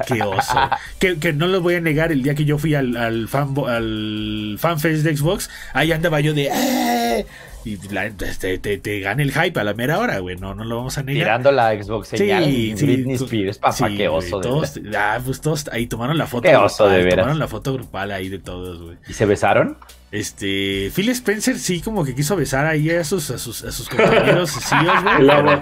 Qué 0.07 0.21
oso. 0.21 0.59
Que, 0.99 1.17
que 1.19 1.33
no 1.33 1.47
lo 1.47 1.61
voy 1.61 1.75
a 1.75 1.81
negar, 1.81 2.11
el 2.11 2.23
día 2.23 2.35
que 2.35 2.45
yo 2.45 2.57
fui 2.57 2.75
al, 2.75 2.95
al, 2.97 3.27
fan, 3.27 3.53
al 3.67 4.55
fanfest 4.59 5.03
de 5.03 5.15
Xbox, 5.15 5.49
ahí 5.73 5.91
andaba 5.91 6.19
yo 6.19 6.33
de... 6.33 6.49
"Eh", 6.51 7.25
Y 7.63 7.77
la- 7.93 8.09
te, 8.09 8.57
te, 8.57 8.77
te 8.79 8.99
gana 9.01 9.21
el 9.21 9.31
hype 9.31 9.59
a 9.59 9.63
la 9.63 9.75
mera 9.75 9.99
hora, 9.99 10.17
güey. 10.17 10.35
No, 10.35 10.55
no 10.55 10.63
lo 10.63 10.77
vamos 10.77 10.97
a 10.97 11.03
negar. 11.03 11.25
Tirando 11.25 11.51
la 11.51 11.71
Xbox 11.79 12.07
señal. 12.07 12.43
Sí, 12.45 12.73
sí, 12.75 12.85
Britney 12.85 13.15
Spears, 13.15 13.57
papá, 13.59 13.73
sí, 13.73 13.83
qué 13.97 14.07
güey, 14.07 14.25
oso. 14.25 14.37
de 14.39 14.47
todos, 14.47 14.81
verdad. 14.81 15.15
ah, 15.17 15.21
pues 15.23 15.41
todos 15.41 15.67
ahí 15.71 15.85
tomaron 15.85 16.17
la 16.17 16.25
foto. 16.25 16.41
Qué 16.49 16.55
oso, 16.55 16.89
de 16.89 17.03
veras. 17.03 17.17
Tomaron 17.17 17.37
la 17.37 17.47
foto 17.47 17.73
grupal 17.73 18.11
ahí 18.11 18.29
de 18.29 18.39
todos, 18.39 18.81
güey. 18.81 18.97
¿Y 19.07 19.13
se 19.13 19.27
besaron? 19.27 19.77
Este, 20.11 20.91
Phil 20.93 21.09
Spencer 21.09 21.57
sí 21.59 21.81
como 21.81 22.03
que 22.03 22.15
quiso 22.15 22.35
besar 22.35 22.65
ahí 22.65 22.89
a 22.89 23.03
sus, 23.03 23.29
a 23.29 23.37
sus, 23.37 23.63
a 23.63 23.71
sus 23.71 23.87
compañeros 23.87 24.51
CEOs, 24.51 25.03
güey. 25.43 25.61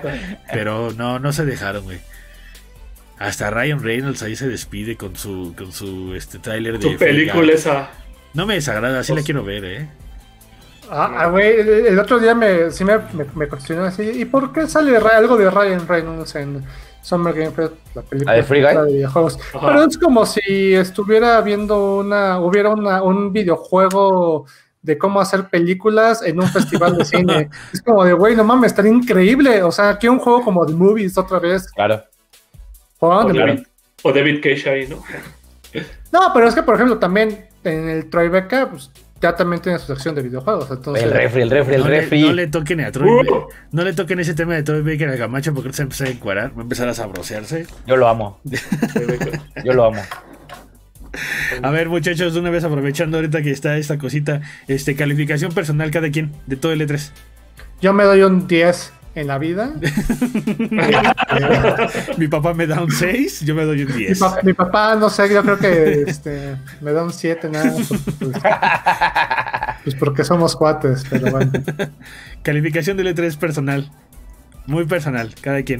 Pero 0.53 0.91
no, 0.93 1.19
no 1.19 1.33
se 1.33 1.43
dejaron, 1.45 1.83
güey. 1.83 1.99
Hasta 3.19 3.49
Ryan 3.51 3.83
Reynolds 3.83 4.23
ahí 4.23 4.35
se 4.35 4.47
despide 4.47 4.95
con 4.95 5.15
su, 5.15 5.53
con 5.57 5.71
su 5.73 6.15
este 6.15 6.39
tráiler 6.39 6.79
de 6.79 6.91
Tu 6.91 6.97
película 6.97 7.51
esa. 7.53 7.89
No 8.33 8.45
me 8.45 8.55
desagrada, 8.55 9.03
sí 9.03 9.11
la 9.11 9.15
Pues- 9.17 9.25
quiero 9.25 9.43
ver, 9.43 9.65
eh. 9.65 9.89
Ah, 10.91 11.11
ah, 11.19 11.25
güey, 11.27 11.59
el, 11.59 11.69
el 11.87 11.99
otro 11.99 12.17
día 12.17 12.33
me, 12.33 12.71
sí 12.71 12.83
me, 12.83 12.97
me, 13.13 13.25
me 13.35 13.47
cuestionó 13.47 13.83
así. 13.83 14.01
¿Y 14.03 14.25
por 14.25 14.51
qué 14.51 14.65
sale 14.67 14.97
algo 14.97 15.37
de 15.37 15.49
Ryan 15.51 15.87
Reynolds 15.87 16.33
en 16.35 16.63
Summer 17.03 17.31
Game 17.35 17.51
Fest, 17.51 17.73
la 17.93 18.01
película 18.01 18.31
¿La 18.33 18.37
de 18.37 18.43
Free 18.43 18.61
Guy? 18.63 18.75
de 18.75 18.93
videojuegos? 18.93 19.37
Ajá. 19.53 19.67
Pero 19.67 19.83
es 19.83 19.97
como 19.99 20.25
si 20.25 20.73
estuviera 20.73 21.39
viendo 21.41 21.97
una, 21.97 22.39
hubiera 22.39 22.69
una, 22.69 23.03
un 23.03 23.31
videojuego 23.31 24.47
de 24.81 24.97
cómo 24.97 25.19
hacer 25.21 25.49
películas 25.49 26.23
en 26.23 26.39
un 26.39 26.47
festival 26.47 26.97
de 26.97 27.05
cine. 27.05 27.49
Es 27.73 27.81
como 27.83 28.03
de, 28.03 28.13
güey, 28.13 28.35
no 28.35 28.43
mames, 28.43 28.71
estaría 28.71 28.91
increíble. 28.91 29.61
O 29.61 29.71
sea, 29.71 29.89
aquí 29.89 30.07
un 30.07 30.17
juego 30.19 30.43
como 30.43 30.65
de 30.65 30.73
movies 30.73 31.17
otra 31.19 31.37
vez. 31.37 31.69
Claro. 31.71 32.03
Jugaban 32.99 33.25
O 33.27 33.33
de- 33.33 33.39
David, 33.39 33.63
o 34.03 34.13
David 34.13 34.39
Cage 34.43 34.69
ahí, 34.69 34.87
¿no? 34.87 35.03
No, 36.11 36.31
pero 36.33 36.47
es 36.47 36.55
que, 36.55 36.63
por 36.63 36.73
ejemplo, 36.75 36.97
también 36.97 37.45
en 37.63 37.87
el 37.89 38.09
Tribeca, 38.09 38.67
pues 38.71 38.89
ya 39.21 39.35
también 39.35 39.61
tiene 39.61 39.77
su 39.77 39.85
sección 39.85 40.15
de 40.15 40.23
videojuegos. 40.23 40.71
Entonces, 40.71 41.03
El 41.03 41.11
refri, 41.11 41.41
el 41.43 41.49
refri, 41.51 41.75
el 41.75 41.81
no, 41.81 41.87
le, 41.89 41.99
refri. 42.01 42.21
no 42.23 42.33
le 42.33 42.47
toquen 42.47 42.81
a 42.81 42.91
Troy 42.91 43.09
Uh. 43.27 43.47
No 43.71 43.83
le 43.83 43.93
toquen 43.93 44.19
ese 44.19 44.33
tema 44.33 44.55
de 44.55 44.63
Troy 44.63 44.81
Baker 44.81 45.09
a 45.09 45.17
Camacho 45.17 45.53
porque 45.53 45.71
se 45.73 45.85
va 45.85 45.91
a 46.05 46.09
encuadrar, 46.09 46.51
va 46.57 46.59
a 46.59 46.63
empezar 46.63 46.89
a 46.89 46.93
sabrosearse. 46.95 47.67
Yo 47.85 47.95
lo 47.97 48.07
amo. 48.07 48.39
Yo 49.63 49.73
lo 49.73 49.85
amo. 49.85 50.01
A 51.61 51.69
ver, 51.71 51.89
muchachos, 51.89 52.33
de 52.33 52.39
una 52.39 52.49
vez 52.49 52.63
aprovechando 52.63 53.17
ahorita 53.17 53.41
que 53.41 53.51
está 53.51 53.77
esta 53.77 53.97
cosita, 53.97 54.41
este 54.67 54.95
calificación 54.95 55.51
personal 55.51 55.91
cada 55.91 56.09
quien 56.09 56.31
de 56.47 56.55
todo 56.55 56.71
el 56.71 56.81
E 56.81 56.87
E3. 56.87 57.11
yo 57.81 57.93
me 57.93 58.03
doy 58.03 58.21
un 58.23 58.47
10 58.47 58.93
en 59.19 59.27
la 59.27 59.37
vida. 59.37 59.71
Mi 62.17 62.27
papá 62.27 62.53
me 62.53 62.67
da 62.67 62.81
un 62.83 62.91
6, 62.91 63.41
yo 63.45 63.55
me 63.55 63.63
doy 63.65 63.83
un 63.83 63.91
Mi, 63.95 64.05
10. 64.05 64.19
pa- 64.19 64.39
mi 64.43 64.53
papá, 64.53 64.95
no 64.95 65.09
sé, 65.09 65.31
yo 65.33 65.41
creo 65.43 65.57
que 65.57 66.03
este, 66.07 66.57
me 66.81 66.91
da 66.91 67.03
un 67.03 67.13
7 67.13 67.49
nada. 67.49 67.71
Pues, 67.73 67.87
pues- 68.19 68.33
pues 69.83 69.95
porque 69.95 70.23
somos 70.23 70.55
cuates, 70.55 71.03
pero 71.09 71.31
bueno. 71.31 71.51
Calificación 72.43 72.97
del 72.97 73.15
E3 73.15 73.37
personal. 73.37 73.91
Muy 74.65 74.85
personal, 74.85 75.33
cada 75.41 75.63
quien. 75.63 75.79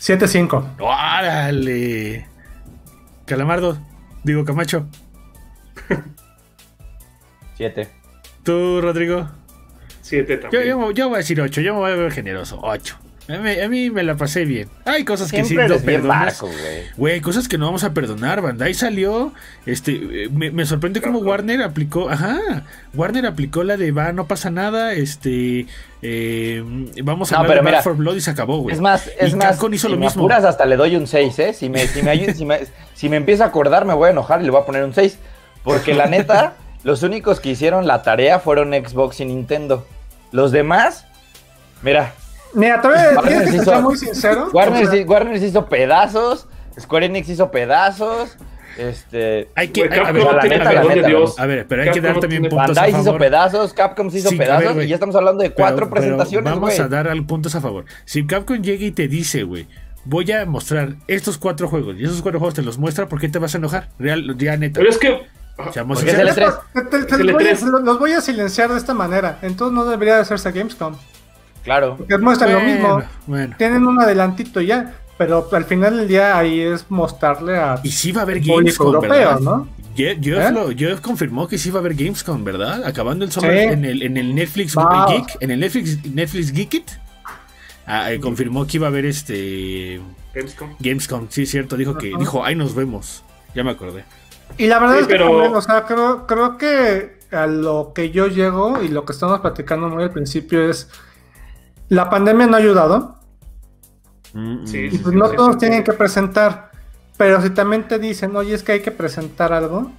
7-5. 0.00 0.76
¡Órale! 0.80 2.26
Calamardo, 3.26 3.78
digo 4.24 4.44
Camacho. 4.44 4.86
Siete. 7.56 7.88
Tú, 8.44 8.80
Rodrigo. 8.80 9.28
Yo, 10.10 10.24
también. 10.40 10.66
yo, 10.66 10.90
yo 10.92 11.08
voy 11.08 11.16
a 11.16 11.18
decir 11.18 11.40
8, 11.40 11.60
yo 11.60 11.74
me 11.74 11.80
voy 11.80 11.92
a 11.92 11.96
ver 11.96 12.12
generoso. 12.12 12.58
8. 12.62 12.96
A 13.30 13.36
mí, 13.36 13.60
a 13.60 13.68
mí 13.68 13.90
me 13.90 14.02
la 14.04 14.16
pasé 14.16 14.46
bien. 14.46 14.70
Hay 14.86 15.04
cosas 15.04 15.30
que 15.30 15.44
Siempre 15.44 15.68
sí 15.68 15.74
no 15.74 15.84
perdonas. 15.84 16.42
güey. 16.96 17.20
Cosas 17.20 17.46
que 17.46 17.58
no 17.58 17.66
vamos 17.66 17.84
a 17.84 17.92
perdonar, 17.92 18.40
Bandai 18.40 18.72
salió, 18.72 19.34
este, 19.66 20.28
me, 20.32 20.50
me 20.50 20.64
sorprende 20.64 21.02
cómo 21.02 21.18
Warner 21.18 21.60
aplicó, 21.62 22.08
ajá, 22.08 22.64
Warner 22.94 23.26
aplicó 23.26 23.64
la 23.64 23.76
de 23.76 23.92
va, 23.92 24.12
no 24.12 24.26
pasa 24.26 24.48
nada, 24.50 24.94
este, 24.94 25.66
eh, 26.00 26.62
vamos 27.02 27.30
a 27.30 27.34
No, 27.34 27.40
hablar 27.42 27.56
pero 27.58 27.64
de 27.64 27.70
mira, 27.70 27.82
for 27.82 27.96
Blood 27.96 28.16
y 28.16 28.20
se 28.22 28.30
acabó, 28.30 28.60
güey. 28.60 28.74
Es 28.74 28.80
más, 28.80 29.10
es 29.20 29.32
Y 29.32 29.36
más, 29.36 29.48
Capcom 29.48 29.74
hizo 29.74 29.88
si 29.88 29.92
lo 29.92 29.98
me 29.98 30.06
mismo. 30.06 30.22
apuras 30.22 30.44
hasta 30.44 30.64
le 30.64 30.76
doy 30.76 30.96
un 30.96 31.06
6, 31.06 31.38
¿eh? 31.40 31.52
Si 31.52 31.68
me, 31.68 31.86
si, 31.86 32.00
me, 32.02 32.12
ayu- 32.14 32.32
si, 32.32 32.46
me, 32.46 32.60
si 32.94 33.10
me 33.10 33.16
empiezo 33.16 33.44
a 33.44 33.48
acordar 33.48 33.84
me 33.84 33.92
voy 33.92 34.08
a 34.08 34.12
enojar 34.12 34.40
y 34.40 34.44
le 34.44 34.50
voy 34.52 34.62
a 34.62 34.64
poner 34.64 34.84
un 34.84 34.94
6. 34.94 35.18
Porque 35.64 35.92
la 35.92 36.06
neta, 36.06 36.54
los 36.82 37.02
únicos 37.02 37.40
que 37.40 37.50
hicieron 37.50 37.86
la 37.86 38.02
tarea 38.02 38.38
fueron 38.40 38.72
Xbox 38.72 39.20
y 39.20 39.26
Nintendo. 39.26 39.86
Los 40.32 40.52
demás, 40.52 41.06
mira, 41.82 42.12
Mira, 42.54 42.80
te 42.80 42.88
voy 42.88 42.96
a 42.96 43.10
Warner 43.14 43.24
decir 43.24 43.44
se 43.46 43.50
que 43.50 43.56
hizo- 43.56 43.64
sea 43.70 43.80
muy 43.80 43.96
sincero. 43.98 44.48
Warner, 44.52 44.86
o 44.86 44.90
sea, 44.90 45.06
Warner 45.06 45.42
hizo 45.42 45.66
pedazos, 45.66 46.46
Square 46.80 47.06
Enix 47.06 47.28
hizo 47.28 47.50
pedazos, 47.50 48.36
este... 48.78 49.48
Hay 49.54 49.68
que, 49.68 49.86
Güey, 49.86 49.98
a, 50.00 50.08
a 50.08 50.12
ver, 50.12 50.22
la 50.24 50.40
tiene 50.40 50.58
neta, 50.58 50.64
la 50.72 50.80
perdón 50.80 50.88
de 50.88 50.96
neta, 50.96 51.08
Dios. 51.08 51.38
a 51.38 51.46
ver, 51.46 51.66
pero 51.68 51.82
hay 51.82 51.90
que 51.90 52.00
dar 52.00 52.20
también 52.20 52.42
tiene- 52.42 52.48
puntos 52.48 52.64
a 52.78 52.80
Bandai 52.80 52.90
hizo 52.90 53.04
favor. 53.04 53.20
pedazos, 53.20 53.72
Capcom 53.74 54.10
se 54.10 54.18
hizo 54.18 54.28
Sí, 54.30 54.36
a 54.36 54.38
ver, 54.38 54.46
pedazos 54.46 54.84
y 54.84 54.88
ya 54.88 54.94
estamos 54.94 55.14
hablando 55.16 55.42
de 55.42 55.50
cuatro 55.50 55.76
Pero- 55.76 55.90
pero 55.90 56.00
presentaciones, 56.00 56.52
vamos 56.54 56.78
a 56.80 56.88
dar 56.88 57.08
al 57.08 57.26
puntos 57.26 57.54
a 57.54 57.60
favor. 57.60 57.84
Si 58.06 58.26
Capcom 58.26 58.62
llega 58.62 58.84
y 58.84 58.92
te 58.92 59.08
dice, 59.08 59.42
güey, 59.42 59.66
voy 60.04 60.30
a 60.32 60.46
mostrar 60.46 60.94
estos 61.06 61.36
cuatro 61.38 61.68
juegos 61.68 61.96
y 61.98 62.04
esos 62.04 62.22
cuatro 62.22 62.38
juegos 62.38 62.54
te 62.54 62.62
los 62.62 62.78
muestra, 62.78 63.08
¿por 63.08 63.20
qué 63.20 63.28
te 63.28 63.38
vas 63.38 63.54
a 63.54 63.58
enojar? 63.58 63.88
Real, 63.98 64.36
ya 64.38 64.56
neta. 64.56 64.78
Pero 64.78 64.88
es 64.90 64.96
que. 64.98 65.20
Seamos 65.72 65.98
Porque 65.98 66.12
es 66.12 66.18
el 66.18 66.26
sinceros. 66.28 66.54
E3. 66.54 66.60
te- 66.72 66.82
te- 66.98 67.04
te 67.04 67.16
Se 67.16 67.24
le 67.24 67.24
los, 67.24 67.34
voy 67.34 67.42
a, 67.44 67.48
tres. 67.48 67.62
los 67.62 67.98
voy 67.98 68.12
a 68.12 68.20
silenciar 68.20 68.70
de 68.70 68.78
esta 68.78 68.94
manera. 68.94 69.38
Entonces 69.42 69.74
no 69.74 69.84
debería 69.84 70.14
de 70.16 70.20
hacerse 70.22 70.52
Gamescom. 70.52 70.94
Claro. 71.64 71.96
Porque 71.98 72.16
muestran 72.18 72.52
lo 72.52 72.60
mismo. 72.60 73.02
Bueno. 73.26 73.54
Tienen 73.58 73.86
un 73.86 74.00
adelantito 74.00 74.60
ya. 74.60 74.94
Pero 75.18 75.48
al 75.50 75.64
final 75.64 75.96
del 75.96 76.06
día 76.06 76.38
ahí 76.38 76.60
es 76.60 76.86
mostrarle 76.90 77.56
a 77.58 77.80
Y 77.82 77.90
sí 77.90 78.12
va 78.12 78.20
a 78.20 78.22
haber 78.22 78.38
Gamescom, 78.40 78.86
europeo, 78.86 79.10
¿verdad? 79.10 79.40
¿no? 79.40 79.68
Jeff, 79.96 80.16
¿Eh? 80.24 80.74
Jeff 80.78 81.00
confirmó 81.00 81.48
que 81.48 81.58
sí 81.58 81.70
va 81.72 81.78
a 81.78 81.80
haber 81.80 81.94
Gamescom, 81.94 82.44
¿verdad? 82.44 82.84
Acabando 82.84 83.24
el 83.24 83.32
summer 83.32 83.52
Sí. 83.52 83.72
en, 83.74 83.84
el, 83.84 84.02
en 84.04 84.16
el 84.16 84.32
Netflix 84.32 84.76
Wow. 84.76 85.08
Geek, 85.08 85.36
en 85.40 85.50
el 85.50 85.58
Netflix, 85.58 86.04
Netflix 86.06 86.52
Geek 86.52 86.74
It. 86.74 86.90
Ah, 87.84 88.12
eh, 88.12 88.20
confirmó 88.20 88.64
que 88.64 88.76
iba 88.76 88.86
a 88.86 88.90
haber 88.90 89.06
este 89.06 90.00
Gamescom. 90.34 90.76
Gamescom, 90.78 91.26
sí 91.30 91.46
cierto, 91.46 91.76
dijo 91.76 91.98
que 91.98 92.12
dijo, 92.16 92.44
"Ahí 92.44 92.54
nos 92.54 92.76
vemos." 92.76 93.24
Ya 93.56 93.64
me 93.64 93.72
acordé. 93.72 94.04
Y 94.58 94.66
la 94.66 94.78
verdad 94.78 94.96
Sí, 94.96 95.00
es 95.02 95.06
que 95.06 95.14
pero- 95.14 95.28
también, 95.30 95.54
o 95.54 95.60
sea, 95.62 95.84
creo, 95.84 96.26
creo 96.26 96.58
que 96.58 97.18
a 97.30 97.46
lo 97.46 97.92
que 97.94 98.10
yo 98.10 98.26
llego 98.26 98.82
y 98.82 98.88
lo 98.88 99.04
que 99.04 99.12
estamos 99.12 99.40
platicando 99.40 99.88
muy 99.88 100.02
al 100.02 100.10
principio 100.10 100.68
es 100.68 100.90
la 101.88 102.08
pandemia 102.10 102.46
no 102.46 102.56
ha 102.56 102.58
ayudado 102.58 103.16
Sí, 104.64 104.88
y 104.92 104.98
pues 104.98 105.14
no 105.14 105.30
todos 105.30 105.58
tienen 105.58 105.82
que 105.84 105.92
presentar, 105.94 106.70
pero 107.16 107.40
si 107.42 107.50
también 107.50 107.88
te 107.88 107.98
dicen, 107.98 108.36
oye, 108.36 108.54
es 108.54 108.62
que 108.62 108.72
hay 108.72 108.80
que 108.80 108.90
presentar 108.90 109.52
algo, 109.52 109.90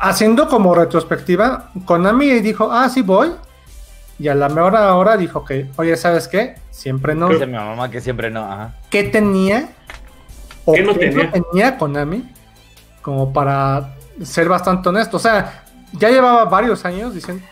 haciendo 0.00 0.48
como 0.48 0.74
retrospectiva, 0.74 1.70
Konami 1.86 2.40
dijo, 2.40 2.70
ah, 2.72 2.88
sí 2.88 3.02
voy, 3.02 3.32
y 4.18 4.28
a 4.28 4.34
la 4.34 4.48
mejor 4.48 4.74
hora 4.76 5.16
dijo 5.16 5.44
que, 5.44 5.68
oye, 5.76 5.96
¿sabes 5.96 6.28
qué? 6.28 6.54
Siempre 6.70 7.14
no. 7.14 7.28
Dice 7.28 7.46
mi 7.46 7.54
mamá 7.54 7.90
que 7.90 8.00
siempre 8.00 8.30
no, 8.30 8.44
ajá. 8.44 8.74
¿Qué 8.90 9.04
tenía? 9.04 9.70
¿O 10.64 10.72
¿Qué 10.72 10.82
no 10.82 10.94
qué 10.94 11.08
tenía? 11.08 11.32
tenía 11.32 11.76
Konami? 11.76 12.32
Como 13.04 13.32
para 13.32 13.94
ser 14.22 14.48
bastante 14.48 14.88
honesto. 14.88 15.18
O 15.18 15.20
sea, 15.20 15.64
ya 15.92 16.08
llevaba 16.10 16.44
varios 16.46 16.84
años 16.84 17.14
diciendo, 17.14 17.44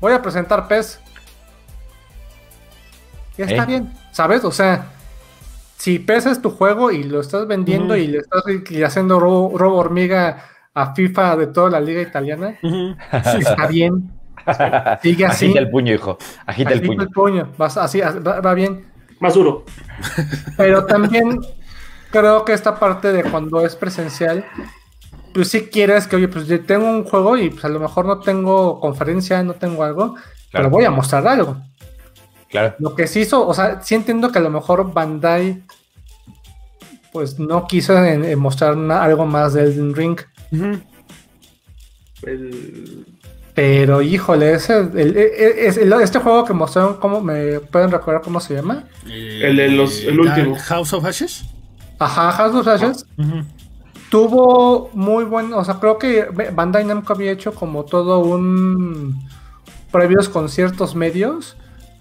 voy 0.00 0.12
a 0.12 0.20
presentar 0.22 0.68
PES. 0.68 1.00
Y 3.38 3.42
está 3.42 3.62
¿Eh? 3.62 3.66
bien, 3.66 3.92
¿sabes? 4.12 4.44
O 4.44 4.52
sea, 4.52 4.86
si 5.78 5.98
PES 5.98 6.26
es 6.26 6.42
tu 6.42 6.50
juego 6.50 6.90
y 6.90 7.04
lo 7.04 7.20
estás 7.20 7.46
vendiendo 7.46 7.96
y 7.96 8.06
le 8.06 8.18
estás 8.18 8.42
y 8.70 8.82
haciendo 8.82 9.18
robo, 9.18 9.56
robo 9.56 9.78
hormiga 9.78 10.44
a 10.74 10.94
FIFA 10.94 11.36
de 11.36 11.46
toda 11.48 11.70
la 11.70 11.80
liga 11.80 12.02
italiana, 12.02 12.54
está 13.12 13.66
bien. 13.70 14.10
Sigue 15.02 15.24
así. 15.24 15.46
Agita 15.46 15.60
el 15.60 15.70
puño, 15.70 15.94
hijo. 15.94 16.18
Agita 16.46 16.70
el 16.72 16.78
Agita 16.80 16.86
puño. 16.92 17.02
el 17.02 17.08
puño. 17.10 17.52
Vas 17.56 17.76
así, 17.78 18.00
va- 18.00 18.40
va 18.40 18.54
bien. 18.54 18.84
Más 19.20 19.34
duro. 19.34 19.64
Pero 20.56 20.84
también 20.84 21.40
creo 22.10 22.44
que 22.44 22.52
esta 22.52 22.78
parte 22.78 23.12
de 23.12 23.22
cuando 23.24 23.64
es 23.64 23.76
presencial, 23.76 24.44
pues 25.34 25.48
si 25.48 25.62
quieres 25.66 26.06
que, 26.06 26.16
oye, 26.16 26.28
pues 26.28 26.46
yo 26.46 26.64
tengo 26.64 26.88
un 26.90 27.04
juego 27.04 27.36
y 27.38 27.50
pues 27.50 27.64
a 27.64 27.68
lo 27.68 27.80
mejor 27.80 28.06
no 28.06 28.20
tengo 28.20 28.80
conferencia, 28.80 29.42
no 29.42 29.54
tengo 29.54 29.82
algo, 29.84 30.14
pero 30.52 30.68
voy 30.70 30.84
a 30.84 30.90
mostrar 30.90 31.26
algo. 31.26 31.56
Claro. 32.50 32.74
Lo 32.78 32.94
que 32.94 33.06
sí 33.06 33.20
hizo, 33.20 33.46
o 33.46 33.54
sea, 33.54 33.80
sí 33.82 33.94
entiendo 33.94 34.30
que 34.30 34.38
a 34.38 34.42
lo 34.42 34.50
mejor 34.50 34.92
Bandai 34.92 35.62
pues 37.12 37.38
no 37.38 37.66
quiso 37.66 37.96
en- 38.04 38.24
en 38.24 38.38
mostrar 38.38 38.76
algo 38.90 39.26
más 39.26 39.52
del 39.54 39.66
Elden 39.72 39.94
Ring, 39.94 40.18
Ujú. 40.52 40.80
El- 42.22 43.06
pero 43.54 44.00
híjole, 44.00 44.54
ese, 44.54 44.78
el- 44.78 44.96
el- 44.96 45.16
es- 45.16 45.76
el- 45.76 45.92
este 45.94 46.18
juego 46.20 46.44
que 46.44 46.52
mostraron, 46.54 46.94
¿cómo 46.94 47.20
me 47.20 47.60
pueden 47.60 47.90
recordar 47.90 48.22
cómo 48.22 48.40
se 48.40 48.54
llama? 48.54 48.84
El 49.06 49.56
de 49.56 49.68
los- 49.70 50.00
el 50.04 50.20
último. 50.20 50.56
House 50.58 50.92
of 50.94 51.04
Ashes. 51.04 51.44
Ajá, 51.98 52.32
House 52.32 52.54
of 52.54 52.66
Ashes. 52.66 53.06
Ujú. 53.18 53.44
Tuvo 54.12 54.90
muy 54.92 55.24
buen, 55.24 55.54
o 55.54 55.64
sea, 55.64 55.80
creo 55.80 55.98
que 55.98 56.24
Bandai 56.52 56.84
Namco 56.84 57.14
había 57.14 57.32
hecho 57.32 57.54
como 57.54 57.86
todo 57.86 58.18
un 58.18 59.26
previos 59.90 60.28
conciertos 60.28 60.94
medios 60.94 61.56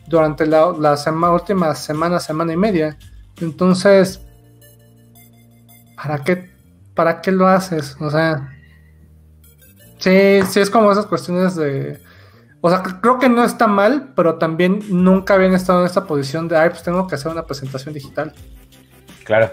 durante 0.08 0.46
la, 0.46 0.74
la 0.78 0.98
sema- 0.98 1.32
última 1.32 1.74
semana, 1.74 2.20
semana 2.20 2.52
y 2.52 2.58
media. 2.58 2.98
Entonces, 3.40 4.20
¿para 5.96 6.22
qué, 6.22 6.52
para 6.96 7.22
qué 7.22 7.32
lo 7.32 7.48
haces? 7.48 7.96
O 8.02 8.10
sea, 8.10 8.50
sí, 9.98 10.42
sí 10.50 10.60
es 10.60 10.70
como 10.70 10.92
esas 10.92 11.06
cuestiones 11.06 11.56
de, 11.56 12.02
o 12.60 12.70
sea, 12.70 12.84
creo 12.84 13.20
que 13.20 13.30
no 13.30 13.46
está 13.46 13.68
mal, 13.68 14.12
pero 14.18 14.36
también 14.36 14.82
nunca 14.90 15.36
habían 15.36 15.54
estado 15.54 15.80
en 15.80 15.86
esta 15.86 16.04
posición 16.06 16.50
de, 16.50 16.58
ay, 16.58 16.72
pues 16.72 16.84
tengo 16.84 17.08
que 17.08 17.16
hacer 17.16 17.32
una 17.32 17.46
presentación 17.46 17.94
digital. 17.94 18.34
Claro. 19.24 19.50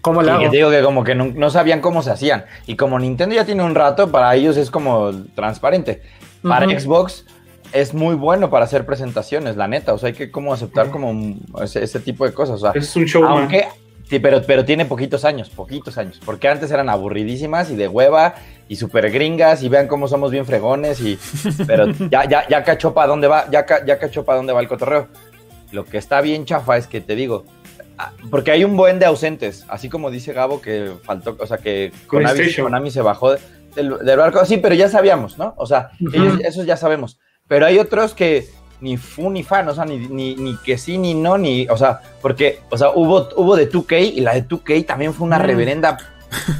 ¿Cómo 0.00 0.22
Y 0.22 0.26
la 0.26 0.34
hago? 0.36 0.50
te 0.50 0.56
digo 0.56 0.70
que 0.70 0.82
como 0.82 1.04
que 1.04 1.14
no, 1.14 1.26
no 1.26 1.50
sabían 1.50 1.80
cómo 1.80 2.02
se 2.02 2.10
hacían. 2.10 2.44
Y 2.66 2.76
como 2.76 2.98
Nintendo 2.98 3.34
ya 3.34 3.44
tiene 3.44 3.62
un 3.62 3.74
rato, 3.74 4.10
para 4.10 4.34
ellos 4.34 4.56
es 4.56 4.70
como 4.70 5.12
transparente. 5.34 6.02
Para. 6.42 6.66
Xbox 6.66 7.26
es 7.72 7.94
muy 7.94 8.14
bueno 8.14 8.50
para 8.50 8.64
hacer 8.64 8.86
presentaciones, 8.86 9.56
la 9.56 9.68
neta. 9.68 9.92
O 9.92 9.98
sea, 9.98 10.08
hay 10.08 10.14
que 10.14 10.30
como 10.30 10.52
aceptar 10.52 10.90
como 10.90 11.36
ese, 11.62 11.82
ese 11.84 12.00
tipo 12.00 12.24
de 12.24 12.32
cosas. 12.32 12.56
O 12.62 12.72
sea, 12.72 12.72
Es 12.74 12.96
un 12.96 13.04
showman. 13.04 13.32
aunque, 13.32 13.66
sí, 14.08 14.18
pero, 14.18 14.42
pero 14.42 14.64
tiene 14.64 14.86
poquitos 14.86 15.24
años, 15.24 15.50
poquitos 15.50 15.98
años. 15.98 16.20
Porque 16.24 16.48
antes 16.48 16.70
eran 16.70 16.88
aburridísimas 16.88 17.70
y 17.70 17.76
de 17.76 17.86
hueva 17.88 18.34
y 18.68 18.76
súper 18.76 19.10
gringas 19.10 19.62
y 19.62 19.68
vean 19.68 19.86
cómo 19.86 20.08
somos 20.08 20.30
bien 20.30 20.46
fregones. 20.46 21.00
Y, 21.00 21.18
pero 21.66 21.86
ya, 22.10 22.24
ya, 22.24 22.48
ya 22.48 22.64
cachó 22.64 22.94
para 22.94 23.08
dónde 23.08 23.28
va, 23.28 23.50
ya, 23.50 23.64
ya 23.86 23.98
cachó 23.98 24.24
para 24.24 24.38
dónde 24.38 24.52
va 24.52 24.60
el 24.60 24.68
cotorreo. 24.68 25.08
Lo 25.72 25.84
que 25.84 25.98
está 25.98 26.20
bien 26.20 26.46
chafa 26.46 26.76
es 26.76 26.88
que 26.88 27.00
te 27.00 27.14
digo, 27.14 27.44
porque 28.30 28.50
hay 28.50 28.64
un 28.64 28.76
buen 28.76 28.98
de 28.98 29.06
ausentes, 29.06 29.64
así 29.68 29.88
como 29.88 30.10
dice 30.10 30.32
Gabo 30.32 30.60
que 30.60 30.92
faltó, 31.04 31.36
o 31.38 31.46
sea 31.46 31.58
que 31.58 31.92
Konami. 32.06 32.54
Konami 32.54 32.90
se 32.90 33.02
bajó 33.02 33.32
de- 33.32 33.40
del, 33.74 33.98
del 33.98 34.16
barco, 34.18 34.44
sí, 34.44 34.56
pero 34.56 34.74
ya 34.74 34.88
sabíamos, 34.88 35.38
¿no? 35.38 35.54
O 35.56 35.66
sea, 35.66 35.90
Ujú. 36.00 36.16
ellos- 36.16 36.40
esos 36.44 36.66
ya 36.66 36.76
sabemos. 36.76 37.18
Pero 37.48 37.66
hay 37.66 37.78
otros 37.78 38.14
que 38.14 38.48
ni 38.80 38.96
fu 38.96 39.28
ni 39.30 39.42
fan, 39.42 39.68
o 39.68 39.74
sea, 39.74 39.84
ni, 39.84 39.98
ni, 39.98 40.34
ni 40.36 40.56
que 40.64 40.78
sí 40.78 40.96
ni 40.98 41.14
no, 41.14 41.36
ni, 41.38 41.68
o 41.68 41.76
sea, 41.76 42.00
porque, 42.22 42.60
o 42.70 42.78
sea, 42.78 42.90
hubo, 42.90 43.28
hubo 43.36 43.54
de 43.56 43.68
2K 43.70 44.00
y 44.14 44.20
la 44.20 44.34
de 44.34 44.42
2K 44.48 44.86
también 44.86 45.12
fue 45.14 45.26
una 45.26 45.38
Mm. 45.38 45.42
reverenda, 45.42 45.98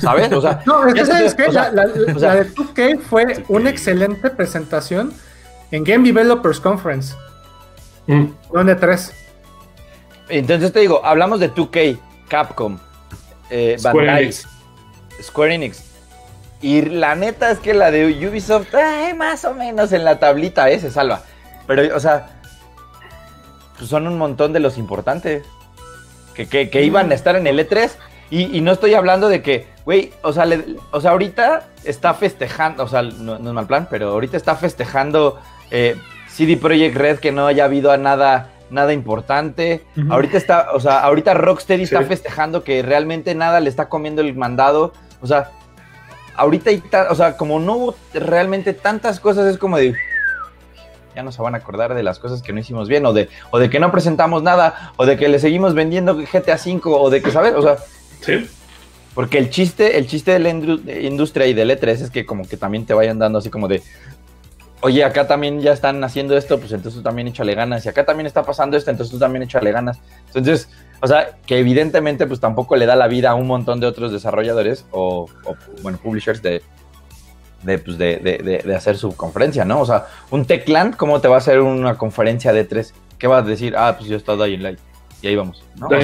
¿sabes? 0.01 0.30
O 0.32 0.41
sea, 0.41 0.61
No, 0.66 0.86
es 0.86 0.95
ya 0.95 1.03
que 1.03 1.07
te- 1.09 1.16
sabes 1.16 1.34
qué? 1.34 1.45
o 1.45 1.53
sea, 1.53 1.70
la, 1.72 1.86
la- 1.86 2.14
o 2.14 2.18
sea- 2.18 2.34
la 2.34 2.45
de 2.45 2.51
2K 2.55 2.99
fue 3.01 3.45
una 3.49 3.70
excelente 3.70 4.30
presentación 4.30 5.12
en 5.70 5.84
Game 5.84 6.05
Developers 6.07 6.61
Conference, 6.61 7.14
Mm. 8.07 8.24
no 8.53 8.61
en 8.61 8.68
E3. 8.68 9.12
Entonces 10.31 10.72
te 10.72 10.81
digo, 10.81 11.05
hablamos 11.05 11.41
de 11.41 11.53
2K, 11.53 11.99
Capcom, 12.28 12.78
eh, 13.51 13.76
Square 13.78 13.97
Bandai, 14.07 14.22
Enix. 14.24 14.47
Square 15.22 15.55
Enix. 15.55 15.83
Y 16.62 16.83
la 16.83 17.14
neta 17.14 17.51
es 17.51 17.59
que 17.59 17.72
la 17.74 17.91
de 17.91 18.07
Ubisoft, 18.28 18.74
ay, 18.74 19.14
más 19.14 19.45
o 19.45 19.55
menos 19.55 19.93
en 19.93 20.05
la 20.05 20.18
tablita, 20.18 20.68
eh, 20.70 20.78
se 20.78 20.91
salva. 20.91 21.22
Pero, 21.66 21.97
o 21.97 22.01
sea, 22.01 22.28
pues 23.78 23.89
son 23.89 24.07
un 24.07 24.18
montón 24.18 24.53
de 24.53 24.61
los 24.61 24.76
importantes 24.78 25.45
que, 26.35 26.47
que- 26.49 26.68
que 26.70 26.83
iban 26.83 27.11
a 27.11 27.14
estar 27.14 27.35
en 27.37 27.47
el 27.47 27.59
E3. 27.59 27.91
Y, 28.33 28.57
y 28.57 28.61
no 28.61 28.72
estoy 28.72 28.95
hablando 28.95 29.28
de 29.28 29.43
que, 29.43 29.66
güey, 29.85 30.12
o, 30.22 30.33
sea, 30.33 30.45
le- 30.45 30.76
o 30.93 31.01
sea, 31.01 31.11
ahorita 31.12 31.64
está 31.83 32.14
festejando, 32.14 32.85
o 32.85 32.89
sea, 32.89 33.03
no, 33.03 33.39
no 33.39 33.49
es 33.51 33.55
mal 33.55 33.66
plan, 33.66 33.89
pero 33.91 34.11
ahorita 34.11 34.37
está 34.37 34.55
festejando 34.55 35.41
eh, 35.70 35.97
CD 36.28 36.57
Projekt 36.57 36.97
Red 36.97 37.18
que 37.18 37.33
no 37.33 37.47
haya 37.47 37.64
habido 37.64 37.91
a 37.91 37.97
nada, 37.97 38.51
nada 38.71 38.93
importante. 38.93 39.85
Ahorita 40.09 40.37
está, 40.37 40.68
o 40.73 40.81
sea, 40.81 41.01
ahorita 41.01 41.35
Rocksteady 41.35 41.87
Sí. 41.87 41.95
está 41.95 42.07
festejando 42.07 42.64
que 42.64 42.83
realmente 42.83 43.35
nada 43.35 43.61
le 43.61 43.68
está 43.68 43.89
comiendo 43.89 44.23
el 44.23 44.35
mandado. 44.35 44.93
O 45.21 45.27
sea, 45.27 45.51
ahorita 46.37 46.71
o 47.11 47.14
sea, 47.14 47.37
como 47.37 47.59
no 47.61 47.75
hubo 47.77 47.95
realmente 48.14 48.73
tantas 48.73 49.21
cosas, 49.21 49.47
es 49.47 49.59
como 49.59 49.77
de 49.77 49.95
ya 51.14 51.23
no 51.25 51.33
se 51.33 51.43
van 51.43 51.55
a 51.55 51.59
acordar 51.59 51.95
de 51.95 52.05
las 52.05 52.21
cosas 52.21 52.41
que 52.41 52.53
no 52.53 52.61
hicimos 52.61 52.89
bien, 52.89 53.05
o 53.05 53.12
de, 53.12 53.29
o 53.51 53.59
de 53.59 53.68
que 53.68 53.81
no 53.81 53.91
presentamos 53.91 54.43
nada, 54.45 54.93
o 54.97 55.07
de 55.07 55.16
que 55.16 55.29
le 55.29 55.41
seguimos 55.41 55.75
vendiendo 55.75 56.14
GTA 56.16 56.55
V, 56.55 56.81
o 56.85 57.11
de 57.11 57.21
que, 57.21 57.33
¿sabes? 57.33 57.53
O 57.55 57.62
sea, 57.62 57.77
Sí. 58.21 58.49
porque 59.12 59.39
el 59.39 59.51
chiste, 59.51 59.99
el 59.99 60.07
chiste 60.07 60.31
de 60.31 60.39
la 60.39 60.51
industria 60.51 61.47
y 61.49 61.53
del 61.53 61.71
E3 61.73 61.89
es 62.03 62.11
que 62.11 62.25
como 62.25 62.47
que 62.47 62.57
también 62.57 62.87
te 62.87 62.95
vayan 62.95 63.18
dando 63.18 63.41
así 63.41 63.51
como 63.51 63.66
de, 63.66 63.83
oye, 64.83 65.05
acá 65.05 65.26
también 65.26 65.61
ya 65.61 65.72
están 65.72 66.03
haciendo 66.05 66.37
esto, 66.37 66.59
pues 66.59 66.72
entonces 66.72 66.99
tú 66.99 67.03
también 67.03 67.28
échale 67.28 67.55
ganas, 67.55 67.85
y 67.85 67.89
acá 67.89 68.05
también 68.05 68.26
está 68.26 68.43
pasando 68.43 68.76
esto, 68.76 68.91
entonces 68.91 69.12
tú 69.12 69.18
también 69.18 69.43
échale 69.43 69.72
ganas. 69.72 69.99
Entonces, 70.28 70.68
o 71.03 71.07
sea, 71.07 71.37
que 71.47 71.59
evidentemente 71.59 72.26
pues 72.26 72.41
tampoco 72.41 72.76
le 72.76 72.87
da 72.87 72.97
la 72.97 73.07
vida 73.09 73.31
a 73.31 73.35
un 73.35 73.47
montón 73.47 73.81
de 73.81 73.87
otros 73.87 74.12
desarrolladores 74.12 74.87
o, 74.91 75.26
o, 75.45 75.57
bueno, 75.83 75.99
publishers 75.99 76.41
de, 76.43 76.62
de, 77.62 77.78
pues, 77.78 77.99
de, 77.99 78.16
de- 78.16 78.39
de- 78.39 78.59
de 78.64 78.74
hacer 78.76 78.97
su 78.97 79.14
conferencia, 79.16 79.64
¿no? 79.64 79.81
O 79.81 79.87
sea, 79.87 80.07
un 80.31 80.45
Techland, 80.47 80.97
¿cómo 80.97 81.20
te 81.20 81.28
va 81.28 81.35
a 81.37 81.39
hacer 81.39 81.61
una 81.61 81.97
conferencia 81.99 82.53
de 82.53 82.66
E3? 82.68 82.93
¿Qué 83.18 83.26
vas 83.26 83.45
a 83.45 83.47
decir? 83.47 83.74
Ah, 83.76 83.97
pues 83.99 84.09
yo 84.09 84.14
he 84.14 84.18
estado 84.18 84.43
ahí 84.43 84.55
en 84.55 84.62
live. 84.62 84.78
Y 85.20 85.26
ahí 85.28 85.37
vamos, 85.37 85.62
¿no? 85.76 85.87
O 85.89 85.91
sea, 85.91 86.01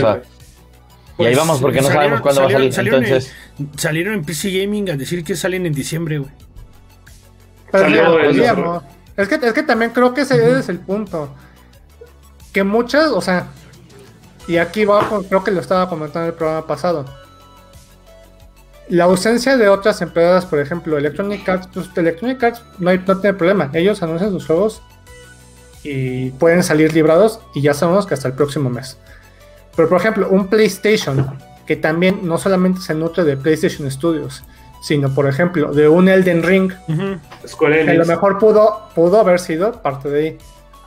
y 1.18 1.24
ahí 1.24 1.34
Pues, 1.34 1.36
vamos 1.38 1.60
porque 1.62 1.80
no 1.80 1.88
sabemos 1.88 2.20
cuándo 2.20 2.42
va 2.42 2.48
a 2.48 2.50
salir. 2.50 2.72
salieron 2.74 3.04
Entonces, 3.04 3.32
en- 3.58 3.70
salieron 3.78 4.12
en 4.14 4.24
PC 4.26 4.50
Gaming 4.50 4.90
a 4.90 4.96
decir 4.96 5.24
que 5.24 5.34
salen 5.34 5.64
en 5.64 5.72
diciembre, 5.72 6.18
güey. 6.18 6.30
Pero 7.70 7.88
ya 7.88 8.06
podíamos. 8.06 8.82
Es 9.16 9.28
que, 9.28 9.34
es 9.36 9.52
que 9.52 9.62
también 9.62 9.92
creo 9.92 10.12
que 10.12 10.22
ese 10.22 10.58
es 10.58 10.68
el 10.68 10.78
punto. 10.78 11.34
Que 12.52 12.64
muchas, 12.64 13.10
o 13.10 13.20
sea, 13.20 13.48
y 14.46 14.58
aquí 14.58 14.84
va, 14.84 15.08
creo 15.28 15.42
que 15.42 15.50
lo 15.50 15.60
estaba 15.60 15.88
comentando 15.88 16.26
en 16.26 16.32
el 16.32 16.34
programa 16.34 16.66
pasado. 16.66 17.04
La 18.88 19.04
ausencia 19.04 19.56
de 19.56 19.68
otras 19.68 20.00
empresas, 20.02 20.46
por 20.46 20.60
ejemplo, 20.60 20.96
Electronic 20.96 21.48
Arts, 21.48 21.68
pues 21.72 21.90
Electronic 21.96 22.42
Arts 22.42 22.62
no, 22.78 22.90
hay, 22.90 23.02
no 23.04 23.18
tiene 23.18 23.36
problema. 23.36 23.70
Ellos 23.72 24.02
anuncian 24.02 24.30
sus 24.30 24.46
juegos 24.46 24.82
y 25.82 26.30
pueden 26.32 26.62
salir 26.62 26.92
librados 26.94 27.40
y 27.54 27.62
ya 27.62 27.74
sabemos 27.74 28.06
que 28.06 28.14
hasta 28.14 28.28
el 28.28 28.34
próximo 28.34 28.70
mes. 28.70 28.98
Pero 29.74 29.88
por 29.88 29.98
ejemplo, 29.98 30.28
un 30.28 30.48
PlayStation 30.48 31.38
que 31.66 31.76
también 31.76 32.20
no 32.22 32.38
solamente 32.38 32.80
se 32.80 32.94
nutre 32.94 33.24
de 33.24 33.36
PlayStation 33.36 33.90
Studios, 33.90 34.44
sino 34.80 35.08
por 35.14 35.26
ejemplo 35.28 35.72
de 35.72 35.88
un 35.88 36.08
Elden 36.08 36.42
Ring, 36.42 36.72
Ujú. 36.88 37.18
Square 37.46 37.84
que 37.84 37.90
a 37.90 37.94
lo 37.94 38.04
mejor 38.06 38.38
pudo, 38.38 38.88
pudo 38.94 39.20
haber 39.20 39.38
sido 39.40 39.82
parte 39.82 40.08
de 40.08 40.20
ahí. 40.20 40.38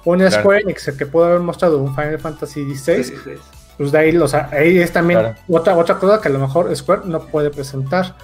Un 0.06 0.20
Claro. 0.20 0.32
Square 0.40 0.62
Enix 0.62 0.88
el 0.88 0.98
que 0.98 1.06
pudo 1.06 1.26
haber 1.26 1.40
mostrado 1.42 1.78
un 1.80 1.94
Final 1.96 2.20
Fantasy 2.20 2.64
XVI, 2.76 3.04
Sí, 3.04 3.14
sí. 3.24 3.32
pues 3.78 3.92
de 3.92 3.98
ahí, 4.00 4.18
o 4.18 4.28
sea, 4.28 4.50
ahí 4.52 4.80
es 4.80 4.92
también 4.94 5.20
Claro. 5.20 5.36
otra, 5.50 5.76
otra 5.76 5.96
cosa 5.98 6.22
que 6.22 6.30
a 6.30 6.32
lo 6.32 6.40
mejor 6.40 6.74
Square 6.76 7.02
no 7.06 7.20
puede 7.28 7.50
presentar. 7.50 8.16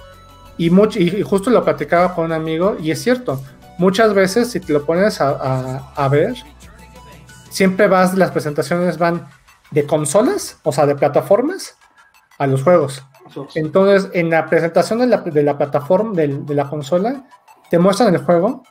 Y, 0.58 0.70
mucho, 0.70 1.00
y, 1.00 1.10
y 1.10 1.22
justo 1.24 1.50
lo 1.50 1.66
platicaba 1.66 2.16
con 2.16 2.26
un 2.26 2.32
amigo, 2.32 2.78
y 2.80 2.92
es 2.92 3.02
cierto, 3.04 3.42
muchas 3.78 4.14
veces 4.14 4.50
si 4.50 4.62
te 4.62 4.72
lo 4.72 4.86
pones 4.86 5.20
a, 5.20 5.30
a- 5.32 5.92
a 5.96 6.08
ver, 6.08 6.34
siempre 7.50 7.88
vas, 7.88 8.16
las 8.16 8.32
presentaciones 8.32 8.98
van 8.98 9.28
de 9.72 9.86
consolas, 9.86 10.58
o 10.64 10.72
sea, 10.72 10.86
de 10.86 10.96
plataformas, 10.96 11.76
a 12.38 12.48
los 12.48 12.64
juegos. 12.64 13.04
Entonces, 13.56 14.10
en 14.14 14.30
la 14.30 14.46
presentación 14.48 15.00
de 15.00 15.08
la, 15.08 15.18
de 15.18 15.44
la 15.44 15.58
plataforma, 15.58 16.14
de, 16.14 16.28
la 16.56 16.70
consola, 16.70 17.26
te 17.70 17.80
muestran 17.80 18.14
el 18.14 18.22
juego, 18.22 18.64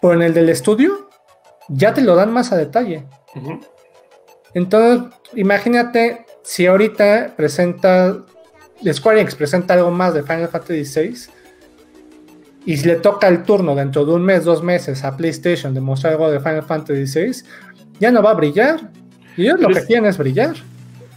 pero 0.00 0.14
en 0.14 0.22
el 0.22 0.34
del 0.34 0.48
estudio, 0.50 1.08
ya 1.68 1.94
te 1.94 2.02
lo 2.02 2.14
dan 2.14 2.32
más 2.32 2.52
a 2.52 2.56
detalle. 2.56 3.06
Entonces, 4.54 5.10
imagínate 5.34 6.26
si 6.42 6.66
ahorita 6.66 7.34
presenta, 7.36 8.16
Square 8.92 9.20
Enix 9.20 9.34
presenta 9.34 9.74
algo 9.74 9.90
más 9.90 10.12
de 10.14 10.22
Final 10.22 10.48
Fantasy 10.48 10.82
VI 11.00 11.30
y 12.66 12.76
si 12.76 12.86
le 12.86 12.96
toca 12.96 13.28
el 13.28 13.42
turno 13.44 13.74
dentro 13.74 14.04
de 14.04 14.12
un 14.12 14.22
mes, 14.24 14.44
dos 14.44 14.62
meses 14.62 15.02
a 15.04 15.16
PlayStation 15.16 15.72
de 15.72 15.80
mostrar 15.80 16.12
algo 16.14 16.30
de 16.30 16.40
Final 16.40 16.62
Fantasy 16.64 17.04
VI, 17.20 17.32
ya 18.00 18.10
no 18.10 18.22
va 18.22 18.32
a 18.32 18.34
brillar. 18.34 18.90
Y 19.36 19.44
ellos 19.44 19.60
lo 19.60 19.68
que 19.68 19.78
es- 19.78 19.86
quieren 19.86 20.04
es 20.06 20.18
brillar. 20.18 20.54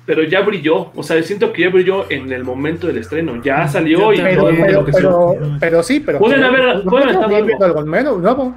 Pero 0.06 0.24
ya 0.24 0.42
brilló, 0.42 0.92
o 0.96 1.02
sea, 1.04 1.22
siento 1.24 1.52
que 1.52 1.64
ya 1.64 1.70
brilló 1.70 2.10
en 2.12 2.32
el 2.32 2.44
momento 2.44 2.86
del 2.88 2.98
estreno, 3.00 3.42
ya 3.42 3.68
salió 3.68 4.14
y 4.14 4.18
Pero, 4.22 4.36
todo 4.42 4.50
el 4.50 4.56
mundo 4.56 4.68
pero, 4.68 4.80
lo 4.82 4.86
que 4.86 4.92
se- 4.94 4.98
pero, 5.00 5.36
pero 5.60 5.84
sí, 5.84 6.00
pero. 6.00 6.20
Pueden 6.20 6.44
haber- 6.44 6.86
¿no 6.86 6.92
pueden 6.92 7.10
algo. 7.16 7.64
algo 7.66 7.84
nuevo? 7.84 8.56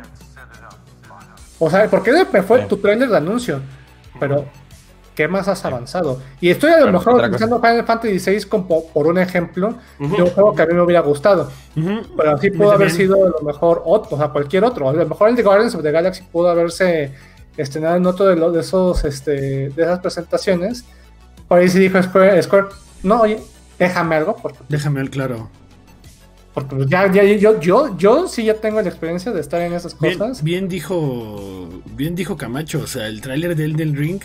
O 1.59 1.71
sea, 1.71 1.89
porque 1.89 2.13
me 2.33 2.43
fue 2.43 2.61
tu 2.67 2.77
trailer 2.77 3.09
de 3.09 3.17
anuncio. 3.17 3.61
Pero, 4.21 4.45
¿qué 5.15 5.27
más 5.27 5.49
has 5.49 5.65
avanzado? 5.65 6.21
Y 6.41 6.51
estoy 6.51 6.71
a 6.71 6.81
lo 6.81 6.93
mejor 6.93 7.15
utilizando 7.15 7.61
Final 7.61 7.85
Fantasy 7.85 8.19
VI 8.31 8.45
como 8.45 8.87
por 8.93 9.07
un 9.07 9.19
ejemplo 9.19 9.75
Ujú. 9.99 10.17
de 10.17 10.23
un 10.23 10.31
juego 10.31 10.55
que 10.55 10.63
a 10.63 10.67
mí 10.67 10.75
me 10.75 10.83
hubiera 10.83 11.01
gustado. 11.01 11.51
Ujú. 11.77 12.01
Pero 12.17 12.31
así 12.33 12.51
pudo 12.51 12.73
haber 12.73 12.91
sido 12.91 13.17
a 13.27 13.31
lo 13.31 13.41
mejor 13.41 13.83
otro, 13.85 14.17
o 14.17 14.19
sea, 14.19 14.29
cualquier 14.29 14.65
otro. 14.65 14.89
A 14.89 14.93
lo 14.93 15.07
mejor 15.07 15.31
el 15.31 15.37
de 15.37 15.43
Guardians 15.43 15.75
of 15.75 15.83
the 15.83 15.91
Galaxy 15.91 16.23
pudo 16.31 16.49
haberse 16.51 17.13
estrenado 17.57 17.97
en 17.97 18.07
otro 18.07 18.27
de, 18.27 18.37
los 18.37 18.53
de 18.53 18.61
esos 18.61 19.05
este, 19.05 19.71
de 19.71 19.83
esas 19.83 19.99
presentaciones. 19.99 20.85
Por 21.49 21.59
ahí 21.59 21.69
sí 21.69 21.79
dijo 21.79 22.03
Square, 22.03 22.43
Square, 22.43 22.67
no, 23.03 23.23
oye, 23.23 23.41
déjame 23.79 24.17
algo, 24.17 24.37
porque, 24.37 24.59
Déjame 24.69 25.01
ver 25.01 25.11
claro. 25.11 25.49
porque 26.55 26.77
pues 26.77 26.89
ya, 26.89 27.11
ya, 27.11 27.23
yo, 27.25 27.59
yo, 27.61 27.97
yo 27.97 28.29
sí 28.29 28.45
ya 28.45 28.55
tengo 28.55 28.81
la 28.83 28.89
experiencia 28.89 29.33
de 29.33 29.41
estar 29.41 29.61
en 29.63 29.73
esas 29.73 29.99
Bien, 29.99 30.19
cosas. 30.19 30.43
bien 30.43 30.69
dijo 30.69 31.69
bien 31.95 32.15
dijo 32.15 32.37
Camacho, 32.37 32.81
o 32.83 32.87
sea, 32.87 33.07
el 33.07 33.21
tráiler 33.21 33.57
de 33.57 33.65
Elden 33.65 33.97
Ring 33.97 34.21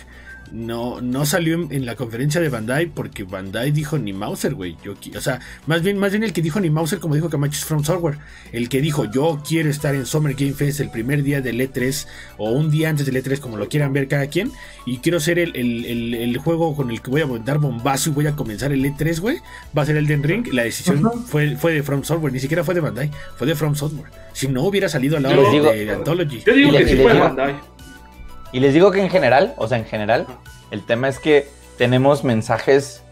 no, 0.54 1.02
no 1.02 1.26
salió 1.26 1.56
en, 1.56 1.68
en 1.72 1.86
la 1.86 1.96
conferencia 1.96 2.40
de 2.40 2.48
Bandai 2.48 2.86
porque 2.86 3.24
Bandai 3.24 3.72
dijo 3.72 3.98
ni 3.98 4.14
Mauser, 4.14 4.54
güey. 4.54 4.78
Yo, 4.86 4.94
o 5.18 5.22
sea, 5.22 5.40
más 5.68 5.82
bien, 5.82 5.98
más 5.98 6.12
bien 6.12 6.24
el 6.24 6.32
que 6.32 6.42
dijo 6.44 6.60
ni 6.60 6.70
Mauser, 6.70 7.00
como 7.00 7.16
dijo 7.16 7.30
Camacho, 7.30 7.58
es 7.58 7.66
From 7.66 7.84
Software. 7.84 8.20
El 8.52 8.70
que 8.70 8.80
dijo 8.80 9.06
yo 9.12 9.42
quiero 9.48 9.70
estar 9.70 9.96
en 9.96 10.06
Summer 10.06 10.36
Game 10.36 10.54
Fest 10.54 10.80
el 10.80 10.92
primer 10.92 11.24
día 11.24 11.42
del 11.42 11.60
E3 11.60 12.06
o 12.38 12.52
un 12.52 12.70
día 12.70 12.90
antes 12.90 13.06
del 13.08 13.16
E3, 13.16 13.40
como 13.40 13.58
lo 13.58 13.68
quieran 13.68 13.94
ver 13.94 14.08
cada 14.08 14.28
quien. 14.28 14.52
Y 14.86 15.00
quiero 15.00 15.20
ser 15.20 15.40
el, 15.40 15.56
el- 15.56 15.86
el- 15.86 16.14
el 16.14 16.38
juego 16.38 16.76
con 16.76 16.92
el 16.92 17.02
que 17.02 17.10
voy 17.10 17.22
a 17.22 17.26
dar 17.44 17.58
bombazo 17.58 18.12
y 18.12 18.14
voy 18.14 18.28
a 18.28 18.36
comenzar 18.36 18.72
el 18.72 18.86
E3, 18.86 19.20
güey. 19.20 19.38
Va 19.76 19.82
a 19.82 19.86
ser 19.88 19.98
Elden 19.98 20.22
Ring. 20.24 20.48
La 20.54 20.64
decisión 20.64 21.02
fue, 21.26 21.56
fue 21.58 21.74
de 21.74 21.82
From 21.84 22.04
Software, 22.04 22.32
ni 22.32 22.40
siquiera 22.40 22.64
fue 22.64 22.76
de 22.76 22.80
Bandai, 22.82 23.10
fue 23.38 23.48
de 23.48 23.56
From 23.56 23.76
Software. 23.76 24.12
Si 24.34 24.48
no 24.48 24.62
hubiera 24.64 24.88
salido 24.88 25.18
al 25.18 25.24
Yo 25.24 25.30
lado 25.30 25.42
les 25.44 25.52
digo- 25.52 25.72
de, 25.72 25.86
de 25.86 25.92
Anthology. 25.92 26.44
Yo 26.46 26.54
digo 26.54 26.72
que 26.78 26.88
sí 26.88 26.96
fue 26.96 27.12
digo- 27.14 27.24
Bandai. 27.26 27.56
Y 28.54 28.60
les 28.60 28.74
digo 28.74 28.92
que 28.92 29.02
en 29.02 29.10
general, 29.10 29.56
o 29.58 29.68
sea, 29.68 29.80
en 29.80 29.86
general, 29.86 30.28
el 30.72 30.86
tema 30.86 31.10
es 31.10 31.20
que 31.20 31.50
tenemos 31.78 32.24
mensajes 32.24 33.04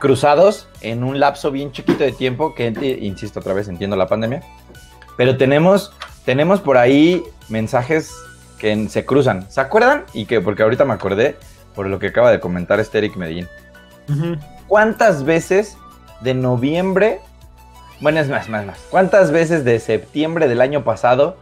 cruzados 0.00 0.68
en 0.80 1.04
un 1.04 1.20
lapso 1.20 1.52
bien 1.52 1.70
chiquito 1.70 2.02
de 2.02 2.10
tiempo, 2.10 2.54
que 2.56 2.66
insisto 3.00 3.38
otra 3.38 3.54
vez, 3.54 3.68
entiendo 3.68 3.94
la 3.94 4.08
pandemia, 4.08 4.42
pero 5.16 5.36
tenemos, 5.36 5.92
tenemos 6.24 6.60
por 6.60 6.76
ahí 6.76 7.22
mensajes 7.48 8.12
que 8.58 8.88
se 8.88 9.04
cruzan. 9.04 9.48
¿Se 9.50 9.60
acuerdan? 9.60 10.04
Y 10.12 10.26
que, 10.26 10.40
porque 10.40 10.64
ahorita 10.64 10.84
me 10.84 10.94
acordé 10.94 11.36
por 11.76 11.86
lo 11.86 12.00
que 12.00 12.08
acaba 12.08 12.32
de 12.32 12.40
comentar 12.40 12.80
este 12.80 12.98
Eric 12.98 13.14
Medellín. 13.16 13.48
¿Cuántas 14.66 15.24
veces 15.24 15.76
de 16.22 16.34
noviembre, 16.34 17.20
bueno, 18.00 18.18
es 18.18 18.28
más, 18.28 18.48
más, 18.48 18.66
más, 18.66 18.78
cuántas 18.90 19.30
veces 19.30 19.64
de 19.64 19.78
septiembre 19.78 20.48
del 20.48 20.60
año 20.60 20.82
pasado 20.82 21.36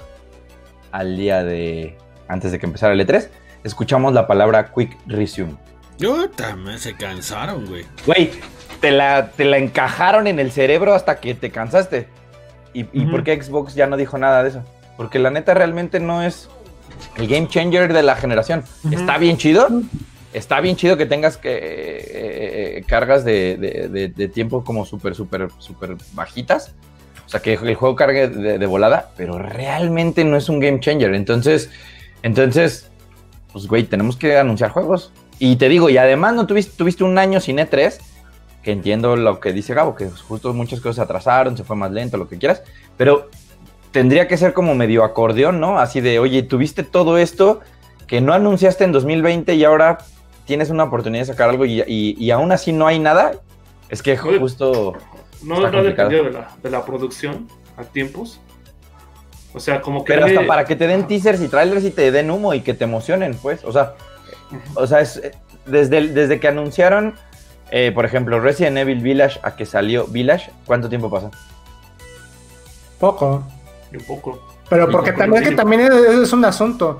al 0.92 1.16
día 1.16 1.42
de, 1.42 1.96
antes 2.30 2.52
de 2.52 2.58
que 2.58 2.66
empezara 2.66 2.92
el 2.94 3.00
E3, 3.06 3.28
escuchamos 3.64 4.12
la 4.14 4.26
palabra 4.26 4.72
Quick 4.74 4.96
Resume? 5.06 5.54
Puta, 5.98 6.56
man, 6.56 6.78
se 6.78 6.94
cansaron, 6.94 7.66
güey. 7.66 7.84
Güey, 8.06 8.30
te 8.80 8.90
la, 8.90 9.30
te 9.32 9.44
la 9.44 9.58
encajaron 9.58 10.26
en 10.26 10.38
el 10.38 10.50
cerebro 10.50 10.94
hasta 10.94 11.20
que 11.20 11.34
te 11.34 11.50
cansaste. 11.50 12.08
¿Y, 12.72 12.84
por 13.06 13.24
qué 13.24 13.42
Xbox 13.42 13.74
ya 13.74 13.86
no 13.88 13.96
dijo 13.96 14.16
nada 14.16 14.42
de 14.44 14.50
eso? 14.50 14.62
Porque 14.96 15.18
la 15.18 15.30
neta 15.30 15.54
realmente 15.54 15.98
no 15.98 16.22
es 16.22 16.48
el 17.16 17.26
game 17.26 17.48
changer 17.48 17.92
de 17.92 18.02
la 18.04 18.14
generación. 18.16 18.62
Está 18.92 19.18
bien 19.18 19.36
chido. 19.36 19.68
Está 20.32 20.60
bien 20.60 20.76
chido 20.76 20.96
que 20.96 21.04
tengas 21.06 21.36
que 21.36 21.50
eh, 21.50 22.78
eh, 22.78 22.84
cargas 22.86 23.24
de, 23.24 23.56
de- 23.56 23.88
de- 23.88 24.08
de 24.08 24.28
tiempo 24.28 24.62
como 24.62 24.86
súper, 24.86 25.16
súper, 25.16 25.48
súper 25.58 25.96
bajitas. 26.12 26.74
O 27.26 27.28
sea, 27.28 27.40
que 27.40 27.54
el 27.54 27.74
juego 27.74 27.96
cargue 27.96 28.28
de 28.28 28.66
volada, 28.66 29.10
pero 29.16 29.38
realmente 29.38 30.24
no 30.24 30.36
es 30.36 30.48
un 30.48 30.60
game 30.60 30.78
changer. 30.80 31.14
Entonces, 31.14 31.70
entonces, 32.22 32.90
pues 33.52 33.66
güey, 33.66 33.84
tenemos 33.84 34.16
que 34.16 34.36
anunciar 34.38 34.70
juegos. 34.70 35.12
Y 35.38 35.56
te 35.56 35.68
digo, 35.68 35.88
y 35.88 35.96
además 35.96 36.34
no 36.34 36.46
tuviste, 36.46 36.76
tuviste 36.76 37.02
un 37.04 37.16
año 37.18 37.40
sin 37.40 37.56
E3, 37.58 37.98
que 38.62 38.72
entiendo 38.72 39.16
lo 39.16 39.40
que 39.40 39.52
dice 39.52 39.72
Gabo, 39.74 39.94
que 39.94 40.10
justo 40.10 40.52
muchas 40.52 40.80
cosas 40.80 40.96
se 40.96 41.02
atrasaron, 41.02 41.56
se 41.56 41.64
fue 41.64 41.76
más 41.76 41.90
lento, 41.90 42.18
lo 42.18 42.28
que 42.28 42.36
quieras, 42.38 42.62
pero 42.98 43.30
tendría 43.90 44.28
que 44.28 44.36
ser 44.36 44.52
como 44.52 44.74
medio 44.74 45.02
acordeón, 45.02 45.60
¿no? 45.60 45.78
Así 45.78 46.00
de, 46.02 46.18
oye, 46.18 46.42
tuviste 46.42 46.82
todo 46.82 47.16
esto 47.16 47.60
que 48.06 48.20
no 48.20 48.34
anunciaste 48.34 48.84
en 48.84 48.92
2020 48.92 49.54
y 49.54 49.64
ahora 49.64 49.98
tienes 50.44 50.68
una 50.70 50.84
oportunidad 50.84 51.22
de 51.22 51.26
sacar 51.32 51.48
algo 51.48 51.64
y, 51.64 51.80
y- 51.86 52.16
y 52.18 52.30
aún 52.32 52.52
así 52.52 52.72
no 52.72 52.86
hay 52.86 52.98
nada. 52.98 53.32
Es 53.88 54.02
que 54.02 54.16
justo... 54.16 54.92
No, 55.42 55.54
no 55.72 55.82
dependió 55.82 56.24
de 56.24 56.30
la, 56.32 56.50
de 56.62 56.70
la 56.70 56.84
producción 56.84 57.48
a 57.78 57.84
tiempos. 57.84 58.40
O 59.54 59.60
sea, 59.60 59.80
como 59.80 60.04
que. 60.04 60.12
Pero 60.14 60.26
hasta 60.26 60.46
para 60.46 60.64
que 60.64 60.76
te 60.76 60.86
den 60.86 61.06
teasers 61.06 61.40
y 61.40 61.48
trailers 61.48 61.84
y 61.84 61.90
te 61.90 62.10
den 62.12 62.30
humo 62.30 62.54
y 62.54 62.60
que 62.60 62.74
te 62.74 62.84
emocionen, 62.84 63.34
pues. 63.40 63.64
O 63.64 63.72
sea, 63.72 63.94
o 64.74 64.86
sea 64.86 65.00
es, 65.00 65.20
desde, 65.66 65.98
el- 65.98 66.14
desde 66.14 66.38
que 66.40 66.48
anunciaron, 66.48 67.14
eh, 67.70 67.90
por 67.92 68.04
ejemplo, 68.04 68.38
Resident 68.40 68.78
Evil 68.78 69.00
Village 69.00 69.40
a 69.42 69.56
que 69.56 69.66
salió 69.66 70.06
Village, 70.06 70.50
¿cuánto 70.66 70.88
tiempo 70.88 71.10
pasó? 71.10 71.30
Poco. 72.98 73.44
Un 73.92 74.00
poco. 74.04 74.40
Pero 74.68 74.88
porque 74.90 75.12
poco, 75.12 75.22
también, 75.24 75.44
que 75.44 75.52
también 75.52 75.80
es, 75.82 75.92
es 75.92 76.32
un 76.32 76.44
asunto. 76.44 76.98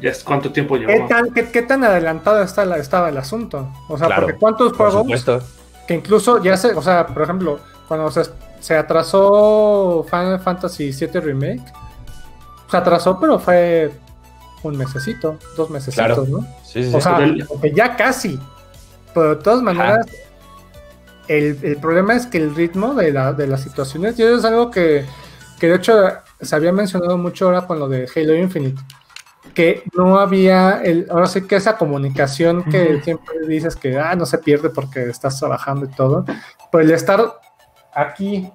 Ya 0.00 0.10
es 0.10 0.22
cuánto 0.22 0.52
tiempo 0.52 0.76
¿Qué 0.78 0.86
llevó. 0.86 1.08
tan, 1.08 1.32
qué, 1.32 1.50
qué 1.50 1.62
tan 1.62 1.82
adelantado 1.82 2.42
está 2.42 2.64
la- 2.64 2.76
estaba 2.76 3.08
el 3.08 3.16
asunto? 3.16 3.68
O 3.88 3.98
sea, 3.98 4.06
Claro, 4.06 4.22
porque 4.26 4.38
cuántos 4.38 4.68
Por 4.74 4.76
juegos 4.92 5.02
supuesto. 5.02 5.42
que 5.88 5.94
incluso 5.94 6.40
ya 6.42 6.56
se, 6.56 6.68
o 6.72 6.82
sea, 6.82 7.06
por 7.08 7.22
ejemplo, 7.22 7.58
cuando 7.88 8.08
se, 8.12 8.22
se 8.60 8.76
atrasó 8.76 10.04
Final 10.08 10.40
Fantasy 10.40 10.90
VII 10.92 11.20
Remake, 11.20 11.62
se 12.70 12.76
atrasó, 12.76 13.18
pero 13.18 13.38
fue 13.38 13.90
un 14.62 14.76
mesecito, 14.76 15.38
dos 15.56 15.70
mesecitos, 15.70 16.06
Claro. 16.06 16.24
¿no? 16.28 16.40
Sí, 16.64 16.82
sí, 16.84 16.90
O 16.94 17.00
sí. 17.00 17.02
sea, 17.02 17.70
ya 17.74 17.96
casi. 17.96 18.38
Pero 19.14 19.36
de 19.36 19.42
todas 19.42 19.62
maneras, 19.62 20.06
el, 21.28 21.58
el 21.62 21.76
problema 21.78 22.14
es 22.14 22.26
que 22.26 22.38
el 22.38 22.54
ritmo 22.54 22.94
de, 22.94 23.12
la, 23.12 23.32
de 23.32 23.46
las 23.46 23.62
situaciones, 23.62 24.18
y 24.18 24.22
eso 24.22 24.36
es 24.36 24.44
algo 24.44 24.70
que, 24.70 25.04
que 25.58 25.68
de 25.68 25.76
hecho 25.76 25.94
se 26.40 26.54
había 26.56 26.72
mencionado 26.72 27.16
mucho 27.18 27.46
ahora 27.46 27.66
con 27.66 27.78
lo 27.78 27.88
de 27.88 28.08
Halo 28.14 28.34
Infinite, 28.34 28.80
que 29.54 29.82
no 29.96 30.18
había, 30.18 30.82
el, 30.82 31.06
ahora 31.10 31.26
sí 31.26 31.42
que 31.46 31.56
esa 31.56 31.76
comunicación 31.76 32.64
que 32.64 33.00
siempre 33.02 33.46
dices 33.46 33.74
que 33.76 33.98
ah, 33.98 34.14
no 34.14 34.26
se 34.26 34.38
pierde 34.38 34.70
porque 34.70 35.08
estás 35.08 35.38
trabajando 35.38 35.86
y 35.86 35.88
todo, 35.88 36.24
pero 36.70 36.84
el 36.84 36.90
estar 36.90 37.40
aquí, 37.94 38.50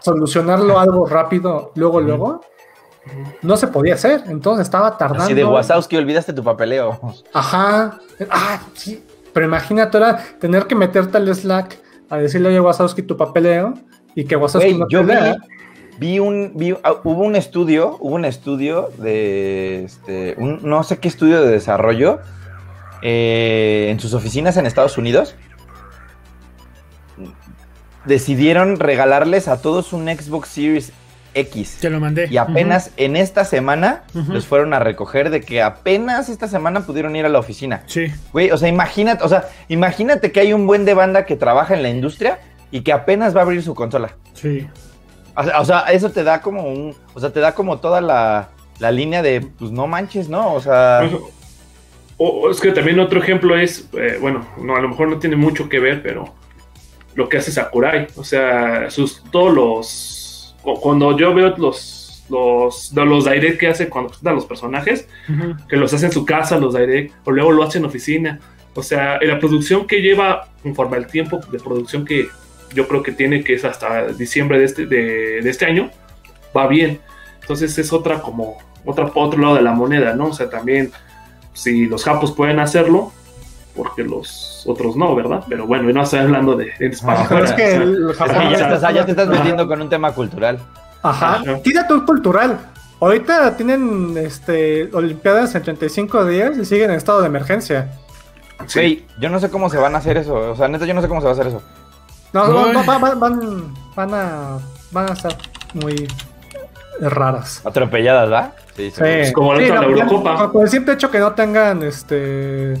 solucionarlo 0.00 0.78
algo 0.78 1.06
rápido, 1.06 1.72
luego, 1.74 2.00
luego, 2.00 2.40
no 3.42 3.56
se 3.56 3.66
podía 3.68 3.94
hacer, 3.94 4.24
entonces 4.28 4.64
estaba 4.64 4.96
tardando. 4.96 5.24
Así 5.24 5.34
de 5.34 5.44
Wazowski, 5.44 5.96
olvidaste 5.96 6.32
tu 6.32 6.42
papeleo. 6.42 6.98
Ajá. 7.32 7.98
Ah, 8.30 8.60
sí. 8.74 9.04
Pero 9.32 9.46
imagínate 9.46 9.96
ahora 9.98 10.18
tener 10.40 10.66
que 10.66 10.74
meterte 10.74 11.16
al 11.18 11.34
Slack 11.34 11.78
a 12.08 12.16
decirle 12.18 12.48
oye 12.50 12.60
Wazowski 12.60 13.02
tu 13.02 13.16
papeleo 13.16 13.74
y 14.14 14.24
que 14.24 14.36
Wazowski 14.36 14.70
Güey, 14.70 14.80
no 14.80 14.88
yo 14.88 15.04
te 15.04 15.14
vi, 15.20 15.36
vi 15.98 16.18
un, 16.20 16.52
vi- 16.54 16.78
ah, 16.84 16.94
hubo 17.02 17.22
un 17.24 17.34
estudio, 17.34 17.96
hubo 18.00 18.14
un 18.14 18.24
estudio 18.24 18.90
de, 18.98 19.84
este, 19.84 20.36
un, 20.38 20.60
no 20.62 20.82
sé 20.84 20.98
qué 20.98 21.08
estudio 21.08 21.42
de 21.42 21.50
desarrollo 21.50 22.20
eh, 23.02 23.88
en 23.90 24.00
sus 24.00 24.14
oficinas 24.14 24.56
en 24.56 24.66
Estados 24.66 24.96
Unidos. 24.98 25.34
Decidieron 28.04 28.78
regalarles 28.78 29.48
a 29.48 29.60
todos 29.62 29.92
un 29.92 30.06
Xbox 30.06 30.48
Series 30.48 30.92
X. 31.34 31.78
Te 31.80 31.90
lo 31.90 31.98
mandé. 32.00 32.28
Y 32.30 32.36
apenas 32.36 32.92
en 32.96 33.16
esta 33.16 33.44
semana 33.44 34.04
Ujú. 34.14 34.32
los 34.34 34.46
fueron 34.46 34.72
a 34.72 34.78
recoger 34.78 35.30
de 35.30 35.40
que 35.40 35.62
apenas 35.62 36.28
esta 36.28 36.46
semana 36.48 36.80
pudieron 36.82 37.16
ir 37.16 37.26
a 37.26 37.28
la 37.28 37.38
oficina. 37.38 37.82
Sí. 37.86 38.06
Güey, 38.32 38.50
o 38.52 38.56
sea, 38.56 38.68
imagínate, 38.68 39.24
o 39.24 39.28
sea, 39.28 39.48
imagínate 39.68 40.30
que 40.32 40.40
hay 40.40 40.52
un 40.52 40.66
buen 40.66 40.84
de 40.84 40.94
banda 40.94 41.24
que 41.26 41.34
trabaja 41.36 41.74
en 41.74 41.82
la 41.82 41.88
industria 41.90 42.38
y 42.70 42.82
que 42.82 42.92
apenas 42.92 43.34
va 43.34 43.40
a 43.40 43.42
abrir 43.44 43.62
su 43.62 43.74
consola. 43.74 44.14
Sí. 44.34 44.66
O 45.36 45.42
sea, 45.42 45.60
o 45.60 45.64
sea, 45.64 45.80
eso 45.90 46.10
te 46.10 46.22
da 46.22 46.40
como 46.40 46.62
un, 46.68 46.94
o 47.14 47.20
sea, 47.20 47.30
te 47.30 47.40
da 47.40 47.52
como 47.52 47.78
toda 47.78 48.00
la, 48.00 48.50
la 48.78 48.92
línea 48.92 49.20
de, 49.22 49.40
pues 49.40 49.72
no 49.72 49.88
manches, 49.88 50.28
¿no? 50.28 50.54
O 50.54 50.60
sea, 50.60 51.08
O, 52.16 52.28
o 52.28 52.50
es 52.50 52.60
que 52.60 52.70
también 52.70 53.00
otro 53.00 53.20
ejemplo 53.20 53.58
es, 53.58 53.88
eh, 53.94 54.18
bueno, 54.20 54.46
no, 54.62 54.76
a 54.76 54.80
lo 54.80 54.88
mejor 54.90 55.08
no 55.08 55.18
tiene 55.18 55.34
mucho 55.34 55.68
que 55.68 55.80
ver, 55.80 56.00
pero 56.00 56.32
lo 57.14 57.28
que 57.28 57.38
hace 57.38 57.52
Sakurai. 57.52 58.06
O 58.16 58.24
sea, 58.24 58.90
sus 58.90 59.22
todos 59.30 59.54
los. 59.54 60.56
cu- 60.62 60.80
Cuando 60.80 61.16
yo 61.18 61.34
veo 61.34 61.54
los 61.56 62.00
los, 62.30 62.90
los 62.94 63.24
direct 63.26 63.60
que 63.60 63.68
hace 63.68 63.90
cuando 63.90 64.08
presenta 64.08 64.32
los 64.32 64.46
personajes, 64.46 65.06
que 65.68 65.76
los 65.76 65.92
hace 65.92 66.06
en 66.06 66.12
su 66.12 66.24
casa, 66.24 66.58
los 66.58 66.74
direct, 66.74 67.12
o 67.24 67.30
luego 67.30 67.52
lo 67.52 67.62
hace 67.62 67.76
en 67.78 67.84
oficina. 67.84 68.40
O 68.74 68.82
sea, 68.82 69.18
en 69.20 69.28
la 69.28 69.38
producción 69.38 69.86
que 69.86 70.00
lleva 70.00 70.48
conforme 70.62 70.96
al 70.96 71.06
tiempo 71.06 71.38
de 71.52 71.58
producción 71.58 72.04
que 72.04 72.28
yo 72.74 72.88
creo 72.88 73.02
que 73.02 73.12
tiene, 73.12 73.44
que 73.44 73.54
es 73.54 73.64
hasta 73.64 74.08
diciembre 74.08 74.58
de 74.58 74.64
este, 74.64 74.86
de, 74.86 75.42
de 75.42 75.50
este 75.50 75.66
año, 75.66 75.90
va 76.56 76.66
bien. 76.66 76.98
Entonces 77.42 77.76
es 77.78 77.92
otra 77.92 78.20
como, 78.22 78.56
otra, 78.86 79.10
otro 79.14 79.38
lado 79.40 79.54
de 79.56 79.62
la 79.62 79.72
moneda, 79.72 80.14
¿no? 80.14 80.28
O 80.28 80.32
sea, 80.32 80.48
también 80.48 80.90
si 81.52 81.86
los 81.86 82.02
japos 82.04 82.32
pueden 82.32 82.58
hacerlo, 82.58 83.12
porque 83.76 84.02
los 84.02 84.53
otros 84.66 84.96
no, 84.96 85.14
¿verdad? 85.14 85.42
Pero 85.48 85.66
bueno, 85.66 85.90
no 85.92 86.02
estoy 86.02 86.20
hablando 86.20 86.56
de 86.56 86.70
Ah, 87.06 87.26
Pero 87.28 87.44
es 87.44 87.52
que 87.52 87.78
o 87.78 88.14
sea, 88.14 88.26
el 88.26 88.52
Es 88.54 88.62
que 88.62 88.80
ya, 88.80 88.90
ya 88.90 89.04
te 89.04 89.10
estás 89.12 89.28
Ajá. 89.28 89.38
metiendo 89.38 89.66
con 89.68 89.80
un 89.82 89.88
tema 89.88 90.12
cultural. 90.12 90.58
Ajá. 91.02 91.34
Ajá. 91.36 91.58
Tira 91.62 91.86
todo 91.86 92.04
cultural. 92.04 92.58
Ahorita 93.00 93.56
tienen 93.56 94.14
este, 94.16 94.88
Olimpiadas 94.92 95.54
en 95.54 95.62
35 95.62 96.24
días 96.24 96.56
y 96.56 96.64
siguen 96.64 96.90
en 96.90 96.96
estado 96.96 97.20
de 97.20 97.26
emergencia. 97.26 97.90
sí. 98.66 98.78
Güey, 98.80 99.04
yo 99.18 99.28
no 99.28 99.38
sé 99.40 99.50
cómo 99.50 99.68
se 99.68 99.76
van 99.78 99.94
a 99.94 99.98
hacer 99.98 100.16
eso. 100.16 100.34
O 100.34 100.56
sea, 100.56 100.68
neta, 100.68 100.86
yo 100.86 100.94
no 100.94 101.02
sé 101.02 101.08
cómo 101.08 101.20
se 101.20 101.24
va 101.26 101.30
a 101.32 101.34
hacer 101.34 101.48
eso. 101.48 101.62
No, 102.32 102.44
Uy. 102.48 102.72
van, 102.74 102.86
van, 102.86 103.00
van, 103.00 103.20
van, 103.20 103.74
van 103.94 104.14
a, 104.14 104.58
van 104.90 105.10
a 105.10 105.12
estar 105.12 105.36
muy 105.74 106.08
raras. 107.00 107.60
Atropelladas, 107.64 108.32
¿va? 108.32 108.52
Sí, 108.76 108.90
sí. 108.90 109.02
Sí. 109.24 109.32
como 109.32 109.56
Sí, 109.56 109.66
la 109.68 109.74
no, 109.76 109.82
Eurocopa. 109.84 110.50
Con 110.50 110.62
el 110.62 110.68
simple 110.70 110.94
hecho 110.94 111.10
que 111.10 111.18
no 111.18 111.32
tengan 111.32 111.82
este 111.82 112.74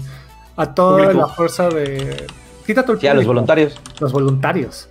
a 0.56 0.74
toda 0.74 0.98
Público. 1.04 1.20
la 1.20 1.28
fuerza 1.28 1.68
de. 1.68 2.26
Quita 2.66 2.84
Sí, 2.98 3.06
a 3.06 3.14
los 3.14 3.26
voluntarios. 3.26 3.78
Los 4.00 4.12
voluntarios. 4.12 4.88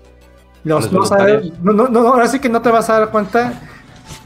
Los, 0.64 0.84
los 0.86 0.94
no 0.94 1.06
sabes- 1.06 1.36
voluntarios. 1.52 1.60
no, 1.64 1.74
no, 1.74 1.88
no, 2.04 2.08
ahora 2.14 2.28
sí 2.28 2.40
que 2.40 2.50
no 2.50 2.62
te 2.62 2.70
vas 2.70 2.90
a 2.90 3.00
dar 3.00 3.10
cuenta 3.10 3.54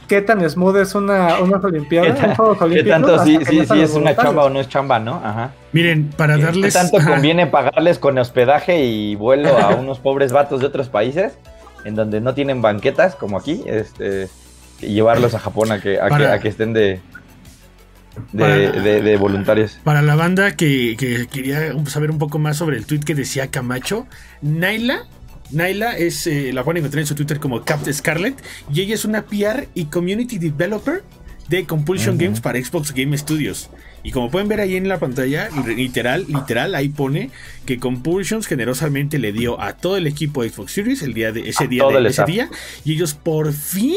qué 0.08 0.22
tan 0.22 0.48
smooth 0.50 0.78
es 0.78 0.96
una, 0.96 1.40
unas 1.40 1.62
¿Qué, 1.62 1.68
Olimpiadas. 1.68 2.08
tan- 2.20 2.70
qué 2.70 2.84
tanto 2.84 3.24
sí, 3.26 3.40
sí, 3.46 3.66
sí 3.66 3.82
es 3.82 3.94
una 3.94 4.16
chamba 4.16 4.44
o 4.46 4.50
no 4.50 4.60
es 4.60 4.68
chamba, 4.70 5.00
¿no? 5.00 5.16
Ajá. 5.24 5.52
Miren, 5.72 6.10
para 6.16 6.36
¿Qué 6.38 6.44
darles. 6.44 6.74
tanto 6.74 6.98
ajá. 6.98 7.12
conviene 7.12 7.48
pagarles 7.48 8.00
con 8.00 8.18
hospedaje 8.18 8.84
y 8.86 9.16
vuelo 9.16 9.58
a 9.58 9.76
unos 9.76 10.00
pobres 10.00 10.32
vatos 10.32 10.60
de 10.62 10.66
otros 10.68 10.90
países 10.90 11.38
en 11.86 11.96
donde 11.96 12.20
no 12.22 12.34
tienen 12.34 12.62
banquetas 12.62 13.16
como 13.16 13.38
aquí? 13.38 13.64
Este, 13.66 14.30
y 14.82 14.88
llevarlos 14.94 15.34
a 15.36 15.40
Japón 15.40 15.72
a 15.72 15.80
que, 15.82 16.00
a 16.00 16.10
que, 16.10 16.26
a 16.28 16.40
que 16.40 16.48
estén 16.50 16.74
de, 16.74 17.02
de, 18.32 18.40
Para- 18.40 18.56
de- 18.58 19.02
de 19.02 19.18
voluntarios. 19.18 19.80
Para 19.84 20.02
la 20.02 20.16
banda 20.16 20.56
que, 20.56 20.96
que 20.98 21.28
quería 21.28 21.74
saber 21.88 22.12
un 22.12 22.18
poco 22.18 22.40
más 22.40 22.58
sobre 22.58 22.78
el 22.78 22.86
tweet 22.86 23.02
que 23.02 23.16
decía 23.16 23.48
Camacho, 23.52 24.08
Naila. 24.42 25.06
Naila 25.52 25.98
es, 25.98 26.28
eh, 26.28 26.52
la 26.54 26.64
pueden 26.66 26.80
encontrar 26.80 27.00
en 27.02 27.08
su 27.08 27.16
Twitter 27.16 27.40
como 27.40 27.64
Capt 27.64 27.90
Scarlet 27.92 28.36
y 28.74 28.82
ella 28.82 28.96
es 28.96 29.06
una 29.06 29.24
PR 29.24 29.68
y 29.74 29.86
Community 29.86 30.38
Developer 30.40 31.04
de 31.48 31.66
Compulsion. 31.66 32.18
Games 32.18 32.42
para 32.42 32.62
Xbox 32.62 32.94
Game 32.94 33.18
Studios. 33.18 33.70
Y 34.04 34.12
como 34.12 34.30
pueden 34.30 34.48
ver 34.50 34.60
ahí 34.62 34.76
en 34.76 34.88
la 34.90 35.00
pantalla, 35.00 35.50
literal, 35.66 36.26
literal, 36.28 36.76
ahí 36.76 36.90
pone 36.90 37.30
que 37.66 37.78
Compulsions 37.80 38.46
generosamente 38.46 39.18
le 39.20 39.32
dio 39.32 39.60
a 39.62 39.74
todo 39.74 39.96
el 39.98 40.08
equipo 40.08 40.44
de 40.44 40.50
Xbox 40.50 40.74
Series 40.74 41.02
el 41.02 41.14
día 41.14 41.32
de 41.32 41.48
ese 41.50 41.64
A 41.64 41.68
día, 41.68 41.84
de- 41.88 42.08
ese 42.10 42.24
día 42.26 42.50
y 42.86 42.94
ellos 42.94 43.14
por 43.14 43.52
fin 43.54 43.96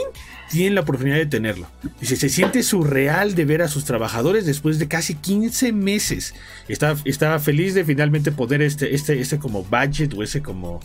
tienen 0.51 0.75
la 0.75 0.81
oportunidad 0.83 1.17
de 1.17 1.27
tenerlo. 1.27 1.67
Dice, 2.01 2.17
se 2.17 2.29
siente 2.29 2.63
surreal 2.63 3.35
de 3.35 3.45
ver 3.45 3.63
a 3.63 3.69
sus 3.69 3.85
trabajadores 3.85 4.45
después 4.47 4.79
de 4.79 4.89
casi 4.89 5.15
15 5.15 5.73
meses. 5.73 6.35
Estaba, 6.69 6.99
estaba 7.05 7.39
feliz 7.39 7.75
de 7.75 7.85
finalmente 7.85 8.33
poder 8.33 8.61
este, 8.63 8.95
este, 8.95 9.21
este 9.21 9.39
como 9.39 9.63
budget 9.63 10.13
o 10.15 10.23
ese 10.23 10.43
como, 10.43 10.81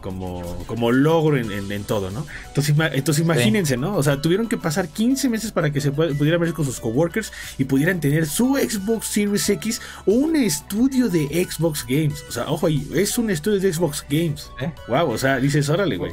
como, 0.00 0.64
como 0.66 0.90
logro 0.92 1.36
en, 1.36 1.52
en- 1.52 1.70
en 1.70 1.84
todo, 1.84 2.10
¿no? 2.10 2.26
Entonces, 2.48 2.74
entonces 2.92 3.22
imagínense, 3.22 3.76
¿no? 3.76 3.94
O 3.96 4.02
sea, 4.02 4.20
tuvieron 4.20 4.48
que 4.48 4.56
pasar 4.56 4.88
15 4.88 5.28
meses 5.28 5.52
para 5.52 5.70
que 5.70 5.80
se 5.80 5.92
pudieran 5.92 6.40
verse 6.40 6.54
con 6.54 6.64
sus 6.64 6.80
coworkers 6.80 7.32
y 7.58 7.64
pudieran 7.64 8.00
tener 8.00 8.26
su 8.26 8.56
Xbox 8.56 9.06
Series 9.06 9.48
X 9.50 9.80
o 10.06 10.12
un 10.12 10.34
estudio 10.36 11.08
de 11.08 11.26
Xbox 11.48 11.84
Games. 11.88 12.24
O 12.28 12.32
sea, 12.32 12.48
ojo 12.50 12.66
ahí, 12.66 12.88
es 12.94 13.16
un 13.18 13.30
estudio 13.30 13.60
de 13.60 13.72
Xbox 13.72 14.04
Games. 14.10 14.50
¿Eh? 14.60 14.72
Wow, 14.88 15.10
o 15.10 15.18
sea, 15.18 15.38
dices, 15.38 15.68
órale, 15.68 15.96
güey. 15.98 16.12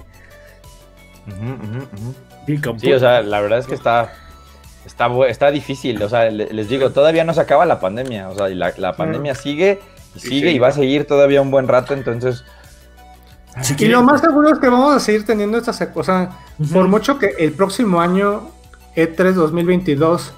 Ujú. 1.28 1.88
Y 1.88 2.29
con 2.29 2.29
Sí, 2.80 2.94
o 2.94 3.00
sea, 3.00 3.22
la 3.22 3.42
verdad 3.42 3.60
es 3.60 3.68
que 3.68 3.76
está, 3.76 4.14
está, 4.86 5.08
está 5.28 5.52
difícil. 5.52 6.02
O 6.02 6.10
sea, 6.10 6.30
le- 6.30 6.52
les 6.54 6.70
digo, 6.70 6.92
todavía 6.92 7.24
no 7.24 7.34
se 7.34 7.42
acaba 7.42 7.66
la 7.66 7.80
pandemia. 7.80 8.30
O 8.30 8.36
sea, 8.36 8.50
y 8.50 8.56
la, 8.56 8.74
la 8.78 8.94
pandemia 8.96 9.36
sigue 9.36 9.80
y 10.16 10.20
sigue 10.20 10.50
sí. 10.50 10.56
y 10.56 10.60
va 10.60 10.70
a 10.70 10.72
seguir 10.72 11.06
todavía 11.06 11.42
un 11.42 11.52
buen 11.52 11.68
rato. 11.68 11.94
Entonces, 11.94 12.44
Y 13.78 13.86
lo 13.86 14.02
más 14.04 14.22
seguro 14.22 14.52
es 14.54 14.60
que 14.60 14.70
vamos 14.70 14.96
a 14.96 15.00
seguir 15.00 15.26
teniendo 15.26 15.58
estas 15.58 15.80
cosas. 15.94 16.30
Por 16.74 16.88
mucho 16.88 17.20
que 17.20 17.34
el 17.40 17.52
próximo 17.52 18.00
año, 18.02 18.50
E 18.96 19.16
E3 19.16 19.34
2022, 19.34 20.34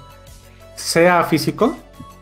sea 0.74 1.22
físico. 1.24 1.76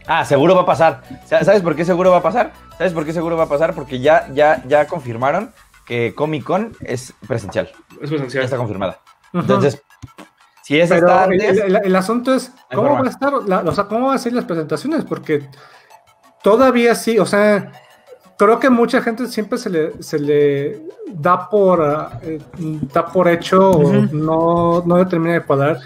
ah, 0.06 0.24
seguro 0.24 0.54
va 0.54 0.62
a 0.62 0.66
pasar. 0.66 1.02
Sa- 1.26 1.44
¿Sabes 1.44 1.62
por 1.62 1.74
qué 1.76 1.84
seguro 1.84 2.10
va 2.10 2.18
a 2.18 2.22
pasar? 2.22 2.52
¿Sabes 2.78 2.92
por 2.92 3.04
qué 3.04 3.12
seguro 3.12 3.36
va 3.36 3.44
a 3.44 3.48
pasar? 3.48 3.74
Porque 3.74 4.00
ya, 4.00 4.28
ya, 4.32 4.62
ya 4.66 4.86
confirmaron 4.86 5.52
que 5.86 6.14
Comic 6.14 6.44
Con 6.44 6.76
es 6.80 7.12
presencial. 7.26 7.70
Es 8.00 8.08
Ya 8.10 8.16
presencial. 8.16 8.44
está 8.44 8.56
confirmada. 8.56 9.00
Entonces, 9.32 9.82
si 10.64 10.80
esa 10.80 10.94
Pero 10.96 11.06
está 11.08 11.24
el, 11.24 11.32
antes, 11.32 11.58
el- 11.64 11.76
el 11.84 11.96
asunto 11.96 12.34
es 12.34 12.52
cómo 12.74 12.92
va 12.94 13.00
a 13.00 13.08
estar, 13.08 13.32
la- 13.46 13.60
o 13.60 13.72
sea, 13.72 13.84
cómo 13.84 14.06
van 14.06 14.16
a 14.16 14.18
ser 14.18 14.32
las 14.32 14.44
presentaciones, 14.44 15.04
porque 15.04 15.48
todavía 16.42 16.94
sí, 16.94 17.18
o 17.18 17.26
sea, 17.26 17.72
creo 18.38 18.58
que 18.58 18.70
mucha 18.70 19.02
gente 19.02 19.26
siempre 19.26 19.58
se 19.58 19.70
le, 19.70 20.02
se 20.02 20.18
le 20.18 20.82
da 21.12 21.48
por 21.48 21.82
ah, 21.82 22.18
eh, 22.22 22.40
da 22.92 23.06
por 23.06 23.28
hecho 23.28 23.70
o 23.70 23.78
Ujú. 23.80 24.16
no, 24.16 24.82
no 24.86 24.98
le 24.98 25.06
termina 25.06 25.34
de 25.34 25.42
cuadrar 25.42 25.78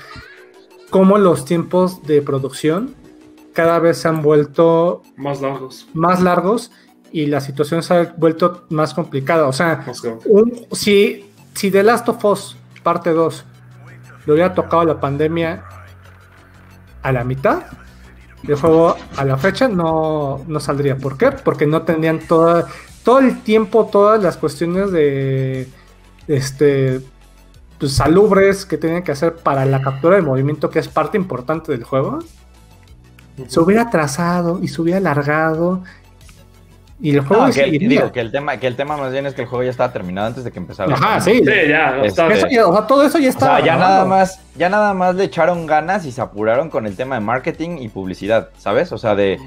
cómo 0.91 1.19
los 1.19 1.45
tiempos 1.45 2.03
de 2.05 2.23
producción 2.23 2.95
cada 3.53 3.79
vez 3.79 3.99
se 3.99 4.09
han 4.09 4.23
vuelto 4.23 5.03
Más 5.16 5.41
largos. 5.41 5.87
más 5.95 6.21
largos 6.23 6.71
y 7.12 7.27
la 7.27 7.41
situación 7.41 7.83
se 7.83 7.95
ha 7.95 8.15
vuelto 8.16 8.65
más 8.71 8.93
complicada. 8.95 9.47
O 9.47 9.53
sea, 9.53 9.85
un- 10.27 10.66
si, 10.73 11.31
si 11.55 11.71
The 11.71 11.83
Last 11.85 12.09
of 12.09 12.25
Us 12.25 12.57
parte 12.85 13.11
2 13.11 13.44
le 14.27 14.32
hubiera 14.32 14.55
tocado 14.55 14.85
la 14.85 15.01
pandemia 15.01 15.65
a 17.02 17.12
la 17.12 17.24
mitad, 17.24 17.65
el 18.47 18.55
juego 18.56 18.97
a 19.16 19.24
la 19.24 19.36
fecha 19.36 19.69
no, 19.69 20.44
no 20.47 20.61
saldría. 20.61 20.97
¿Por 20.97 21.16
qué? 21.16 21.32
Porque 21.32 21.66
no 21.66 21.82
tendrían 21.82 22.20
toda, 22.20 22.66
todo 23.02 23.19
el 23.19 23.43
tiempo, 23.43 23.89
todas 23.90 24.23
las 24.23 24.36
cuestiones 24.36 24.93
de 24.93 25.69
este 26.28 27.01
pues, 27.78 27.93
salubres 27.93 28.65
que 28.65 28.78
tenían 28.78 29.02
que 29.02 29.12
hacer 29.12 29.36
para 29.36 29.65
la 29.65 29.82
captura 29.82 30.16
de 30.16 30.23
movimiento, 30.23 30.70
que 30.70 30.78
es 30.78 30.89
parte 30.89 31.16
importante 31.19 31.73
del 31.73 31.85
juego. 31.85 32.20
Se 33.48 33.61
hubiera 33.61 33.82
atrasado 33.82 34.61
y 34.62 34.69
se 34.69 34.81
hubiera 34.81 34.98
alargado. 34.98 35.82
Y 37.01 37.11
el 37.16 37.21
juego 37.23 37.47
no, 37.49 37.53
que, 37.53 37.65
digo, 37.71 38.12
que 38.12 38.21
el 38.21 38.31
tema, 38.31 38.57
que 38.59 38.66
el 38.69 38.77
tema 38.77 38.97
más 38.97 39.11
bien 39.11 39.27
es 39.27 39.35
que 39.35 39.43
el 39.43 39.49
juego 39.49 39.65
ya 39.65 39.71
estaba 39.71 39.93
terminado 39.93 40.29
antes 40.29 40.45
de 40.45 40.53
que 40.53 40.59
empezara. 40.61 40.95
Ajá, 40.95 41.21
sí. 41.21 41.39
Sí, 41.45 41.53
ya, 41.69 41.99
Es-. 42.05 42.12
Eso 42.12 42.47
ya- 42.49 42.66
o 42.69 42.73
sea, 42.73 42.87
todo 42.87 43.05
eso 43.05 43.19
ya 43.19 43.31
O 43.31 43.33
sea, 43.33 43.61
ya 43.61 43.77
nada 43.77 44.05
más, 44.05 44.41
ya 44.57 44.69
nada 44.69 44.95
más 44.95 45.15
le 45.16 45.25
echaron 45.25 45.66
ganas 45.66 46.05
y 46.07 46.12
se 46.12 46.21
apuraron 46.21 46.71
con 46.71 46.87
el 46.87 46.95
tema 46.97 47.16
de 47.16 47.21
marketing 47.21 47.79
y 47.81 47.89
publicidad, 47.89 48.51
¿sabes? 48.59 48.93
O 48.93 48.99
sea, 48.99 49.16
de 49.16 49.39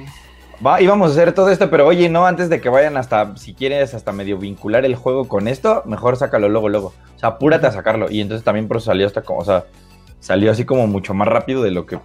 va, 0.65 0.81
íbamos 0.81 1.09
a 1.09 1.13
hacer 1.13 1.31
todo 1.33 1.49
esto, 1.49 1.69
pero 1.69 1.87
oye, 1.87 2.09
no, 2.09 2.25
antes 2.25 2.49
de 2.49 2.59
que 2.59 2.67
vayan 2.67 2.97
hasta, 2.97 3.37
si 3.37 3.53
quieres, 3.53 3.93
hasta 3.93 4.11
medio 4.11 4.37
vincular 4.37 4.83
el 4.85 4.95
juego 4.95 5.27
con 5.27 5.47
esto, 5.47 5.83
mejor 5.85 6.17
sácalo 6.17 6.49
luego, 6.49 6.67
luego. 6.67 6.93
O 7.15 7.19
sea, 7.19 7.29
apúrate 7.29 7.67
a 7.67 7.71
sacarlo. 7.71 8.07
Y 8.11 8.19
entonces 8.21 8.43
también 8.43 8.67
por 8.67 8.77
eso 8.77 8.87
salió 8.87 9.07
hasta 9.07 9.21
como, 9.21 9.39
o 9.39 9.45
sea, 9.45 9.63
salió 10.19 10.51
así 10.51 10.65
como 10.65 10.85
mucho 10.87 11.13
más 11.13 11.27
rápido 11.29 11.63
de 11.63 11.71
lo 11.71 11.85
que 11.85 11.97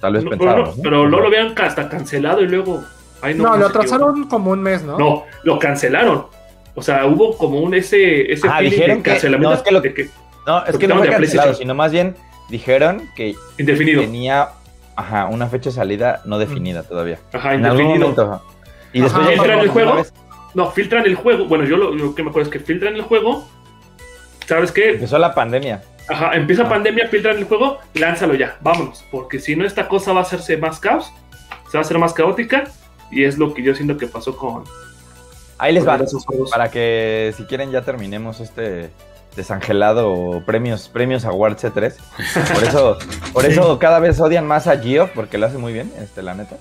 tal 0.00 0.14
vez 0.14 0.24
No, 0.24 0.30
pero, 0.30 0.40
pensábamos. 0.40 0.76
pero 0.82 1.08
no 1.08 1.20
lo 1.20 1.26
habían 1.26 1.52
hasta 1.60 1.88
cancelado 1.90 2.40
y 2.40 2.48
luego. 2.48 2.82
Ay, 3.22 3.34
No, 3.34 3.44
no, 3.44 3.56
lo 3.56 3.66
atrasaron 3.66 4.24
como 4.28 4.50
un 4.50 4.60
mes, 4.60 4.82
¿no? 4.82 4.98
No, 4.98 5.24
lo 5.44 5.58
cancelaron. 5.58 6.26
O 6.74 6.82
sea, 6.82 7.06
hubo 7.06 7.36
como 7.38 7.60
un 7.60 7.74
ese, 7.74 8.32
ese 8.32 8.48
Ah, 8.50 8.60
dijeron 8.60 8.98
de 8.98 9.02
que- 9.02 9.10
cancelamiento 9.10 9.50
no, 9.50 9.56
es 9.56 9.62
que 9.62 9.70
lo- 9.70 9.80
de 9.80 9.94
que 9.94 10.08
No, 10.46 10.64
es 10.66 10.76
que 10.76 10.88
no 10.88 10.96
fue 10.98 11.08
cancelado, 11.08 11.54
sino 11.54 11.74
más 11.74 11.92
bien 11.92 12.16
dijeron 12.48 13.08
que 13.14 13.34
indefinido. 13.58 14.00
tenía 14.02 14.48
ajá, 14.96 15.26
una 15.26 15.46
fecha 15.46 15.70
de 15.70 15.76
salida 15.76 16.20
no 16.24 16.38
definida 16.38 16.82
todavía. 16.82 17.18
Ajá, 17.32 17.54
En 17.54 17.64
algún 17.64 17.82
indefinido. 17.82 18.14
momento. 18.24 18.44
Y 18.92 19.00
después 19.00 19.22
Ajá. 19.22 19.30
ya 19.34 19.36
¿Filtran 19.42 19.60
el 19.60 19.68
juego? 19.68 19.94
vez 19.96 20.12
No, 20.54 20.70
filtran 20.70 21.06
el 21.06 21.14
juego. 21.14 21.44
Bueno, 21.46 21.64
yo 21.64 21.76
lo, 21.78 21.94
lo 21.94 22.14
que 22.14 22.22
me 22.22 22.28
acuerdo 22.30 22.48
es 22.50 22.52
que 22.52 22.60
filtran 22.60 22.94
el 22.94 23.02
juego. 23.02 23.46
¿Sabes 24.46 24.72
qué? 24.72 24.90
Empezó 24.90 25.18
la 25.18 25.34
pandemia. 25.34 25.82
Ajá, 26.08 26.34
empieza 26.34 26.68
pandemia, 26.68 27.06
filtran 27.08 27.38
el 27.38 27.44
juego, 27.44 27.78
lánzalo 27.94 28.34
ya, 28.34 28.58
vámonos. 28.60 29.04
Porque 29.10 29.38
si 29.38 29.54
no, 29.56 29.64
esta 29.64 29.88
cosa 29.88 30.12
va 30.12 30.18
a 30.18 30.22
hacerse 30.22 30.56
más 30.56 30.78
caos, 30.80 31.10
se 31.70 31.78
va 31.78 31.82
a 31.82 31.82
hacer 31.82 31.98
más 31.98 32.12
caótica. 32.12 32.64
Y 33.12 33.24
es 33.24 33.38
lo 33.38 33.54
que 33.54 33.62
yo 33.62 33.74
siento 33.74 33.96
que 33.96 34.06
pasó 34.06 34.36
con, 34.36 34.64
Ahí 35.58 35.72
les 35.72 35.86
va. 35.86 35.94
esos. 35.96 36.24
Para 36.50 36.70
que 36.72 37.32
si 37.36 37.44
quieren 37.44 37.70
ya 37.70 37.82
terminemos 37.82 38.40
este 38.40 38.90
desangelado 39.36 40.42
premios 40.44 40.88
premios 40.88 41.24
Award 41.24 41.56
C3. 41.56 41.94
Por 42.52 42.64
eso 42.64 42.98
por 43.32 43.46
eso 43.46 43.78
cada 43.78 44.00
vez 44.00 44.20
odian 44.20 44.44
más 44.44 44.66
a 44.66 44.76
Geoff 44.78 45.10
porque 45.14 45.38
lo 45.38 45.46
hace 45.46 45.58
muy 45.58 45.72
bien, 45.72 45.92
este 46.00 46.22
la 46.22 46.34
neta. 46.34 46.56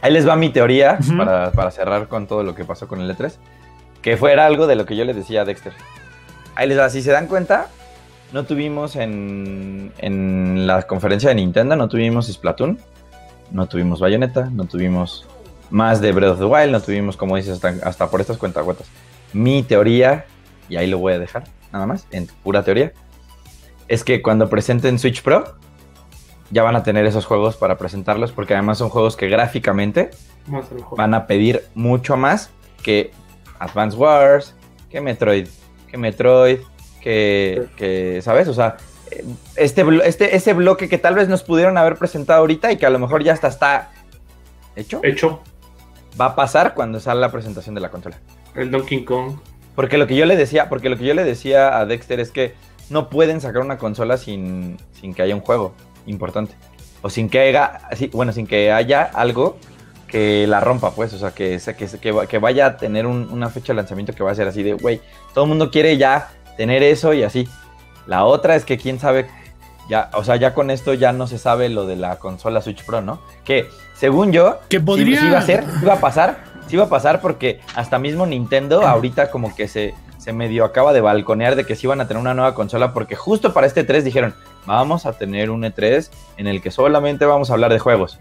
Ahí 0.00 0.12
les 0.12 0.26
va 0.28 0.34
mi 0.34 0.50
teoría 0.50 0.98
para, 1.16 1.52
para 1.52 1.70
cerrar 1.70 2.08
con 2.08 2.26
todo 2.26 2.42
lo 2.42 2.56
que 2.56 2.64
pasó 2.64 2.88
con 2.88 3.00
el 3.00 3.16
E3, 3.16 3.34
que 4.02 4.16
fuera 4.16 4.44
algo 4.44 4.66
de 4.66 4.74
lo 4.74 4.84
que 4.84 4.96
yo 4.96 5.04
le 5.04 5.14
decía 5.14 5.42
a 5.42 5.44
Dexter. 5.44 5.72
Ahí 6.56 6.68
les 6.68 6.76
va, 6.76 6.90
si 6.90 7.02
se 7.02 7.12
dan 7.12 7.28
cuenta, 7.28 7.68
no 8.32 8.44
tuvimos 8.44 8.96
en, 8.96 9.92
en 9.98 10.66
la 10.66 10.82
conferencia 10.82 11.28
de 11.28 11.36
Nintendo, 11.36 11.76
no 11.76 11.88
tuvimos 11.88 12.26
Splatoon, 12.26 12.80
no 13.52 13.66
tuvimos 13.68 14.00
Bayonetta, 14.00 14.48
no 14.50 14.64
tuvimos 14.64 15.26
más 15.70 16.00
de 16.00 16.12
Breath 16.12 16.32
of 16.32 16.38
the 16.38 16.44
Wild, 16.44 16.72
no 16.72 16.80
tuvimos, 16.80 17.16
como 17.16 17.36
dices, 17.36 17.54
hasta, 17.54 17.88
hasta 17.88 18.10
por 18.10 18.20
estas 18.20 18.38
cuentagotas. 18.38 18.86
Mi 19.32 19.62
teoría, 19.62 20.26
y 20.68 20.76
ahí 20.76 20.86
lo 20.86 20.98
voy 20.98 21.14
a 21.14 21.18
dejar, 21.18 21.44
nada 21.72 21.86
más, 21.86 22.06
en 22.10 22.26
pura 22.42 22.62
teoría, 22.62 22.92
es 23.88 24.04
que 24.04 24.22
cuando 24.22 24.48
presenten 24.48 24.98
Switch 24.98 25.22
Pro, 25.22 25.56
ya 26.50 26.62
van 26.62 26.76
a 26.76 26.82
tener 26.82 27.06
esos 27.06 27.24
juegos 27.24 27.56
para 27.56 27.78
presentarlos, 27.78 28.32
porque 28.32 28.54
además 28.54 28.78
son 28.78 28.90
juegos 28.90 29.16
que 29.16 29.28
gráficamente 29.28 30.10
van 30.96 31.14
a 31.14 31.26
pedir 31.26 31.64
mucho 31.74 32.16
más 32.16 32.50
que 32.82 33.10
Advance 33.58 33.96
Wars, 33.96 34.54
que 34.90 35.00
Metroid, 35.00 35.48
que 35.90 35.96
Metroid, 35.96 36.58
que, 37.00 37.68
que, 37.76 38.20
¿sabes? 38.22 38.48
O 38.48 38.54
sea, 38.54 38.76
este, 39.56 39.84
este, 40.04 40.36
ese 40.36 40.52
bloque 40.52 40.88
que 40.88 40.98
tal 40.98 41.14
vez 41.14 41.28
nos 41.28 41.42
pudieron 41.42 41.76
haber 41.78 41.96
presentado 41.96 42.40
ahorita 42.40 42.70
y 42.72 42.76
que 42.76 42.86
a 42.86 42.90
lo 42.90 42.98
mejor 42.98 43.22
ya 43.22 43.32
hasta 43.32 43.48
está 43.48 43.90
hecho, 44.76 45.00
Hecho, 45.02 45.40
va 46.20 46.26
a 46.26 46.34
pasar 46.34 46.74
cuando 46.74 47.00
salga 47.00 47.20
la 47.26 47.32
presentación 47.32 47.74
de 47.74 47.80
la 47.80 47.90
consola. 47.90 48.18
el 48.54 48.70
Donkey 48.70 49.04
Kong. 49.04 49.36
Porque 49.74 49.96
lo 49.98 50.06
que 50.06 50.16
yo 50.16 50.26
le 50.26 50.36
decía, 50.36 50.68
porque 50.68 50.88
lo 50.90 50.96
que 50.98 51.04
yo 51.04 51.14
le 51.14 51.24
decía 51.24 51.78
a 51.78 51.86
Dexter 51.86 52.20
es 52.20 52.30
que 52.30 52.54
no 52.90 53.08
pueden 53.08 53.40
sacar 53.40 53.62
una 53.62 53.78
consola 53.78 54.16
sin, 54.18 54.76
sin 55.00 55.14
que 55.14 55.22
haya 55.22 55.34
un 55.34 55.40
juego 55.40 55.72
importante. 56.06 56.54
O 57.00 57.08
sin 57.10 57.28
que 57.30 57.40
haya, 57.40 57.80
bueno, 58.12 58.32
sin 58.32 58.46
que 58.46 58.70
haya 58.70 59.02
algo 59.02 59.56
que 60.08 60.46
la 60.46 60.60
rompa, 60.60 60.90
pues. 60.90 61.12
O 61.14 61.18
sea, 61.18 61.30
que, 61.30 61.58
que, 61.78 61.86
que, 61.98 62.12
va- 62.12 62.26
que 62.26 62.38
vaya 62.38 62.66
a 62.66 62.76
tener 62.76 63.06
un- 63.06 63.28
una 63.32 63.48
fecha 63.48 63.72
de 63.72 63.78
lanzamiento 63.78 64.12
que 64.12 64.22
va 64.22 64.30
a 64.30 64.34
ser 64.34 64.46
así 64.46 64.62
de, 64.62 64.74
güey, 64.74 65.00
todo 65.32 65.44
el 65.44 65.48
mundo 65.48 65.70
quiere 65.70 65.96
ya 65.96 66.30
tener 66.58 66.82
eso 66.82 67.14
y 67.14 67.22
así. 67.22 67.48
La 68.06 68.24
otra 68.24 68.56
es 68.56 68.64
que 68.64 68.78
quién 68.78 68.98
sabe, 68.98 69.28
ya, 69.88 70.10
o 70.14 70.24
sea, 70.24 70.36
ya 70.36 70.54
con 70.54 70.70
esto 70.70 70.94
ya 70.94 71.12
no 71.12 71.26
se 71.26 71.38
sabe 71.38 71.68
lo 71.68 71.86
de 71.86 71.96
la 71.96 72.16
consola 72.16 72.60
Switch 72.62 72.84
Pro, 72.84 73.00
¿no? 73.00 73.20
Que 73.44 73.68
según 73.94 74.32
yo, 74.32 74.58
Que 74.68 74.80
podría- 74.80 75.24
iba 75.24 75.38
a 75.38 75.42
ser, 75.42 75.64
sí 75.64 75.70
iba 75.82 75.94
a 75.94 76.00
pasar, 76.00 76.38
sí 76.66 76.74
iba 76.76 76.84
a 76.84 76.88
pasar 76.88 77.20
porque 77.20 77.60
hasta 77.74 77.98
mismo 77.98 78.26
Nintendo 78.26 78.86
ahorita 78.86 79.30
como 79.30 79.54
que 79.54 79.68
se, 79.68 79.94
se 80.18 80.32
medio 80.32 80.64
acaba 80.64 80.92
de 80.92 81.00
balconear 81.00 81.54
de 81.56 81.64
que 81.66 81.76
sí 81.76 81.86
iban 81.86 82.00
a 82.00 82.08
tener 82.08 82.20
una 82.20 82.34
nueva 82.34 82.54
consola 82.54 82.92
porque 82.92 83.14
justo 83.16 83.52
para 83.52 83.66
este 83.66 83.84
3 83.84 84.04
dijeron, 84.04 84.34
vamos 84.66 85.06
a 85.06 85.12
tener 85.12 85.50
un 85.50 85.62
E3 85.62 86.10
en 86.36 86.46
el 86.46 86.60
que 86.62 86.70
solamente 86.70 87.24
vamos 87.26 87.50
a 87.50 87.54
hablar 87.54 87.72
de 87.72 87.78
juegos. 87.78 88.18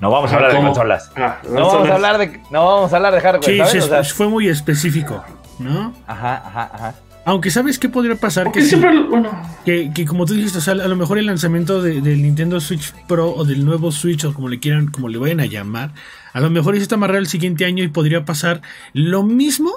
No 0.00 0.10
vamos 0.10 0.32
a 0.32 0.36
hablar 0.36 0.52
de 0.52 0.58
consolas. 0.58 1.10
Ah, 1.16 1.38
No 1.48 1.66
vamos 1.68 1.88
a 1.88 1.94
hablar 1.94 2.18
de, 2.18 2.40
no 2.50 2.64
vamos 2.66 2.92
a 2.92 2.96
hablar 2.96 3.14
de 3.14 3.20
hardware, 3.20 3.44
Sí, 3.44 3.56
¿sabes? 3.58 3.72
sí, 3.72 3.78
O 3.78 3.82
sea, 3.86 4.02
fue 4.04 4.26
muy 4.28 4.48
específico, 4.48 5.22
¿no? 5.60 5.92
ajá, 6.06 6.42
ajá, 6.44 6.70
ajá. 6.72 6.94
Aunque 7.26 7.50
sabes 7.50 7.78
qué 7.78 7.88
podría 7.88 8.16
pasar 8.16 8.52
que, 8.52 8.60
sí, 8.62 8.68
siempre, 8.68 9.02
bueno, 9.08 9.30
que, 9.64 9.90
que 9.94 10.04
como 10.04 10.26
tú 10.26 10.34
dijiste, 10.34 10.58
o 10.58 10.60
sea, 10.60 10.74
a 10.74 10.88
lo 10.88 10.94
mejor 10.96 11.16
el 11.18 11.24
lanzamiento 11.26 11.80
de- 11.80 12.02
del 12.02 12.20
Nintendo 12.22 12.60
Switch 12.60 12.92
Pro 13.08 13.34
o 13.34 13.44
del 13.46 13.64
nuevo 13.64 13.90
Switch 13.92 14.24
o 14.24 14.34
como 14.34 14.48
le 14.50 14.60
quieran, 14.60 14.88
como 14.88 15.08
le 15.08 15.16
vayan 15.16 15.40
a 15.40 15.46
llamar, 15.46 15.92
a 16.34 16.40
lo 16.40 16.50
mejor 16.50 16.76
está 16.76 16.96
amarrado 16.96 17.20
el 17.20 17.26
siguiente 17.26 17.64
año 17.64 17.82
y 17.82 17.88
podría 17.88 18.26
pasar 18.26 18.60
lo 18.92 19.22
mismo 19.22 19.72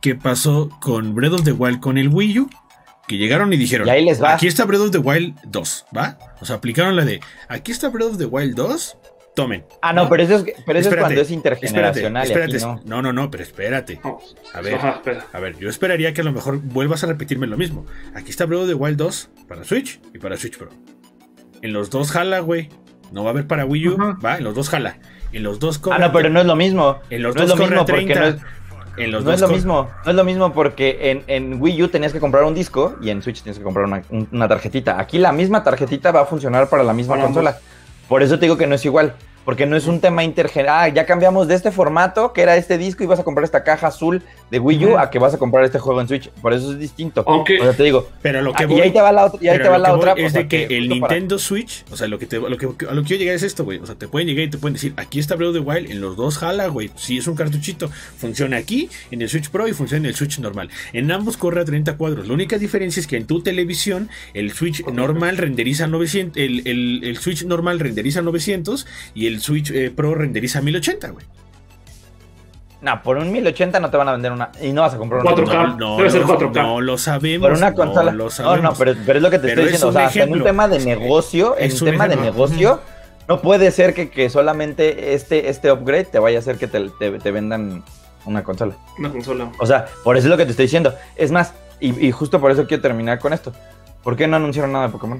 que 0.00 0.16
pasó 0.16 0.70
con 0.80 1.14
Breath 1.14 1.34
of 1.34 1.44
the 1.44 1.52
Wild 1.52 1.78
con 1.80 1.98
el 1.98 2.08
Wii 2.08 2.40
U, 2.40 2.50
que 3.06 3.16
llegaron 3.16 3.52
y 3.52 3.56
dijeron, 3.56 3.86
Y 3.86 3.90
ahí 3.90 4.04
les 4.04 4.20
va. 4.22 4.34
aquí 4.34 4.48
está 4.48 4.64
Breath 4.64 4.82
of 4.82 4.90
the 4.90 4.98
Wild 4.98 5.36
2, 5.46 5.86
¿va? 5.96 6.18
O 6.40 6.44
sea, 6.44 6.56
aplicaron 6.56 6.94
la 6.96 7.04
de, 7.04 7.20
aquí 7.48 7.72
está 7.72 7.88
Breath 7.90 8.10
of 8.10 8.18
the 8.18 8.26
Wild 8.26 8.54
2, 8.56 8.96
tomen. 9.42 9.64
Ah, 9.82 9.92
no, 9.92 10.08
pero 10.08 10.22
eso 10.22 10.36
es, 10.36 10.42
pero 10.42 10.52
eso 10.54 10.62
es 10.68 10.86
Espérate, 10.86 11.00
cuando 11.00 11.20
es 11.22 11.30
intergeneracional 11.30 12.24
espérate, 12.26 12.58
no. 12.60 12.80
no, 12.84 13.02
no, 13.02 13.12
no, 13.12 13.30
pero 13.30 13.42
espérate. 13.42 14.00
A 14.54 14.60
ver, 14.60 14.74
Ajá, 14.74 14.90
espera. 14.96 15.26
a 15.32 15.40
ver, 15.40 15.56
yo 15.58 15.68
esperaría 15.68 16.12
que 16.12 16.20
a 16.20 16.24
lo 16.24 16.32
mejor 16.32 16.58
vuelvas 16.58 17.04
a 17.04 17.06
repetirme 17.06 17.46
lo 17.46 17.56
mismo. 17.56 17.86
Aquí 18.14 18.30
está 18.30 18.44
Breath 18.46 18.62
of 18.62 18.68
the 18.68 18.74
Wild 18.74 18.96
2 18.98 19.30
para 19.48 19.64
Switch 19.64 20.00
y 20.14 20.18
para 20.18 20.36
Switch 20.36 20.58
Pro. 20.58 20.68
En 21.62 21.72
los 21.72 21.90
dos 21.90 22.10
jala, 22.12 22.40
güey. 22.40 22.68
No 23.12 23.22
va 23.24 23.30
a 23.30 23.32
haber 23.32 23.46
para 23.46 23.64
Wii 23.64 23.88
U, 23.88 23.96
va, 24.24 24.36
en 24.36 24.44
los 24.44 24.54
dos 24.54 24.68
jala. 24.68 24.98
En 25.32 25.42
los 25.42 25.58
dos 25.58 25.80
Ah, 25.90 25.98
no, 25.98 26.12
pero 26.12 26.28
no 26.30 26.40
es 26.40 26.46
lo 26.46 26.56
mismo. 26.56 26.98
En 27.10 27.22
los 27.22 27.34
no 27.34 27.42
es 27.42 27.48
dos 27.48 27.58
lo 27.58 27.64
corre 27.64 27.76
mismo 27.76 27.82
a 27.82 27.86
porque 27.86 28.14
30. 28.14 28.20
no 28.20 28.26
es, 28.36 28.42
en 28.98 29.10
los 29.12 29.24
no 29.24 29.30
dos 29.30 29.34
es 29.42 29.48
lo 29.48 29.54
mismo. 29.54 29.88
No 30.04 30.10
es 30.10 30.16
lo 30.16 30.24
mismo 30.24 30.52
porque 30.52 30.98
en, 31.10 31.22
en 31.26 31.60
Wii 31.62 31.82
U 31.84 31.88
tenías 31.88 32.12
que 32.12 32.20
comprar 32.20 32.44
un 32.44 32.54
disco 32.54 32.96
y 33.00 33.10
en 33.10 33.22
Switch 33.22 33.42
tienes 33.42 33.56
que 33.58 33.64
comprar 33.64 33.86
una, 33.86 34.02
un- 34.10 34.28
una 34.32 34.46
tarjetita. 34.48 34.98
Aquí 35.00 35.18
la 35.18 35.32
misma 35.32 35.62
tarjetita 35.62 36.10
va 36.12 36.22
a 36.22 36.24
funcionar 36.26 36.68
para 36.68 36.82
la 36.82 36.92
misma 36.92 37.14
Para 37.14 37.26
ambos. 37.28 37.42
consola. 37.44 37.58
Por 38.08 38.22
eso 38.22 38.38
te 38.38 38.46
digo 38.46 38.56
que 38.56 38.66
no 38.66 38.74
es 38.74 38.84
igual. 38.84 39.14
Porque 39.44 39.64
no 39.64 39.76
es 39.76 39.86
un 39.86 40.00
tema 40.00 40.24
intergeneracional. 40.24 40.90
Ah, 40.90 40.94
ya 40.94 41.06
cambiamos 41.06 41.48
de 41.48 41.54
este 41.54 41.70
formato, 41.70 42.32
que 42.32 42.42
era 42.42 42.56
este 42.56 42.76
disco, 42.76 43.02
y 43.02 43.06
vas 43.06 43.18
a 43.18 43.24
comprar 43.24 43.44
esta 43.44 43.64
caja 43.64 43.86
azul 43.86 44.22
de 44.50 44.58
Wii 44.58 44.86
U, 44.86 44.98
a 44.98 45.10
que 45.10 45.18
vas 45.18 45.34
a 45.34 45.38
comprar 45.38 45.64
este 45.64 45.78
juego 45.78 46.00
en 46.00 46.08
Switch. 46.08 46.28
Por 46.30 46.52
eso 46.54 46.72
es 46.72 46.78
distinto. 46.78 47.22
Aunque- 47.26 47.60
O 47.60 47.64
sea, 47.64 47.72
te 47.74 47.82
digo. 47.84 48.08
Pero 48.22 48.40
lo 48.42 48.52
que 48.52 48.64
ah, 48.64 48.66
voy, 48.66 48.78
y 48.78 48.80
ahí 48.80 48.90
te 48.92 49.00
va 49.00 49.12
la 49.12 49.26
otra, 49.26 49.38
y 49.42 49.48
ahí 49.48 49.58
te 49.58 49.68
va 49.68 49.78
la 49.78 49.94
otra. 49.94 50.12
es 50.16 50.32
de 50.32 50.48
que, 50.48 50.64
el 50.64 50.88
para- 51.00 51.14
Nintendo 51.14 51.38
Switch, 51.38 51.84
o 51.90 51.96
sea, 51.96 52.08
lo 52.08 52.18
que 52.18 52.26
te, 52.26 52.38
lo 52.38 52.56
que, 52.56 52.66
a 52.88 52.94
lo 52.94 53.02
que 53.02 53.08
yo 53.10 53.16
llegar 53.16 53.34
es 53.34 53.42
esto, 53.42 53.64
güey. 53.64 53.78
O 53.78 53.86
sea, 53.86 53.94
te 53.94 54.08
pueden 54.08 54.28
llegar 54.28 54.44
y 54.44 54.50
te 54.50 54.58
pueden 54.58 54.74
decir, 54.74 54.94
aquí 54.96 55.18
está 55.18 55.34
Breath 55.36 55.50
of 55.50 55.54
the 55.56 55.60
Wild, 55.60 55.90
en 55.90 56.00
los 56.00 56.16
dos 56.16 56.38
jala, 56.38 56.66
güey. 56.68 56.90
Si 56.96 57.18
es 57.18 57.26
un 57.26 57.34
cartuchito, 57.36 57.90
funciona 58.16 58.56
aquí, 58.56 58.88
en 59.10 59.22
el 59.22 59.28
Switch 59.28 59.50
Pro 59.50 59.68
y 59.68 59.72
funciona 59.72 60.00
en 60.04 60.06
el 60.06 60.14
Switch 60.14 60.38
normal. 60.38 60.68
En 60.92 61.10
ambos 61.12 61.36
corre 61.36 61.60
a 61.60 61.64
30 61.64 61.96
cuadros. 61.96 62.26
La 62.26 62.34
única 62.34 62.58
diferencia 62.58 63.00
es 63.00 63.06
que 63.06 63.16
en 63.16 63.26
tu 63.26 63.42
televisión, 63.42 64.08
el 64.34 64.52
Switch 64.52 64.84
normal 64.86 65.36
renderiza 65.36 65.86
900, 65.86 66.36
el, 66.42 66.62
el- 66.66 67.00
el 67.04 67.16
Switch 67.18 67.44
normal 67.44 67.80
renderiza 67.80 68.22
900 68.22 68.86
y 69.14 69.26
el 69.26 69.40
Switch 69.40 69.70
eh, 69.70 69.90
Pro 69.94 70.14
renderiza 70.14 70.60
1080, 70.62 71.10
güey. 71.10 71.26
No, 72.80 73.02
por 73.02 73.16
un 73.16 73.32
1080 73.32 73.80
no 73.80 73.90
te 73.90 73.96
van 73.96 74.08
a 74.08 74.12
vender 74.12 74.30
una. 74.30 74.50
Y 74.62 74.72
no 74.72 74.82
vas 74.82 74.94
a 74.94 74.98
comprar 74.98 75.20
una 75.22 75.32
4K. 75.32 75.76
No, 75.78 75.96
debe 75.96 76.10
ser 76.10 76.20
lo- 76.20 76.28
4K. 76.38 76.62
no 76.62 76.80
lo 76.80 76.96
sabemos. 76.96 77.48
Por 77.48 77.56
una 77.58 77.70
no 77.70 77.76
consola. 77.76 78.12
lo 78.12 78.24
No, 78.24 78.30
sabemos. 78.30 78.62
no, 78.62 78.72
pero, 78.74 78.94
pero 79.04 79.18
es 79.18 79.22
lo 79.22 79.30
que 79.30 79.38
te 79.38 79.48
Pero 79.48 79.62
estoy 79.62 79.64
es 79.64 79.72
diciendo. 79.72 79.86
O 79.86 79.88
un 79.90 79.94
sea, 79.94 80.06
hasta 80.06 80.22
en 80.22 80.32
un 80.32 80.44
tema 80.44 80.68
de 80.68 80.78
negocio, 80.80 81.56
en 81.58 81.64
Es 81.70 81.82
un 81.82 81.88
un 81.88 81.92
tema 81.94 82.06
de 82.08 82.16
negocio, 82.16 82.80
no 83.26 83.40
puede 83.42 83.70
ser 83.72 83.94
que, 83.94 84.10
que 84.10 84.30
solamente 84.30 85.14
este, 85.14 85.48
este 85.48 85.72
upgrade 85.72 86.04
te 86.04 86.18
vaya 86.20 86.38
a 86.38 86.40
hacer 86.40 86.56
que 86.56 86.68
te, 86.68 86.88
te- 87.00 87.18
te 87.18 87.30
vendan 87.32 87.82
una 88.24 88.44
consola. 88.44 88.74
una 88.98 89.10
consola. 89.10 89.50
O 89.58 89.66
sea, 89.66 89.86
por 90.04 90.16
eso 90.16 90.26
es 90.28 90.30
lo 90.30 90.36
que 90.36 90.44
te 90.44 90.52
estoy 90.52 90.66
diciendo. 90.66 90.94
Es 91.16 91.32
más, 91.32 91.54
y, 91.80 92.06
y 92.06 92.12
justo 92.12 92.40
por 92.40 92.52
eso 92.52 92.66
quiero 92.68 92.80
terminar 92.80 93.18
con 93.18 93.32
esto. 93.32 93.52
¿Por 94.04 94.14
qué 94.14 94.28
no 94.28 94.36
anunciaron 94.36 94.70
nada 94.72 94.86
de 94.86 94.92
Pokémon? 94.92 95.18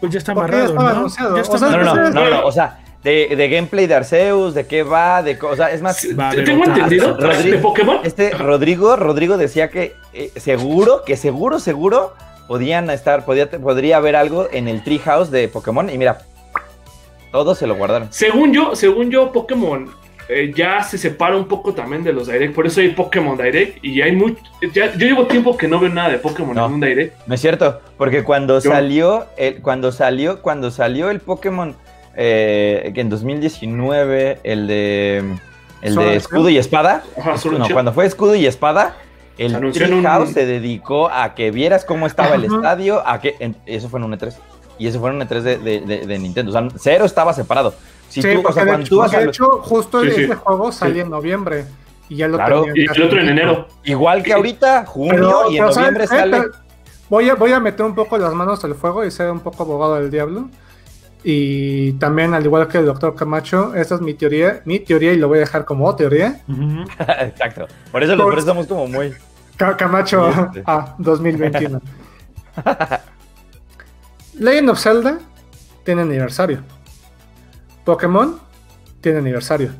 Pues 0.00 0.12
ya 0.12 0.18
está 0.18 0.34
ya 0.34 0.38
amarrado, 0.40 0.64
estaba 0.66 0.92
¿no? 0.92 0.98
anunciado. 0.98 1.36
Ya 1.36 1.40
está 1.42 1.54
O 1.54 1.58
sea, 1.58 1.70
No, 1.70 1.78
no, 1.78 1.94
no, 1.94 2.10
no, 2.10 2.30
no, 2.30 2.46
o 2.46 2.52
sea, 2.52 2.83
de, 3.04 3.36
de 3.36 3.48
gameplay 3.48 3.86
de 3.86 3.94
Arceus, 3.94 4.54
de 4.54 4.66
qué 4.66 4.82
va, 4.82 5.22
de 5.22 5.38
co- 5.38 5.48
o 5.50 5.56
sea, 5.56 5.70
es 5.70 5.82
más, 5.82 6.00
Tengo 6.00 6.64
entendido 6.64 7.16
Rodrigo- 7.18 7.56
de 7.56 7.58
Pokémon. 7.62 7.98
este 8.02 8.30
Rodrigo, 8.30 8.96
Rodrigo 8.96 9.36
decía 9.36 9.68
que 9.68 9.94
eh, 10.14 10.30
seguro, 10.36 11.02
que 11.04 11.16
seguro, 11.16 11.60
seguro 11.60 12.14
podían 12.48 12.88
estar, 12.90 13.24
podía, 13.24 13.48
podría 13.50 13.98
haber 13.98 14.16
algo 14.16 14.48
en 14.52 14.68
el 14.68 14.82
Treehouse 14.82 15.30
de 15.30 15.48
Pokémon 15.48 15.88
y 15.90 15.98
mira, 15.98 16.18
todos 17.30 17.58
se 17.58 17.66
lo 17.66 17.74
guardaron. 17.76 18.08
Según 18.10 18.52
yo, 18.52 18.74
según 18.76 19.10
yo, 19.10 19.32
Pokémon 19.32 19.90
eh, 20.28 20.52
ya 20.56 20.82
se 20.82 20.96
separa 20.96 21.36
un 21.36 21.46
poco 21.48 21.74
también 21.74 22.02
de 22.04 22.12
los 22.12 22.28
Direct. 22.28 22.54
Por 22.54 22.66
eso 22.66 22.80
hay 22.80 22.90
Pokémon 22.90 23.36
Direct. 23.36 23.84
Y 23.84 24.00
hay 24.00 24.12
mucho. 24.12 24.36
Ya, 24.72 24.90
yo 24.94 25.06
llevo 25.06 25.26
tiempo 25.26 25.54
que 25.56 25.68
no 25.68 25.78
veo 25.78 25.90
nada 25.90 26.08
de 26.10 26.18
Pokémon 26.18 26.54
No. 26.54 26.64
en 26.66 26.72
un 26.74 26.80
Direct. 26.80 27.14
No 27.26 27.34
es 27.34 27.40
cierto, 27.42 27.80
porque 27.98 28.22
cuando 28.24 28.58
Yo- 28.60 28.70
salió, 28.70 29.26
el, 29.36 29.60
cuando 29.60 29.92
salió, 29.92 30.40
cuando 30.40 30.70
salió 30.70 31.10
el 31.10 31.20
Pokémon 31.20 31.74
eh, 32.16 32.92
en 32.94 33.08
2019, 33.10 34.40
el 34.44 34.66
de 34.66 35.18
el 35.82 35.94
de 35.96 36.02
and 36.02 36.12
escudo 36.16 36.48
y 36.48 36.56
espada, 36.58 37.02
Ajá, 37.18 37.34
no, 37.58 37.68
cuando 37.70 37.92
fue 37.92 38.06
escudo 38.06 38.34
y 38.34 38.46
espada, 38.46 38.96
el 39.36 39.50
Se 39.50 39.56
anunció 39.56 39.84
en 39.86 39.94
un- 39.94 40.00
Treehouse 40.02 40.30
se 40.32 40.46
dedicó 40.46 41.10
a 41.10 41.34
que 41.34 41.50
vieras 41.50 41.84
cómo 41.84 42.06
estaba 42.06 42.34
el 42.36 42.46
Ajá. 42.46 42.56
estadio, 42.56 43.06
a 43.06 43.20
que 43.20 43.34
en- 43.40 43.56
eso 43.66 43.88
fue 43.88 44.00
en 44.00 44.04
un 44.04 44.12
E3 44.14 44.34
y 44.78 44.86
eso 44.86 45.00
fue 45.00 45.10
en 45.10 45.16
un 45.16 45.22
E3 45.22 45.42
de, 45.42 45.58
de- 45.58 45.80
de- 45.80 46.06
de 46.06 46.18
Nintendo, 46.18 46.50
o 46.50 46.52
sea, 46.52 46.68
cero 46.78 47.04
estaba 47.04 47.32
separado. 47.34 47.74
Si 48.08 48.22
Sí, 48.22 48.32
tú, 48.32 48.38
o 48.38 48.42
porque 48.42 48.54
sea, 48.54 48.64
de, 48.64 48.68
cuando 48.70 48.84
hecho, 48.86 48.90
tú 48.94 48.98
vas 49.00 49.10
porque 49.10 49.16
a 49.16 49.20
de 49.24 49.30
hecho, 49.30 49.46
justo 49.62 50.02
Sí, 50.04 50.10
sí. 50.12 50.22
ese 50.22 50.34
juego 50.36 50.72
salía 50.72 51.02
en 51.02 51.10
noviembre. 51.10 51.64
Y 52.08 52.16
ya 52.16 52.28
lo 52.28 52.36
Claro. 52.36 52.66
Y 52.74 52.82
el 52.84 53.02
otro 53.02 53.18
en 53.18 53.28
enero. 53.30 53.66
igual 53.82 54.22
que 54.22 54.34
ahorita, 54.34 54.84
junio 54.86 55.12
Pero, 55.14 55.50
y 55.50 55.56
en 55.56 55.62
pero, 55.64 55.72
¿sabes 55.72 55.76
noviembre 55.92 56.06
sale. 56.06 56.42
Voy 57.08 57.28
a, 57.30 57.34
voy 57.34 57.52
a 57.52 57.60
meter 57.60 57.84
un 57.84 57.94
poco 57.94 58.18
las 58.18 58.32
manos 58.34 58.62
al 58.64 58.74
fuego 58.74 59.04
y 59.04 59.10
ser 59.10 59.30
un 59.30 59.40
poco 59.40 59.62
abogado 59.64 59.96
del 59.96 60.10
diablo. 60.10 60.48
Y 61.26 61.92
también, 61.94 62.34
al 62.34 62.44
igual 62.44 62.68
que 62.68 62.76
el 62.78 62.84
doctor 62.86 63.14
Camacho, 63.14 63.74
esta 63.74 63.94
es 63.94 64.02
mi 64.02 64.12
teoría, 64.12 64.60
mi 64.66 64.78
teoría 64.80 65.12
y 65.14 65.16
lo 65.16 65.28
voy 65.28 65.38
a 65.38 65.40
dejar 65.40 65.64
como 65.64 65.94
teoría. 65.96 66.42
Exacto. 67.20 67.66
Por 67.90 68.02
eso, 68.02 68.14
por 68.16 68.32
eso 68.34 68.40
estamos 68.40 68.66
como 68.66 68.86
muy 68.86 69.14
Ca- 69.56 69.76
Camacho 69.76 70.28
Este. 70.48 70.62
ah, 70.66 70.94
2021. 70.98 71.80
Legend 74.38 74.68
of 74.70 74.78
Zelda 74.80 75.18
tiene 75.84 76.02
aniversario. 76.02 76.60
Pokémon 77.84 78.38
tiene 79.00 79.18
aniversario. 79.18 79.70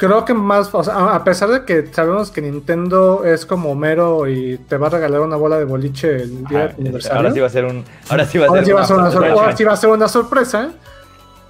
Creo 0.00 0.24
que 0.24 0.32
más, 0.32 0.70
o 0.74 0.82
sea, 0.82 1.14
a 1.14 1.22
pesar 1.24 1.50
de 1.50 1.66
que 1.66 1.86
sabemos 1.92 2.30
que 2.30 2.40
Nintendo 2.40 3.22
es 3.22 3.44
como 3.44 3.70
Homero 3.70 4.26
y 4.28 4.56
te 4.56 4.78
va 4.78 4.86
a 4.86 4.90
regalar 4.90 5.20
una 5.20 5.36
bola 5.36 5.58
de 5.58 5.64
boliche 5.66 6.22
el 6.22 6.42
día 6.46 6.58
de 6.58 6.64
Ajá, 6.64 6.74
aniversario. 6.78 7.18
Ahora 7.18 7.32
sí 7.34 7.40
va 7.40 7.46
a 7.46 7.50
ser 7.50 7.64
un. 7.66 7.84
Ahora 8.08 8.24
sí 8.24 8.38
va 8.38 8.44
a 8.46 8.48
Ahora 8.48 8.60
ser 8.60 8.66
sí 8.66 8.72
va 8.72 8.80
una 8.86 8.94
una- 9.02 9.10
sor- 9.10 9.26
ahora 9.28 9.56
sí 9.58 9.64
va 9.64 9.72
a 9.74 9.76
ser 9.76 9.90
una 9.90 10.08
sorpresa 10.08 10.70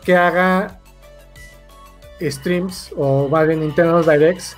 que 0.05 0.17
haga 0.17 0.79
streams 2.21 2.91
o 2.97 3.29
más 3.29 3.47
bien 3.47 3.61
Nintendo 3.61 4.03
Directs 4.03 4.57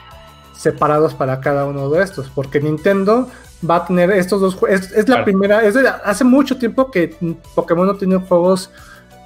separados 0.56 1.12
para 1.14 1.40
cada 1.40 1.66
uno 1.66 1.90
de 1.90 2.02
estos. 2.02 2.30
Porque 2.34 2.60
Nintendo 2.60 3.28
va 3.68 3.76
a 3.76 3.84
tener 3.84 4.10
estos 4.10 4.40
dos 4.40 4.54
juegos. 4.54 4.80
Es, 4.80 4.86
es 4.92 5.08
la 5.08 5.16
Claro. 5.16 5.24
primera, 5.24 5.62
es 5.64 5.74
de- 5.74 5.86
hace 5.88 6.24
mucho 6.24 6.56
tiempo 6.58 6.90
que 6.90 7.14
Pokémon 7.54 7.86
no 7.86 7.94
tiene 7.96 8.16
juegos 8.16 8.70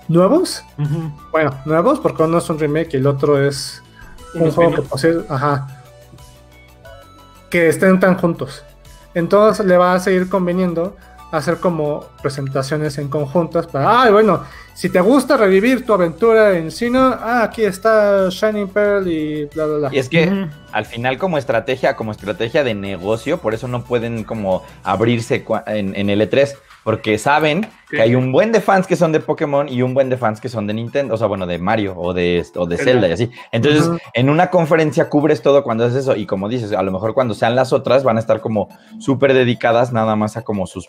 nuevos. 0.08 0.64
Bueno, 1.30 1.50
nuevos, 1.64 2.00
porque 2.00 2.22
uno 2.24 2.38
es 2.38 2.50
un 2.50 2.58
remake 2.58 2.94
y 2.94 2.96
el 2.96 3.06
otro 3.06 3.40
es 3.40 3.82
un 4.40 4.50
juego 4.50 4.70
que 4.70 4.82
spin-off. 4.82 4.88
posee, 4.88 5.24
ajá, 5.28 5.82
que 7.50 7.68
estén 7.68 8.00
tan 8.00 8.16
juntos. 8.16 8.64
Entonces 9.14 9.64
le 9.64 9.76
va 9.76 9.94
a 9.94 10.00
seguir 10.00 10.28
conveniendo 10.28 10.96
hacer 11.32 11.58
como 11.58 12.04
presentaciones 12.22 12.98
en 12.98 13.08
conjuntas 13.08 13.66
para, 13.66 14.02
ay, 14.02 14.12
bueno, 14.12 14.42
si 14.74 14.90
te 14.90 15.00
gusta 15.00 15.36
revivir 15.36 15.84
tu 15.84 15.92
aventura 15.92 16.56
en 16.56 16.70
Sino, 16.70 17.00
ah, 17.00 17.42
aquí 17.42 17.64
está 17.64 18.28
Shining 18.28 18.68
Pearl 18.68 19.08
y 19.08 19.46
bla, 19.46 19.66
bla, 19.66 19.78
bla. 19.78 19.88
Y 19.92 19.98
es 19.98 20.08
que 20.08 20.48
al 20.72 20.84
final 20.84 21.18
como 21.18 21.38
estrategia, 21.38 21.96
como 21.96 22.12
estrategia 22.12 22.62
de 22.62 22.74
negocio, 22.74 23.38
por 23.38 23.54
eso 23.54 23.68
no 23.68 23.84
pueden 23.84 24.24
como 24.24 24.64
abrirse 24.84 25.44
en, 25.66 25.96
en 25.96 26.10
el 26.10 26.20
E3, 26.20 26.54
porque 26.86 27.18
saben 27.18 27.66
que 27.90 28.00
hay 28.00 28.14
un 28.14 28.30
buen 28.30 28.52
de 28.52 28.60
fans 28.60 28.86
que 28.86 28.94
son 28.94 29.10
de 29.10 29.18
Pokémon 29.18 29.68
y 29.68 29.82
un 29.82 29.92
buen 29.92 30.08
de 30.08 30.16
fans 30.16 30.40
que 30.40 30.48
son 30.48 30.68
de 30.68 30.74
Nintendo, 30.74 31.14
o 31.14 31.16
sea, 31.16 31.26
bueno, 31.26 31.44
de 31.44 31.58
Mario 31.58 31.94
o 31.96 32.14
de, 32.14 32.46
o 32.54 32.64
de 32.64 32.76
Zelda. 32.76 33.08
Y 33.08 33.12
así. 33.12 33.30
Entonces, 33.50 33.90
en 34.14 34.30
una 34.30 34.50
conferencia 34.50 35.08
cubres 35.08 35.42
todo 35.42 35.64
cuando 35.64 35.84
haces 35.84 36.02
eso 36.02 36.14
y 36.14 36.26
como 36.26 36.48
dices, 36.48 36.70
a 36.70 36.84
lo 36.84 36.92
mejor 36.92 37.12
cuando 37.12 37.34
sean 37.34 37.56
las 37.56 37.72
otras 37.72 38.04
van 38.04 38.18
a 38.18 38.20
estar 38.20 38.40
como 38.40 38.68
súper 39.00 39.34
dedicadas 39.34 39.92
nada 39.92 40.14
más 40.14 40.36
a 40.36 40.44
como 40.44 40.64
sus 40.68 40.88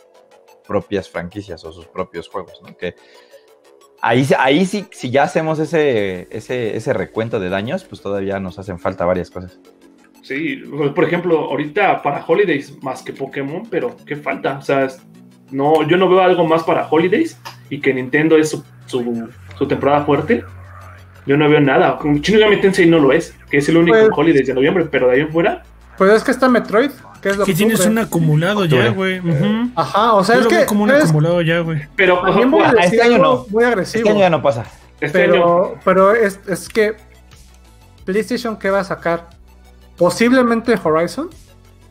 propias 0.67 1.09
franquicias 1.09 1.65
o 1.65 1.71
sus 1.71 1.87
propios 1.87 2.29
juegos, 2.29 2.61
¿no? 2.61 2.77
Que 2.77 2.93
ahí, 4.03 4.23
ahí 4.37 4.67
sí, 4.67 4.85
si 4.91 5.09
ya 5.09 5.23
hacemos 5.23 5.57
ese, 5.57 6.27
ese, 6.29 6.77
ese 6.77 6.93
recuento 6.93 7.39
de 7.39 7.49
daños, 7.49 7.85
pues 7.85 8.01
todavía 8.03 8.39
nos 8.39 8.59
hacen 8.59 8.77
falta 8.77 9.03
varias 9.03 9.31
cosas. 9.31 9.59
Sí, 10.21 10.57
por 10.93 11.03
ejemplo, 11.05 11.39
ahorita 11.39 12.03
para 12.03 12.23
Holidays 12.23 12.83
más 12.83 13.01
que 13.01 13.13
Pokémon, 13.13 13.63
pero 13.67 13.95
¿qué 14.05 14.15
falta? 14.15 14.59
O 14.59 14.61
sea, 14.61 14.83
es- 14.85 15.01
no, 15.51 15.83
yo 15.87 15.97
no 15.97 16.09
veo 16.09 16.21
algo 16.21 16.45
más 16.45 16.63
para 16.63 16.87
Holidays 16.89 17.37
y 17.69 17.79
que 17.81 17.93
Nintendo 17.93 18.37
es 18.37 18.49
su, 18.49 18.63
su, 18.85 19.29
su 19.57 19.67
temporada 19.67 20.03
fuerte. 20.05 20.43
Yo 21.25 21.35
no 21.37 21.49
veo 21.49 21.59
nada. 21.59 21.97
Con 21.97 22.21
Shin 22.21 22.35
Megami 22.37 22.61
Tensei 22.61 22.85
no 22.85 22.99
lo 22.99 23.11
es, 23.11 23.35
que 23.49 23.57
es 23.57 23.67
el 23.69 23.77
único 23.77 23.97
Pues- 23.97 24.09
Holidays 24.15 24.47
de 24.47 24.53
noviembre, 24.53 24.87
pero 24.89 25.07
de 25.07 25.15
ahí 25.15 25.19
en 25.21 25.31
fuera, 25.31 25.63
Pues 25.97 26.11
es 26.11 26.23
que 26.23 26.31
está 26.31 26.47
Metroid, 26.47 26.91
que 27.21 27.29
es 27.29 27.37
lo 27.37 27.43
Que 27.45 27.53
tienes 27.53 27.85
un 27.85 27.97
acumulado 27.97 28.65
ya, 28.65 28.89
güey. 28.89 29.19
Ujú. 29.19 29.71
Ajá, 29.75 30.13
o 30.13 30.23
sea, 30.23 30.35
Yo 30.35 30.39
es 30.41 30.43
lo 30.45 30.49
que 30.51 30.57
veo 30.57 30.65
como 30.67 30.83
un 30.83 30.91
es- 30.91 31.03
acumulado 31.05 31.41
ya, 31.41 31.59
güey. 31.59 31.81
pero 31.95 32.21
también 32.21 32.51
voy 32.51 32.61
a 32.61 32.69
Este 32.83 33.01
año 33.01 33.17
no. 33.17 33.45
muy 33.49 33.63
Este 33.63 33.65
agresivo. 33.73 34.09
año 34.11 34.19
ya 34.19 34.29
no 34.29 34.41
pasa. 34.41 34.63
este 35.01 35.23
año 35.23 35.31
Pero, 35.33 35.79
pero 35.83 36.13
es, 36.15 36.39
es 36.47 36.69
que 36.69 36.95
PlayStation, 38.05 38.57
¿qué 38.57 38.69
va 38.69 38.79
a 38.79 38.83
sacar? 38.83 39.27
Posiblemente 39.97 40.75
Horizon. 40.81 41.29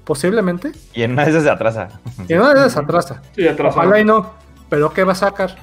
Posiblemente. 0.06 0.70
Y 0.94 1.02
en 1.02 1.12
una 1.12 1.24
de 1.24 1.30
esas 1.32 1.42
se 1.42 1.50
atrasa. 1.50 1.88
Y 2.28 2.34
no 2.34 2.54
les 2.54 2.76
atrasa. 2.76 3.20
sí, 3.34 3.46
atrasado. 3.46 3.82
Ojalá 3.82 4.00
y 4.00 4.04
no. 4.04 4.32
Pero 4.70 4.92
¿qué 4.94 5.02
va 5.04 5.12
a 5.12 5.16
sacar? 5.16 5.56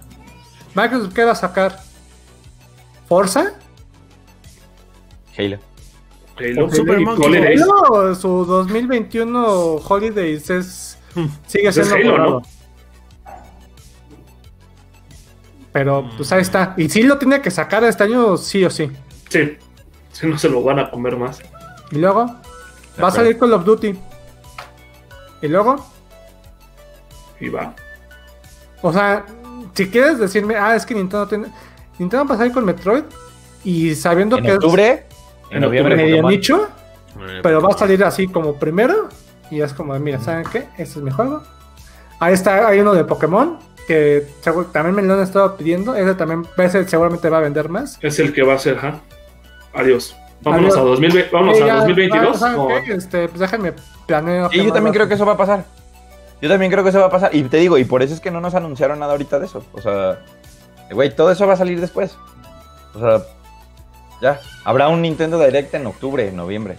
Microsoft, 0.76 1.14
¿qué 1.14 1.24
va 1.24 1.32
a 1.32 1.36
sacar? 1.36 1.80
¿Forza? 3.08 3.54
Halo. 5.38 5.58
Halo, 6.38 6.70
Super 6.72 7.00
y 7.00 7.06
Monkey 7.06 7.26
Holidays. 7.26 7.62
No, 7.66 8.14
su 8.16 8.44
2021 8.46 9.76
Holidays 9.88 10.50
es, 10.50 10.98
Hmm. 11.16 11.28
sigue 11.48 11.70
Es 11.70 11.76
siendo 11.76 11.96
Halo, 11.96 12.12
borrado. 12.12 12.30
¿no? 12.42 12.42
Pero 15.72 16.10
pues 16.18 16.32
ahí 16.32 16.42
está. 16.42 16.74
Y 16.78 16.90
sí 16.90 17.04
lo 17.04 17.18
tiene 17.18 17.42
que 17.42 17.50
sacar 17.52 17.84
este 17.84 18.04
año 18.04 18.38
sí 18.38 18.64
o 18.66 18.70
sí. 18.70 18.92
Sí, 19.30 19.58
si 20.12 20.28
no 20.28 20.38
se 20.38 20.50
lo 20.50 20.62
van 20.64 20.80
a 20.80 20.90
comer 20.92 21.16
más. 21.18 21.40
Y 21.92 21.98
luego 21.98 22.26
va 23.02 23.08
a 23.08 23.12
salir 23.12 23.38
Call 23.40 23.54
of 23.54 23.64
Duty. 23.66 23.98
Y 25.44 25.48
luego, 25.50 25.76
Y 27.40 27.50
va. 27.50 27.76
o 28.82 28.92
sea, 28.94 29.26
si 29.74 29.90
quieres 29.90 30.18
decirme, 30.20 30.56
ah, 30.56 30.76
es 30.76 30.86
que 30.86 30.96
Nintendo 30.96 31.28
tiene. 31.28 31.48
Nintendo 32.00 32.26
va 32.26 32.36
a 32.36 32.38
salir 32.38 32.54
con 32.54 32.66
Metroid. 32.66 33.04
Y 33.66 33.94
sabiendo 33.96 34.38
En 34.38 34.44
que 34.46 34.54
octubre, 34.54 35.06
en 35.50 35.58
En 35.58 35.62
noviembre, 35.62 35.96
es 35.96 36.02
medio 36.02 36.24
nicho, 36.30 36.68
pero 37.42 37.62
va 37.62 37.70
a 37.70 37.78
salir 37.78 38.04
así 38.04 38.28
como 38.28 38.56
primero. 38.56 39.10
Y 39.52 39.62
es 39.62 39.74
como, 39.74 39.98
mira, 40.00 40.20
¿saben 40.20 40.46
qué? 40.52 40.60
Este 40.78 40.98
es 41.00 41.04
mi 41.04 41.12
juego. 41.12 41.44
Ahí 42.20 42.34
está, 42.34 42.68
hay 42.68 42.80
uno 42.80 42.94
de 42.94 43.04
Pokémon. 43.06 43.60
Que 43.88 44.26
también 44.72 44.96
me 44.96 45.02
lo 45.02 45.14
han 45.16 45.22
estado 45.24 45.58
pidiendo. 45.58 45.94
Ese 45.96 46.16
también, 46.16 46.48
ese 46.58 46.88
seguramente 46.88 47.30
va 47.30 47.40
a 47.40 47.42
vender 47.42 47.68
más. 47.68 48.00
Es 48.02 48.18
el 48.20 48.32
que 48.34 48.42
va 48.44 48.54
a 48.54 48.58
ser, 48.58 48.78
¿ja? 48.78 49.02
Adiós. 49.74 50.16
Vámonos 50.42 50.74
Adiós. 50.74 50.78
a 50.86 50.90
2020, 50.90 51.30
vámonos 51.34 51.58
Sí, 51.58 51.64
a 51.64 51.68
ya, 51.68 51.76
2022. 51.76 52.40
¿saben 52.40 52.60
o- 52.60 52.68
qué? 52.68 52.94
Este, 52.94 53.28
pues 53.28 53.40
déjenme 53.42 53.74
planeo. 54.06 54.50
Sí, 54.50 54.64
yo 54.64 54.74
también 54.74 54.94
creo 54.94 55.08
que 55.08 55.14
eso 55.16 55.26
va 55.26 55.34
a 55.34 55.38
pasar. 55.38 55.66
Yo 56.42 56.50
también 56.50 56.72
creo 56.72 56.84
que 56.84 56.90
eso 56.90 57.00
va 57.00 57.06
a 57.06 57.10
pasar. 57.10 57.34
Y 57.34 57.44
te 57.44 57.58
digo, 57.58 57.78
y 57.78 57.86
por 57.86 58.04
eso 58.04 58.14
es 58.14 58.20
que 58.20 58.32
no 58.32 58.42
nos 58.42 58.54
anunciaron 58.56 59.00
nada 59.00 59.14
ahorita 59.14 59.40
de 59.40 59.46
eso. 59.46 59.64
O 59.74 59.82
sea, 59.82 60.20
güey, 60.92 61.16
todo 61.16 61.32
eso 61.32 61.48
va 61.48 61.54
a 61.54 61.58
salir 61.58 61.80
después. 61.80 62.18
O 62.94 63.00
sea, 63.00 63.22
ya. 64.22 64.40
Habrá 64.66 64.90
un 64.90 65.02
Nintendo 65.02 65.40
Direct 65.40 65.74
en 65.74 65.88
octubre, 65.88 66.28
en 66.28 66.36
noviembre. 66.36 66.78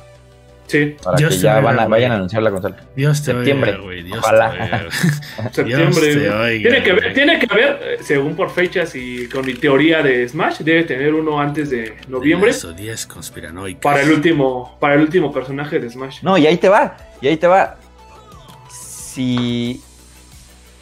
Sí, 0.67 0.97
Para 1.05 1.17
Dios 1.19 1.35
que 1.35 1.41
ya 1.41 1.59
oiga, 1.59 1.61
van 1.73 1.79
a- 1.81 1.87
vayan 1.89 2.13
a 2.13 2.15
anunciar 2.15 2.43
la 2.43 2.51
consola. 2.51 2.77
Dios 2.97 3.23
te 3.23 3.33
Septiembre. 3.33 3.73
oiga, 3.73 3.83
güey. 3.85 4.03
Dios 4.03 4.19
Ojalá. 4.19 4.51
te 4.53 4.63
oiga. 4.63 4.87
septiembre. 5.53 6.15
Dios 6.15 6.25
te 6.25 6.31
oiga, 6.31 6.71
tiene, 6.71 6.83
que 6.83 6.91
haber, 6.91 7.03
güey. 7.03 7.15
tiene 7.15 7.39
que 7.39 7.47
haber, 7.51 7.79
eh, 7.83 7.99
según 8.03 8.35
por 8.35 8.51
fechas 8.51 8.95
y 8.95 9.29
con 9.29 9.45
mi 9.45 9.55
teoría 9.55 10.03
de 10.03 10.27
Smash, 10.29 10.61
debe 10.61 10.85
tener 10.85 11.13
uno 11.13 11.39
antes 11.39 11.69
de 11.71 11.97
noviembre 12.09 12.51
Eso, 12.51 12.73
10 12.73 13.07
conspiranoicas. 13.07 13.83
para 13.83 14.01
el 14.03 14.11
último, 14.11 14.77
para 14.81 14.95
el 14.95 15.03
último 15.03 15.31
personaje 15.33 15.79
de 15.79 15.91
Smash. 15.91 16.23
No, 16.23 16.39
y 16.39 16.47
ahí 16.47 16.57
te 16.57 16.69
va. 16.71 16.97
Y 17.21 17.29
ahí 17.29 17.37
te 17.37 17.47
va. 17.47 17.77
Si 18.71 19.83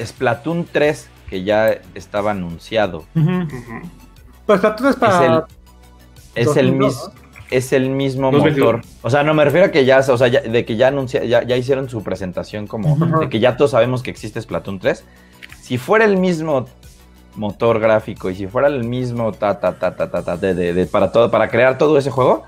Splatoon 0.02 0.66
3, 0.70 1.08
que 1.28 1.42
ya 1.44 1.78
estaba 1.94 2.30
anunciado. 2.30 3.04
Pues 4.46 4.60
Platoon 4.60 4.90
es 4.90 4.96
para. 4.96 5.46
es 6.34 6.46
el, 6.46 6.50
es 6.50 6.56
el 6.56 6.66
2002, 6.78 6.94
mismo. 7.08 7.21
Es 7.52 7.72
el 7.72 7.90
mismo 7.90 8.30
2022. 8.30 8.66
motor. 8.74 8.90
O 9.02 9.10
sea, 9.10 9.22
no 9.22 9.34
me 9.34 9.44
refiero 9.44 9.66
a 9.66 9.70
que 9.70 9.84
ya, 9.84 9.98
o 9.98 10.16
sea, 10.18 10.28
ya- 10.28 10.40
de 10.40 10.64
que 10.64 10.76
ya 10.76 10.88
anuncia, 10.88 11.22
ya, 11.24 11.42
ya 11.42 11.56
hicieron 11.56 11.88
su 11.88 12.02
presentación 12.02 12.66
como 12.66 12.96
de 13.20 13.28
que 13.28 13.38
ya 13.40 13.56
todos 13.56 13.72
sabemos 13.72 14.02
que 14.02 14.10
existe 14.10 14.40
Splatoon 14.40 14.78
3. 14.78 15.04
Si 15.60 15.78
fuera 15.78 16.04
el 16.04 16.16
mismo 16.16 16.66
motor 17.34 17.78
gráfico 17.80 18.30
y 18.30 18.34
si 18.36 18.46
fuera 18.46 18.68
el 18.68 18.84
mismo 18.84 19.32
ta 19.32 19.58
ta 19.60 19.78
ta 19.78 19.96
ta 19.96 20.10
ta, 20.10 20.22
ta 20.22 20.36
de, 20.36 20.54
de- 20.54 20.74
de- 20.74 20.86
para 20.86 21.12
todo 21.12 21.30
para 21.30 21.48
crear 21.48 21.78
todo 21.78 21.96
ese 21.98 22.10
juego, 22.10 22.44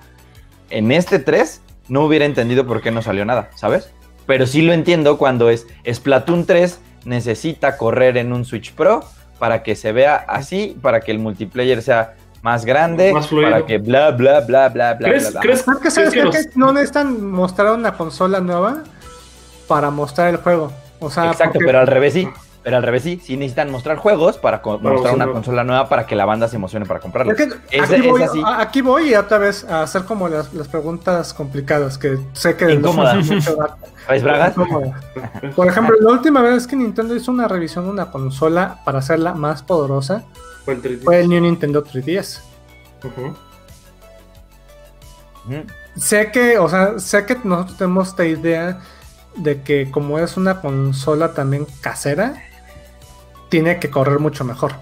en 0.71 0.91
este 0.93 1.19
3 1.19 1.61
no 1.89 2.05
hubiera 2.05 2.25
entendido 2.25 2.67
por 2.67 2.81
qué 2.81 2.91
no 2.91 3.03
salió 3.03 3.25
nada, 3.25 3.51
¿sabes? 3.57 3.91
Pero 4.27 4.47
sí 4.47 4.63
lo 4.63 4.73
entiendo 4.73 5.19
cuando 5.19 5.51
es 5.51 5.67
Splatoon 5.91 6.47
3 6.47 6.81
necesita 7.05 7.77
correr 7.77 8.17
en 8.17 8.33
un 8.33 8.45
Switch 8.47 8.73
Pro 8.73 9.05
para 9.39 9.63
que 9.63 9.77
se 9.77 9.93
vea 9.93 10.17
así, 10.17 10.77
para 10.81 11.01
que 11.01 11.13
el 11.13 11.19
multiplayer 11.19 11.83
sea 11.83 12.15
más 12.45 12.65
grande, 12.67 13.13
Más 13.13 13.27
fluido. 13.27 13.51
para 13.51 13.65
que 13.67 13.79
bla 13.79 14.11
bla 14.11 14.41
bla 14.41 14.69
bla 14.69 14.95
bla. 14.95 15.09
¿Crees, 15.09 15.23
bla, 15.23 15.31
bla. 15.31 15.41
crees- 15.41 15.63
¿Sabes 15.63 15.81
qué? 15.81 15.81
crees 15.81 15.95
¿Sabes 15.95 16.13
que 16.13 16.23
los- 16.23 16.57
no 16.57 16.73
necesitan 16.75 17.25
mostrar 17.31 17.73
una 17.73 17.95
consola 17.97 18.41
nueva 18.41 18.83
para 19.67 19.89
mostrar 19.91 20.29
el 20.29 20.37
juego. 20.37 20.71
O 21.01 21.11
sea, 21.11 21.31
Exacto, 21.31 21.55
porque- 21.55 21.67
pero 21.67 21.81
al 21.81 21.87
revés 21.87 22.13
sí. 22.13 22.29
Pero 22.63 22.79
al 22.79 22.83
revés 22.83 23.03
sí, 23.03 23.21
sí 23.23 23.37
necesitan 23.37 23.71
mostrar 23.71 23.99
juegos 23.99 24.39
para 24.39 24.63
mostrar 24.65 25.15
una 25.15 25.27
consola 25.27 25.65
nueva 25.65 25.87
para 25.91 26.07
que 26.07 26.17
la 26.17 26.25
banda 26.25 26.49
se 26.49 26.57
emocione 26.57 26.87
para 26.87 26.99
comprarla. 27.01 27.33
Es 27.33 27.39
que 27.39 27.45
Es- 27.77 27.83
aquí, 27.91 27.95
es 27.97 28.07
voy, 28.11 28.23
así. 28.23 28.43
a- 28.43 28.61
aquí 28.61 28.81
voy 28.81 29.11
y 29.11 29.15
otra 29.15 29.37
vez 29.37 29.65
a 29.65 29.83
hacer 29.83 30.05
como 30.05 30.29
las, 30.31 30.53
las 30.55 30.69
preguntas 30.69 31.35
complicadas 31.35 31.99
que 31.99 32.19
sé 32.33 32.57
que 32.57 32.73
Incómoda. 32.73 33.15
mucho 33.17 33.57
da- 33.57 33.77
¿Traes 34.07 34.23
bragas? 34.23 34.55
Por 35.55 35.67
ejemplo, 35.67 35.95
la 36.01 36.11
última 36.11 36.41
vez 36.41 36.67
que 36.67 36.75
Nintendo 36.77 37.15
hizo 37.15 37.31
una 37.33 37.49
revisión 37.49 37.85
de 37.85 37.91
una 37.91 38.11
consola 38.11 38.79
para 38.85 38.99
hacerla 39.01 39.35
más 39.35 39.63
poderosa 39.63 40.25
Fue 40.65 40.75
el 40.75 40.83
3D. 40.83 41.03
fue 41.05 41.21
el 41.21 41.29
New 41.29 41.41
Nintendo 41.43 41.83
3DS. 41.85 42.41
Ujú. 43.05 43.35
Ujú. 45.47 45.65
Sé 45.97 46.31
que, 46.33 46.59
o 46.59 46.69
sea, 46.69 46.99
sé 46.99 47.25
que 47.27 47.37
nosotros 47.45 47.77
tenemos 47.79 48.09
esta 48.09 48.25
idea 48.25 48.81
de 49.37 49.63
que 49.63 49.91
como 49.91 50.19
es 50.19 50.37
una 50.37 50.61
consola 50.61 51.35
también 51.35 51.67
casera, 51.81 52.35
tiene 53.51 53.79
que 53.79 53.91
correr 53.91 54.19
mucho 54.19 54.45
mejor. 54.45 54.73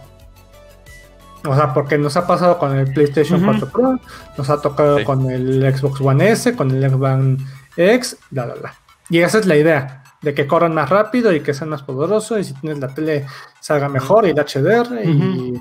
O 1.44 1.54
sea, 1.56 1.74
porque 1.74 1.98
nos 1.98 2.16
ha 2.16 2.26
pasado 2.26 2.58
con 2.58 2.76
el 2.76 2.92
PlayStation 2.92 3.42
Ujú. 3.42 3.50
4 3.58 3.68
Pro, 3.70 3.98
nos 4.38 4.48
ha 4.50 4.60
tocado 4.60 4.98
Sí. 4.98 5.04
con 5.04 5.28
el 5.30 5.74
Xbox 5.76 6.00
One 6.00 6.30
S, 6.30 6.54
con 6.54 6.70
el 6.70 6.88
Xbox 6.88 7.02
One 7.12 7.36
X, 7.76 8.16
bla, 8.30 8.44
bla, 8.46 8.54
bla. 8.54 8.74
Y 9.10 9.18
esa 9.18 9.38
es 9.38 9.46
la 9.46 9.56
idea, 9.56 10.01
de 10.22 10.34
que 10.34 10.46
corran 10.46 10.72
más 10.74 10.88
rápido 10.88 11.32
y 11.32 11.40
que 11.40 11.52
sean 11.52 11.70
más 11.70 11.82
poderosos, 11.82 12.38
y 12.40 12.44
si 12.44 12.54
tienes 12.54 12.78
la 12.78 12.88
tele 12.88 13.26
salga 13.60 13.88
mejor 13.88 14.26
y 14.26 14.30
el 14.30 14.36
HDR, 14.36 15.04
y, 15.04 15.60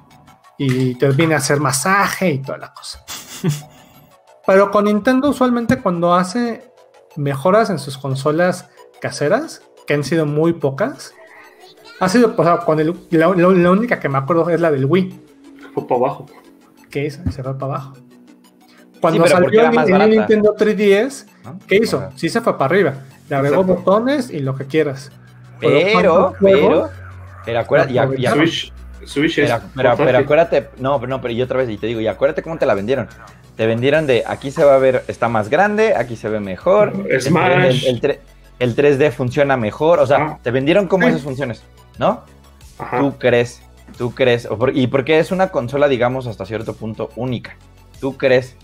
y 0.57 0.95
te 0.95 1.09
viene 1.09 1.33
a 1.33 1.37
hacer 1.37 1.59
masaje 1.59 2.29
y 2.29 2.39
toda 2.39 2.57
la 2.59 2.73
cosa. 2.73 3.03
Pero 4.45 4.71
con 4.71 4.85
Nintendo 4.85 5.29
usualmente 5.29 5.77
cuando 5.81 6.13
hace 6.13 6.71
mejoras 7.15 7.69
en 7.69 7.79
sus 7.79 7.97
consolas 7.97 8.69
caseras, 9.01 9.61
que 9.87 9.93
han 9.93 10.03
sido 10.03 10.25
muy 10.25 10.53
pocas, 10.53 11.13
ha 11.99 12.09
sido, 12.09 12.33
o 12.35 12.43
sea, 12.43 12.57
con 12.59 12.79
el, 12.79 12.95
la, 13.11 13.27
la- 13.29 13.49
la 13.49 13.71
única 13.71 13.99
que 13.99 14.09
me 14.09 14.17
acuerdo 14.17 14.49
es 14.49 14.59
la 14.59 14.71
del 14.71 14.85
Wii, 14.85 15.19
Fue 15.73 15.87
para 15.87 15.99
abajo. 15.99 16.25
que 16.89 17.05
hizo, 17.05 17.21
se 17.31 17.43
fue 17.43 17.57
para 17.57 17.73
abajo. 17.73 17.93
Cuando 18.99 19.25
salió 19.27 19.67
el, 19.69 20.01
el. 20.01 20.09
Nintendo 20.11 20.55
3DS, 20.55 21.25
¿No? 21.43 21.57
¿qué 21.67 21.77
hizo? 21.77 22.09
Sí 22.15 22.29
se 22.29 22.41
fue 22.41 22.53
para 22.57 22.65
arriba, 22.75 22.93
le 23.31 23.37
agregó 23.37 23.61
Exacto. 23.61 23.81
botones 23.83 24.29
y 24.29 24.39
lo 24.39 24.55
que 24.55 24.65
quieras. 24.65 25.11
Pero, 25.59 25.91
¿cuántos 25.93 26.35
pero, 26.41 26.89
pero 27.45 27.59
acuérdate, 27.59 27.93
ya, 27.93 28.09
ya- 28.17 28.31
Switch, 28.33 28.73
Switch 29.05 29.37
es. 29.39 29.49
pero, 29.49 29.63
pero- 29.75 29.97
pero 29.97 30.17
acuérdate, 30.19 30.69
no, 30.79 30.99
pero 30.99 31.09
no, 31.09 31.21
pero 31.21 31.33
yo 31.33 31.45
otra 31.45 31.57
vez, 31.57 31.69
y 31.69 31.77
te 31.77 31.87
digo, 31.87 31.99
y 32.01 32.07
acuérdate 32.07 32.41
cómo 32.43 32.57
te 32.57 32.65
la 32.65 32.73
vendieron. 32.75 33.07
Te 33.55 33.65
vendieron 33.67 34.07
de 34.07 34.23
aquí 34.25 34.49
se 34.51 34.63
va 34.63 34.75
a 34.75 34.77
ver, 34.79 35.03
está 35.07 35.27
más 35.29 35.49
grande, 35.49 35.93
aquí 35.95 36.15
se 36.15 36.29
ve 36.29 36.39
mejor. 36.39 36.93
Smash. 37.19 37.85
El, 37.87 37.99
el 38.03 38.19
el 38.59 38.75
3D 38.75 39.11
funciona 39.11 39.57
mejor. 39.57 39.99
O 39.99 40.05
sea, 40.05 40.17
Ah. 40.17 40.39
te 40.43 40.51
vendieron 40.51 40.87
como 40.87 41.03
Sí. 41.05 41.09
esas 41.09 41.21
funciones, 41.23 41.63
¿no? 41.97 42.23
Ajá. 42.77 42.99
Tú 42.99 43.17
crees, 43.17 43.61
tú 43.97 44.13
crees, 44.13 44.47
y 44.73 44.87
porque 44.87 45.19
es 45.19 45.31
una 45.31 45.49
consola, 45.49 45.87
digamos, 45.87 46.27
hasta 46.27 46.45
cierto 46.45 46.73
punto 46.75 47.09
única. 47.15 47.55
¿Tú 47.99 48.17
crees 48.17 48.55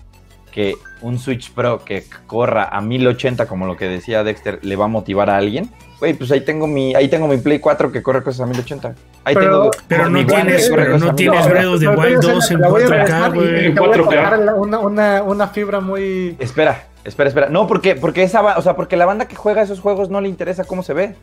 que 0.58 0.74
un 1.04 1.20
Switch 1.20 1.52
Pro 1.52 1.86
que 1.86 2.04
corra 2.26 2.64
a 2.64 2.82
1080, 2.82 3.46
como 3.46 3.68
lo 3.68 3.78
que 3.78 3.88
decía 3.88 4.24
Dexter, 4.24 4.58
le 4.64 4.76
va 4.76 4.86
a 4.86 4.88
motivar 4.88 5.30
a 5.30 5.38
alguien? 5.38 5.70
Güey, 6.00 6.16
pues 6.16 6.32
ahí 6.32 6.42
tengo 6.42 6.66
mi, 6.66 6.96
ahí 6.96 7.10
tengo 7.10 7.28
mi 7.28 7.38
Play 7.38 7.60
4 7.60 7.92
que 7.92 8.02
corre 8.02 8.24
cosas 8.24 8.42
a 8.42 8.46
1080. 8.48 8.96
Ahí 9.24 9.36
Pero- 9.36 9.70
tengo 9.70 9.72
Pero 9.88 10.10
no 10.10 10.26
tienes, 10.26 10.68
pero 10.72 10.98
no 10.98 11.14
tienes 11.14 11.46
1080. 11.46 11.50
Breath 11.50 11.66
of 11.68 11.80
the 11.80 11.86
Pero 11.86 12.02
Wild 12.02 12.16
voy 12.24 12.32
a 12.32 12.34
2 12.34 12.44
hacer- 12.44 12.56
en 12.56 12.62
la 12.62 12.70
voy 12.70 12.82
a 12.82 12.86
4K, 12.88 12.90
regresar 12.90 13.30
y- 13.36 13.38
güey. 13.38 13.66
En 13.68 13.74
te 13.76 13.80
voy 13.80 13.90
a 13.90 13.92
4K. 13.94 14.04
tocar 14.26 14.40
la- 14.40 14.56
una, 14.56 14.80
una, 14.80 15.22
una 15.22 15.48
fibra 15.50 15.80
muy... 15.80 16.36
Espera, 16.40 16.86
espera, 17.04 17.28
espera. 17.30 17.50
No, 17.50 17.68
porque, 17.68 17.94
porque 17.94 18.24
esa 18.24 18.42
o 18.58 18.62
sea, 18.64 18.76
porque 18.76 18.98
la 18.98 19.06
banda 19.06 19.28
que 19.28 19.36
juega 19.36 19.62
esos 19.62 19.80
juegos 19.80 20.10
no 20.10 20.22
le 20.22 20.28
interesa 20.28 20.64
cómo 20.64 20.82
se 20.82 20.94
ve. 20.94 21.16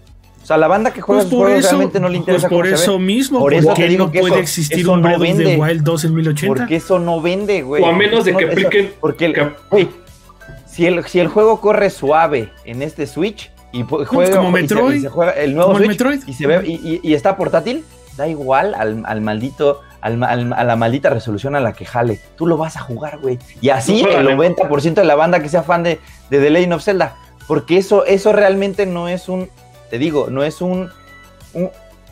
O 0.45 0.47
sea, 0.47 0.59
la 0.59 0.69
banda 0.69 0.93
que 0.93 1.01
juega 1.01 1.23
Pues 1.23 1.31
por 1.35 1.47
juegos 1.47 1.61
eso, 1.61 1.69
realmente 1.71 1.99
no 2.01 2.09
le 2.09 2.19
pues 2.19 2.21
interesa 2.21 2.49
por 2.51 2.65
cómo 2.67 2.77
se 2.77 2.83
eso 2.85 2.99
ve. 2.99 3.05
mismo, 3.05 3.39
Por 3.41 3.53
¿por 3.53 3.55
eso 3.61 3.75
te 3.75 3.89
digo 3.89 4.05
no 4.07 4.13
que 4.13 4.21
puede 4.21 4.35
eso- 4.35 4.43
existir 4.43 4.81
eso 4.81 4.93
un 4.93 5.01
no 5.01 5.19
vende. 5.19 5.57
Wild 5.57 5.83
2 5.83 6.05
en 6.05 6.15
1080? 6.15 6.47
Porque 6.61 6.77
eso 6.77 6.99
no 6.99 7.21
vende, 7.23 7.63
güey. 7.63 7.83
O 7.83 7.87
a 7.87 7.93
menos 7.93 8.25
de 8.27 8.37
que 8.37 8.45
apliquen- 8.51 8.93
Porque, 9.01 9.25
el, 9.25 9.33
que- 9.35 9.49
güey, 9.71 9.89
si 10.67 10.87
el, 10.87 11.03
si 11.07 11.19
el 11.19 11.29
juego 11.29 11.61
corre 11.63 11.89
suave 11.91 12.51
en 12.67 12.83
este 12.83 13.07
Switch 13.07 13.51
y 13.73 13.83
juega 13.83 14.37
como 14.37 14.51
y 14.51 14.53
se- 14.53 14.75
Metroid. 14.75 14.95
y 14.97 15.01
se 15.01 15.09
juega 15.09 15.33
el 15.33 15.55
nuevo 15.55 15.69
Como 15.73 15.79
el 15.79 15.87
Switch 15.87 15.99
Metroid. 15.99 16.21
y 16.29 16.33
se 16.35 16.47
ve 16.47 16.63
y, 16.67 16.73
y- 16.75 17.01
y 17.03 17.15
está 17.15 17.37
portátil, 17.39 17.83
da 18.19 18.29
igual 18.29 18.75
al, 18.75 19.03
al 19.07 19.21
maldito 19.23 19.81
al 20.03 20.23
a 20.23 20.65
la 20.65 20.77
maldita 20.77 21.09
resolución 21.09 21.57
a 21.57 21.61
la 21.61 21.73
que 21.73 21.87
jale. 21.87 22.21
Tú 22.37 22.47
lo 22.47 22.59
vas 22.59 22.77
a 22.77 22.81
jugar, 22.81 23.17
güey. 23.21 23.39
Y 23.63 23.71
así 23.71 24.01
el 24.01 24.05
juégale. 24.05 24.35
90% 24.37 25.01
de 25.01 25.05
la 25.07 25.15
banda 25.15 25.41
que 25.41 25.49
sea 25.49 25.63
fan 25.63 25.83
de, 25.83 25.99
de 26.29 26.39
The 26.41 26.51
Legend 26.51 26.75
of 26.75 26.83
Zelda. 26.85 27.17
Porque 27.49 27.79
eso, 27.79 28.05
eso 28.05 28.31
realmente 28.35 28.85
no 28.85 29.09
es 29.09 29.31
un, 29.31 29.49
te 29.91 29.99
digo, 29.99 30.29
no 30.31 30.43
es 30.45 30.61
un, 30.61 30.91
un- 31.53 31.71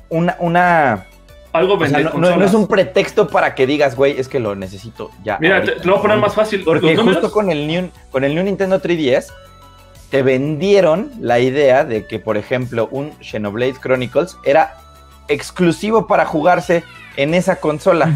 una, 0.09 0.37
una 0.41 1.07
Algo 1.53 1.75
o 1.75 1.79
sea, 1.87 1.99
vende 1.99 2.05
no, 2.15 2.19
no- 2.19 2.37
no 2.37 2.45
es 2.45 2.55
un 2.55 2.67
pretexto 2.69 3.29
para 3.29 3.55
que 3.55 3.67
digas, 3.67 3.97
güey, 3.97 4.19
es 4.19 4.29
que 4.29 4.41
lo 4.41 4.55
necesito 4.55 5.11
ya. 5.25 5.39
Mira, 5.41 5.57
te, 5.63 5.71
ahorita". 5.71 5.83
te 5.83 5.87
lo 5.87 5.93
voy 5.95 5.99
a 5.99 6.03
poner 6.03 6.19
más 6.19 6.35
fácil. 6.35 6.63
Porque 6.65 6.97
justo 6.97 7.31
con 7.33 7.51
el, 7.51 7.67
new, 7.67 7.89
con 8.11 8.25
el 8.25 8.35
New 8.35 8.45
Nintendo 8.45 8.81
3DS 8.81 9.27
te 10.11 10.23
vendieron 10.23 11.11
la 11.21 11.39
idea 11.39 11.85
de 11.85 12.07
que, 12.07 12.19
por 12.19 12.37
ejemplo, 12.37 12.89
un 12.91 13.13
Xenoblade 13.23 13.75
Chronicles 13.81 14.37
era 14.45 14.75
exclusivo 15.29 16.07
para 16.07 16.27
jugarse 16.27 16.85
en 17.17 17.33
esa 17.35 17.57
consola. 17.57 18.13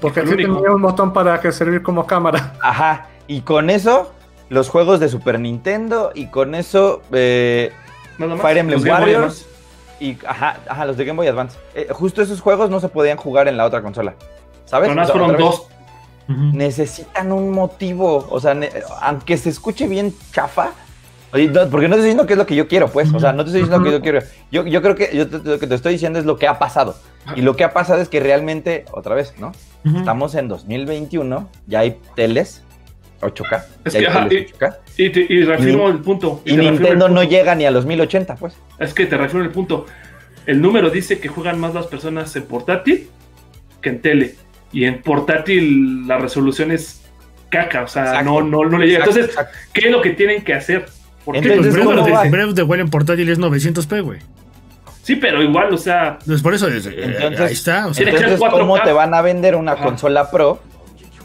Porque 0.00 0.22
sí 0.26 0.30
tenía 0.36 0.46
un 0.70 0.80
botón 0.80 1.12
para 1.12 1.40
que 1.40 1.52
servir 1.52 1.82
como 1.82 2.06
cámara. 2.06 2.54
Ajá. 2.62 3.08
Y 3.26 3.42
con 3.42 3.68
eso, 3.68 4.12
los 4.48 4.70
juegos 4.70 4.98
de 5.00 5.10
Super 5.10 5.38
Nintendo 5.38 6.10
y 6.14 6.28
con 6.28 6.54
eso, 6.54 7.02
eh, 7.12 7.70
nada 8.18 8.34
más. 8.34 8.42
Fire 8.42 8.58
Emblem 8.58 8.80
Los 8.82 8.88
Warriors. 8.88 9.46
y 10.00 10.16
ajá, 10.26 10.58
ajá, 10.68 10.84
los 10.86 10.96
de 10.96 11.04
Game 11.04 11.16
Boy 11.16 11.26
Advance. 11.28 11.56
Eh, 11.74 11.88
justo 11.90 12.22
esos 12.22 12.40
juegos 12.40 12.70
no 12.70 12.80
se 12.80 12.88
podían 12.88 13.16
jugar 13.16 13.48
en 13.48 13.56
la 13.56 13.64
otra 13.64 13.82
consola. 13.82 14.14
¿Sabes? 14.66 14.88
Nada 14.90 15.02
más 15.02 15.10
fueron 15.12 15.36
dos. 15.36 15.66
Necesitan 16.52 17.32
un 17.32 17.50
motivo. 17.50 18.26
O 18.30 18.40
sea, 18.40 18.56
aunque 19.02 19.36
se 19.36 19.50
escuche 19.50 19.86
bien 19.86 20.14
chafa, 20.32 20.70
porque 21.30 21.48
no 21.48 21.52
te 21.52 21.84
estoy 21.84 21.96
diciendo 22.02 22.26
que 22.26 22.32
es 22.34 22.38
lo 22.38 22.46
que 22.46 22.54
yo 22.56 22.68
quiero, 22.68 22.88
pues. 22.88 23.12
O 23.12 23.20
sea, 23.20 23.32
no 23.32 23.44
te 23.44 23.50
estoy 23.50 23.62
diciendo 23.62 23.84
que 23.84 23.90
yo 23.92 24.00
quiero. 24.00 24.20
Yo, 24.50 24.64
yo 24.66 24.80
creo 24.82 24.94
que 24.94 25.10
yo 25.16 25.28
te- 25.28 25.38
lo 25.38 25.58
que 25.58 25.66
te 25.66 25.74
estoy 25.74 25.92
diciendo 25.92 26.18
es 26.18 26.24
lo 26.24 26.38
que 26.38 26.46
ha 26.46 26.58
pasado. 26.58 26.94
Y 27.36 27.42
lo 27.42 27.56
que 27.56 27.64
ha 27.64 27.72
pasado 27.72 28.00
es 28.00 28.08
que 28.08 28.20
realmente, 28.20 28.84
otra 28.92 29.14
vez, 29.14 29.34
¿no? 29.38 29.52
Ujú. 29.84 29.98
Estamos 29.98 30.34
en 30.34 30.48
2021, 30.48 31.48
ya 31.66 31.80
hay 31.80 32.00
teles 32.14 32.62
8K. 33.26 33.64
Es 33.84 33.94
que, 33.94 34.06
ajá, 34.06 34.28
teles 34.28 34.52
8K, 34.52 34.76
Y, 34.96 35.10
te- 35.10 35.26
y 35.28 35.42
reafirmo 35.44 35.88
Y- 35.88 35.92
el 35.92 35.98
punto. 35.98 36.42
y 36.44 36.56
Nintendo 36.56 37.08
no 37.08 37.16
punto. 37.20 37.30
llega 37.30 37.54
ni 37.54 37.64
a 37.66 37.70
los 37.70 37.86
1080, 37.86 38.36
pues. 38.36 38.54
Es 38.78 38.94
que 38.94 39.06
te 39.06 39.16
refiero 39.16 39.44
el 39.44 39.50
punto. 39.50 39.86
El 40.46 40.60
número 40.60 40.90
dice 40.90 41.18
que 41.18 41.28
juegan 41.28 41.58
más 41.58 41.74
las 41.74 41.86
personas 41.86 42.34
en 42.36 42.44
portátil 42.44 43.08
que 43.80 43.88
en 43.90 44.00
tele. 44.00 44.34
Y 44.72 44.84
en 44.84 45.00
portátil 45.02 46.06
la 46.08 46.18
resolución 46.18 46.70
es 46.70 47.02
caca, 47.50 47.82
o 47.82 47.88
sea, 47.88 48.04
Exacto. 48.06 48.24
no, 48.24 48.40
no, 48.42 48.68
no 48.68 48.78
le 48.78 48.86
llega. 48.86 48.98
Exacto, 49.00 49.20
Entonces, 49.20 49.36
exacto. 49.38 49.58
¿qué 49.72 49.86
es 49.86 49.92
lo 49.92 50.02
que 50.02 50.10
tienen 50.10 50.42
que 50.42 50.54
hacer? 50.54 50.86
¿Por 51.24 51.34
qué? 51.36 51.40
Pues 51.42 51.52
Entonces, 51.66 51.74
Breath. 52.04 52.30
Breath 52.30 52.48
of 52.48 52.54
the 52.54 52.62
Wild 52.64 52.80
en 52.82 52.90
portátil 52.90 53.28
es 53.28 53.38
900p, 53.38 54.00
güey. 54.02 54.18
Sí, 55.02 55.16
pero 55.16 55.42
igual, 55.42 55.72
o 55.72 55.76
sea, 55.78 56.16
Entonces 56.20 56.42
por 56.42 56.54
eso 56.54 56.66
es- 56.68 56.86
eh, 56.86 56.94
Entonces- 56.96 57.40
ahí 57.40 57.52
está. 57.52 57.86
O 57.86 57.94
sea, 57.94 58.04
Tiene 58.04 58.10
que 58.12 58.18
ser 58.18 58.28
Entonces, 58.34 58.40
4K. 58.40 58.58
¿cómo 58.60 58.80
te 58.82 58.92
van 58.92 59.14
a 59.14 59.22
vender 59.22 59.54
una 59.54 59.72
Ajá. 59.72 59.84
consola 59.84 60.30
Pro 60.30 60.60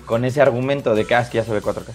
con 0.10 0.26
ese 0.26 0.42
argumento 0.42 0.96
de 0.96 1.06
que, 1.06 1.14
ah, 1.14 1.22
es 1.22 1.30
que 1.30 1.38
ya 1.38 1.44
se 1.44 1.54
ve 1.54 1.62
4K? 1.62 1.92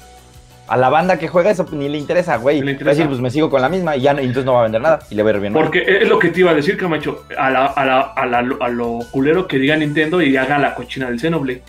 A 0.69 0.77
la 0.79 0.89
banda 0.89 1.19
que 1.19 1.27
juega 1.29 1.51
eso 1.51 1.67
pues, 1.67 1.75
ni 1.77 1.89
le 1.91 1.99
interesa, 1.99 2.37
güey. 2.37 2.61
Le 2.61 2.65
Va 2.65 2.69
a 2.69 2.73
interesa. 2.73 2.91
decir, 2.97 3.09
pues 3.09 3.21
me 3.21 3.29
sigo 3.29 3.51
con 3.51 3.61
la 3.61 3.69
misma 3.69 3.97
y 3.97 4.03
ya 4.03 4.15
no- 4.15 4.21
entonces 4.21 4.45
no 4.47 4.55
va 4.55 4.61
a 4.61 4.63
vender 4.63 4.81
nada 4.81 5.01
y 5.11 5.15
le 5.17 5.23
va 5.25 5.31
a 5.31 5.35
ir 5.35 5.41
bien. 5.41 5.53
mal. 5.53 5.63
porque 5.65 5.85
es 5.87 6.09
lo 6.09 6.19
que 6.19 6.29
te 6.29 6.41
iba 6.41 6.53
a 6.53 6.55
decir, 6.55 6.77
Camacho. 6.79 7.25
A, 7.37 7.51
la, 7.51 7.67
a, 7.67 7.85
la, 7.85 8.01
a, 8.01 8.25
la- 8.25 8.57
a 8.61 8.69
lo 8.69 9.01
culero 9.11 9.47
que 9.49 9.59
diga 9.59 9.77
Nintendo 9.77 10.23
y 10.23 10.37
haga 10.37 10.57
la 10.59 10.75
cochina 10.77 11.09
del 11.11 11.19
Xenoblade. 11.21 11.63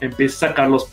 Empieza 0.00 0.46
a 0.46 0.48
sacar 0.48 0.68
los, 0.70 0.88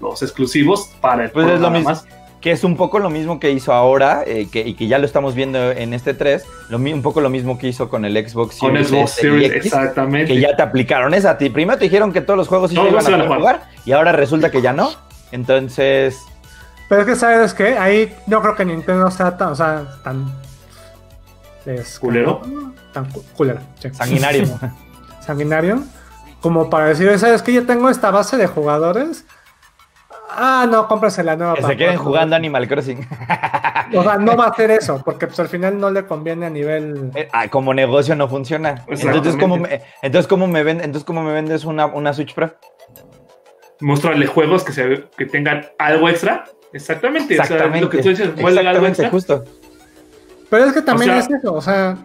los 0.00 0.22
exclusivos 0.22 0.90
para 1.00 1.24
el 1.26 1.30
Pues 1.30 1.46
es 1.48 1.60
lo 1.60 1.70
mismo. 1.70 1.90
más. 1.90 2.04
Que 2.44 2.52
es 2.52 2.62
un 2.62 2.76
poco 2.76 2.98
lo 2.98 3.08
mismo 3.10 3.40
que 3.40 3.50
hizo 3.52 3.72
ahora 3.72 4.22
eh, 4.26 4.48
que, 4.52 4.60
y 4.60 4.74
que 4.74 4.86
ya 4.86 4.98
lo 4.98 5.06
estamos 5.06 5.34
viendo 5.34 5.72
en 5.72 5.94
este 5.94 6.12
3. 6.14 6.44
Lo, 6.68 6.78
mi- 6.78 6.92
un 6.92 7.00
poco 7.00 7.20
lo 7.22 7.30
mismo 7.30 7.56
que 7.58 7.68
hizo 7.68 7.88
con 7.88 8.04
el 8.04 8.12
Xbox 8.28 8.58
Con 8.58 8.72
Series 8.72 8.88
Xbox 8.88 9.12
S 9.12 9.20
y 9.26 9.30
Series, 9.30 9.52
X, 9.52 9.64
exactamente. 9.66 10.34
Que 10.34 10.40
ya 10.40 10.54
te 10.54 10.62
aplicaron 10.62 11.14
esa. 11.14 11.30
a 11.30 11.38
ti. 11.38 11.48
Primero 11.48 11.78
te 11.78 11.84
dijeron 11.84 12.12
que 12.12 12.20
todos 12.20 12.36
los 12.36 12.46
juegos 12.46 12.68
sí 12.70 12.76
Todos 12.76 13.02
se 13.02 13.10
iban 13.10 13.22
a 13.22 13.24
poder 13.26 13.40
jugar 13.40 13.62
y 13.86 13.92
ahora 13.92 14.12
resulta 14.12 14.50
que 14.50 14.60
ya 14.60 14.74
no. 14.74 14.90
Entonces, 15.32 16.18
Pero 16.90 17.00
es 17.00 17.06
que, 17.06 17.16
¿sabes 17.16 17.54
qué? 17.54 17.78
Ahí 17.78 18.14
no 18.26 18.40
creo 18.42 18.54
que 18.54 18.64
Nintendo 18.66 19.10
sea 19.10 19.36
tan, 19.38 19.48
o 19.48 19.54
sea, 19.56 19.86
tan... 20.04 20.30
es- 21.66 21.98
¿Culero? 21.98 22.42
Tan 22.92 23.10
cu- 23.10 23.24
culero, 23.36 23.60
sí. 23.80 23.88
sanguinario. 23.92 24.44
sanguinario, 25.26 25.82
como 26.40 26.68
para 26.68 26.86
decir, 26.88 27.18
¿sabes 27.18 27.40
que 27.42 27.52
Yo 27.54 27.64
tengo 27.66 27.88
esta 27.88 28.10
base 28.10 28.36
de 28.36 28.46
jugadores. 28.46 29.24
Ah, 30.36 30.66
no, 30.70 30.86
cómprase 30.88 31.22
la 31.22 31.36
nueva. 31.36 31.54
que 31.54 31.62
para 31.62 31.72
se 31.74 31.78
queden 31.78 31.96
jugando 31.96 32.36
Animal 32.36 32.68
Crossing. 32.68 33.06
O 33.94 34.02
sea, 34.02 34.16
no 34.18 34.36
va 34.36 34.46
a 34.46 34.48
hacer 34.48 34.70
eso, 34.70 35.02
porque 35.04 35.26
pues 35.26 35.38
al 35.40 35.48
final 35.48 35.78
no 35.78 35.90
le 35.90 36.04
conviene 36.06 36.46
a 36.46 36.50
nivel. 36.50 37.10
Eh, 37.14 37.28
ah, 37.32 37.48
como 37.48 37.74
negocio 37.74 38.14
no 38.16 38.28
funciona. 38.28 38.70
Entonces, 38.70 39.04
Exactamente. 39.06 39.40
¿cómo 39.40 39.56
me, 39.58 39.82
entonces, 40.02 40.26
¿cómo 40.28 40.46
me, 40.46 40.62
ven- 40.62 40.78
entonces, 40.80 41.04
¿cómo 41.04 41.22
me 41.22 41.32
vendes 41.32 41.64
una, 41.64 41.86
una 41.86 42.12
Switch 42.12 42.34
Pro? 42.34 42.54
mostrarle 43.80 44.26
juegos 44.26 44.64
que, 44.64 44.72
se, 44.72 45.04
que 45.16 45.26
tengan 45.26 45.66
algo 45.78 46.08
extra. 46.08 46.44
Exactamente. 46.72 47.38
O 47.38 47.44
sea, 47.44 47.66
lo 47.66 47.90
que 47.90 47.98
tú 47.98 48.08
dices, 48.08 48.28
algo 48.28 48.48
Exactamente, 48.48 48.88
extra. 48.88 49.10
justo. 49.10 49.44
Pero 50.50 50.64
es 50.66 50.72
que 50.72 50.82
también 50.82 51.10
sea, 51.10 51.18
es 51.18 51.30
eso, 51.30 51.52
o 51.54 51.60
sea. 51.60 51.96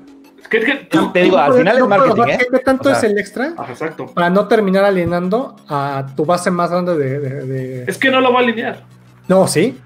Es 0.41 0.47
que, 0.47 0.57
es 0.57 0.65
que 0.65 0.75
tú- 0.85 1.11
Te 1.11 1.21
digo, 1.23 1.37
al 1.37 1.53
final 1.53 1.75
es 1.75 1.79
no 1.83 1.87
puedes- 1.87 2.01
marketing, 2.15 2.31
¿eh? 2.33 2.37
¿qué- 2.39 2.57
¿Qué 2.57 2.63
tanto 2.63 2.89
O 2.89 2.91
sea, 2.91 2.97
es 2.99 3.03
el 3.03 3.17
extra? 3.17 3.53
Ah, 3.57 3.67
exacto. 3.69 4.07
Para 4.07 4.29
no 4.29 4.47
terminar 4.47 4.83
alienando 4.85 5.55
a 5.67 6.05
tu 6.15 6.25
base 6.25 6.49
más 6.51 6.71
grande 6.71 6.97
de. 6.97 7.19
de- 7.19 7.45
de- 7.45 7.83
Es 7.87 7.97
que 7.97 8.09
no 8.09 8.21
lo 8.21 8.31
va 8.33 8.39
a 8.39 8.43
alinear. 8.43 8.83
No, 9.27 9.47
sí. 9.47 9.79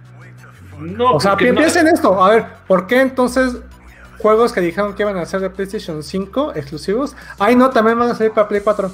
No, 0.80 1.14
O 1.16 1.20
sea, 1.20 1.32
no- 1.32 1.38
piensen 1.38 1.88
esto. 1.88 2.24
A 2.24 2.30
ver, 2.32 2.46
¿por 2.68 2.88
qué 2.88 3.02
entonces 3.02 3.58
juegos 4.20 4.54
que 4.54 4.62
dijeron 4.62 4.96
que 4.96 5.04
iban 5.04 5.18
a 5.18 5.26
ser 5.26 5.40
de 5.42 5.50
PlayStation 5.50 6.04
5 6.04 6.54
exclusivos? 6.56 7.16
Ay, 7.40 7.56
no, 7.56 7.70
también 7.70 7.98
van 8.00 8.10
a 8.10 8.16
salir 8.16 8.32
para 8.32 8.48
Play 8.48 8.62
4. 8.62 8.92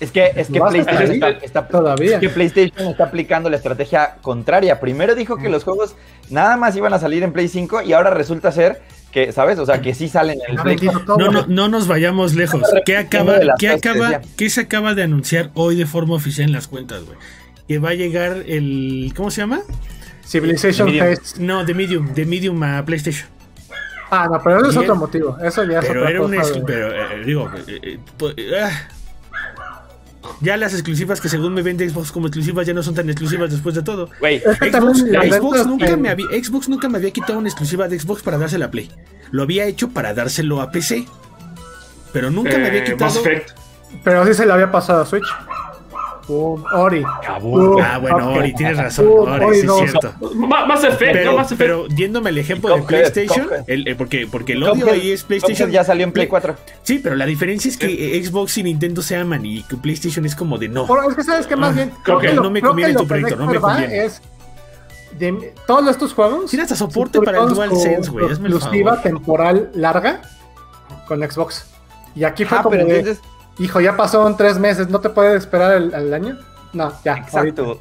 Es 0.00 0.12
que, 0.12 0.30
es 0.36 0.48
que 0.48 0.60
PlayStation 0.60 1.12
está- 1.42 1.66
todavía. 1.66 2.14
es 2.16 2.20
que 2.20 2.28
PlayStation 2.28 2.88
está 2.88 3.04
aplicando 3.04 3.50
la 3.50 3.56
estrategia 3.56 4.16
contraria. 4.22 4.78
Primero 4.78 5.16
dijo 5.16 5.36
que 5.36 5.48
los 5.48 5.64
juegos 5.64 5.96
nada 6.30 6.56
más 6.56 6.76
iban 6.76 6.92
a 6.94 7.00
salir 7.00 7.24
en 7.24 7.32
Play 7.32 7.48
5 7.48 7.82
y 7.82 7.92
ahora 7.92 8.10
resulta 8.10 8.52
ser 8.52 8.80
que, 9.12 9.32
¿sabes? 9.32 9.58
O 9.58 9.66
sea, 9.66 9.80
que 9.80 9.94
sí 9.94 10.08
salen 10.08 10.38
en 10.46 10.56
el 10.56 10.62
Play. 10.62 10.76
No, 11.06 11.30
no, 11.30 11.46
no 11.46 11.68
nos 11.68 11.86
vayamos 11.86 12.34
lejos. 12.34 12.62
¿Qué 12.84 12.96
acaba, 12.96 13.38
qué 13.58 13.68
acaba, 13.68 14.20
qué 14.36 14.50
se 14.50 14.62
acaba 14.62 14.94
de 14.94 15.02
anunciar 15.02 15.50
hoy 15.54 15.76
de 15.76 15.86
forma 15.86 16.14
oficial 16.14 16.48
en 16.48 16.52
las 16.52 16.68
cuentas, 16.68 17.04
güey? 17.04 17.18
Que 17.66 17.78
va 17.78 17.90
a 17.90 17.94
llegar 17.94 18.44
el. 18.46 19.12
¿Cómo 19.16 19.30
se 19.30 19.40
llama? 19.40 19.60
Civilization. 20.26 20.96
Face. 20.98 21.40
No, 21.40 21.64
de 21.64 21.74
Medium, 21.74 22.12
de 22.14 22.26
Medium 22.26 22.62
a 22.62 22.84
PlayStation. 22.84 23.28
Ah, 24.10 24.28
no, 24.30 24.40
pero 24.42 24.60
eso 24.60 24.70
es 24.70 24.76
otro 24.76 24.96
motivo. 24.96 25.36
Eso 25.42 25.64
ya 25.64 25.80
es 25.80 25.86
Pero 25.86 26.00
otra 26.00 26.10
era 26.10 26.22
un. 26.22 26.34
cosa. 26.34 26.54
Pero, 26.66 26.92
eh, 26.92 27.24
digo, 27.24 27.50
eh, 27.66 27.80
eh, 27.82 27.98
pues, 28.16 28.34
ah. 28.60 28.88
Ya 30.40 30.56
las 30.56 30.72
exclusivas 30.72 31.20
que 31.20 31.28
según 31.28 31.54
me 31.54 31.62
vende 31.62 31.88
Xbox 31.88 32.12
como 32.12 32.26
exclusivas 32.26 32.66
ya 32.66 32.74
no 32.74 32.82
son 32.82 32.94
tan 32.94 33.08
exclusivas 33.08 33.50
después 33.50 33.74
de 33.74 33.82
todo. 33.82 34.10
Güey, 34.20 34.36
Es 34.36 34.58
que 34.58 34.70
Xbox, 34.70 35.00
Xbox 35.00 35.66
nunca 35.66 35.96
me 35.96 36.08
había, 36.10 36.26
Xbox 36.26 36.68
nunca 36.68 36.88
me 36.88 36.98
había 36.98 37.10
quitado 37.10 37.38
una 37.38 37.48
exclusiva 37.48 37.88
de 37.88 37.98
Xbox 37.98 38.22
para 38.22 38.38
dársela 38.38 38.66
a 38.66 38.70
Play. 38.70 38.90
Lo 39.30 39.42
había 39.42 39.64
hecho 39.66 39.90
para 39.90 40.14
dárselo 40.14 40.60
a 40.60 40.70
PC. 40.70 41.06
Pero 42.12 42.30
nunca 42.30 42.56
me 42.58 42.66
había 42.68 42.80
eh, 42.80 42.84
quitado. 42.84 43.22
Pero 44.02 44.26
sí 44.26 44.34
se 44.34 44.46
le 44.46 44.52
había 44.52 44.70
pasado 44.70 45.02
a 45.02 45.06
Switch. 45.06 45.26
Boom, 46.28 46.62
Ori. 46.74 47.02
Ah, 47.26 47.38
bueno. 47.40 48.32
Ori, 48.34 48.52
tienes 48.54 48.76
razón. 48.76 49.06
Ori, 49.08 49.44
Ori 49.46 49.60
sí 49.60 49.66
es 49.66 49.90
cierto. 49.90 50.12
Más 50.34 50.84
efecto, 50.84 50.98
Pero, 51.12 51.32
más 51.36 51.50
efecto. 51.50 51.86
pero 51.86 51.88
yéndome 51.88 52.28
al 52.28 52.36
ejemplo 52.38 52.74
de 52.76 52.82
PlayStation, 52.82 53.48
el- 53.66 53.88
eh, 53.88 53.94
porque, 53.94 54.28
porque 54.30 54.52
el 54.52 54.62
odio 54.62 54.90
ahí 54.90 55.10
es 55.10 55.24
PlayStation. 55.24 55.70
Ya 55.70 55.84
salió 55.84 56.04
en 56.04 56.12
Play 56.12 56.26
4. 56.26 56.54
Sí, 56.82 57.00
pero 57.02 57.16
la 57.16 57.24
diferencia 57.24 57.70
es 57.70 57.78
que 57.78 58.16
eh, 58.18 58.22
Xbox 58.24 58.58
y 58.58 58.62
Nintendo 58.62 59.00
se 59.00 59.16
aman 59.16 59.44
y 59.46 59.62
que 59.62 59.76
PlayStation 59.76 60.26
es 60.26 60.36
como 60.36 60.58
de 60.58 60.68
no. 60.68 60.86
Es 61.08 61.14
que 61.16 61.24
sabes 61.24 61.46
que 61.46 61.56
más 61.56 61.70
Ah, 61.70 61.74
bien. 61.74 61.92
creo 62.02 62.18
que 62.18 62.32
no 62.34 62.50
me 62.50 62.60
conviene 62.60 62.94
tu 62.94 63.06
proyecto, 63.06 63.36
no 63.36 63.46
me 63.46 63.58
conviene. 63.58 64.04
Es 64.04 64.20
de 65.18 65.54
todos 65.66 65.88
estos 65.88 66.12
juegos. 66.12 66.50
Tiene 66.50 66.64
hasta 66.64 66.76
soporte 66.76 67.20
para 67.22 67.42
el 67.42 67.48
DualSense, 67.48 68.10
güey. 68.10 68.26
Exclusiva 68.26 69.00
temporal 69.00 69.70
larga 69.74 70.20
con 71.06 71.20
Xbox. 71.28 71.64
Y 72.14 72.24
aquí 72.24 72.44
fue 72.44 72.58
Ah, 72.58 72.62
como 72.62 72.72
pero 72.76 72.86
de, 72.86 72.98
entonces, 72.98 73.24
hijo, 73.58 73.80
ya 73.80 73.96
pasaron 73.96 74.36
tres 74.36 74.58
meses, 74.58 74.88
¿no 74.88 75.00
te 75.00 75.08
puedes 75.10 75.36
esperar 75.42 75.72
el, 75.76 75.92
el 75.94 76.12
año? 76.14 76.38
No, 76.72 76.92
ya. 77.04 77.12
ahorita. 77.14 77.26
exacto. 77.62 77.80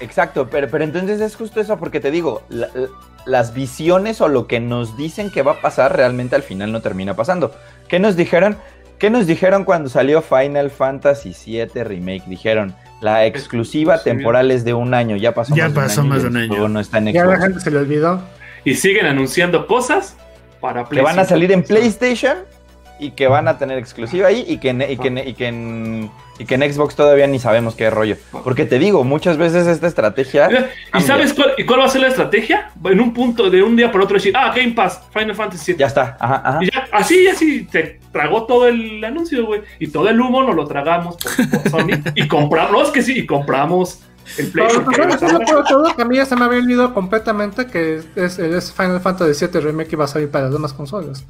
Exacto, 0.00 0.48
pero, 0.50 0.66
pero 0.70 0.82
entonces 0.84 1.20
es 1.20 1.36
justo 1.36 1.60
eso, 1.60 1.76
porque 1.76 2.00
te 2.00 2.10
digo, 2.10 2.42
la- 2.48 2.68
la- 2.74 2.88
las 3.26 3.52
visiones 3.52 4.22
o 4.22 4.28
lo 4.28 4.46
que 4.46 4.58
nos 4.58 4.96
dicen 4.96 5.30
que 5.30 5.42
va 5.42 5.52
a 5.52 5.60
pasar 5.60 5.94
realmente 5.94 6.36
al 6.36 6.42
final 6.42 6.72
no 6.72 6.80
termina 6.80 7.14
pasando. 7.14 7.54
¿Qué 7.86 7.98
nos 7.98 8.16
dijeron? 8.16 8.56
¿Qué 8.98 9.10
nos 9.10 9.26
dijeron 9.26 9.64
cuando 9.64 9.90
salió 9.90 10.22
Final 10.22 10.70
Fantasy 10.70 11.34
VII 11.44 11.84
Remake? 11.84 12.22
Dijeron, 12.26 12.74
la 13.02 13.26
exclusiva 13.26 14.02
temporal 14.02 14.50
es 14.50 14.64
de 14.64 14.72
un 14.72 14.94
año, 14.94 15.16
ya 15.16 15.34
pasó 15.34 15.54
Ya 15.54 15.64
más 15.68 15.74
de 15.74 15.80
un 15.80 15.84
pasó 15.86 16.00
año. 16.00 16.08
más 16.10 16.22
de 16.22 16.28
un 16.28 16.36
año. 16.38 16.68
no 16.68 16.80
está 16.80 16.96
en 16.98 17.12
Ya 17.12 17.26
la 17.26 17.38
gente 17.38 17.60
se 17.60 17.70
le 17.70 17.76
olvidó. 17.78 18.20
Y 18.64 18.74
siguen 18.76 19.04
anunciando 19.04 19.66
cosas 19.66 20.16
para 20.60 20.84
Que 20.86 21.02
van 21.02 21.18
a 21.18 21.24
5. 21.24 21.28
salir 21.28 21.52
en 21.52 21.62
PlayStation 21.62 22.38
y 23.00 23.12
que 23.12 23.26
van 23.28 23.48
a 23.48 23.58
tener 23.58 23.78
exclusiva 23.78 24.28
ahí 24.28 24.44
y 24.46 24.58
que 24.58 24.70
en, 24.70 24.82
y 24.82 24.96
que 24.96 25.08
en- 25.08 25.18
y 25.18 25.34
que 25.34 25.46
en- 25.48 26.10
y 26.38 26.46
que 26.46 26.54
en 26.54 26.72
Xbox 26.72 26.94
todavía 26.96 27.26
ni 27.26 27.38
sabemos 27.38 27.74
qué 27.74 27.90
rollo. 27.90 28.16
Porque 28.44 28.64
te 28.64 28.78
digo, 28.78 29.04
muchas 29.04 29.36
veces 29.36 29.66
esta 29.66 29.86
estrategia... 29.86 30.48
¿Y 30.50 30.90
cambia. 30.90 31.06
sabes 31.06 31.34
cuál, 31.34 31.52
y 31.58 31.64
cuál 31.66 31.80
va 31.80 31.84
a 31.84 31.88
ser 31.90 32.00
la 32.00 32.08
estrategia? 32.08 32.70
En 32.82 32.98
un 32.98 33.12
punto 33.12 33.50
de 33.50 33.62
un 33.62 33.76
día 33.76 33.92
por 33.92 34.00
otro 34.00 34.14
decir, 34.14 34.34
ah, 34.34 34.50
Game 34.56 34.72
Pass, 34.72 35.02
Final 35.12 35.34
Fantasy 35.34 35.72
VII. 35.72 35.78
Ya 35.80 35.86
está, 35.86 36.16
ajá, 36.18 36.42
ajá. 36.42 36.58
Y 36.62 36.70
ya, 36.70 36.88
así, 36.92 37.28
así, 37.28 37.68
se 37.70 38.00
tragó 38.10 38.46
todo 38.46 38.68
el 38.68 39.04
anuncio, 39.04 39.44
güey. 39.44 39.60
Y 39.78 39.88
todo 39.88 40.08
el 40.08 40.18
humo 40.18 40.42
nos 40.42 40.56
lo 40.56 40.66
tragamos 40.66 41.16
por, 41.18 41.50
por 41.50 41.68
Sony. 41.70 42.00
y 42.14 42.26
compramos, 42.26 42.72
no, 42.72 42.82
es 42.84 42.88
que 42.88 43.02
sí, 43.02 43.18
y 43.18 43.26
compramos 43.26 44.00
el 44.38 44.50
Play. 44.50 44.66
Pero. 44.68 45.94
Que 45.94 46.02
a 46.02 46.04
mí 46.06 46.16
ya 46.16 46.24
se 46.24 46.36
me 46.36 46.46
había 46.46 46.58
olvidado 46.60 46.94
completamente 46.94 47.66
que 47.66 48.00
es, 48.16 48.38
es 48.38 48.72
Final 48.72 49.00
Fantasy 49.00 49.44
VII 49.46 49.60
Remake 49.60 49.92
iba 49.92 50.04
a 50.04 50.08
salir 50.08 50.30
para 50.30 50.44
las 50.44 50.54
demás 50.54 50.72
consolas. 50.72 51.26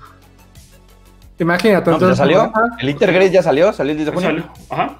Imagínate, 1.40 1.90
No, 1.90 1.98
pues 1.98 2.00
ya 2.00 2.06
entonces. 2.14 2.18
salió. 2.18 2.52
ah, 2.54 2.76
El 2.78 2.88
Intergrade 2.90 3.30
ya 3.30 3.42
salió, 3.42 3.72
salió 3.72 3.90
el 3.92 3.96
10 3.98 4.06
de 4.06 4.12
junio. 4.14 4.28
salió. 4.28 4.44
Ajá. 4.70 4.96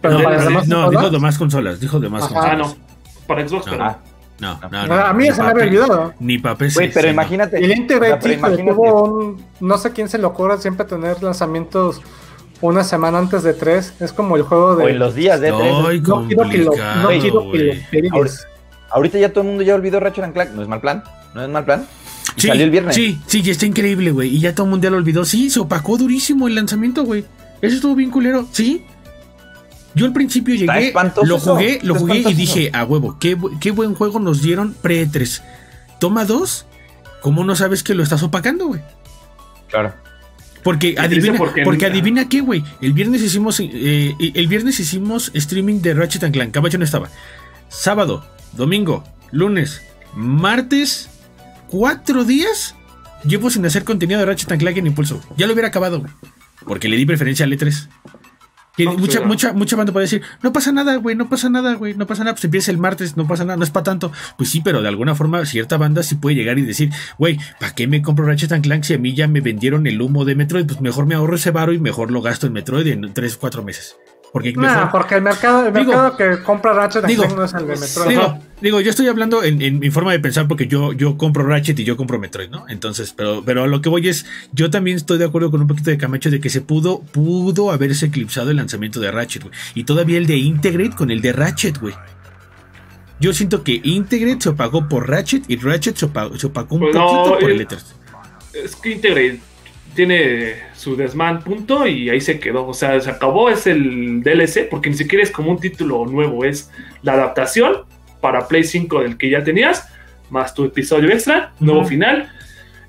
pero 0.00 0.14
No, 0.18 0.24
para 0.24 0.36
las 0.36 0.44
no, 0.44 0.50
demás 0.50 0.68
no, 0.68 0.76
consolas. 0.76 0.90
dijo 1.00 1.10
de 1.10 1.18
más 1.20 1.38
consolas, 1.38 1.80
dijo 1.80 2.00
de 2.00 2.08
más 2.08 2.22
Ajá. 2.24 2.32
Ah, 2.34 2.40
consolas. 2.50 2.76
no. 2.78 3.26
Para 3.26 3.48
Xbox, 3.48 3.66
No. 3.66 3.72
pero. 3.72 3.84
Ah, 3.84 3.98
No, 4.40 4.58
no, 4.70 4.86
no. 4.86 4.94
a 4.94 5.12
mí 5.12 5.30
se 5.30 5.42
me 5.42 5.48
había 5.50 5.64
olvidado. 5.64 6.14
Ni 6.20 6.38
para 6.38 6.54
PC. 6.56 6.74
Güey, 6.74 6.88
pero 6.92 7.00
sí, 7.02 7.06
no. 7.08 7.12
imagínate. 7.12 7.58
El 7.58 7.64
o 7.72 7.74
sea, 7.76 8.16
imagínate- 8.32 8.64
tuvo 8.72 9.04
un. 9.04 9.44
No 9.60 9.76
sé 9.76 9.92
quién 9.92 10.08
se 10.08 10.16
le 10.16 10.24
ocurre 10.24 10.56
siempre 10.58 10.86
tener 10.86 11.22
lanzamientos 11.22 12.00
una 12.62 12.82
semana 12.84 13.18
antes 13.18 13.42
de 13.42 13.52
tres. 13.52 13.92
Es 14.00 14.12
como 14.14 14.36
el 14.36 14.42
juego 14.42 14.76
de. 14.76 14.84
O 14.84 14.88
en 14.88 14.98
los 14.98 15.14
días 15.14 15.40
de 15.40 15.50
Ay, 15.50 15.58
tres. 15.58 16.02
no 16.08 16.26
quiero 16.26 16.48
que 16.48 16.58
lo, 16.58 16.70
no 17.02 17.08
quiero 17.08 17.52
que 17.52 18.02
lo. 18.08 18.24
Ahorita 18.92 19.18
ya 19.18 19.28
todo 19.28 19.42
el 19.42 19.48
mundo 19.48 19.62
ya 19.62 19.74
olvidó 19.74 20.00
Ratchet 20.00 20.24
and 20.24 20.32
Clank. 20.34 20.50
No 20.52 20.62
es 20.62 20.68
mal 20.68 20.80
plan. 20.80 21.02
No 21.34 21.42
es 21.42 21.48
mal 21.48 21.64
plan. 21.64 21.86
Y 22.36 22.40
Sí, 22.42 22.46
salió 22.48 22.64
el 22.64 22.70
viernes. 22.70 22.94
Sí, 22.94 23.18
sí, 23.26 23.42
ya 23.42 23.52
está 23.52 23.66
increíble, 23.66 24.10
güey. 24.10 24.34
Y 24.34 24.40
ya 24.40 24.54
todo 24.54 24.64
el 24.66 24.70
mundo 24.70 24.84
ya 24.84 24.90
lo 24.90 24.96
olvidó. 24.96 25.24
Sí, 25.24 25.50
se 25.50 25.60
opacó 25.60 25.96
durísimo 25.98 26.48
el 26.48 26.54
lanzamiento, 26.54 27.04
güey. 27.04 27.24
Eso 27.60 27.76
estuvo 27.76 27.94
bien 27.94 28.10
culero. 28.10 28.48
Sí. 28.52 28.84
Yo 29.94 30.06
al 30.06 30.12
principio 30.12 30.54
llegué, 30.54 30.92
lo 31.24 31.36
eso, 31.36 31.54
jugué, 31.54 31.80
lo 31.82 31.96
jugué 31.96 32.18
y 32.18 32.34
dije, 32.34 32.70
a 32.72 32.84
huevo, 32.84 33.16
qué, 33.18 33.36
qué 33.60 33.72
buen 33.72 33.94
juego 33.94 34.20
nos 34.20 34.40
dieron 34.40 34.74
pre-3. 34.80 35.42
Toma 35.98 36.24
dos, 36.24 36.64
¿cómo 37.22 37.44
no 37.44 37.56
sabes 37.56 37.82
que 37.82 37.94
lo 37.94 38.04
estás 38.04 38.22
opacando, 38.22 38.68
güey? 38.68 38.80
Claro. 39.68 39.92
Porque 40.62 40.94
adivina, 40.98 41.36
porque 41.36 41.64
nunca. 41.64 41.86
adivina 41.86 42.28
qué, 42.28 42.40
güey. 42.40 42.62
El 42.80 42.92
viernes 42.92 43.22
hicimos, 43.22 43.58
eh, 43.60 44.14
el 44.20 44.46
viernes 44.46 44.78
hicimos 44.78 45.30
streaming 45.34 45.80
de 45.80 45.94
Ratchet 45.94 46.24
and 46.24 46.34
Clank. 46.34 46.52
Caballo 46.52 46.78
no 46.78 46.84
estaba. 46.84 47.08
Sábado, 47.68 48.24
domingo, 48.52 49.04
lunes, 49.32 49.82
martes, 50.14 51.08
cuatro 51.70 52.24
días. 52.24 52.74
Llevo 53.24 53.50
sin 53.50 53.64
hacer 53.64 53.84
contenido 53.84 54.18
de 54.20 54.26
Ratchet 54.26 54.50
and 54.52 54.60
Clank 54.60 54.76
en 54.78 54.86
Impulso. 54.88 55.22
Ya 55.36 55.46
lo 55.46 55.52
hubiera 55.52 55.68
acabado, 55.68 56.00
güey. 56.00 56.12
Porque 56.66 56.88
le 56.88 56.96
di 56.96 57.06
preferencia 57.06 57.44
al 57.44 57.52
E3. 57.52 57.88
Que 58.76 58.84
No, 58.84 58.94
mucha, 58.96 59.20
mucha, 59.22 59.52
mucha 59.52 59.76
banda 59.76 59.92
puede 59.92 60.04
decir, 60.04 60.22
no 60.42 60.52
pasa 60.52 60.72
nada, 60.72 60.96
güey, 60.96 61.16
no 61.16 61.28
pasa 61.28 61.50
nada, 61.50 61.74
güey, 61.74 61.94
no 61.94 62.06
pasa 62.06 62.22
nada, 62.22 62.34
pues 62.34 62.44
empieza 62.44 62.70
el 62.70 62.78
martes, 62.78 63.16
no 63.16 63.26
pasa 63.26 63.44
nada, 63.44 63.56
no 63.56 63.64
es 63.64 63.70
para 63.70 63.84
tanto. 63.84 64.12
Pues 64.38 64.50
sí, 64.50 64.60
pero 64.62 64.80
de 64.80 64.88
alguna 64.88 65.14
forma 65.14 65.44
cierta 65.44 65.76
banda 65.76 66.02
sí 66.02 66.14
puede 66.14 66.36
llegar 66.36 66.58
y 66.58 66.62
decir, 66.62 66.90
güey, 67.18 67.38
¿para 67.58 67.74
qué 67.74 67.86
me 67.86 68.00
compro 68.00 68.26
Ratchet 68.26 68.52
and 68.52 68.64
Clank 68.64 68.84
si 68.84 68.94
a 68.94 68.98
mí 68.98 69.14
ya 69.14 69.26
me 69.26 69.40
vendieron 69.40 69.86
el 69.86 70.00
humo 70.00 70.24
de 70.24 70.34
Metroid? 70.34 70.66
Pues 70.66 70.80
mejor 70.80 71.06
me 71.06 71.14
ahorro 71.14 71.36
ese 71.36 71.50
varo 71.50 71.72
y 71.72 71.78
mejor 71.78 72.10
lo 72.10 72.22
gasto 72.22 72.46
en 72.46 72.52
Metroid 72.52 72.86
en 72.86 73.12
3, 73.12 73.36
4 73.36 73.62
meses. 73.64 73.96
Porque 74.32 74.52
Nah, 74.52 74.60
mejor... 74.74 74.90
porque 74.92 75.14
el 75.16 75.22
mercado, 75.22 75.66
el 75.66 75.72
Digo- 75.74 75.86
mercado 75.92 76.16
que 76.16 76.42
compra 76.44 76.72
Ratchet 76.72 77.04
digo- 77.04 77.26
no 77.34 77.42
es 77.44 77.52
el 77.52 77.66
de 77.66 77.76
Metroid. 77.76 78.08
Digo, 78.10 78.38
digo, 78.60 78.80
yo 78.80 78.90
estoy 78.90 79.08
hablando 79.08 79.42
en, 79.42 79.60
en 79.60 79.80
mi 79.80 79.90
forma 79.90 80.12
de 80.12 80.20
pensar 80.20 80.46
porque 80.46 80.68
yo, 80.68 80.92
yo 80.92 81.16
compro 81.18 81.44
Ratchet 81.44 81.76
y 81.80 81.84
yo 81.84 81.96
compro 81.96 82.18
Metroid, 82.20 82.48
¿no? 82.48 82.64
Entonces, 82.68 83.12
pero, 83.16 83.42
pero 83.44 83.64
a 83.64 83.66
lo 83.66 83.80
que 83.82 83.88
voy 83.88 84.06
es, 84.08 84.26
yo 84.52 84.70
también 84.70 84.96
estoy 84.98 85.18
de 85.18 85.24
acuerdo 85.24 85.50
con 85.50 85.60
un 85.60 85.66
poquito 85.66 85.90
de 85.90 85.98
Camacho 85.98 86.30
de 86.30 86.38
que 86.40 86.48
se 86.48 86.60
pudo, 86.60 87.00
pudo 87.00 87.72
haberse 87.72 88.06
eclipsado 88.06 88.50
el 88.50 88.56
lanzamiento 88.58 89.00
de 89.00 89.10
Ratchet, 89.10 89.42
güey. 89.42 89.54
Y 89.74 89.82
todavía 89.82 90.18
el 90.18 90.26
de 90.28 90.36
Integrate 90.36 90.94
con 90.94 91.10
el 91.10 91.20
de 91.22 91.32
Ratchet, 91.32 91.78
güey. 91.80 91.94
Yo 93.18 93.32
siento 93.34 93.64
que 93.64 93.80
Integrate 93.84 94.40
se 94.42 94.48
opagó 94.50 94.88
por 94.88 95.08
Ratchet 95.10 95.44
y 95.48 95.56
Ratchet 95.56 95.96
se 95.96 96.06
opagó, 96.06 96.38
se 96.38 96.46
opagó 96.46 96.76
un 96.76 96.82
Pues 96.82 96.94
no, 96.94 97.06
poquito 97.06 97.38
por 97.40 97.50
el- 97.50 97.66
E3. 97.68 97.78
Es 98.54 98.76
que 98.76 98.92
Integrate 98.92 99.40
tiene 99.94 100.54
su 100.74 100.96
desmán 100.96 101.42
punto 101.42 101.86
y 101.86 102.08
ahí 102.10 102.20
se 102.20 102.38
quedó. 102.38 102.66
O 102.66 102.74
sea, 102.74 103.00
se 103.00 103.10
acabó, 103.10 103.50
es 103.50 103.66
el 103.66 104.22
DLC, 104.22 104.68
porque 104.70 104.90
ni 104.90 104.96
siquiera 104.96 105.22
es 105.22 105.30
como 105.30 105.50
un 105.50 105.58
título 105.58 106.06
nuevo, 106.06 106.44
es 106.44 106.70
la 107.02 107.14
adaptación 107.14 107.84
para 108.20 108.46
Play 108.48 108.64
5 108.64 109.02
del 109.02 109.16
que 109.16 109.30
ya 109.30 109.42
tenías, 109.42 109.88
más 110.30 110.54
tu 110.54 110.64
episodio 110.64 111.10
extra, 111.10 111.52
nuevo 111.60 111.84
final. 111.84 112.30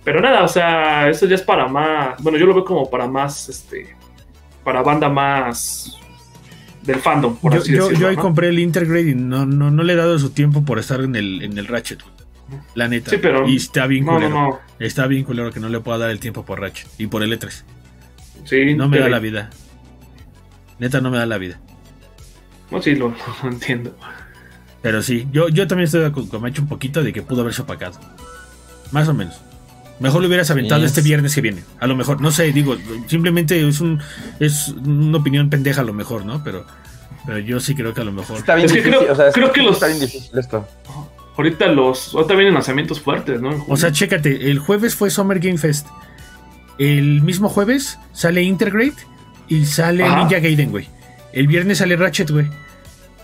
Pero 0.03 0.19
nada, 0.19 0.43
o 0.43 0.47
sea, 0.47 1.09
eso 1.09 1.27
ya 1.27 1.35
es 1.35 1.41
para 1.41 1.67
más. 1.67 2.21
Bueno, 2.21 2.37
yo 2.37 2.45
lo 2.45 2.53
veo 2.53 2.65
como 2.65 2.89
para 2.89 3.07
más, 3.07 3.49
este. 3.49 3.95
Para 4.63 4.81
banda 4.81 5.09
más. 5.09 5.97
Del 6.81 6.97
fandom, 6.97 7.35
por 7.37 7.53
Yo, 7.53 7.59
así 7.59 7.71
yo, 7.71 7.83
decirlo. 7.83 7.99
yo 7.99 8.07
ahí 8.07 8.15
¿no? 8.15 8.21
compré 8.23 8.49
el 8.49 8.57
Integrate 8.57 9.09
y 9.11 9.13
no, 9.13 9.45
no, 9.45 9.69
no 9.69 9.83
le 9.83 9.93
he 9.93 9.95
dado 9.95 10.17
su 10.17 10.31
tiempo 10.31 10.65
por 10.65 10.79
estar 10.79 11.01
en 11.01 11.15
el, 11.15 11.43
en 11.43 11.55
el 11.59 11.67
Ratchet. 11.67 11.99
La 12.75 12.87
neta. 12.87 13.09
Sí, 13.11 13.17
pero- 13.21 13.47
Y 13.47 13.55
está 13.57 13.87
bien 13.87 14.05
No, 14.05 14.13
no, 14.13 14.17
culero. 14.19 14.35
no. 14.35 14.59
Está 14.79 15.07
bien 15.07 15.23
culero 15.23 15.51
que 15.51 15.59
no 15.59 15.69
le 15.69 15.79
pueda 15.79 15.97
dar 15.99 16.09
el 16.09 16.19
tiempo 16.19 16.43
por 16.45 16.59
Ratchet 16.59 16.87
y 16.97 17.07
por 17.07 17.23
el 17.23 17.31
E3. 17.37 17.63
Sí, 18.45 18.73
No 18.75 18.87
me 18.89 18.99
da 18.99 19.09
la 19.09 19.19
vida. 19.19 19.49
Neta, 20.79 20.99
no 21.01 21.11
me 21.11 21.17
da 21.17 21.25
la 21.25 21.37
vida. 21.37 21.59
No, 22.71 22.81
sí, 22.81 22.95
lo, 22.95 23.09
lo 23.43 23.49
entiendo. 23.49 23.95
Pero 24.81 25.03
sí, 25.03 25.27
yo, 25.31 25.47
yo 25.49 25.67
también 25.67 25.85
estoy 25.85 26.09
con 26.11 26.27
Camacho 26.27 26.61
un 26.63 26.67
poquito 26.67 27.03
de 27.03 27.13
que 27.13 27.21
pudo 27.21 27.41
haberse 27.41 27.61
opacado. 27.61 27.99
Más 28.91 29.07
o 29.07 29.13
menos. 29.13 29.39
Mejor 29.99 30.21
lo 30.21 30.27
hubieras 30.27 30.49
aventado 30.49 30.83
este 30.83 31.01
es- 31.01 31.05
viernes 31.05 31.35
que 31.35 31.41
viene. 31.41 31.63
A 31.79 31.85
lo 31.85 31.95
mejor, 31.95 32.19
no 32.21 32.31
sé, 32.31 32.51
digo, 32.51 32.75
simplemente 33.05 33.67
es 33.67 33.79
un 33.81 34.01
es 34.39 34.69
una 34.69 35.19
opinión 35.19 35.51
pendeja 35.51 35.81
a 35.81 35.83
lo 35.83 35.93
mejor, 35.93 36.25
¿no? 36.25 36.43
Pero, 36.43 36.65
pero 37.27 37.37
yo 37.37 37.59
sí 37.59 37.75
creo 37.75 37.93
que 37.93 38.01
a 38.01 38.03
lo 38.05 38.11
mejor. 38.11 38.37
Está 38.37 38.55
bien 38.55 38.65
Es 38.65 38.73
que 38.73 38.81
creo- 38.81 39.11
o 39.11 39.15
sea, 39.15 39.27
es- 39.27 39.33
creo 39.35 39.51
que 39.51 39.61
los- 39.61 39.73
está 39.75 39.85
bien 39.85 39.99
difícil 39.99 40.39
esto. 40.39 40.67
Ahorita 41.37 41.67
los. 41.67 42.13
Ahorita 42.13 42.33
vienen 42.35 42.53
lanzamientos 42.53 42.99
fuertes, 42.99 43.41
¿no? 43.41 43.65
O 43.67 43.77
sea, 43.77 43.91
chécate, 43.91 44.49
el 44.51 44.59
jueves 44.59 44.95
fue 44.95 45.09
Summer 45.09 45.39
Game 45.39 45.57
Fest. 45.57 45.87
El 46.77 47.21
mismo 47.21 47.49
jueves 47.49 47.99
sale 48.13 48.41
Intergrade 48.43 48.93
y 49.47 49.65
sale 49.65 50.03
Ajá. 50.03 50.17
Ninja 50.19 50.39
Gaiden, 50.39 50.71
güey. 50.71 50.87
El 51.33 51.47
viernes 51.47 51.77
sale 51.77 51.95
Ratchet, 51.95 52.29
güey. 52.31 52.47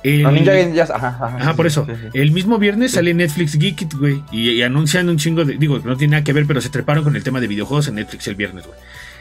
El- 0.04 0.24
No, 0.24 0.32
Ninja 0.32 0.52
Gaiden 0.54 0.74
ya. 0.74 0.84
Ajá, 0.84 1.08
ajá, 1.20 1.38
Ajá, 1.38 1.56
por 1.56 1.68
eso. 1.68 1.86
sí, 1.86 1.94
sí. 2.02 2.08
El 2.14 2.32
mismo 2.32 2.58
viernes 2.60 2.92
Sí. 2.92 2.96
sale 2.96 3.14
Netflix 3.14 3.56
Geek 3.58 3.82
It, 3.82 3.94
güey. 3.96 4.24
Y, 4.32 4.52
y 4.52 4.62
anuncian 4.62 5.10
un 5.10 5.18
chingo 5.18 5.44
de. 5.44 5.58
Digo, 5.58 5.82
que 5.82 5.88
no 5.88 5.98
tiene 5.98 6.12
nada 6.12 6.24
que 6.24 6.34
ver, 6.34 6.46
pero 6.46 6.62
se 6.62 6.70
treparon 6.70 7.04
con 7.04 7.16
el 7.16 7.24
tema 7.24 7.40
de 7.42 7.48
videojuegos 7.48 7.88
en 7.88 7.96
Netflix 7.96 8.28
el 8.28 8.36
viernes, 8.36 8.66
güey. 8.66 8.78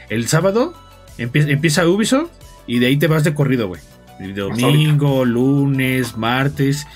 El 0.09 0.27
sábado 0.27 0.73
empie- 1.17 1.49
empieza 1.49 1.87
Ubisoft 1.87 2.29
y 2.67 2.79
de 2.79 2.85
ahí 2.87 2.97
te 2.97 3.07
vas 3.07 3.23
de 3.23 3.33
corrido, 3.33 3.67
güey. 3.67 3.81
Domingo, 4.35 5.25
lunes, 5.25 6.15
martes. 6.17 6.87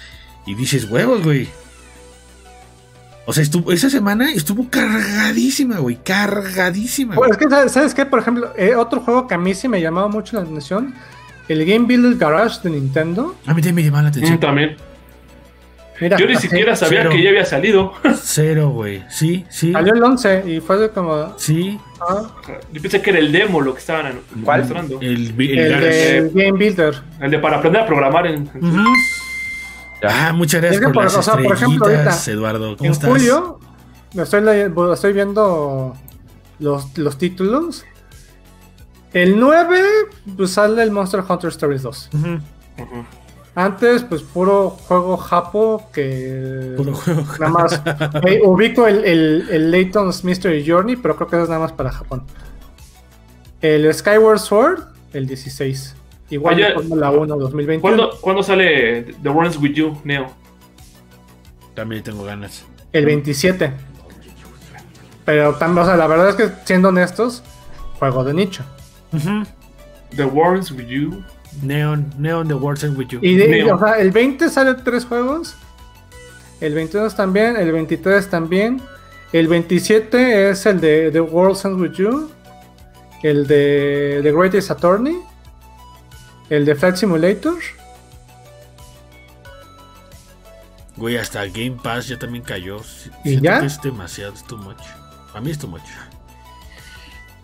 Y 0.46 0.56
dices, 0.56 0.86
huevos, 0.90 1.24
güey. 1.24 1.48
O 3.26 3.34
sea, 3.34 3.44
estuvo, 3.44 3.72
esa 3.72 3.90
semana 3.90 4.32
estuvo 4.34 4.68
cargadísima, 4.70 5.78
güey. 5.78 5.98
Cargadísima. 6.04 7.16
Pues 7.16 7.30
güey. 7.30 7.32
es 7.32 7.38
que, 7.38 7.50
¿sabes- 7.50 7.72
¿sabes 7.72 7.94
qué? 7.94 8.06
Por 8.06 8.20
ejemplo, 8.20 8.52
eh, 8.58 8.76
otro 8.76 9.00
juego 9.02 9.28
que 9.28 9.36
a 9.36 9.38
mí 9.38 9.54
sí 9.54 9.68
me 9.68 9.80
llamaba 9.82 10.08
mucho 10.08 10.36
la 10.38 10.44
atención, 10.44 10.94
el 11.48 11.66
Game 11.66 11.86
Builder 11.86 12.16
Garage 12.18 12.60
de 12.64 12.72
Nintendo. 12.72 13.36
A 13.46 13.54
mí 13.54 13.62
también 13.62 13.76
me 13.76 13.84
llamaba 13.84 14.04
la 14.04 14.10
Mm, 14.10 14.12
atención. 14.14 14.40
también. 14.40 14.76
Mira, 16.00 16.18
Yo 16.18 16.26
ni 16.26 16.36
siquiera 16.36 16.76
sabía 16.76 17.02
cero. 17.02 17.12
que 17.12 17.22
ya 17.22 17.30
había 17.30 17.46
salido. 17.46 17.94
Cero, 18.24 18.70
güey. 18.70 19.04
Sí, 19.08 19.46
sí. 19.52 19.72
Salió 19.72 19.94
el 19.94 20.02
11 20.04 20.44
y 20.48 20.60
fue 20.60 20.78
de 20.78 20.90
como. 20.90 21.38
Sí. 21.38 21.80
ah, 22.00 22.24
Yo 22.74 22.82
pensé 22.82 23.04
que 23.04 23.12
era 23.12 23.20
el 23.20 23.32
demo 23.32 23.62
lo 23.62 23.74
que 23.76 23.82
estaban 23.82 24.20
¿Cuál? 24.44 24.62
mostrando. 24.62 25.00
El, 25.00 25.36
el, 25.40 25.60
el 25.60 25.70
Garage. 25.70 26.22
de 26.24 26.30
Game 26.46 26.58
Builder. 26.58 26.96
El 27.20 27.30
de 27.30 27.38
para 27.38 27.58
aprender 27.58 27.84
a 27.84 27.86
programar 27.86 28.26
en. 28.26 28.50
en- 28.56 28.84
Ah, 30.04 30.34
muchas 30.34 30.62
gracias 30.62 30.82
Es 30.82 30.88
que 30.88 30.94
por 30.94 30.94
por- 30.96 31.04
las 31.06 31.18
o 31.18 31.22
sea, 31.22 31.34
por 31.34 31.56
ejemplo, 31.56 31.86
ahorita, 31.86 32.18
Eduardo. 32.28 32.78
¿Cómo 32.78 32.86
En 32.88 32.92
estás? 32.92 33.10
julio, 33.10 33.60
estoy, 34.16 34.44
estoy 34.94 35.14
viendo 35.14 35.94
los, 36.60 36.98
los 36.98 37.18
títulos. 37.18 37.86
El 39.14 39.40
9, 39.40 39.82
pues 40.38 40.52
sale 40.52 40.82
el 40.84 40.92
Monster 40.92 41.24
Hunter 41.28 41.50
Stories 41.50 41.82
2. 41.84 42.10
Ujú. 42.14 42.28
Ujú. 42.28 43.06
Antes, 43.54 44.04
pues 44.04 44.22
puro 44.22 44.70
juego 44.70 45.18
japo 45.18 45.90
que. 45.92 46.74
Puro 46.78 46.94
juego. 46.94 47.24
Nada 47.40 47.52
más. 47.52 47.82
eh, 48.26 48.40
ubico 48.44 48.88
el, 48.88 49.04
el, 49.04 49.48
el 49.52 49.72
Layton's 49.72 50.24
Mystery 50.24 50.66
Journey, 50.66 50.96
pero 50.96 51.18
creo 51.18 51.28
que 51.28 51.36
eso 51.36 51.44
es 51.44 51.50
nada 51.50 51.62
más 51.62 51.74
para 51.74 51.92
Japón. 51.92 52.24
El 53.60 53.94
Skyward 53.94 54.40
Sword, 54.40 54.84
el 55.14 55.28
16. 55.28 55.96
Igual 56.32 56.56
Oye, 56.56 56.66
de 56.66 56.74
Fórmula 56.74 57.12
1 57.12 57.38
2021. 57.38 57.82
¿Cuándo, 57.82 58.18
¿Cuándo 58.22 58.42
sale 58.42 59.04
The 59.22 59.30
Runs 59.30 59.58
With 59.58 59.74
You, 59.74 59.98
Neo? 60.04 60.28
También 61.76 62.02
tengo 62.02 62.24
ganas. 62.24 62.66
El 62.94 63.06
27. 63.06 63.72
Pero 65.26 65.56
también, 65.56 65.84
o 65.84 65.86
sea, 65.86 65.98
la 65.98 66.08
verdad 66.08 66.30
es 66.30 66.36
que 66.36 66.50
siendo 66.66 66.90
honestos, 66.90 67.44
juego 68.00 68.24
de 68.24 68.34
nicho. 68.34 68.64
Ujú. 69.14 69.44
The 70.16 70.24
Runs 70.24 70.72
With 70.72 70.88
You. 70.88 71.24
Neon, 71.62 72.14
Neon 72.18 72.48
The 72.48 72.54
Ends 72.54 72.98
With 72.98 73.08
You. 73.10 73.20
Y 73.22 73.36
de- 73.36 73.48
Neo. 73.50 73.76
o 73.76 73.80
sea, 73.80 74.00
el 74.00 74.12
20 74.12 74.50
sale 74.50 74.74
tres 74.76 75.06
juegos. 75.06 75.56
El 76.62 76.74
22 76.76 77.16
también, 77.16 77.58
el 77.58 77.72
23 77.72 78.30
también. 78.30 78.82
El 79.34 79.48
27 79.48 80.50
es 80.50 80.66
el 80.66 80.80
de 80.80 81.12
The 81.12 81.22
World 81.22 81.58
Ends 81.66 81.80
With 81.80 81.92
You. 81.94 82.30
El 83.22 83.48
de 83.48 84.22
The 84.24 84.32
Greatest 84.32 84.72
Attorney. 84.72 85.20
El 86.52 86.66
de 86.66 86.76
Flight 86.76 86.98
Simulator. 86.98 87.56
Güey, 90.98 91.18
hasta 91.18 91.46
Game 91.48 91.78
Pass 91.82 92.08
ya 92.10 92.20
también 92.20 92.44
cayó. 92.44 92.78
¿Y 93.24 93.30
siento 93.30 93.44
ya? 93.46 93.60
que 93.62 93.66
es 93.68 93.82
demasiado, 93.82 94.34
es 94.34 94.44
too 94.44 94.58
much. 94.58 94.82
A 95.34 95.40
mí 95.40 95.52
es 95.52 95.58
too 95.58 95.68
much. 95.68 95.82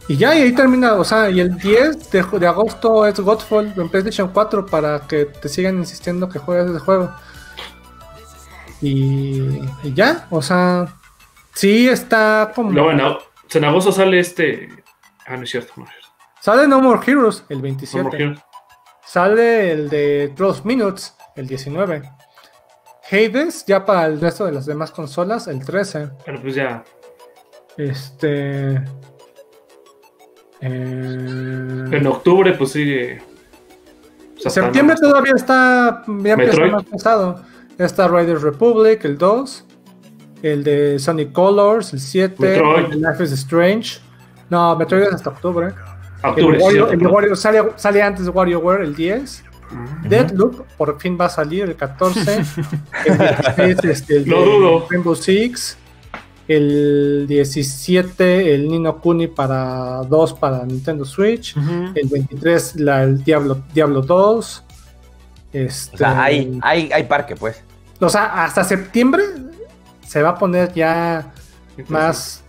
Y 0.10 0.18
ya, 0.18 0.36
y 0.36 0.42
ahí 0.42 0.52
termina. 0.54 0.94
O 0.96 1.04
sea, 1.04 1.30
y 1.30 1.40
el 1.40 1.58
10 1.58 2.12
de, 2.12 2.22
de 2.24 2.48
agosto 2.48 3.06
es 3.06 3.20
Godfall 3.20 3.74
en 3.78 3.90
PlayStation 3.90 4.30
4 4.30 4.66
para 4.66 5.00
que 5.08 5.26
te 5.26 5.50
sigan 5.50 5.78
insistiendo 5.78 6.28
que 6.30 6.40
juegues 6.40 6.70
ese 6.70 6.80
juego. 6.80 7.10
Y, 8.82 9.40
y 9.84 9.94
ya, 9.94 10.28
o 10.30 10.42
sea, 10.42 10.94
sí 11.54 11.88
está 11.90 12.52
como. 12.54 12.72
En, 12.92 13.00
ag- 13.00 13.20
en 13.54 13.64
agosto 13.66 13.92
sale 13.92 14.20
este. 14.20 14.70
Ah, 15.26 15.36
no 15.38 15.44
es 15.44 15.50
cierto, 15.50 15.74
no 15.78 15.86
es 15.86 15.90
cierto. 15.92 16.08
Sale 16.42 16.68
No 16.68 16.80
More 16.82 17.00
Heroes 17.10 17.44
el 17.50 17.58
No 17.58 17.64
27. 17.64 18.04
More 18.04 18.18
Heroes. 18.18 18.40
Sale 19.08 19.72
el 19.72 19.90
de 19.90 20.34
12 20.36 20.62
Minutes 20.66 21.16
el 21.36 21.48
19. 21.48 22.02
Hades 23.10 23.66
ya 23.66 23.86
para 23.86 24.06
el 24.08 24.20
resto 24.20 24.46
de 24.46 24.52
las 24.52 24.66
demás 24.66 24.92
consolas 24.92 25.48
el 25.48 25.64
13. 25.64 26.10
Pero 26.26 26.42
pues 26.42 26.56
ya. 26.56 26.84
Este. 27.78 28.76
eh, 30.62 31.86
En 31.92 32.08
octubre, 32.08 32.54
pues 32.54 32.72
sigue. 32.72 33.22
pues, 34.42 34.54
septiembre 34.54 34.96
no- 35.02 35.10
todavía 35.10 35.34
está. 35.36 36.04
Ya 36.08 36.34
empieza 36.34 36.66
más 36.68 36.84
pesado. 36.84 37.42
Está 37.78 38.08
Riders 38.08 38.42
Republic 38.42 39.06
el 39.06 39.18
2. 39.18 39.64
El 40.44 40.64
de 40.64 41.00
Sonic 41.00 41.32
Colors 41.32 41.94
el 41.94 42.00
7. 42.00 42.36
Metroid. 42.40 42.92
El 42.94 43.02
Life 43.02 43.24
is 43.24 43.32
Strange. 43.32 44.00
No, 44.50 44.76
Metroid 44.76 45.04
es 45.04 45.14
hasta 45.14 45.30
octubre. 45.30 45.74
Octubre, 46.24 46.56
el 46.56 46.60
sí, 46.60 46.66
Wario, 46.66 46.86
cierto, 46.88 46.94
el 46.94 47.00
¿no? 47.04 47.10
Wario- 47.12 47.36
sale, 47.36 47.64
sale 47.76 48.02
antes 48.02 48.26
de 48.26 48.32
WarioWare 48.32 48.84
el 48.84 48.96
10. 48.96 49.44
Ujú. 49.70 50.10
Deadloop 50.10 50.66
por 50.78 51.00
fin 51.00 51.18
va 51.20 51.26
a 51.26 51.30
salir 51.30 51.64
el 51.64 51.76
14. 51.76 52.20
el 53.58 53.76
16 53.78 53.86
este, 53.86 54.18
el 54.18 54.26
dudo. 54.26 54.88
Rainbow 54.90 55.16
Six. 55.16 55.78
El 56.48 57.26
17 57.28 58.56
el 58.56 58.70
Nino 58.70 59.00
Kuni 59.02 59.28
para 59.28 60.02
2 60.04 60.34
para 60.36 60.66
Nintendo 60.66 61.04
Switch. 61.04 61.56
El 61.94 62.08
23 62.08 62.78
la, 62.78 63.04
el 63.04 63.22
Diablo, 63.24 63.64
Diablo 63.74 64.02
2. 64.02 64.64
Este, 65.52 65.96
O 65.96 65.98
sea, 65.98 66.24
hay, 66.24 66.58
hay, 66.62 66.90
hay 66.94 67.04
parque, 67.04 67.36
pues. 67.36 67.62
o 68.00 68.10
sea, 68.10 68.44
hasta 68.46 68.64
septiembre 68.64 69.24
se 70.06 70.22
va 70.22 70.30
a 70.30 70.36
poner 70.38 70.74
ya 70.74 71.34
más, 71.90 72.44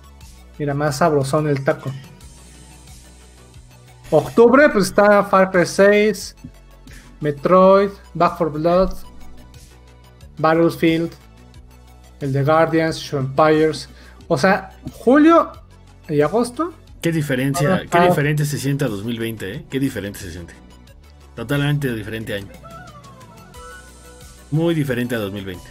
mira, 0.58 0.74
más 0.74 0.98
sabrosón 0.98 1.48
el 1.48 1.64
taco. 1.64 1.90
Octubre, 4.10 4.68
pues 4.70 4.86
está 4.86 5.22
Far 5.24 5.50
Cry 5.50 5.66
6, 5.66 6.34
Metroid, 7.20 7.90
Back 8.14 8.38
4 8.38 8.50
Blood, 8.50 8.92
Battlefield, 10.38 11.10
el 12.20 12.32
de 12.32 12.42
Guardians, 12.42 13.12
of 13.12 13.20
Empires. 13.20 13.88
O 14.28 14.38
sea, 14.38 14.70
julio 14.92 15.52
y 16.08 16.20
agosto. 16.20 16.72
Qué 17.00 17.12
diferencia, 17.12 17.74
Ah, 17.74 17.80
qué 17.88 17.98
ah. 17.98 18.06
diferente 18.06 18.44
se 18.44 18.58
siente 18.58 18.84
a 18.84 18.88
2020, 18.88 19.54
¿eh? 19.54 19.64
Qué 19.70 19.78
diferente 19.78 20.18
se 20.18 20.30
siente. 20.30 20.54
Totalmente 21.36 21.92
diferente 21.94 22.34
año. 22.34 22.48
Muy 24.50 24.74
diferente 24.74 25.14
a 25.14 25.18
2020. 25.18 25.62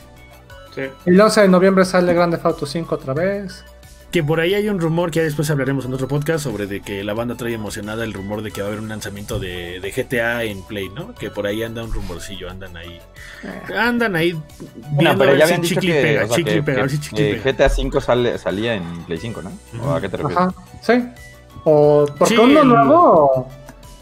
Sí. 0.76 0.82
El 1.06 1.20
11 1.20 1.42
de 1.42 1.48
noviembre 1.48 1.84
sale 1.86 2.14
Grande 2.14 2.40
Auto 2.44 2.66
5 2.66 2.96
otra 2.96 3.14
vez. 3.14 3.66
Que 4.12 4.24
por 4.24 4.40
ahí 4.40 4.54
hay 4.54 4.70
un 4.70 4.80
rumor 4.80 5.12
que 5.12 5.20
ya 5.20 5.24
después 5.26 5.50
hablaremos 5.50 5.84
en 5.84 5.94
otro 5.94 6.08
podcast 6.08 6.42
sobre 6.46 6.66
de 6.66 6.82
que 6.82 7.04
la 7.04 7.14
banda 7.14 7.36
trae 7.36 7.54
emocionada 7.54 8.06
el 8.06 8.14
rumor 8.14 8.42
de 8.42 8.52
que 8.52 8.62
va 8.62 8.68
a 8.68 8.70
haber 8.70 8.80
un 8.82 8.88
lanzamiento 8.88 9.38
de, 9.38 9.82
de 9.82 9.92
GTA 9.92 10.44
en 10.46 10.64
Play, 10.64 10.88
¿no? 10.90 11.14
Que 11.14 11.30
por 11.30 11.46
ahí 11.46 11.62
anda 11.62 11.84
un 11.84 11.92
rumorcillo, 11.92 12.50
andan 12.50 12.78
ahí. 12.78 13.00
Andan 13.78 14.16
ahí 14.16 14.34
viendo 14.92 15.18
pero 15.20 15.36
ya 15.36 15.46
si 15.48 15.54
habían 15.54 15.62
dicho 15.62 15.76
chicle 15.82 15.90
y 15.90 15.94
que, 15.94 16.02
pega, 16.02 16.24
o 16.24 16.28
sea, 16.28 16.36
chicle 16.38 16.52
y 16.52 16.56
que- 16.56 16.64
pega, 16.64 16.78
a 16.80 16.82
ver 16.84 16.90
si 16.90 16.96
y 16.96 17.00
que 17.00 17.42
pega. 17.44 17.52
GTA 17.52 17.70
5 17.70 18.02
sale, 18.02 18.38
salía 18.38 18.76
en 18.76 19.04
Play 19.04 19.18
5, 19.20 19.42
¿no? 19.42 19.52
¿O 19.84 19.92
a 19.94 20.00
qué 20.00 20.08
te 20.08 20.18
refieres? 20.18 20.38
Ajá, 20.38 20.54
sí. 20.82 21.10
O 21.66 22.06
porque 22.18 22.34
Sí, 22.36 22.40
uno 22.42 22.64
nuevo. 22.64 23.50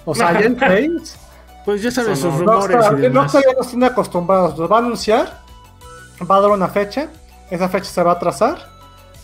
O, 0.05 0.13
sea, 0.13 0.39
ya 0.39 0.45
el 0.45 0.57
6. 1.01 1.17
Pues 1.65 1.81
ya 1.81 1.89
sabes, 1.89 2.19
sus 2.19 2.31
rumores 2.31 2.77
y 2.95 3.01
demás. 3.01 3.33
Ya 3.33 3.39
nos 3.57 3.67
tiene 3.69 3.87
acostumbrados. 3.87 4.55
Los 4.59 4.71
va 4.71 4.75
a 4.75 4.79
anunciar, 4.79 5.41
va 6.29 6.35
a 6.37 6.41
dar 6.41 6.51
una 6.51 6.67
fecha, 6.67 7.07
esa 7.49 7.67
fecha 7.69 7.85
se 7.85 8.03
va 8.03 8.11
a 8.11 8.19
trazar 8.19 8.74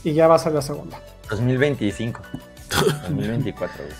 y 0.03 0.13
ya 0.13 0.27
va 0.27 0.35
a 0.35 0.39
ser 0.39 0.53
la 0.53 0.61
segunda. 0.61 0.99
2025. 1.29 2.21
2024, 3.09 3.77
güey. 3.85 3.95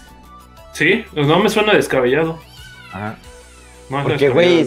Sí, 0.73 1.05
pues 1.13 1.27
no 1.27 1.39
me 1.39 1.49
suena 1.49 1.73
descabellado. 1.73 2.39
Ajá. 2.93 3.15
No 3.89 4.03
Porque, 4.03 4.29
güey. 4.29 4.65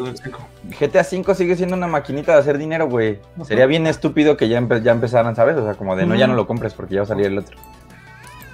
GTA 0.79 1.03
5 1.03 1.35
sigue 1.35 1.57
siendo 1.57 1.77
una 1.77 1.87
maquinita 1.87 2.33
de 2.35 2.39
hacer 2.41 2.59
dinero, 2.59 2.89
güey. 2.89 3.21
Sería 3.45 3.65
bien 3.67 3.87
estúpido 3.87 4.37
que 4.37 4.49
ya, 4.51 4.61
empe- 4.61 4.83
ya 4.83 4.93
empezaran, 4.93 5.35
¿sabes? 5.35 5.57
O 5.57 5.65
sea, 5.65 5.75
como 5.75 5.97
de 5.97 6.05
no, 6.05 6.15
ya 6.15 6.27
no 6.27 6.35
lo 6.35 6.47
compres 6.47 6.75
porque 6.75 6.95
ya 6.95 7.01
va 7.01 7.05
a 7.05 7.09
salir 7.09 7.27
el 7.27 7.39
otro. 7.39 7.57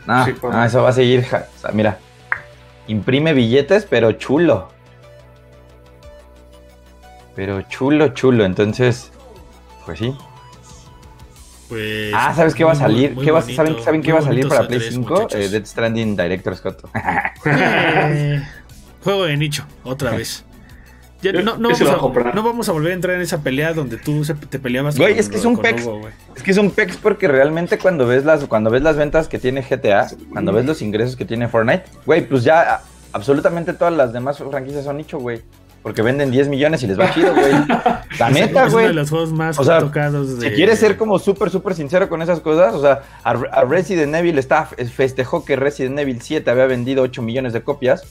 No, 0.06 0.24
Sí, 0.24 0.32
cuando- 0.34 0.58
no, 0.58 0.64
eso 0.64 0.82
va 0.82 0.90
a 0.90 0.92
seguir. 0.92 1.24
ja- 1.24 1.46
o 1.56 1.58
sea, 1.58 1.70
mira, 1.72 1.98
imprime 2.86 3.32
billetes, 3.32 3.84
pero 3.84 4.12
chulo. 4.12 4.68
Pero 7.34 7.62
chulo, 7.62 8.08
chulo. 8.08 8.44
Entonces, 8.44 9.10
pues 9.86 9.98
sí. 9.98 10.16
Pues, 11.70 12.12
Ah, 12.14 12.34
¿sabes 12.36 12.54
qué 12.54 12.64
va 12.64 12.72
a 12.72 12.74
salir? 12.74 13.14
muy 13.14 13.24
¿Qué 13.24 13.30
va, 13.30 13.40
bonito, 13.40 13.56
¿Saben, 13.56 13.82
¿saben 13.82 14.02
qué 14.02 14.12
va 14.12 14.18
a 14.18 14.22
salir 14.22 14.46
para 14.48 14.66
Play 14.66 14.78
A3, 14.80 14.88
5? 14.90 15.14
muchachos. 15.14 15.40
Eh, 15.40 15.48
Dead 15.48 15.64
Stranding 15.64 16.16
Director 16.16 16.54
Scott. 16.56 16.84
Eh, 17.46 18.42
juego 19.02 19.24
de 19.24 19.36
nicho, 19.38 19.64
otra 19.84 20.10
vez. 20.10 20.44
Ya, 21.22 21.32
no, 21.32 21.52
vamos 21.58 21.80
a, 21.80 21.84
voy 21.84 21.92
a 21.92 21.98
comprar. 21.98 22.34
no 22.34 22.42
vamos 22.42 22.68
a 22.68 22.72
volver 22.72 22.92
a 22.92 22.94
entrar 22.94 23.14
en 23.16 23.22
esa 23.22 23.42
pelea 23.42 23.72
donde 23.74 23.98
tú 23.98 24.24
se- 24.24 24.34
te 24.34 24.58
peleabas 24.58 24.96
Güey, 24.96 25.12
con, 25.12 25.20
es 25.20 25.28
que 25.28 25.36
es 25.36 25.44
un 25.44 25.54
con 25.54 25.62
pex. 25.62 25.84
Hugo. 25.86 26.08
Es 26.34 26.42
que 26.42 26.50
es 26.50 26.56
un 26.58 26.70
pex 26.70 26.96
porque 26.96 27.28
realmente 27.28 27.78
cuando 27.78 28.06
ves 28.06 28.24
las 28.24 28.44
cuando 28.46 28.70
ves 28.70 28.80
las 28.82 28.96
ventas 28.96 29.28
que 29.28 29.38
tiene 29.38 29.60
GTA, 29.62 30.08
cuando 30.32 30.52
ves 30.52 30.64
los 30.64 30.80
ingresos 30.80 31.16
que 31.16 31.26
tiene 31.26 31.46
Fortnite, 31.48 31.84
güey, 32.06 32.26
pues 32.26 32.42
ya 32.42 32.80
absolutamente 33.12 33.74
todas 33.74 33.92
las 33.92 34.12
demás 34.14 34.38
franquicias 34.38 34.84
son 34.84 34.96
nicho, 34.96 35.18
güey. 35.18 35.42
Porque 35.82 36.02
venden 36.02 36.30
10 36.30 36.48
millones 36.48 36.82
y 36.82 36.86
les 36.86 36.98
va 37.00 37.12
chido, 37.14 37.34
güey. 37.34 37.52
La 38.18 38.28
neta, 38.32 38.66
es 38.66 38.72
uno 38.72 38.78
de 38.80 38.84
güey. 38.86 38.92
los 38.92 39.08
juegos 39.08 39.32
más 39.32 39.58
O 39.58 39.64
sea, 39.64 39.78
tocados 39.80 40.38
de... 40.38 40.50
Si 40.50 40.54
quieres 40.54 40.78
ser 40.78 40.98
como 40.98 41.18
súper, 41.18 41.48
súper 41.50 41.74
sincero 41.74 42.08
con 42.10 42.20
esas 42.20 42.40
cosas, 42.40 42.74
o 42.74 42.82
sea, 42.82 43.02
a, 43.24 43.30
a 43.30 43.64
Resident 43.64 44.14
Evil 44.14 44.38
está, 44.38 44.66
festejó 44.66 45.44
que 45.44 45.56
Resident 45.56 45.98
Evil 45.98 46.20
7 46.20 46.50
había 46.50 46.66
vendido 46.66 47.02
8 47.02 47.22
millones 47.22 47.54
de 47.54 47.62
copias 47.62 48.02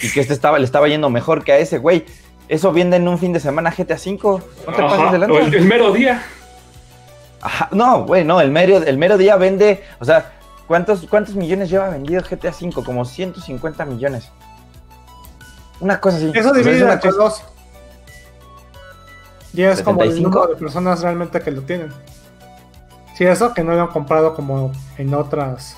y 0.00 0.12
que 0.12 0.20
este 0.20 0.32
estaba, 0.32 0.60
le 0.60 0.64
estaba 0.64 0.86
yendo 0.86 1.10
mejor 1.10 1.42
que 1.42 1.52
a 1.52 1.58
ese, 1.58 1.78
güey. 1.78 2.04
Eso 2.48 2.72
vende 2.72 2.96
en 2.98 3.08
un 3.08 3.18
fin 3.18 3.32
de 3.32 3.40
semana 3.40 3.74
GTA 3.76 3.98
5. 3.98 4.42
No 4.68 4.72
te 4.72 4.82
pases 4.82 4.98
Ajá, 5.00 5.12
de 5.12 5.18
lanza. 5.18 5.34
o 5.34 5.38
el, 5.40 5.54
el 5.54 5.64
mero 5.64 5.92
día. 5.92 6.22
Ajá, 7.40 7.68
no, 7.72 8.04
güey, 8.04 8.24
no, 8.24 8.40
el 8.40 8.50
mero, 8.50 8.78
el 8.78 8.96
mero 8.96 9.16
día 9.18 9.36
vende, 9.36 9.82
o 10.00 10.04
sea, 10.04 10.32
¿cuántos, 10.66 11.06
¿cuántos 11.08 11.34
millones 11.34 11.68
lleva 11.70 11.88
vendido 11.88 12.22
GTA 12.22 12.50
V? 12.50 12.72
Como 12.84 13.04
150 13.04 13.84
millones. 13.84 14.30
Una 15.80 16.00
cosa 16.00 16.16
así. 16.16 16.30
Eso 16.34 16.54
es 16.54 16.64
divide 16.64 16.84
una 16.84 16.94
entre 16.94 17.10
cosa- 17.10 17.22
dos. 17.22 17.42
Y 19.54 19.62
es 19.62 19.82
como 19.82 20.02
el 20.02 20.10
75. 20.10 20.30
número 20.38 20.54
de 20.54 20.60
personas 20.60 21.00
realmente 21.02 21.40
que 21.40 21.50
lo 21.50 21.62
tienen. 21.62 21.92
Sí, 23.16 23.24
eso 23.24 23.52
que 23.54 23.64
no 23.64 23.72
lo 23.74 23.82
han 23.82 23.88
comprado 23.88 24.34
como 24.34 24.72
en 24.98 25.14
otras. 25.14 25.76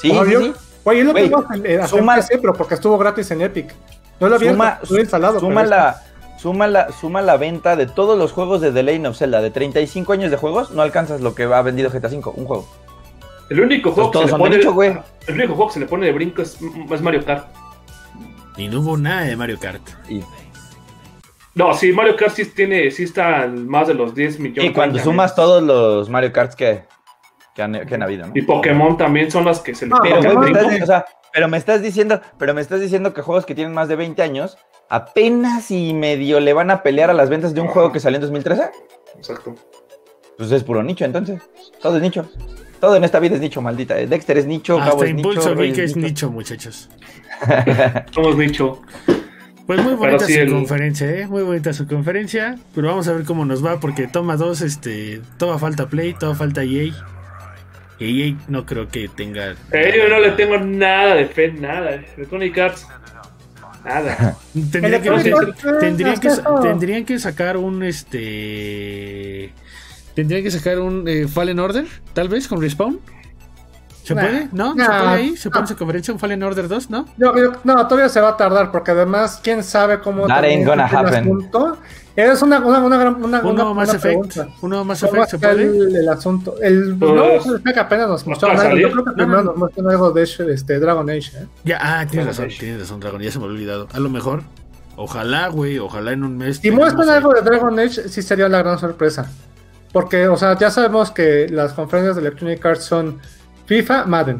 Sí, 0.00 0.10
sí, 0.10 0.30
yo- 0.30 0.40
sí. 0.40 0.54
Güey, 0.84 0.98
yo 0.98 1.04
lo 1.04 1.12
Güey, 1.12 1.24
tengo 1.30 1.44
en, 1.64 1.86
suma- 1.88 2.16
PC, 2.16 2.38
pero 2.38 2.54
porque 2.54 2.74
estuvo 2.74 2.98
gratis 2.98 3.30
en 3.30 3.42
Epic. 3.42 3.72
No 4.18 4.28
lo 4.28 4.36
había 4.36 4.50
Suma, 4.52 4.78
instalado. 4.98 5.38
suma 5.40 5.62
la, 5.64 6.02
suma, 6.38 6.66
la, 6.66 6.90
suma 6.92 7.22
la 7.22 7.36
venta 7.36 7.76
de 7.76 7.86
todos 7.86 8.18
los 8.18 8.32
juegos 8.32 8.60
de 8.60 8.72
The 8.72 8.82
Legend 8.82 9.06
of 9.08 9.16
Zelda. 9.18 9.40
De 9.40 9.50
35 9.50 10.12
años 10.12 10.30
de 10.30 10.36
juegos, 10.36 10.70
no 10.72 10.82
alcanzas 10.82 11.20
lo 11.20 11.34
que 11.34 11.44
ha 11.44 11.62
vendido 11.62 11.90
GTA 11.90 12.08
V. 12.08 12.32
Un 12.36 12.46
juego. 12.46 12.66
El 13.50 13.60
único 13.60 13.92
juego 13.92 14.10
que 14.10 14.18
todos 14.18 14.30
se 14.30 14.36
le 14.36 14.38
pone. 14.38 14.56
El 15.26 15.34
único 15.34 15.54
juego 15.54 15.66
que 15.68 15.74
se 15.74 15.80
le 15.80 15.86
pone 15.86 16.06
de 16.06 16.12
brinco 16.12 16.42
es, 16.42 16.56
es 16.90 17.00
Mario 17.02 17.24
Kart. 17.24 17.46
Y 18.56 18.68
no 18.68 18.80
hubo 18.80 18.96
nada 18.96 19.22
de 19.22 19.36
Mario 19.36 19.58
Kart. 19.58 19.82
Y, 20.08 20.22
No, 21.54 21.74
sí, 21.74 21.92
Mario 21.92 22.16
Kart 22.16 22.34
sí 22.34 22.44
tiene, 22.46 22.90
sí 22.90 23.04
está 23.04 23.44
en 23.44 23.68
más 23.68 23.88
de 23.88 23.94
los 23.94 24.14
10 24.14 24.40
millones. 24.40 24.70
y 24.70 24.74
cuando 24.74 24.98
sumas 24.98 25.34
todos 25.34 25.62
los 25.62 26.08
Mario 26.08 26.32
Karts 26.32 26.56
que, 26.56 26.84
que, 27.54 27.62
han, 27.62 27.86
que 27.86 27.94
han 27.94 28.02
habido, 28.02 28.26
¿no? 28.26 28.32
Y 28.34 28.42
Pokémon 28.42 28.96
también 28.96 29.30
son 29.30 29.44
las 29.44 29.60
que 29.60 29.74
se 29.74 29.86
le 29.86 29.92
ponen 29.92 30.20
Pero, 30.20 30.40
me 30.40 30.50
estás, 30.50 30.82
o 30.82 30.86
sea, 30.86 31.04
pero 31.32 31.48
me 31.48 31.58
estás 31.58 31.82
diciendo, 31.82 32.20
pero 32.38 32.54
me 32.54 32.60
estás 32.60 32.80
diciendo 32.80 33.14
que 33.14 33.22
juegos 33.22 33.46
que 33.46 33.54
tienen 33.54 33.74
más 33.74 33.88
de 33.88 33.96
20 33.96 34.22
años 34.22 34.58
apenas 34.88 35.70
y 35.70 35.94
medio 35.94 36.38
le 36.40 36.52
van 36.52 36.70
a 36.70 36.82
pelear 36.82 37.08
a 37.08 37.14
las 37.14 37.30
ventas 37.30 37.54
de 37.54 37.62
un 37.62 37.68
juego 37.68 37.92
que 37.92 38.00
salió 38.00 38.16
en 38.16 38.22
2013. 38.22 38.70
Exacto. 39.16 39.54
Pues 40.36 40.52
es 40.52 40.64
puro 40.64 40.82
nicho, 40.82 41.04
entonces. 41.04 41.40
Todo 41.80 41.96
es 41.96 42.02
nicho. 42.02 42.28
Todo 42.80 42.96
en 42.96 43.04
esta 43.04 43.20
vida 43.20 43.36
es 43.36 43.40
nicho, 43.40 43.62
maldita. 43.62 43.94
Dexter 43.94 44.38
es 44.38 44.46
nicho, 44.46 44.76
Cabo 44.76 44.90
Hasta 44.90 45.06
es 45.06 45.14
nicho, 45.14 45.28
Impulso 45.28 45.54
Rey 45.54 45.72
Geek 45.72 45.84
es 45.84 45.96
nicho, 45.96 46.30
muchachos. 46.30 46.90
Somos 48.12 48.36
nicho. 48.36 48.82
Pues 49.66 49.82
muy 49.82 49.94
bonita 49.94 50.26
sí, 50.26 50.34
su 50.34 50.40
el- 50.40 50.50
conferencia, 50.50 51.10
¿eh? 51.10 51.26
Muy 51.28 51.42
bonita 51.42 51.72
su 51.72 51.86
conferencia. 51.86 52.56
Pero 52.74 52.88
vamos 52.88 53.06
a 53.08 53.12
ver 53.12 53.24
cómo 53.24 53.44
nos 53.44 53.64
va, 53.64 53.78
porque 53.80 54.06
toma 54.08 54.36
dos, 54.36 54.60
este. 54.60 55.20
Toma 55.38 55.58
falta 55.58 55.88
Play, 55.88 56.14
toma 56.14 56.34
falta 56.34 56.62
EA. 56.64 56.92
Y 57.98 58.22
EA 58.30 58.36
no 58.48 58.66
creo 58.66 58.88
que 58.88 59.08
tenga. 59.08 59.54
Eh, 59.72 59.94
yo 59.96 60.08
no 60.08 60.18
le 60.20 60.30
tengo 60.32 60.58
nada 60.58 61.14
de 61.14 61.26
fe, 61.26 61.52
nada. 61.52 62.02
Nada. 63.84 64.36
Que, 64.72 64.78
Electronic 64.78 65.24
ten- 65.24 65.34
Arts, 65.34 65.64
eh, 65.64 65.68
tendrían, 65.80 66.20
que, 66.20 66.28
tendrían 66.62 67.04
que 67.04 67.18
sacar 67.18 67.56
un 67.56 67.82
este. 67.82 69.52
Tendrían 70.14 70.42
que 70.42 70.50
sacar 70.50 70.78
un 70.78 71.04
eh, 71.08 71.26
Fallen 71.26 71.58
Order, 71.58 71.86
tal 72.12 72.28
vez, 72.28 72.46
con 72.48 72.60
Respawn. 72.60 73.00
¿Se 74.04 74.14
Nah. 74.14 74.22
puede? 74.22 74.48
¿No? 74.52 74.72
¿Se 74.72 74.78
Nah. 74.78 74.86
puede 74.86 75.08
ahí? 75.08 75.36
¿Se 75.36 75.50
puede 75.50 75.74
conferencia 75.76 76.12
un 76.12 76.18
Fallen 76.20 76.42
Order 76.42 76.68
2? 76.68 76.90
¿No? 76.90 77.06
No, 77.64 77.86
todavía 77.86 78.08
se 78.08 78.20
va 78.20 78.30
a 78.30 78.36
tardar 78.36 78.70
porque 78.72 78.90
además, 78.90 79.40
quién 79.42 79.62
sabe 79.62 80.00
cómo. 80.00 80.26
That 80.26 80.44
ain't 80.44 80.66
gonna 80.66 80.86
happen. 80.86 81.14
asunto. 81.14 81.78
Es 82.14 82.42
una, 82.42 82.58
una, 82.58 82.80
una, 82.80 82.98
gran- 82.98 83.24
una, 83.24 83.38
Un 83.40 83.46
una 83.46 83.52
nuevo 83.54 83.74
Mass 83.74 83.86
buena 83.86 83.92
Effect. 83.98 84.02
pregunta. 84.34 84.56
Un 84.60 84.68
nuevo 84.70 84.84
Mass 84.84 85.00
¿Cómo 85.00 85.12
va 85.12 85.18
a 85.20 85.24
Effect, 85.24 85.30
¿se 85.42 85.48
puede? 85.48 85.62
el, 85.64 85.96
el 85.96 86.08
asunto? 86.10 86.54
El 86.60 86.96
Pues, 86.98 87.10
no, 87.46 87.80
apenas 87.80 88.08
nos 88.08 88.26
¿no 88.26 88.30
mostraron 88.30 88.60
algo. 88.60 88.76
Yo 88.76 88.90
creo 88.90 89.04
que 89.04 89.10
primero 89.12 89.38
no. 89.38 89.44
nos 89.44 89.56
muestran 89.56 89.88
algo 89.88 90.10
de 90.10 90.22
este, 90.22 90.78
Dragon 90.78 91.08
Age. 91.08 91.30
¿eh? 91.38 91.46
Ya, 91.64 91.78
ah, 91.80 92.06
tienes 92.06 92.10
Dragon 92.12 92.26
razón, 92.26 92.44
Age. 92.46 92.56
tienes 92.58 92.80
razón, 92.80 93.00
Dragon. 93.00 93.22
Ya 93.22 93.30
se 93.30 93.38
me 93.38 93.44
había 93.46 93.54
olvidado. 93.56 93.88
A 93.94 93.98
lo 94.00 94.10
mejor. 94.10 94.42
Ojalá, 94.96 95.48
güey. 95.48 95.78
Ojalá 95.78 96.12
en 96.12 96.22
un 96.24 96.36
mes. 96.36 96.58
Si 96.58 96.70
muestran 96.70 97.08
algo 97.08 97.32
de 97.32 97.40
Dragon 97.40 97.78
Age, 97.78 98.08
sí 98.10 98.20
sería 98.20 98.46
la 98.50 98.58
gran 98.58 98.78
sorpresa. 98.78 99.30
Porque, 99.90 100.28
o 100.28 100.36
sea, 100.36 100.58
ya 100.58 100.70
sabemos 100.70 101.10
que 101.10 101.48
las 101.50 101.72
conferencias 101.72 102.16
de 102.16 102.22
Electronic 102.22 102.64
Arts 102.66 102.84
son 102.84 103.20
FIFA, 103.66 104.04
Madden. 104.06 104.38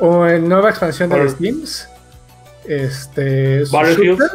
O 0.00 0.26
en 0.26 0.48
nueva 0.48 0.70
expansión 0.70 1.08
de 1.10 1.16
Bar- 1.16 1.24
los 1.24 1.36
Teams. 1.36 1.88
Este. 2.66 3.64
Battlefield. 3.70 4.18
Shooter, 4.20 4.30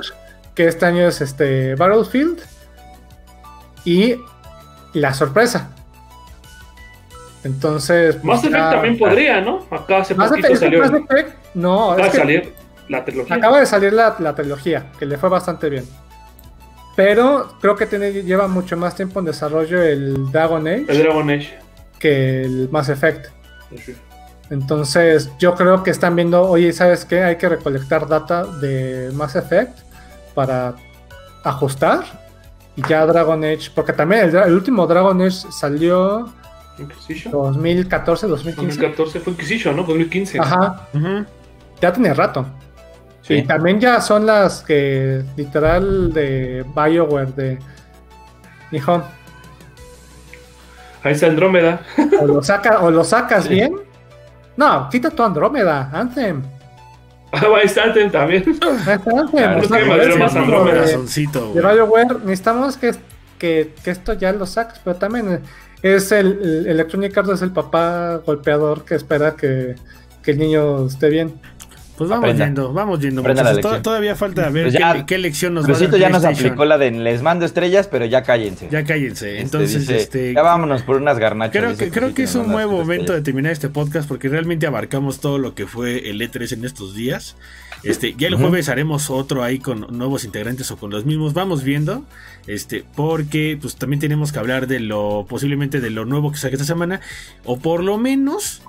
que 0.55 0.67
este 0.67 0.85
año 0.85 1.07
es 1.07 1.21
este 1.21 1.75
Battlefield. 1.75 2.39
Y 3.85 4.15
la 4.93 5.13
sorpresa. 5.13 5.69
Entonces. 7.43 8.15
Mass 8.23 8.41
pues, 8.41 8.51
Effect 8.51 8.55
ya- 8.57 8.69
también 8.71 8.97
podría, 8.97 9.41
¿no? 9.41 9.65
Acá 9.71 9.97
hace 9.99 10.13
Mass 10.15 10.29
poquito 10.29 10.47
Effect, 10.47 10.61
salió. 10.63 10.79
Mass 10.81 10.91
Effect- 10.91 11.33
no, 11.53 11.91
Acaba 11.91 12.05
de 12.09 12.17
salir 12.17 12.53
la 12.89 13.05
trilogía. 13.05 13.35
Acaba 13.35 13.59
de 13.59 13.65
salir 13.65 13.93
la, 13.93 14.15
la 14.19 14.35
trilogía, 14.35 14.85
que 14.99 15.05
le 15.05 15.17
fue 15.17 15.29
bastante 15.29 15.69
bien. 15.69 15.85
Pero 16.95 17.55
creo 17.61 17.75
que 17.77 17.85
tiene, 17.85 18.11
lleva 18.11 18.47
mucho 18.47 18.75
más 18.75 18.93
tiempo 18.95 19.19
en 19.19 19.25
desarrollo 19.25 19.81
el 19.81 20.29
Dragon 20.31 20.67
Age 20.67 20.85
El 20.89 20.97
Dragon 21.03 21.29
Age. 21.29 21.57
que 21.97 22.41
el 22.41 22.67
Mass 22.69 22.89
Effect. 22.89 23.27
Entonces 24.49 25.31
yo 25.39 25.55
creo 25.55 25.83
que 25.83 25.91
están 25.91 26.15
viendo, 26.15 26.41
oye, 26.43 26.73
¿sabes 26.73 27.05
qué? 27.05 27.23
Hay 27.23 27.37
que 27.37 27.49
recolectar 27.49 28.07
data 28.07 28.45
de 28.45 29.11
Mass 29.13 29.35
Effect 29.35 29.79
para 30.33 30.75
ajustar. 31.43 32.03
Y 32.75 32.87
ya 32.87 33.05
Dragon 33.05 33.43
Age, 33.43 33.71
porque 33.75 33.93
también 33.93 34.35
el, 34.35 34.53
último 34.53 34.87
Dragon 34.87 35.21
Age 35.21 35.51
salió 35.51 36.31
Inquisition. 36.77 37.31
2014, 37.31 38.27
2015. 38.27 38.81
2014 38.81 39.19
fue 39.19 39.33
Inquisition, 39.33 39.75
¿no? 39.75 39.83
2015. 39.83 40.39
Ajá, 40.39 40.87
Ujú. 40.93 41.25
ya 41.81 41.93
tiene 41.93 42.13
rato. 42.13 42.45
Sí. 43.21 43.35
Y 43.35 43.43
también 43.43 43.79
ya 43.79 44.01
son 44.01 44.25
las 44.25 44.61
que 44.61 45.23
literal 45.35 46.13
de 46.13 46.65
BioWare 46.73 47.35
de 47.35 47.59
Nihon. 48.71 49.03
Ahí 51.03 51.13
está 51.13 51.27
Andrómeda. 51.27 51.81
O 52.21 52.25
lo, 52.27 52.43
saca, 52.43 52.79
o 52.81 52.91
lo 52.91 53.03
sacas 53.03 53.47
bien. 53.47 53.75
No, 54.57 54.89
quita 54.89 55.09
tu 55.09 55.23
Andrómeda, 55.23 55.89
Anthem. 55.93 56.43
Ah, 57.31 57.41
Ahí 57.55 57.65
está 57.65 57.83
Anthem 57.83 58.11
también. 58.11 58.43
Ahí 58.45 58.95
está 58.95 59.11
Anthem. 59.11 59.59
Claro, 59.67 60.17
más 60.17 60.35
Andrómeda. 60.35 60.81
de-. 60.81 61.61
BioWare 61.61 62.19
necesitamos 62.25 62.75
que, 62.77 62.91
que, 63.37 63.73
que 63.83 63.91
esto 63.91 64.13
ya 64.13 64.33
lo 64.33 64.45
saques, 64.45 64.79
pero 64.83 64.97
también 64.97 65.41
es 65.81 66.11
el, 66.11 66.27
el 66.41 66.67
Electronic 66.67 67.17
Arts 67.17 67.29
es 67.29 67.41
el 67.41 67.51
papá 67.51 68.19
golpeador 68.25 68.83
que 68.83 68.95
espera 68.95 69.35
que, 69.35 69.75
que 70.21 70.31
el 70.31 70.37
niño 70.39 70.87
esté 70.87 71.09
bien. 71.09 71.39
Pues 71.99 72.09
vamos 72.09 72.23
Aprenda. 72.23 72.45
yendo, 72.45 72.71
vamos 72.71 72.99
yendo. 73.01 73.21
To-. 73.61 73.81
Todavía 73.81 74.15
falta 74.15 74.49
ver 74.49 74.67
Pues 74.67 74.73
qué, 74.75 74.79
ya- 74.79 75.05
qué 75.05 75.17
lección 75.17 75.53
nos 75.53 75.65
va 75.69 75.75
a 75.75 75.79
dar 75.79 75.99
ya 75.99 76.07
nos 76.09 76.23
aplicó 76.23 76.63
la 76.63 76.77
de 76.77 76.91
les 76.91 77.21
mando 77.21 77.43
estrellas, 77.45 77.89
pero 77.91 78.05
ya 78.05 78.23
cállense. 78.23 78.69
Ya 78.71 78.85
cállense. 78.85 79.31
Este, 79.31 79.41
Entonces, 79.41 79.81
dice, 79.81 79.97
este. 79.97 80.33
ya 80.33 80.41
vámonos 80.41 80.81
por 80.83 80.95
unas 80.95 81.19
garnachas. 81.19 81.61
Creo 81.61 81.75
que, 81.75 81.89
creo 81.89 82.13
que 82.13 82.23
es 82.23 82.35
un 82.35 82.53
buen 82.53 82.69
momento 82.69 83.11
de 83.11 83.21
terminar 83.21 83.51
este 83.51 83.67
podcast 83.67 84.07
porque 84.07 84.29
realmente 84.29 84.65
abarcamos 84.65 85.19
todo 85.19 85.39
lo 85.39 85.55
que 85.55 85.67
fue 85.67 86.09
el 86.09 86.21
E3 86.21 86.53
en 86.53 86.63
estos 86.63 86.95
días. 86.95 87.35
Este, 87.83 88.13
ya 88.17 88.27
el 88.29 88.35
jueves 88.35 88.67
haremos 88.69 89.09
otro 89.09 89.43
ahí 89.43 89.59
con 89.59 89.85
nuevos 89.97 90.23
integrantes 90.23 90.71
o 90.71 90.77
con 90.77 90.91
los 90.91 91.05
mismos. 91.05 91.33
Vamos 91.33 91.63
viendo. 91.65 92.05
Este, 92.47 92.83
porque 92.95 93.57
pues 93.61 93.75
también 93.75 93.99
tenemos 93.99 94.31
que 94.31 94.39
hablar 94.39 94.67
de 94.67 94.79
lo 94.79 95.25
posiblemente 95.29 95.81
de 95.81 95.89
lo 95.89 96.05
nuevo 96.05 96.31
que 96.31 96.37
saque 96.37 96.55
esta 96.55 96.65
semana. 96.65 97.01
O 97.43 97.57
por 97.59 97.83
lo 97.83 97.97
menos 97.97 98.61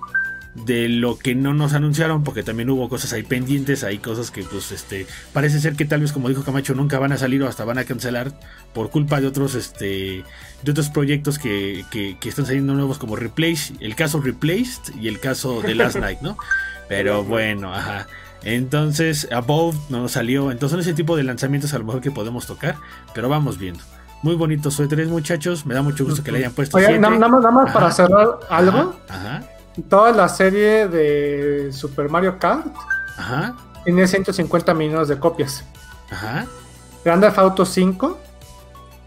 de 0.54 0.88
lo 0.88 1.16
que 1.18 1.34
no 1.34 1.54
nos 1.54 1.74
anunciaron, 1.74 2.24
porque 2.24 2.42
también 2.42 2.70
hubo 2.70 2.88
cosas 2.88 3.12
ahí 3.12 3.22
pendientes, 3.22 3.84
hay 3.84 3.98
cosas 3.98 4.30
que 4.30 4.42
pues 4.42 4.72
este 4.72 5.06
parece 5.32 5.60
ser 5.60 5.74
que 5.74 5.84
tal 5.84 6.00
vez 6.00 6.12
como 6.12 6.28
dijo 6.28 6.42
Camacho 6.42 6.74
nunca 6.74 6.98
van 6.98 7.12
a 7.12 7.18
salir 7.18 7.42
o 7.42 7.48
hasta 7.48 7.64
van 7.64 7.78
a 7.78 7.84
cancelar 7.84 8.32
por 8.74 8.90
culpa 8.90 9.20
de 9.20 9.28
otros 9.28 9.54
este 9.54 10.24
de 10.62 10.70
otros 10.70 10.88
proyectos 10.90 11.38
que, 11.38 11.84
que, 11.90 12.16
que 12.18 12.28
están 12.28 12.46
saliendo 12.46 12.74
nuevos 12.74 12.98
como 12.98 13.16
Replace, 13.16 13.74
el 13.80 13.94
caso 13.94 14.20
Replaced 14.20 14.94
y 15.00 15.08
el 15.08 15.20
caso 15.20 15.62
de 15.62 15.74
Last 15.74 15.96
Night, 16.00 16.20
¿no? 16.20 16.36
Pero 16.88 17.22
bueno, 17.22 17.72
ajá. 17.72 18.08
Entonces, 18.42 19.28
Above 19.32 19.76
no 19.90 20.08
salió. 20.08 20.50
Entonces, 20.50 20.72
son 20.72 20.80
ese 20.80 20.94
tipo 20.94 21.16
de 21.16 21.22
lanzamientos 21.22 21.72
a 21.74 21.78
lo 21.78 21.84
mejor 21.84 22.00
que 22.00 22.10
podemos 22.10 22.46
tocar. 22.46 22.76
Pero 23.14 23.28
vamos 23.28 23.58
viendo. 23.58 23.80
Muy 24.22 24.34
bonitos 24.34 24.74
suéteres, 24.74 25.08
muchachos. 25.08 25.66
Me 25.66 25.74
da 25.74 25.82
mucho 25.82 26.04
gusto 26.04 26.22
que 26.24 26.32
le 26.32 26.38
hayan 26.38 26.52
puesto. 26.52 26.76
Oye, 26.76 26.98
nada 26.98 27.16
más, 27.16 27.30
nada 27.30 27.50
más 27.50 27.64
Ajá. 27.66 27.72
para 27.72 27.90
cerrar 27.92 28.28
algo. 28.48 28.96
Ajá, 29.08 29.42
Toda 29.88 30.12
la 30.12 30.28
serie 30.28 30.88
de 30.88 31.72
Super 31.72 32.08
Mario 32.08 32.38
Kart 32.38 32.66
ajá, 33.16 33.54
tiene 33.84 34.06
150 34.06 34.74
millones 34.74 35.08
de 35.08 35.18
copias. 35.18 35.64
ajá. 36.10 36.46
Grand 37.04 37.22
Theft 37.22 37.38
Auto 37.38 37.64
5 37.64 38.18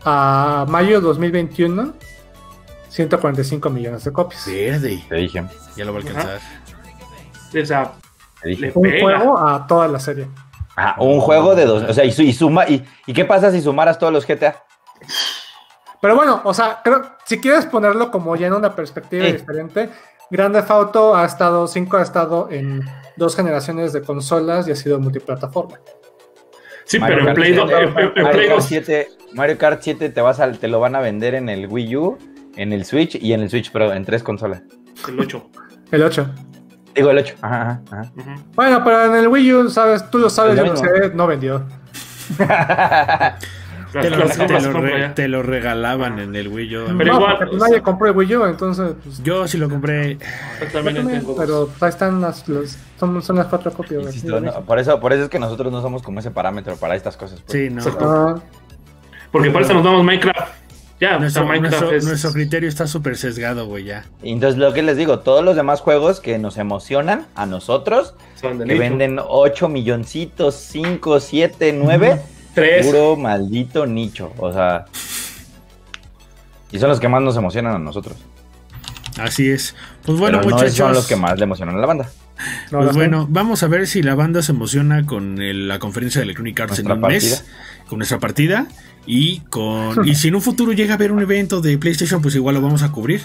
a 0.06 0.66
mayo 0.68 1.00
2021 1.02 1.94
145 2.90 3.70
millones 3.70 4.04
de 4.04 4.12
copias. 4.14 4.46
Verde. 4.48 5.04
Te 5.10 5.16
dije, 5.16 5.44
Ya 5.76 5.86
lo 5.86 5.94
va 5.94 6.00
a 6.00 6.02
alcanzar. 6.02 6.40
O 7.62 7.66
sea, 7.66 7.92
le 8.44 8.72
Un 8.76 8.84
pega. 8.84 9.02
juego 9.20 9.38
a 9.40 9.66
toda 9.68 9.88
la 9.88 10.00
serie. 10.00 10.28
Ah, 10.76 10.96
un 11.00 11.20
juego 11.20 11.54
de 11.56 11.66
dos. 11.66 11.84
O 11.84 11.94
sea, 11.94 12.04
y, 12.04 12.12
su- 12.12 12.24
y 12.24 12.34
suma. 12.34 12.68
Y, 12.68 12.84
¿Y 13.06 13.14
qué 13.14 13.26
pasa 13.26 13.52
si 13.52 13.62
sumaras 13.62 13.98
todos 14.00 14.12
los 14.12 14.26
GTA? 14.28 14.64
Pero 16.02 16.16
bueno, 16.16 16.42
o 16.44 16.54
sea, 16.54 16.82
creo, 16.84 17.02
si 17.26 17.40
quieres 17.40 17.66
ponerlo 17.66 18.12
como 18.12 18.36
ya 18.36 18.48
en 18.48 18.54
una 18.54 18.76
perspectiva 18.76 19.26
Sí. 19.26 19.32
diferente, 19.34 19.90
Grand 20.34 20.54
Theft 20.56 20.72
Auto 20.72 21.16
ha 21.16 21.26
estado, 21.26 21.68
5 21.68 21.98
ha 21.98 22.02
estado 22.02 22.48
en 22.52 22.82
dos 23.16 23.36
generaciones 23.36 23.94
de 23.94 24.02
consolas 24.02 24.68
y 24.68 24.72
ha 24.72 24.76
sido 24.76 25.00
multiplataforma. 25.00 25.80
Sí, 26.86 27.00
Mario 27.00 27.18
pero 27.18 27.20
en 27.22 27.26
Kart 27.28 27.38
Play, 27.38 27.54
do- 27.54 27.68
7, 27.68 27.84
en- 27.84 27.90
en- 27.90 28.06
en 28.06 28.14
Play 28.14 28.24
Mario 28.26 28.42
Kart 28.48 28.56
2. 28.58 28.66
7, 28.66 29.08
Mario 29.34 29.58
Kart 29.58 29.82
7 29.82 30.10
te, 30.10 30.22
vas 30.22 30.40
a- 30.40 30.52
te 30.52 30.68
lo 30.68 30.80
van 30.80 30.96
a 30.96 31.00
vender 31.00 31.36
en 31.36 31.50
el 31.50 31.68
Wii 31.68 31.96
U, 31.98 32.18
en 32.56 32.74
el 32.74 32.84
Switch 32.86 33.16
y 33.16 33.34
en 33.34 33.42
el 33.42 33.50
Switch 33.50 33.72
Pro, 33.72 33.94
en 33.94 34.04
tres 34.06 34.22
consolas. 34.24 34.64
El 35.08 35.20
8. 35.20 35.50
El 35.92 36.04
8. 36.04 36.28
Digo 36.96 37.10
el 37.12 37.18
8. 37.20 37.36
Ajá, 37.42 37.82
ajá, 37.92 38.02
ajá. 38.20 38.36
Bueno, 38.56 38.84
pero 38.84 39.06
en 39.06 39.16
el 39.16 39.28
Wii 39.28 39.54
U, 39.54 39.70
sabes, 39.70 40.10
tú 40.12 40.18
lo 40.20 40.30
sabes, 40.30 40.56
yo 40.58 40.64
mismo. 40.64 40.78
sé, 40.78 41.12
no 41.14 41.26
vendió. 41.28 41.64
Te 44.02 44.10
lo, 44.10 44.18
Las 44.18 44.38
te 44.38 44.48
lo 44.48 44.72
compra 44.74 44.82
re- 44.92 45.00
ya. 45.00 45.14
te 45.16 45.28
lo 45.28 45.44
regalaban 45.44 46.20
en 46.20 46.36
el 46.36 46.48
Wii 46.48 46.76
U. 46.78 46.84
Pero 46.98 47.14
no, 47.14 47.20
igual, 47.20 47.38
porque 47.38 47.58
pues, 47.58 47.62
nadie 47.70 47.82
compró 47.82 48.08
el 48.08 48.18
Wii 48.18 48.36
U, 48.36 48.46
entonces, 48.46 48.96
pues, 49.04 49.24
Yo 49.24 49.48
sí 49.48 49.58
lo 49.58 49.70
compré. 49.70 50.18
Yo 50.18 50.68
también 50.74 51.22
yo 51.22 51.36
pero 51.36 51.70
ahí 51.80 51.90
están 51.90 52.20
las, 52.20 52.48
los- 52.50 52.78
son, 53.00 53.22
son 53.22 53.36
las 53.36 53.48
cuatro 53.48 53.72
copias. 53.72 54.24
no, 54.24 54.62
por, 54.66 54.80
eso, 54.80 55.00
por 55.00 55.14
eso 55.14 55.24
es 55.24 55.30
que 55.30 55.40
nosotros 55.40 55.72
no 55.72 55.82
somos 55.82 56.02
como 56.02 56.20
ese 56.20 56.32
parámetro 56.32 56.76
para 56.76 56.96
estas 56.96 57.16
cosas. 57.18 57.42
pues. 57.46 57.52
Sí, 57.52 57.70
no. 57.70 57.84
Ah, 58.02 58.36
Porque 59.32 59.52
por 59.52 59.62
eso 59.62 59.74
nos 59.74 59.84
damos 59.84 60.04
Minecraft. 60.04 60.52
Ya, 61.00 61.18
Nuestro, 61.20 61.42
o 61.44 61.46
sea, 61.46 61.52
Minecraft 61.54 61.82
nuestro- 61.82 61.98
es. 61.98 62.06
nuestro 62.06 62.32
criterio 62.32 62.70
está 62.70 62.88
súper 62.88 63.18
sesgado, 63.18 63.66
güey, 63.68 63.84
ya. 63.84 64.06
Y 64.22 64.32
Entonces, 64.32 64.58
lo 64.58 64.72
que 64.74 64.84
les 64.84 64.96
digo, 64.96 65.20
todos 65.20 65.44
los 65.44 65.56
demás 65.56 65.82
juegos 65.82 66.22
que 66.22 66.38
nos 66.40 66.58
emocionan 66.58 67.26
a 67.36 67.46
nosotros, 67.46 68.14
que 68.42 68.76
venden 68.78 69.20
8 69.22 69.68
milloncitos, 69.68 70.56
5, 70.56 71.20
7, 71.20 71.74
9, 71.74 72.22
Tres. 72.54 72.86
puro 72.86 73.16
maldito 73.16 73.86
nicho. 73.86 74.32
O 74.38 74.52
sea. 74.54 74.86
Y 76.72 76.80
son 76.80 76.90
los 76.90 77.00
que 77.00 77.08
más 77.08 77.22
nos 77.22 77.38
emocionan 77.38 77.76
a 77.76 77.80
nosotros. 77.80 78.16
Así 79.20 79.50
es. 79.50 79.76
Pues 80.06 80.18
bueno, 80.20 80.40
Pero 80.40 80.50
no 80.50 80.56
muchachos. 80.56 80.76
son 80.78 80.94
los 80.94 81.08
que 81.08 81.16
más 81.16 81.38
le 81.38 81.44
emocionan 81.44 81.76
a 81.76 81.80
la 81.80 81.86
banda. 81.88 82.10
no, 82.72 82.80
Pues 82.80 82.96
bueno, 82.96 83.28
vamos 83.30 83.62
a 83.62 83.68
ver 83.68 83.86
si 83.88 84.02
la 84.02 84.16
banda 84.16 84.42
se 84.42 84.52
emociona 84.52 85.06
con 85.06 85.40
el- 85.42 85.68
la 85.68 85.78
conferencia 85.80 86.20
de 86.20 86.24
Electronic 86.26 86.60
Arts 86.60 86.80
en 86.80 86.92
un 86.92 87.00
mes, 87.02 87.46
con 87.88 88.00
nuestra 88.00 88.20
partida 88.20 88.66
y 89.06 89.40
con 89.50 90.08
y 90.08 90.16
si 90.16 90.30
en 90.30 90.36
un 90.36 90.42
futuro 90.42 90.72
llega 90.72 90.94
a 90.94 90.96
haber 90.96 91.12
un 91.12 91.22
evento 91.22 91.62
de 91.62 91.78
PlayStation, 91.78 92.22
pues 92.22 92.36
igual 92.36 92.56
lo 92.56 92.62
vamos 92.62 92.84
a 92.84 92.92
cubrir. 92.92 93.22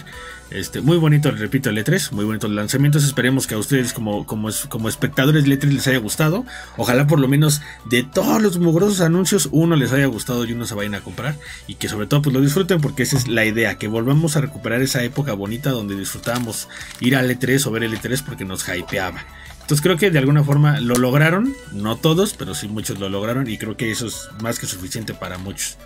Este, 0.51 0.81
muy 0.81 0.97
bonito, 0.97 1.29
repito, 1.29 1.69
el 1.69 1.77
E3, 1.77 2.11
muy 2.11 2.25
bonito 2.25 2.47
el 2.47 2.55
lanzamiento. 2.55 2.97
Esperemos 2.97 3.45
que 3.45 3.53
a 3.53 3.57
ustedes 3.57 3.93
como, 3.93 4.25
como, 4.25 4.49
como 4.67 4.89
espectadores 4.89 5.43
del 5.43 5.59
E3 5.59 5.71
les 5.71 5.87
haya 5.87 5.99
gustado. 5.99 6.45
Ojalá 6.75 7.05
por 7.07 7.19
lo 7.19 7.27
menos 7.27 7.61
de 7.85 8.03
todos 8.03 8.41
los 8.41 8.57
mugrosos 8.57 9.01
anuncios, 9.01 9.47
uno 9.51 9.75
les 9.75 9.91
haya 9.91 10.07
gustado 10.07 10.45
y 10.45 10.53
uno 10.53 10.65
se 10.65 10.75
vayan 10.75 10.95
a 10.95 11.01
comprar. 11.01 11.35
Y 11.67 11.75
que 11.75 11.87
sobre 11.87 12.07
todo 12.07 12.23
pues 12.23 12.33
lo 12.33 12.41
disfruten 12.41 12.81
porque 12.81 13.03
esa 13.03 13.17
es 13.17 13.27
la 13.27 13.45
idea, 13.45 13.77
que 13.77 13.87
volvamos 13.87 14.35
a 14.35 14.41
recuperar 14.41 14.81
esa 14.81 15.03
época 15.03 15.33
bonita 15.33 15.69
donde 15.69 15.95
disfrutábamos 15.95 16.67
ir 16.99 17.15
al 17.15 17.29
E3 17.29 17.65
o 17.67 17.71
ver 17.71 17.83
el 17.83 17.93
E3 17.93 18.23
porque 18.23 18.45
nos 18.45 18.67
hypeaba. 18.67 19.23
Entonces 19.69 19.83
creo 19.83 19.97
que 19.97 20.09
de 20.09 20.17
alguna 20.17 20.43
forma 20.43 20.79
lo 20.79 20.95
lograron, 20.95 21.53
no 21.73 21.95
todos, 21.95 22.33
pero 22.33 22.55
sí 22.55 22.67
muchos 22.67 22.97
lo 22.97 23.07
lograron 23.07 23.47
y 23.47 23.59
creo 23.59 23.77
que 23.77 23.91
eso 23.91 24.07
es 24.07 24.27
más 24.41 24.57
que 24.57 24.65
suficiente 24.65 25.13
para 25.13 25.37
muchos. 25.37 25.77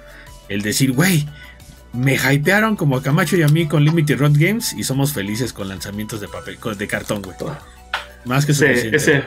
El 0.47 0.61
decir, 0.61 0.93
güey, 0.93 1.27
me 1.91 2.15
hypearon 2.15 2.77
como 2.77 2.95
a 2.95 3.03
Camacho 3.03 3.35
y 3.35 3.41
a 3.43 3.49
mí 3.49 3.68
con 3.68 3.84
Limited 3.84 4.19
Run 4.19 4.35
Games 4.39 4.72
y 4.72 4.85
somos 4.85 5.11
felices 5.11 5.51
con 5.51 5.68
lanzamientos 5.68 6.22
de 6.22 6.30
papel, 6.30 6.55
con- 6.60 6.77
de 6.77 6.88
cartón, 6.88 7.22
güey. 7.23 7.35
Más 8.23 8.45
que 8.45 8.53
suficiente. 8.53 8.95
ese. 8.95 9.23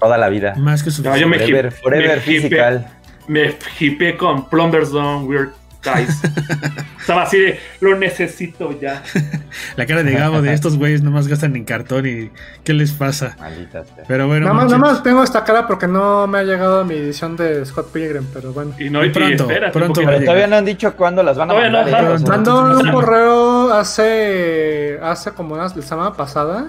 Toda 0.00 0.18
la 0.18 0.28
vida. 0.28 0.56
Más 0.56 0.82
que 0.82 0.90
No, 0.90 0.96
suficiente. 0.96 1.20
yo 1.20 1.28
me 1.28 1.38
Forever, 1.38 1.70
forever 1.70 2.16
me 2.16 2.20
physical. 2.20 2.98
Me 3.28 3.56
hipeé 3.78 4.16
con 4.16 4.48
Plumbers 4.50 4.88
Zone, 4.88 5.24
Weird 5.26 5.50
Guys. 5.84 6.22
Estaba 7.00 7.22
así 7.22 7.38
de, 7.38 7.60
lo 7.80 7.96
necesito 7.98 8.78
ya. 8.80 9.02
La 9.76 9.86
cara 9.86 10.02
de 10.02 10.12
Gabo 10.12 10.40
de 10.40 10.52
estos 10.52 10.78
güeyes 10.78 11.02
nomás 11.02 11.28
gastan 11.28 11.54
en 11.56 11.64
cartón 11.64 12.06
y 12.06 12.30
¿qué 12.64 12.72
les 12.72 12.92
pasa? 12.92 13.36
Maldita 13.38 13.84
sea. 13.84 14.04
Pero 14.08 14.26
bueno, 14.26 14.46
Nada 14.46 14.54
más, 14.54 14.66
nada 14.66 14.78
más 14.78 15.02
tengo 15.02 15.22
esta 15.22 15.44
cara 15.44 15.66
porque 15.66 15.86
no 15.86 16.26
me 16.26 16.38
ha 16.38 16.42
llegado 16.42 16.84
mi 16.84 16.94
edición 16.94 17.36
de 17.36 17.64
Scott 17.66 17.92
Pilgrim, 17.92 18.24
pero 18.32 18.52
bueno. 18.52 18.74
Y 18.78 18.88
no, 18.88 19.04
Y 19.04 19.10
pronto, 19.10 19.44
espérate, 19.44 19.78
pronto 19.78 20.00
Pero 20.04 20.20
todavía 20.20 20.46
no 20.46 20.56
han 20.56 20.64
dicho 20.64 20.94
cuándo 20.96 21.22
las 21.22 21.36
van 21.36 21.50
a 21.50 21.54
Todavía 21.54 21.82
mandar. 21.82 22.04
¿eh? 22.04 22.24
Mandó 22.26 22.80
un 22.80 22.90
correo 22.90 23.72
hace 23.74 24.98
hace 25.02 25.32
como 25.32 25.54
una 25.54 25.64
la 25.64 25.82
semana 25.82 26.12
pasada 26.14 26.68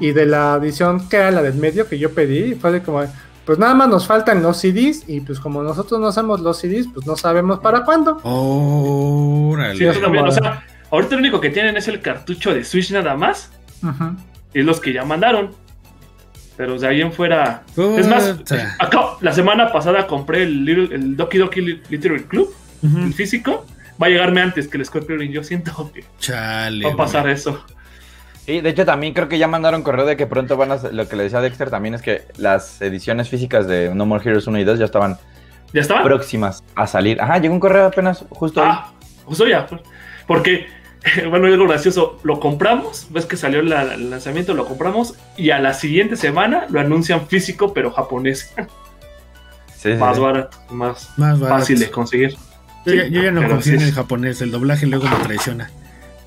y 0.00 0.12
de 0.12 0.26
la 0.26 0.58
edición 0.60 1.08
que 1.08 1.16
era 1.16 1.30
la 1.30 1.42
del 1.42 1.54
medio 1.54 1.88
que 1.88 1.98
yo 1.98 2.12
pedí, 2.14 2.54
fue 2.54 2.72
de 2.72 2.82
como, 2.82 3.02
pues 3.48 3.58
nada 3.58 3.72
más 3.72 3.88
nos 3.88 4.06
faltan 4.06 4.42
los 4.42 4.58
CDs 4.60 5.04
y 5.08 5.22
pues 5.22 5.40
como 5.40 5.62
nosotros 5.62 5.98
no 5.98 6.08
hacemos 6.08 6.40
los 6.40 6.58
CDs, 6.58 6.86
pues 6.92 7.06
no 7.06 7.16
sabemos 7.16 7.60
para 7.60 7.82
cuándo. 7.82 8.20
Órale. 8.22 9.94
Sí, 9.94 10.00
también, 10.02 10.26
o 10.26 10.30
sea, 10.30 10.62
ahorita 10.90 11.14
lo 11.14 11.20
único 11.20 11.40
que 11.40 11.48
tienen 11.48 11.74
es 11.78 11.88
el 11.88 12.02
cartucho 12.02 12.52
de 12.52 12.62
Switch 12.62 12.90
nada 12.90 13.16
más. 13.16 13.50
Y 14.52 14.60
es 14.60 14.66
los 14.66 14.80
que 14.80 14.92
ya 14.92 15.02
mandaron. 15.06 15.52
Pero 16.58 16.78
de 16.78 16.88
ahí 16.88 17.00
en 17.00 17.10
fuera. 17.10 17.62
Es 17.96 18.06
más, 18.06 18.34
acá, 18.80 19.00
la 19.22 19.32
semana 19.32 19.72
pasada 19.72 20.06
compré 20.06 20.42
el, 20.42 20.66
Little- 20.66 20.94
el 20.94 21.16
Doki 21.16 21.38
Doki 21.38 21.62
Literary 21.88 22.24
Club, 22.24 22.52
el 22.82 23.14
físico. 23.14 23.64
Va 24.00 24.08
a 24.08 24.10
llegarme 24.10 24.42
antes 24.42 24.68
que 24.68 24.76
el 24.76 24.84
Scorpion. 24.84 25.20
Yo 25.22 25.42
siento 25.42 25.90
que 25.94 26.04
Chale. 26.18 26.84
va 26.84 26.92
a 26.92 26.96
pasar 26.96 27.30
eso. 27.30 27.64
Sí, 28.48 28.62
de 28.62 28.70
hecho 28.70 28.86
también 28.86 29.12
creo 29.12 29.28
que 29.28 29.36
ya 29.38 29.46
mandaron 29.46 29.82
correo 29.82 30.06
de 30.06 30.16
que 30.16 30.26
pronto 30.26 30.56
van 30.56 30.72
a... 30.72 30.76
Lo 30.90 31.06
que 31.06 31.16
le 31.16 31.24
decía 31.24 31.42
Dexter 31.42 31.68
también 31.68 31.94
es 31.94 32.00
que 32.00 32.22
las 32.38 32.80
ediciones 32.80 33.28
físicas 33.28 33.66
de 33.66 33.94
No 33.94 34.06
More 34.06 34.24
Heroes 34.26 34.46
1 34.46 34.58
y 34.58 34.64
2 34.64 34.78
ya 34.78 34.86
estaban 34.86 35.18
¿Ya 35.74 35.82
estaba? 35.82 36.02
próximas 36.02 36.64
a 36.74 36.86
salir. 36.86 37.20
Ajá, 37.20 37.36
llegó 37.36 37.52
un 37.52 37.60
correo 37.60 37.84
apenas 37.84 38.24
justo 38.30 38.62
hoy. 38.62 38.68
Ah, 38.70 38.90
justo 39.26 39.46
ya. 39.46 39.66
Porque, 40.26 40.66
bueno, 41.28 41.46
algo 41.46 41.68
gracioso. 41.68 42.18
Lo 42.22 42.40
compramos, 42.40 43.08
ves 43.10 43.26
que 43.26 43.36
salió 43.36 43.60
la- 43.60 43.92
el 43.92 44.08
lanzamiento, 44.08 44.54
lo 44.54 44.64
compramos. 44.64 45.14
Y 45.36 45.50
a 45.50 45.58
la 45.58 45.74
siguiente 45.74 46.16
semana 46.16 46.64
lo 46.70 46.80
anuncian 46.80 47.26
físico, 47.28 47.74
pero 47.74 47.90
japonés. 47.90 48.54
Sí, 49.76 49.92
sí, 49.92 49.98
Más 49.98 50.16
sí. 50.16 50.22
barato, 50.22 50.58
más 50.70 51.10
Más 51.18 51.38
barato. 51.38 51.60
fácil 51.60 51.78
de 51.78 51.88
conseguir. 51.90 52.34
Yo, 52.86 52.94
ya- 52.94 53.06
yo 53.08 53.22
ya 53.22 53.30
no 53.30 53.46
confío 53.46 53.74
en 53.74 53.80
sí. 53.80 53.86
el 53.88 53.92
japonés, 53.92 54.40
el 54.40 54.50
doblaje 54.50 54.86
luego 54.86 55.04
me 55.06 55.16
traiciona. 55.24 55.70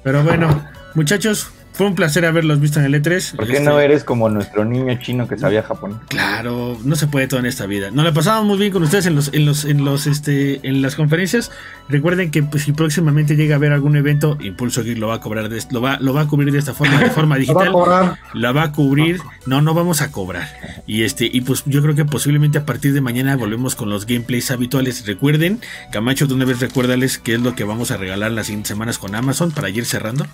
Pero 0.03 0.23
bueno, 0.23 0.65
muchachos, 0.93 1.51
fue 1.73 1.87
un 1.87 1.95
placer 1.95 2.25
haberlos 2.25 2.59
visto 2.59 2.79
en 2.79 2.85
el 2.85 3.01
E3. 3.01 3.35
¿Por 3.35 3.47
qué 3.47 3.53
Este, 3.53 3.65
no 3.65 3.79
eres 3.79 4.03
como 4.03 4.29
nuestro 4.29 4.65
niño 4.65 4.93
chino 5.01 5.27
que 5.27 5.37
sabía 5.37 5.63
japonés? 5.63 5.97
Claro, 6.09 6.77
no 6.83 6.95
se 6.95 7.07
puede 7.07 7.27
todo 7.27 7.39
en 7.39 7.45
esta 7.45 7.65
vida. 7.65 7.91
Nos 7.91 8.03
la 8.05 8.13
pasamos 8.13 8.45
muy 8.45 8.57
bien 8.57 8.71
con 8.71 8.83
ustedes 8.83 9.05
en 9.05 9.15
los, 9.15 9.33
en 9.33 9.45
los, 9.45 9.65
en 9.65 9.83
los, 9.85 10.05
este, 10.07 10.65
en 10.67 10.81
las 10.81 10.95
conferencias. 10.95 11.51
Recuerden 11.89 12.29
que 12.31 12.43
pues, 12.43 12.63
si 12.63 12.73
próximamente 12.73 13.35
llega 13.35 13.55
a 13.55 13.57
haber 13.57 13.71
algún 13.73 13.95
evento, 13.95 14.37
Impulso 14.41 14.83
Geek 14.83 14.97
lo 14.97 15.07
va 15.07 15.15
a 15.15 15.21
cobrar, 15.21 15.49
de, 15.49 15.61
lo 15.71 15.81
va, 15.81 15.97
lo 15.99 16.13
va 16.13 16.21
a 16.21 16.27
cubrir 16.27 16.51
de 16.51 16.59
esta 16.59 16.73
forma, 16.73 16.99
de 16.99 17.09
forma 17.11 17.35
Lo 17.37 17.45
va 17.53 17.61
a 17.61 17.63
digital. 17.65 17.71
cobrar. 17.71 18.17
La 18.33 18.51
va 18.51 18.63
a 18.63 18.71
cubrir. 18.71 19.19
No, 19.45 19.61
no 19.61 19.73
vamos 19.73 20.01
a 20.01 20.11
cobrar. 20.11 20.47
Y 20.87 21.03
este, 21.03 21.29
y 21.31 21.41
pues 21.41 21.63
yo 21.65 21.81
creo 21.81 21.95
que 21.95 22.05
posiblemente 22.05 22.57
a 22.57 22.65
partir 22.65 22.93
de 22.93 23.01
mañana 23.01 23.35
volvemos 23.37 23.75
con 23.75 23.89
los 23.89 24.05
gameplays 24.05 24.51
habituales. 24.51 25.05
Recuerden, 25.07 25.59
Camacho, 25.91 26.27
de 26.27 26.33
una 26.33 26.45
vez 26.45 26.59
recuérdales 26.59 27.17
qué 27.17 27.35
es 27.35 27.39
lo 27.41 27.55
que 27.55 27.63
vamos 27.63 27.91
a 27.91 27.97
regalar 27.97 28.31
las 28.31 28.47
siguientes 28.47 28.69
semanas 28.69 28.97
con 28.97 29.15
Amazon 29.15 29.51
para 29.51 29.69
ir 29.69 29.85
cerrando. 29.85 30.25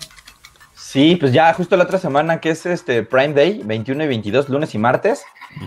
Sí, 0.90 1.16
pues 1.16 1.34
ya 1.34 1.52
justo 1.52 1.76
la 1.76 1.84
otra 1.84 1.98
semana 1.98 2.40
que 2.40 2.48
es 2.48 2.64
este 2.64 3.02
Prime 3.02 3.34
Day, 3.34 3.60
21 3.62 4.04
y 4.04 4.06
22, 4.06 4.48
lunes 4.48 4.74
y 4.74 4.78
martes, 4.78 5.22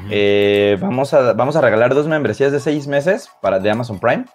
eh, 0.10 0.80
vamos, 0.82 1.14
a, 1.14 1.34
vamos 1.34 1.56
a 1.56 1.62
regalar 1.62 1.94
dos 1.94 2.08
membresías 2.08 2.52
de 2.52 2.60
seis 2.60 2.88
meses 2.88 3.30
para, 3.40 3.60
de 3.60 3.70
Amazon 3.70 4.00
Prime. 4.00 4.26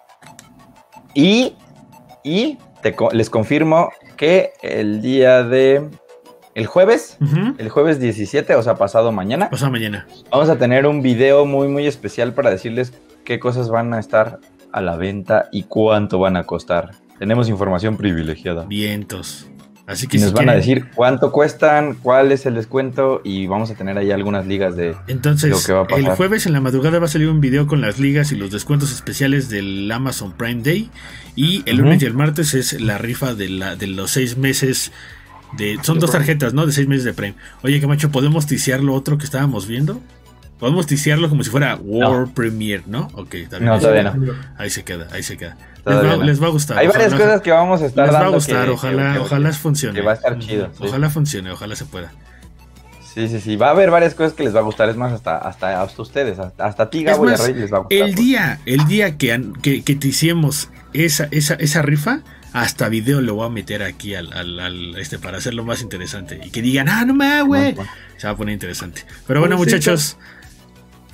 Y, 1.13 1.55
y 2.23 2.57
te 2.81 2.95
les 3.11 3.29
confirmo 3.29 3.89
que 4.15 4.53
el 4.61 5.01
día 5.01 5.43
de... 5.43 5.89
El 6.55 6.67
jueves, 6.67 7.17
el 7.57 7.67
jueves 7.67 7.99
17, 7.99 8.55
o 8.55 8.63
sea, 8.63 8.75
pasado 8.75 9.11
mañana, 9.11 9.49
Pasado 9.49 9.71
mañana. 9.71 10.07
vamos 10.31 10.47
a 10.47 10.57
tener 10.57 10.87
un 10.87 11.01
video 11.01 11.45
muy, 11.45 11.67
muy 11.67 11.85
especial 11.85 12.33
para 12.33 12.49
decirles 12.49 12.93
qué 13.25 13.41
cosas 13.41 13.69
van 13.69 13.93
a 13.93 13.99
estar 13.99 14.39
a 14.71 14.79
la 14.79 14.95
venta 14.95 15.49
y 15.51 15.63
cuánto 15.63 16.17
van 16.17 16.37
a 16.37 16.45
costar. 16.45 16.91
Tenemos 17.19 17.49
información 17.49 17.97
privilegiada. 17.97 18.63
Vientos. 18.63 19.49
Así 19.87 20.05
que 20.07 20.17
Y 20.17 20.19
nos 20.19 20.31
si 20.31 20.35
van 20.35 20.49
a 20.49 20.53
decir 20.53 20.89
cuánto 20.93 21.31
cuestan, 21.31 21.95
cuál 21.95 22.33
es 22.33 22.45
el 22.45 22.55
descuento 22.55 23.21
y 23.23 23.47
vamos 23.47 23.71
a 23.71 23.75
tener 23.75 23.97
ahí 23.97 24.11
algunas 24.11 24.45
ligas 24.45 24.75
de... 24.75 24.97
Entonces, 25.07 25.49
lo 25.49 25.61
que 25.65 25.71
va 25.71 25.81
a 25.81 25.87
pasar. 25.87 26.03
el 26.03 26.15
jueves 26.17 26.45
en 26.45 26.51
la 26.51 26.59
madrugada 26.59 26.99
va 26.99 27.05
a 27.05 27.09
salir 27.09 27.29
un 27.29 27.39
video 27.39 27.67
con 27.67 27.79
las 27.79 27.97
ligas 27.97 28.33
y 28.33 28.35
los 28.35 28.51
descuentos 28.51 28.91
especiales 28.91 29.47
del 29.47 29.89
Amazon 29.89 30.33
Prime 30.33 30.61
Day. 30.61 30.89
Y 31.37 31.63
el 31.65 31.77
lunes 31.77 32.01
y 32.01 32.05
el 32.05 32.13
martes 32.13 32.53
es 32.53 32.81
la 32.81 32.97
rifa 32.97 33.33
de, 33.33 33.47
la, 33.47 33.77
de 33.77 33.87
los 33.87 34.11
seis 34.11 34.35
meses. 34.37 34.91
De, 35.57 35.77
son 35.83 35.95
De 35.95 36.01
dos 36.01 36.11
tarjetas, 36.11 36.53
¿no? 36.53 36.65
De 36.65 36.73
seis 36.73 36.89
meses 36.89 37.05
de 37.05 37.13
Prime. 37.13 37.35
Oye, 37.63 37.79
Camacho, 37.79 38.11
¿podemos 38.11 38.45
ticiar 38.45 38.83
lo 38.83 38.93
otro 38.93 39.17
que 39.17 39.23
estábamos 39.23 39.67
viendo? 39.67 40.01
Podemos 40.59 40.85
ticiarlo 40.85 41.29
como 41.29 41.43
si 41.43 41.49
fuera 41.49 41.75
World 41.75 42.33
Premiere, 42.33 42.83
¿no? 42.87 43.07
Ok, 43.13 43.35
está 43.35 43.59
bien. 43.59 43.71
No, 43.71 43.79
todavía 43.79 44.03
no. 44.03 44.33
Ahí 44.57 44.69
se 44.69 44.83
queda, 44.83 45.07
ahí 45.11 45.23
se 45.23 45.37
queda. 45.37 45.55
Les 45.87 45.95
Todavía 45.95 46.11
va, 46.11 46.17
no. 46.17 46.23
les 46.25 46.41
va 46.43 46.47
a 46.47 46.49
gustar. 46.49 46.77
Hay 46.77 46.87
varias 46.87 47.13
cosas 47.13 47.41
que 47.41 47.51
vamos 47.51 47.81
a 47.81 47.85
estar 47.85 48.05
Les 48.05 48.13
va 48.15 48.19
a 48.19 48.21
dando 48.23 48.37
gustar, 48.37 48.65
que- 48.65 48.71
ojalá, 48.71 49.13
que- 49.13 49.19
ojalá 49.19 49.53
funcione. 49.53 49.99
que 49.99 50.05
va 50.05 50.11
a 50.11 50.15
estar 50.15 50.37
chido, 50.39 50.69
sí. 50.77 50.83
Ojalá 50.85 51.09
funcione, 51.09 51.51
ojalá 51.51 51.75
se 51.75 51.85
pueda. 51.85 52.11
Sí, 53.13 53.27
sí, 53.29 53.39
sí. 53.41 53.55
Va 53.55 53.67
a 53.67 53.71
haber 53.71 53.89
varias 53.89 54.13
cosas 54.13 54.33
que 54.33 54.43
les 54.43 54.55
va 54.55 54.59
a 54.59 54.63
gustar. 54.63 54.89
Es 54.89 54.95
más, 54.95 55.11
hasta, 55.11 55.37
hasta, 55.37 55.81
hasta 55.81 56.01
ustedes, 56.01 56.37
hasta, 56.37 56.65
hasta 56.65 56.83
a 56.83 56.89
ti, 56.89 57.03
Gabo 57.03 57.27
y 57.29 57.33
a 57.33 57.37
Rey 57.37 57.53
les 57.55 57.73
va 57.73 57.77
a 57.77 57.81
gustar. 57.81 57.97
El 57.97 58.13
día, 58.15 58.59
el 58.65 58.85
día 58.85 59.17
que, 59.17 59.41
que, 59.63 59.83
que 59.83 59.95
te 59.95 60.09
hicimos 60.09 60.69
esa, 60.93 61.27
esa, 61.31 61.55
esa 61.55 61.81
rifa, 61.81 62.19
hasta 62.53 62.89
video 62.89 63.21
lo 63.21 63.35
voy 63.35 63.47
a 63.47 63.49
meter 63.49 63.81
aquí 63.81 64.13
al, 64.13 64.31
al- 64.33 64.59
al- 64.59 64.97
este 64.97 65.17
para 65.17 65.37
hacerlo 65.39 65.63
más 65.63 65.81
interesante. 65.81 66.39
Y 66.43 66.51
que 66.51 66.61
digan, 66.61 66.89
ah, 66.89 67.05
no 67.05 67.13
me 67.15 67.41
güey. 67.41 67.73
Bueno, 67.73 67.89
Se 68.17 68.27
va 68.27 68.33
a 68.33 68.37
poner 68.37 68.53
interesante. 68.53 69.01
Pero 69.25 69.39
bueno, 69.39 69.57
muchachos, 69.57 70.17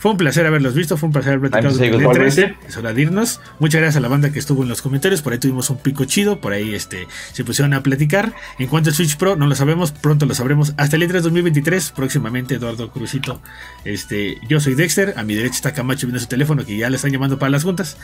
Fue 0.03 0.11
un 0.11 0.17
placer 0.17 0.45
haberlos 0.45 0.73
visto, 0.73 0.97
fue 0.97 1.07
un 1.07 1.13
placer 1.13 1.29
haber 1.29 1.49
platicado 1.49 1.73
say 1.73 1.89
con. 1.89 2.21
Es 2.67 2.75
hora 2.75 2.91
de 2.91 3.01
irnos. 3.01 3.39
Muchas 3.59 3.79
gracias 3.79 3.95
a 3.95 4.01
la 4.01 4.09
banda 4.09 4.33
que 4.33 4.39
estuvo 4.39 4.61
en 4.63 4.67
los 4.67 4.81
comentarios. 4.81 5.21
Por 5.21 5.31
ahí 5.31 5.39
tuvimos 5.39 5.69
un 5.69 5.77
pico 5.77 6.03
chido. 6.03 6.41
Por 6.41 6.51
ahí 6.51 6.75
este, 6.75 7.07
se 7.31 7.45
pusieron 7.45 7.73
a 7.73 7.81
platicar. 7.83 8.33
En 8.59 8.67
cuanto 8.67 8.89
al 8.89 8.97
Switch 8.97 9.15
Pro, 9.15 9.37
no 9.37 9.47
lo 9.47 9.55
sabemos. 9.55 9.93
Pronto 9.93 10.25
lo 10.25 10.35
sabremos. 10.35 10.73
Hasta 10.75 10.97
el 10.97 11.09
E3 11.09 11.21
2023. 11.21 11.93
Próximamente, 11.95 12.55
Eduardo 12.55 12.91
Cruzito. 12.91 13.41
Este, 13.85 14.39
yo 14.49 14.59
soy 14.59 14.75
Dexter. 14.75 15.13
A 15.15 15.23
mi 15.23 15.35
derecha 15.35 15.55
está 15.55 15.73
Camacho 15.73 16.05
viendo 16.05 16.19
su 16.19 16.27
teléfono 16.27 16.65
que 16.65 16.75
ya 16.75 16.89
le 16.89 16.97
están 16.97 17.13
llamando 17.13 17.39
para 17.39 17.51
las 17.51 17.63
juntas. 17.63 17.95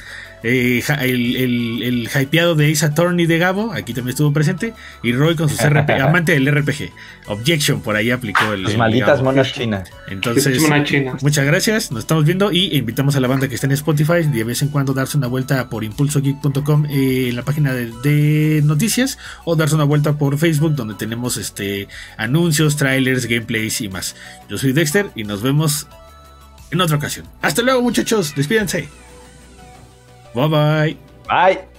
Eh, 0.41 0.81
el, 1.01 1.35
el, 1.35 1.83
el 1.83 2.09
hypeado 2.17 2.55
de 2.55 2.71
Ace 2.71 2.85
Attorney 2.85 3.25
de 3.25 3.39
Gabo. 3.39 3.73
Aquí 3.73 3.93
también 3.93 4.11
estuvo 4.11 4.31
presente. 4.31 4.73
Y 5.03 5.11
Roy 5.11 5.35
con 5.35 5.49
sus 5.49 5.61
RP, 5.61 5.89
amante 6.01 6.31
del 6.31 6.49
RPG. 6.49 6.93
Objection, 7.27 7.81
por 7.81 7.97
ahí 7.97 8.09
aplicó 8.09 8.53
el. 8.53 8.65
El 8.65 8.77
malditas 8.77 9.21
monas 9.21 9.51
chinas. 9.51 9.89
Entonces, 10.07 10.63
china. 10.85 11.17
muchas 11.21 11.45
gracias, 11.45 11.88
nos 11.91 12.01
estamos 12.01 12.25
viendo 12.25 12.51
y 12.51 12.75
invitamos 12.77 13.15
a 13.15 13.19
la 13.19 13.27
banda 13.27 13.47
que 13.47 13.55
está 13.55 13.67
en 13.67 13.73
Spotify 13.73 14.23
de 14.23 14.43
vez 14.43 14.61
en 14.61 14.69
cuando 14.69 14.93
darse 14.93 15.17
una 15.17 15.27
vuelta 15.27 15.69
por 15.69 15.83
impulsogeek.com 15.83 16.85
eh, 16.85 17.29
en 17.29 17.35
la 17.35 17.43
página 17.43 17.73
de, 17.73 18.61
noticias 18.63 19.17
o 19.45 19.55
darse 19.55 19.75
una 19.75 19.83
vuelta 19.83 20.17
por 20.17 20.37
Facebook 20.37 20.75
donde 20.75 20.95
tenemos 20.95 21.37
este 21.37 21.87
anuncios, 22.17 22.75
trailers, 22.75 23.25
gameplays 23.25 23.81
y 23.81 23.89
más. 23.89 24.15
Yo 24.49 24.57
soy 24.57 24.73
Dexter 24.73 25.09
y 25.15 25.23
nos 25.23 25.41
vemos 25.41 25.87
en 26.71 26.81
otra 26.81 26.97
ocasión. 26.97 27.25
Hasta 27.41 27.61
luego 27.61 27.81
muchachos, 27.81 28.33
despídense. 28.35 28.89
Bye 30.33 30.47
bye. 30.47 30.97
Bye. 31.27 31.78